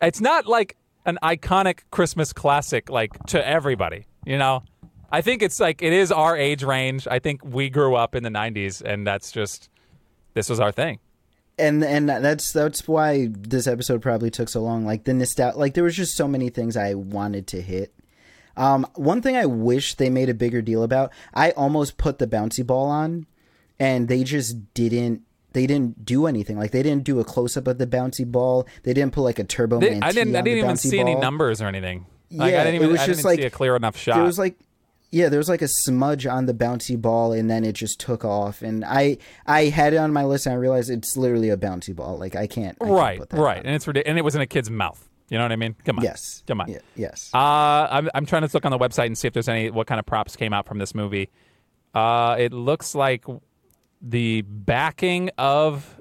It's 0.00 0.20
not 0.20 0.46
like 0.46 0.76
an 1.06 1.18
iconic 1.22 1.80
Christmas 1.90 2.32
classic 2.32 2.88
like 2.90 3.12
to 3.26 3.46
everybody, 3.46 4.06
you 4.24 4.38
know. 4.38 4.62
I 5.10 5.20
think 5.22 5.42
it's 5.42 5.58
like 5.60 5.82
it 5.82 5.92
is 5.92 6.12
our 6.12 6.36
age 6.36 6.62
range. 6.62 7.06
I 7.10 7.18
think 7.18 7.42
we 7.44 7.70
grew 7.70 7.94
up 7.94 8.14
in 8.14 8.22
the 8.22 8.28
'90s, 8.30 8.82
and 8.82 9.06
that's 9.06 9.32
just 9.32 9.68
this 10.34 10.48
was 10.48 10.60
our 10.60 10.72
thing. 10.72 10.98
and 11.58 11.82
and 11.82 12.08
that's 12.08 12.52
that's 12.52 12.86
why 12.86 13.28
this 13.32 13.66
episode 13.66 14.02
probably 14.02 14.30
took 14.30 14.48
so 14.48 14.60
long. 14.62 14.84
Like 14.84 15.04
the 15.04 15.14
nostalgia, 15.14 15.58
like 15.58 15.74
there 15.74 15.84
was 15.84 15.96
just 15.96 16.14
so 16.16 16.28
many 16.28 16.50
things 16.50 16.76
I 16.76 16.94
wanted 16.94 17.46
to 17.48 17.60
hit. 17.62 17.92
Um, 18.56 18.86
one 18.96 19.22
thing 19.22 19.36
I 19.36 19.46
wish 19.46 19.94
they 19.94 20.10
made 20.10 20.28
a 20.28 20.34
bigger 20.34 20.60
deal 20.60 20.82
about. 20.82 21.12
I 21.32 21.52
almost 21.52 21.96
put 21.96 22.18
the 22.18 22.26
bouncy 22.26 22.66
ball 22.66 22.86
on, 22.90 23.26
and 23.78 24.08
they 24.08 24.24
just 24.24 24.74
didn't. 24.74 25.22
They 25.54 25.66
didn't 25.66 26.04
do 26.04 26.26
anything. 26.26 26.58
Like 26.58 26.72
they 26.72 26.82
didn't 26.82 27.04
do 27.04 27.18
a 27.20 27.24
close 27.24 27.56
up 27.56 27.66
of 27.66 27.78
the 27.78 27.86
bouncy 27.86 28.26
ball. 28.30 28.66
They 28.82 28.92
didn't 28.92 29.12
put 29.14 29.22
like 29.22 29.38
a 29.38 29.44
turbo 29.44 29.80
They- 29.80 29.98
I 30.00 30.12
didn't. 30.12 30.36
I 30.36 30.42
didn't 30.42 30.58
even 30.58 30.76
see 30.76 30.98
any 31.00 31.14
numbers 31.14 31.62
or 31.62 31.66
anything. 31.66 32.04
Like, 32.30 32.52
Yeah, 32.52 32.60
I 32.60 32.64
didn't 32.64 32.82
it 32.82 32.90
was 32.90 33.00
I 33.00 33.06
just 33.06 33.24
like- 33.24 33.38
see 33.40 33.46
a 33.46 33.50
clear 33.50 33.74
enough 33.74 33.96
shot. 33.96 34.18
It 34.18 34.22
was 34.22 34.38
like 34.38 34.56
yeah, 35.10 35.28
there 35.28 35.38
was 35.38 35.48
like 35.48 35.62
a 35.62 35.68
smudge 35.68 36.26
on 36.26 36.46
the 36.46 36.54
bouncy 36.54 37.00
ball 37.00 37.32
and 37.32 37.50
then 37.50 37.64
it 37.64 37.72
just 37.72 37.98
took 37.98 38.24
off 38.24 38.62
and 38.62 38.84
I 38.84 39.18
I 39.46 39.64
had 39.66 39.94
it 39.94 39.96
on 39.96 40.12
my 40.12 40.24
list 40.24 40.46
and 40.46 40.52
I 40.52 40.56
realized 40.56 40.90
it's 40.90 41.16
literally 41.16 41.50
a 41.50 41.56
bouncy 41.56 41.94
ball. 41.94 42.18
Like 42.18 42.36
I 42.36 42.46
can't 42.46 42.76
I 42.80 42.84
can't 42.84 42.98
right, 42.98 43.18
put 43.18 43.30
that 43.30 43.40
right, 43.40 43.58
on. 43.58 43.66
and 43.66 43.74
it's 43.74 43.86
ridic- 43.86 44.02
and 44.06 44.18
it 44.18 44.22
was 44.22 44.34
in 44.34 44.40
a 44.40 44.46
kid's 44.46 44.70
mouth. 44.70 45.08
You 45.30 45.36
know 45.36 45.44
what 45.44 45.52
I 45.52 45.56
mean? 45.56 45.76
Come 45.84 45.98
on. 45.98 46.04
Yes. 46.04 46.42
Come 46.46 46.60
on. 46.60 46.68
Yeah, 46.70 46.78
yes. 46.96 47.30
Uh, 47.34 47.38
I'm 47.90 48.08
I'm 48.14 48.26
trying 48.26 48.46
to 48.46 48.50
look 48.52 48.64
on 48.64 48.70
the 48.70 48.78
website 48.78 49.06
and 49.06 49.16
see 49.16 49.28
if 49.28 49.34
there's 49.34 49.48
any 49.48 49.70
what 49.70 49.86
kind 49.86 49.98
of 49.98 50.06
props 50.06 50.36
came 50.36 50.52
out 50.52 50.66
from 50.66 50.78
this 50.78 50.94
movie. 50.94 51.28
Uh, 51.94 52.36
it 52.38 52.52
looks 52.52 52.94
like 52.94 53.24
the 54.00 54.42
backing 54.42 55.30
of 55.36 56.00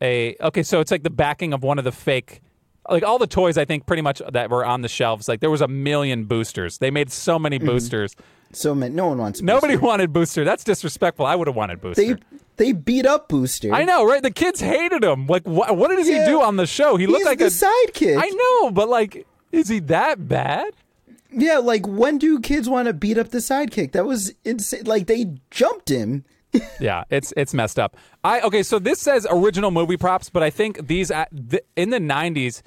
a 0.00 0.36
okay, 0.40 0.62
so 0.62 0.80
it's 0.80 0.90
like 0.90 1.02
the 1.02 1.10
backing 1.10 1.52
of 1.52 1.62
one 1.62 1.78
of 1.78 1.84
the 1.84 1.92
fake. 1.92 2.42
Like 2.88 3.02
all 3.02 3.18
the 3.18 3.26
toys, 3.26 3.56
I 3.58 3.64
think 3.64 3.86
pretty 3.86 4.02
much 4.02 4.20
that 4.32 4.50
were 4.50 4.64
on 4.64 4.82
the 4.82 4.88
shelves. 4.88 5.28
Like 5.28 5.40
there 5.40 5.50
was 5.50 5.60
a 5.60 5.68
million 5.68 6.24
boosters. 6.24 6.78
They 6.78 6.90
made 6.90 7.10
so 7.10 7.38
many 7.38 7.58
Mm-hmm. 7.58 7.66
boosters. 7.68 8.14
so 8.52 8.74
man, 8.74 8.94
no 8.94 9.06
one 9.08 9.18
wants 9.18 9.40
Nobody 9.42 9.74
Booster. 9.74 9.86
wanted 9.86 10.12
booster. 10.12 10.44
That's 10.44 10.64
disrespectful. 10.64 11.24
I 11.26 11.34
would 11.34 11.46
have 11.46 11.56
wanted 11.56 11.80
booster. 11.80 12.02
They 12.04 12.16
they 12.56 12.72
beat 12.72 13.04
up 13.06 13.28
Booster. 13.28 13.72
I 13.74 13.84
know, 13.84 14.04
right? 14.06 14.22
The 14.22 14.30
kids 14.30 14.60
hated 14.60 15.02
him. 15.02 15.26
Like, 15.26 15.42
what? 15.42 15.76
What 15.76 15.88
does 15.90 16.06
he 16.06 16.14
do 16.24 16.40
on 16.40 16.56
the 16.56 16.66
show? 16.66 16.96
He 16.96 17.04
He's 17.06 17.12
looked 17.12 17.24
like 17.24 17.38
the 17.38 17.46
a 17.46 17.48
sidekick. 17.48 18.16
I 18.16 18.28
know, 18.28 18.70
but 18.70 18.88
like, 18.88 19.26
is 19.50 19.68
he 19.68 19.80
that 19.80 20.28
bad? 20.28 20.72
Yeah, 21.32 21.58
like 21.58 21.84
when 21.88 22.16
do 22.18 22.38
kids 22.38 22.68
want 22.68 22.86
to 22.86 22.92
beat 22.92 23.18
up 23.18 23.30
the 23.30 23.38
sidekick? 23.38 23.90
That 23.92 24.06
was 24.06 24.32
insane. 24.44 24.84
Like 24.84 25.08
they 25.08 25.34
jumped 25.50 25.88
him. 25.88 26.24
yeah, 26.80 27.02
it's 27.10 27.32
it's 27.36 27.52
messed 27.54 27.80
up. 27.80 27.96
I 28.22 28.40
okay, 28.42 28.62
so 28.62 28.78
this 28.78 29.00
says 29.00 29.26
original 29.28 29.72
movie 29.72 29.96
props, 29.96 30.30
but 30.30 30.44
I 30.44 30.50
think 30.50 30.86
these 30.86 31.10
in 31.10 31.90
the 31.90 31.98
'90s, 31.98 32.62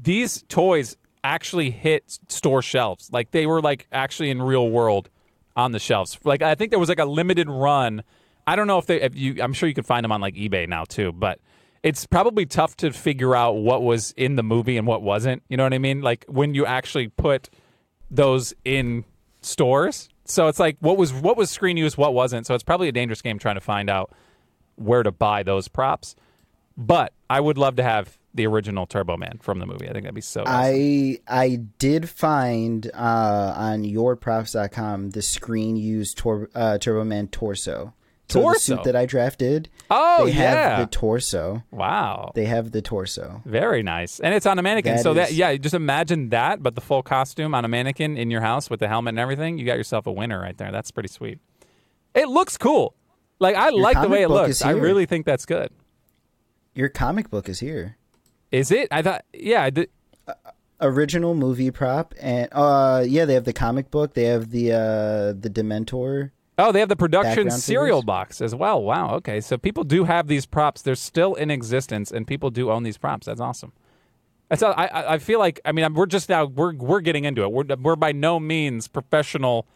these 0.00 0.42
toys 0.48 0.96
actually 1.24 1.70
hit 1.70 2.18
store 2.28 2.62
shelves. 2.62 3.10
Like 3.12 3.32
they 3.32 3.46
were 3.46 3.60
like 3.60 3.86
actually 3.92 4.30
in 4.30 4.40
real 4.40 4.70
world 4.70 5.10
on 5.56 5.72
the 5.72 5.78
shelves. 5.78 6.18
Like 6.24 6.40
I 6.40 6.54
think 6.54 6.70
there 6.70 6.78
was 6.78 6.88
like 6.88 7.00
a 7.00 7.04
limited 7.04 7.50
run. 7.50 8.02
I 8.46 8.56
don't 8.56 8.66
know 8.66 8.78
if 8.78 8.86
they 8.86 9.02
if 9.02 9.14
you. 9.14 9.42
I'm 9.42 9.52
sure 9.52 9.68
you 9.68 9.74
could 9.74 9.86
find 9.86 10.04
them 10.04 10.12
on 10.12 10.20
like 10.20 10.34
eBay 10.34 10.68
now 10.68 10.84
too, 10.84 11.12
but. 11.12 11.40
It's 11.84 12.06
probably 12.06 12.44
tough 12.44 12.76
to 12.78 12.90
figure 12.90 13.36
out 13.36 13.52
what 13.52 13.84
was 13.84 14.12
in 14.16 14.34
the 14.34 14.42
movie 14.42 14.76
and 14.76 14.84
what 14.84 15.00
wasn't. 15.00 15.44
You 15.48 15.56
know 15.56 15.62
what 15.62 15.72
I 15.72 15.78
mean? 15.78 16.02
Like 16.02 16.24
when 16.26 16.52
you 16.52 16.66
actually 16.66 17.06
put 17.06 17.48
those 18.10 18.52
in 18.64 19.04
stores. 19.42 20.08
So 20.24 20.48
it's 20.48 20.58
like 20.58 20.76
what 20.80 20.96
was 20.96 21.12
what 21.12 21.36
was 21.36 21.50
screen 21.50 21.76
use, 21.76 21.96
what 21.96 22.14
wasn't. 22.14 22.46
So 22.46 22.54
it's 22.54 22.64
probably 22.64 22.88
a 22.88 22.92
dangerous 22.92 23.22
game 23.22 23.38
trying 23.38 23.54
to 23.54 23.60
find 23.60 23.88
out 23.88 24.12
where 24.76 25.02
to 25.02 25.12
buy 25.12 25.42
those 25.42 25.68
props. 25.68 26.14
But 26.80 27.12
I 27.28 27.40
would 27.40 27.58
love 27.58 27.74
to 27.76 27.82
have 27.82 28.16
the 28.34 28.46
original 28.46 28.86
Turbo 28.86 29.16
Man 29.16 29.38
from 29.42 29.58
the 29.58 29.66
movie. 29.66 29.88
I 29.88 29.92
think 29.92 30.04
that'd 30.04 30.14
be 30.14 30.20
so. 30.20 30.42
awesome. 30.42 30.54
I 30.54 31.18
I 31.26 31.56
did 31.78 32.08
find 32.08 32.88
uh, 32.94 33.52
on 33.56 33.82
yourprops.com 33.82 35.10
the 35.10 35.22
screen 35.22 35.76
used 35.76 36.18
tor- 36.18 36.48
uh, 36.54 36.78
Turbo 36.78 37.04
Man 37.04 37.28
torso. 37.28 37.94
So 38.30 38.40
the 38.40 38.44
Torso? 38.44 38.58
suit 38.76 38.84
that 38.84 38.94
I 38.94 39.06
drafted. 39.06 39.70
Oh, 39.90 40.26
they 40.26 40.32
yeah. 40.32 40.76
have 40.76 40.78
the 40.80 40.86
torso. 40.96 41.64
wow, 41.70 42.30
They 42.34 42.44
have 42.44 42.72
the 42.72 42.82
torso. 42.82 43.40
very 43.46 43.82
nice, 43.82 44.20
and 44.20 44.34
it's 44.34 44.44
on 44.44 44.58
a 44.58 44.62
mannequin. 44.62 44.96
That 44.96 45.02
so 45.02 45.14
that 45.14 45.32
yeah, 45.32 45.56
just 45.56 45.74
imagine 45.74 46.28
that, 46.28 46.62
but 46.62 46.74
the 46.74 46.82
full 46.82 47.02
costume 47.02 47.54
on 47.54 47.64
a 47.64 47.68
mannequin 47.68 48.18
in 48.18 48.30
your 48.30 48.42
house 48.42 48.68
with 48.68 48.80
the 48.80 48.88
helmet 48.88 49.12
and 49.12 49.18
everything. 49.18 49.56
You 49.56 49.64
got 49.64 49.78
yourself 49.78 50.06
a 50.06 50.12
winner 50.12 50.38
right 50.38 50.56
there. 50.58 50.70
That's 50.70 50.90
pretty 50.90 51.08
sweet. 51.08 51.38
It 52.14 52.28
looks 52.28 52.58
cool. 52.58 52.94
Like 53.38 53.56
I 53.56 53.70
like 53.70 53.98
the 54.00 54.08
way 54.08 54.22
it 54.22 54.28
looks. 54.28 54.60
I 54.60 54.72
really 54.72 55.06
think 55.06 55.24
that's 55.24 55.46
good. 55.46 55.70
Your 56.78 56.88
comic 56.88 57.28
book 57.28 57.48
is 57.48 57.58
here. 57.58 57.96
Is 58.52 58.70
it? 58.70 58.86
I 58.92 59.02
thought. 59.02 59.24
Yeah. 59.34 59.64
I 59.64 59.70
did, 59.70 59.90
Original 60.80 61.34
movie 61.34 61.72
prop 61.72 62.14
and 62.20 62.48
uh 62.52 63.04
yeah, 63.04 63.24
they 63.24 63.34
have 63.34 63.42
the 63.42 63.52
comic 63.52 63.90
book, 63.90 64.14
they 64.14 64.26
have 64.26 64.50
the 64.50 64.70
uh 64.70 65.32
the 65.32 65.50
Dementor. 65.52 66.30
Oh, 66.56 66.70
they 66.70 66.78
have 66.78 66.88
the 66.88 66.94
production 66.94 67.50
cereal 67.50 67.98
figures? 67.98 68.06
box 68.06 68.40
as 68.40 68.54
well. 68.54 68.80
Wow. 68.80 69.16
Okay. 69.16 69.40
So 69.40 69.58
people 69.58 69.82
do 69.82 70.04
have 70.04 70.28
these 70.28 70.46
props. 70.46 70.82
They're 70.82 70.94
still 70.94 71.34
in 71.34 71.50
existence, 71.50 72.12
and 72.12 72.28
people 72.28 72.48
do 72.48 72.70
own 72.70 72.84
these 72.84 72.96
props. 72.96 73.26
That's 73.26 73.40
awesome. 73.40 73.72
That's 74.48 74.62
all, 74.62 74.72
I. 74.76 74.86
I 74.86 75.14
I 75.14 75.18
feel 75.18 75.40
like. 75.40 75.60
I 75.64 75.72
mean, 75.72 75.94
we're 75.94 76.06
just 76.06 76.28
now. 76.28 76.44
We're 76.44 76.76
we're 76.76 77.00
getting 77.00 77.24
into 77.24 77.42
it. 77.42 77.50
We're 77.50 77.64
we're 77.76 77.96
by 77.96 78.12
no 78.12 78.38
means 78.38 78.86
professional 78.86 79.66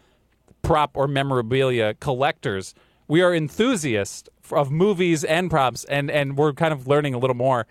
prop 0.63 0.97
or 0.97 1.09
memorabilia 1.09 1.95
collectors. 1.95 2.75
We 3.09 3.23
are 3.23 3.35
enthusiasts 3.35 4.29
of 4.51 4.71
movies 4.71 5.25
and 5.25 5.51
props, 5.51 5.85
and 5.85 6.11
and 6.11 6.37
we're 6.37 6.53
kind 6.53 6.73
of 6.73 6.87
learning 6.87 7.15
a 7.15 7.19
little 7.19 7.37
more. 7.37 7.67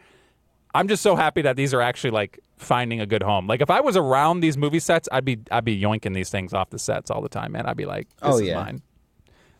I'm 0.73 0.87
just 0.87 1.03
so 1.03 1.15
happy 1.17 1.41
that 1.41 1.57
these 1.57 1.73
are 1.73 1.81
actually 1.81 2.11
like 2.11 2.39
finding 2.57 3.01
a 3.01 3.05
good 3.05 3.23
home. 3.23 3.45
Like 3.45 3.61
if 3.61 3.69
I 3.69 3.81
was 3.81 3.97
around 3.97 4.39
these 4.39 4.57
movie 4.57 4.79
sets, 4.79 5.09
I'd 5.11 5.25
be 5.25 5.39
I'd 5.51 5.65
be 5.65 5.79
yoinking 5.79 6.13
these 6.13 6.29
things 6.29 6.53
off 6.53 6.69
the 6.69 6.79
sets 6.79 7.11
all 7.11 7.21
the 7.21 7.29
time, 7.29 7.51
man. 7.51 7.65
I'd 7.65 7.75
be 7.77 7.85
like, 7.85 8.07
this 8.09 8.17
Oh, 8.21 8.35
is 8.37 8.47
yeah. 8.47 8.55
mine. 8.63 8.81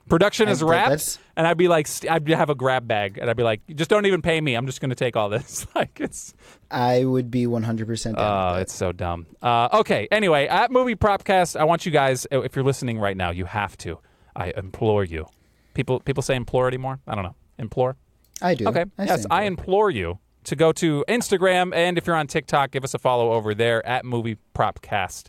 Production 0.10 0.50
is 0.50 0.62
wrapped, 0.64 1.20
and 1.38 1.46
I'd 1.48 1.58
be 1.58 1.68
like, 1.70 1.88
I'd 2.10 2.28
have 2.30 2.50
a 2.50 2.56
grab 2.56 2.86
bag, 2.88 3.18
and 3.18 3.30
I'd 3.30 3.38
be 3.38 3.44
like, 3.44 3.62
just 3.76 3.90
don't 3.90 4.06
even 4.06 4.22
pay 4.22 4.42
me. 4.42 4.56
I'm 4.56 4.66
just 4.66 4.82
going 4.82 4.90
to 4.90 4.96
take 4.96 5.16
all 5.16 5.30
this. 5.30 5.68
like 5.76 6.02
it's 6.02 6.34
I 6.70 7.06
would 7.06 7.30
be 7.32 7.46
100% 7.46 8.16
Oh, 8.18 8.54
with 8.54 8.62
it's 8.64 8.74
so 8.74 8.92
dumb. 8.92 9.28
Uh, 9.42 9.70
okay. 9.74 10.08
Anyway, 10.12 10.48
at 10.48 10.70
Movie 10.72 10.96
Propcast, 10.96 11.58
I 11.58 11.64
want 11.66 11.86
you 11.86 11.92
guys, 11.94 12.26
if 12.32 12.56
you're 12.56 12.66
listening 12.66 13.00
right 13.00 13.16
now, 13.16 13.30
you 13.30 13.46
have 13.46 13.78
to. 13.78 14.00
I 14.36 14.52
implore 14.58 15.04
you. 15.06 15.28
People 15.74 16.00
people 16.02 16.24
say 16.24 16.36
implore 16.36 16.68
anymore. 16.68 17.00
I 17.08 17.16
don't 17.16 17.24
know. 17.24 17.36
Implore. 17.58 17.96
I 18.42 18.56
do. 18.56 18.68
Okay. 18.68 18.86
I 18.98 19.06
yes, 19.06 19.26
I 19.30 19.44
implore 19.44 19.90
you 19.92 20.20
to 20.46 20.56
go 20.56 20.72
to 20.74 21.06
Instagram 21.08 21.74
and 21.76 21.98
if 21.98 22.08
you're 22.08 22.16
on 22.16 22.28
TikTok, 22.28 22.72
give 22.72 22.84
us 22.84 22.94
a 22.94 23.00
follow 23.00 23.32
over 23.34 23.54
there 23.54 23.86
at 23.86 24.04
Movie 24.06 24.38
Propcast. 24.56 25.28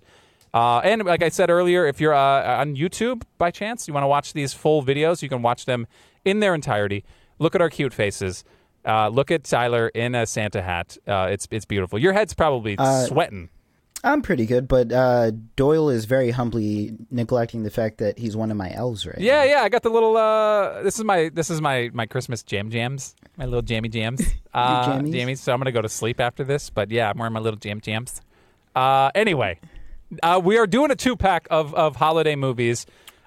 Uh, 0.54 0.80
and 0.84 1.04
like 1.04 1.22
I 1.22 1.28
said 1.28 1.50
earlier, 1.50 1.86
if 1.86 2.00
you're 2.00 2.14
uh, 2.14 2.60
on 2.60 2.76
YouTube 2.76 3.22
by 3.38 3.50
chance, 3.50 3.86
you 3.88 3.94
want 3.94 4.04
to 4.04 4.08
watch 4.08 4.32
these 4.32 4.52
full 4.52 4.82
videos, 4.82 5.22
you 5.22 5.28
can 5.28 5.42
watch 5.42 5.64
them 5.66 5.86
in 6.24 6.40
their 6.40 6.54
entirety. 6.54 7.04
Look 7.38 7.54
at 7.54 7.60
our 7.60 7.70
cute 7.70 7.94
faces. 7.94 8.44
Uh, 8.84 9.08
look 9.08 9.30
at 9.30 9.44
Tyler 9.44 9.88
in 9.88 10.14
a 10.14 10.26
Santa 10.26 10.60
hat. 10.60 10.96
Uh, 11.06 11.28
it's 11.30 11.46
it's 11.50 11.64
beautiful. 11.64 11.98
Your 11.98 12.12
head's 12.12 12.34
probably 12.34 12.76
Uh, 12.78 13.06
sweating. 13.06 13.48
I'm 14.04 14.20
pretty 14.20 14.46
good, 14.46 14.66
but 14.66 14.90
uh, 14.90 15.30
Doyle 15.54 15.88
is 15.88 16.06
very 16.06 16.30
humbly 16.30 16.96
neglecting 17.10 17.62
the 17.62 17.70
fact 17.70 17.98
that 17.98 18.18
he's 18.18 18.36
one 18.36 18.50
of 18.50 18.56
my 18.56 18.72
elves 18.74 19.06
right 19.06 19.18
Yeah, 19.18 19.44
yeah. 19.44 19.60
I 19.62 19.68
got 19.68 19.82
the 19.82 19.90
little. 19.90 20.16
Uh, 20.16 20.82
this 20.82 20.98
is 20.98 21.04
my 21.04 21.30
this 21.32 21.50
is 21.50 21.60
my 21.60 21.88
my 21.94 22.06
Christmas 22.06 22.42
jam 22.42 22.70
jams. 22.70 23.14
My 23.36 23.44
little 23.44 23.62
jammy 23.62 23.88
jams. 23.88 24.22
Uh, 24.54 24.86
jammies? 24.86 25.14
jammies. 25.14 25.38
So 25.38 25.50
I'm 25.50 25.58
gonna 25.60 25.72
go 25.72 25.80
to 25.80 25.88
sleep 25.88 26.20
after 26.20 26.44
this. 26.44 26.68
But 26.68 26.90
yeah, 26.90 27.08
I'm 27.08 27.16
wearing 27.16 27.32
my 27.32 27.40
little 27.40 27.58
jam 27.58 27.80
jams. 27.80 28.20
Uh, 28.76 29.10
anyway, 29.14 29.58
uh, 30.22 30.38
we 30.44 30.58
are 30.58 30.66
doing 30.66 30.90
a 30.90 30.94
two 30.94 31.16
pack 31.16 31.46
of 31.50 31.74
of 31.74 31.96
holiday 31.96 32.36
movies. 32.36 32.84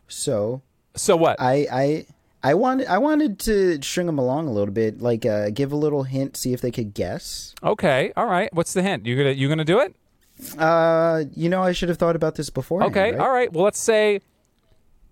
So 0.08 0.62
So 0.96 1.16
what? 1.16 1.42
I 1.42 1.68
I 1.72 2.06
I 2.44 2.54
wanted 2.54 2.86
I 2.88 3.00
wanted 3.00 3.40
to 3.40 3.82
string 3.82 4.06
them 4.06 4.20
along 4.20 4.48
a 4.48 4.52
little 4.52 4.72
bit, 4.72 5.02
like 5.02 5.26
uh, 5.26 5.50
give 5.50 5.72
a 5.72 5.76
little 5.76 6.04
hint, 6.04 6.38
see 6.38 6.54
if 6.54 6.62
they 6.62 6.70
could 6.70 6.94
guess. 6.94 7.56
okay, 7.64 8.14
all 8.16 8.28
right. 8.28 8.54
What's 8.54 8.74
the 8.74 8.84
hint? 8.84 9.08
You 9.08 9.16
gonna 9.18 9.32
you 9.32 9.50
gonna 9.50 9.66
do 9.66 9.80
it? 9.80 9.96
Uh, 10.58 11.24
you 11.34 11.50
know, 11.50 11.64
I 11.64 11.72
should 11.72 11.90
have 11.90 11.98
thought 11.98 12.16
about 12.16 12.36
this 12.36 12.50
before. 12.50 12.84
Okay, 12.84 13.12
right? 13.12 13.20
all 13.20 13.32
right. 13.32 13.52
Well, 13.52 13.64
let's 13.64 13.80
say 13.80 14.20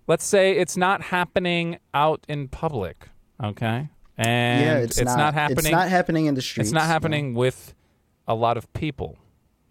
let's 0.06 0.24
say 0.24 0.52
it's 0.52 0.76
not 0.76 1.00
happening 1.02 1.78
out 1.92 2.24
in 2.28 2.48
public. 2.48 3.08
Okay, 3.42 3.88
and 4.18 4.64
yeah, 4.64 4.76
it's, 4.78 5.00
not, 5.00 5.34
happening. 5.34 5.58
It's 5.58 5.70
not 5.70 5.88
happening 5.88 6.26
in 6.26 6.34
the 6.34 6.42
streets. 6.42 6.68
It's 6.68 6.74
not 6.74 6.82
no. 6.82 6.86
happening 6.88 7.34
with 7.34 7.74
a 8.28 8.34
lot 8.34 8.56
of 8.56 8.70
people. 8.74 9.18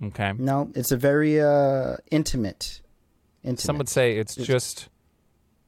Okay. 0.03 0.33
No, 0.37 0.69
it's 0.75 0.91
a 0.91 0.97
very 0.97 1.39
uh 1.39 1.97
intimate. 2.11 2.81
Intimate. 3.43 3.59
Some 3.59 3.77
would 3.77 3.89
say 3.89 4.17
it's 4.17 4.37
It's- 4.37 4.47
just 4.47 4.89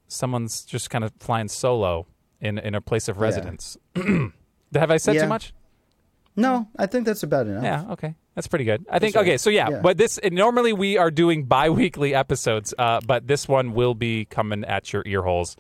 someone's 0.08 0.64
just 0.64 0.90
kind 0.90 1.04
of 1.04 1.12
flying 1.20 1.48
solo 1.48 2.08
in 2.42 2.58
in 2.58 2.76
a 2.76 2.82
place 2.82 3.08
of 3.08 3.18
Yeah. 3.18 3.24
residence. 3.24 3.78
Have 3.96 4.92
I 4.92 4.98
said 4.98 5.16
Yeah. 5.16 5.24
too 5.24 5.30
much? 5.30 5.54
No, 6.36 6.68
I 6.78 6.86
think 6.86 7.06
that's 7.06 7.24
about 7.24 7.48
enough. 7.48 7.64
Yeah. 7.64 7.92
Okay. 7.94 8.16
That's 8.36 8.48
pretty 8.48 8.66
good. 8.66 8.86
I 8.90 9.00
think. 9.00 9.16
Okay. 9.16 9.38
So 9.38 9.50
yeah, 9.50 9.70
Yeah. 9.70 9.80
but 9.82 9.98
this 9.98 10.18
and 10.18 10.36
normally 10.36 10.74
we 10.74 10.98
are 10.98 11.10
doing 11.10 11.46
bi-weekly 11.46 12.14
episodes, 12.14 12.74
uh, 12.78 13.00
but 13.06 13.28
this 13.28 13.48
one 13.48 13.74
will 13.74 13.94
be 13.94 14.26
coming 14.26 14.66
at 14.66 14.92
your 14.92 15.04
ear 15.06 15.22
holes 15.22 15.56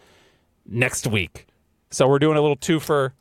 next 0.65 1.07
week. 1.07 1.47
So 1.91 2.07
we're 2.07 2.19
doing 2.19 2.37
a 2.37 2.41
little 2.41 2.57
two 2.57 2.79
for 2.81 3.13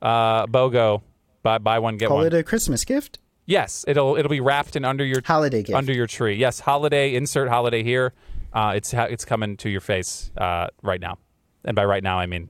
uh, 0.00 0.46
BOGO. 0.46 1.02
Buy 1.42 1.58
buy 1.58 1.78
one 1.80 1.96
get 1.98 2.08
Call 2.08 2.18
one. 2.18 2.26
it 2.28 2.34
a 2.34 2.42
Christmas 2.42 2.84
gift, 2.84 3.18
yes, 3.46 3.84
it'll 3.88 4.16
it'll 4.16 4.30
be 4.30 4.40
wrapped 4.40 4.76
in 4.76 4.84
under 4.84 5.04
your 5.04 5.20
holiday 5.24 5.62
gift. 5.62 5.76
under 5.76 5.92
your 5.92 6.06
tree. 6.06 6.36
Yes, 6.36 6.60
holiday. 6.60 7.14
Insert 7.14 7.48
holiday 7.48 7.82
here. 7.82 8.12
Uh, 8.52 8.72
it's 8.76 8.94
it's 8.94 9.24
coming 9.24 9.56
to 9.58 9.68
your 9.68 9.80
face 9.80 10.30
uh, 10.38 10.68
right 10.82 11.00
now, 11.00 11.18
and 11.64 11.74
by 11.74 11.84
right 11.84 12.02
now 12.02 12.18
I 12.18 12.26
mean 12.26 12.48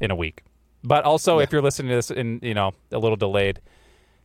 in 0.00 0.10
a 0.10 0.14
week. 0.16 0.42
But 0.84 1.04
also, 1.04 1.38
if 1.38 1.50
you're 1.52 1.62
listening 1.62 1.88
to 1.88 1.94
this 1.96 2.10
in 2.10 2.38
you 2.42 2.52
know 2.54 2.72
a 2.92 2.98
little 2.98 3.16
delayed, 3.16 3.60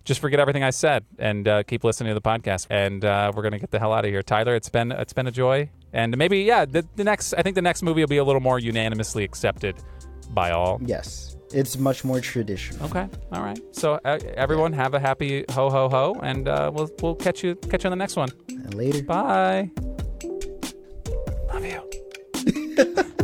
just 0.06 0.20
forget 0.20 0.40
everything 0.40 0.64
I 0.64 0.70
said 0.72 1.06
and 1.18 1.48
uh, 1.48 1.64
keep 1.64 1.84
listening 1.84 2.10
to 2.12 2.14
the 2.16 2.22
podcast. 2.22 2.68
And 2.70 3.04
uh, 3.06 3.32
we're 3.36 3.44
gonna 3.44 3.60
get 3.60 3.72
the 3.72 3.80
hell 3.80 3.94
out 3.94 4.06
of 4.06 4.12
here, 4.12 4.24
Tyler. 4.24 4.56
It's 4.56 4.70
been 4.70 4.92
it's 4.92 5.14
been 5.14 5.28
a 5.28 5.32
joy, 5.32 5.70
and 5.94 6.18
maybe 6.18 6.40
yeah, 6.40 6.66
the, 6.66 6.86
the 6.96 7.04
next 7.04 7.34
I 7.34 7.42
think 7.42 7.56
the 7.56 7.62
next 7.62 7.84
movie 7.84 8.02
will 8.02 8.08
be 8.08 8.18
a 8.18 8.24
little 8.24 8.42
more 8.42 8.60
unanimously 8.60 9.24
accepted 9.24 9.76
by 10.32 10.52
all. 10.52 10.80
Yes, 10.84 11.36
it's 11.54 11.78
much 11.78 12.04
more 12.04 12.22
traditional. 12.22 12.86
Okay, 12.86 13.08
all 13.32 13.44
right. 13.44 13.60
So 13.72 14.00
uh, 14.06 14.20
everyone, 14.36 14.74
have 14.74 14.94
a 14.94 15.00
happy 15.00 15.46
ho 15.52 15.70
ho 15.70 15.90
ho, 15.90 16.20
and 16.22 16.48
uh, 16.48 16.72
we'll 16.74 16.90
we'll 17.02 17.16
catch 17.16 17.44
you 17.44 17.56
catch 17.56 17.84
you 17.84 17.90
on 17.90 17.92
the 17.92 18.02
next 18.02 18.16
one. 18.16 18.30
Later. 18.74 19.04
Bye. 19.04 19.72
Love 21.52 21.66
you. 21.66 23.06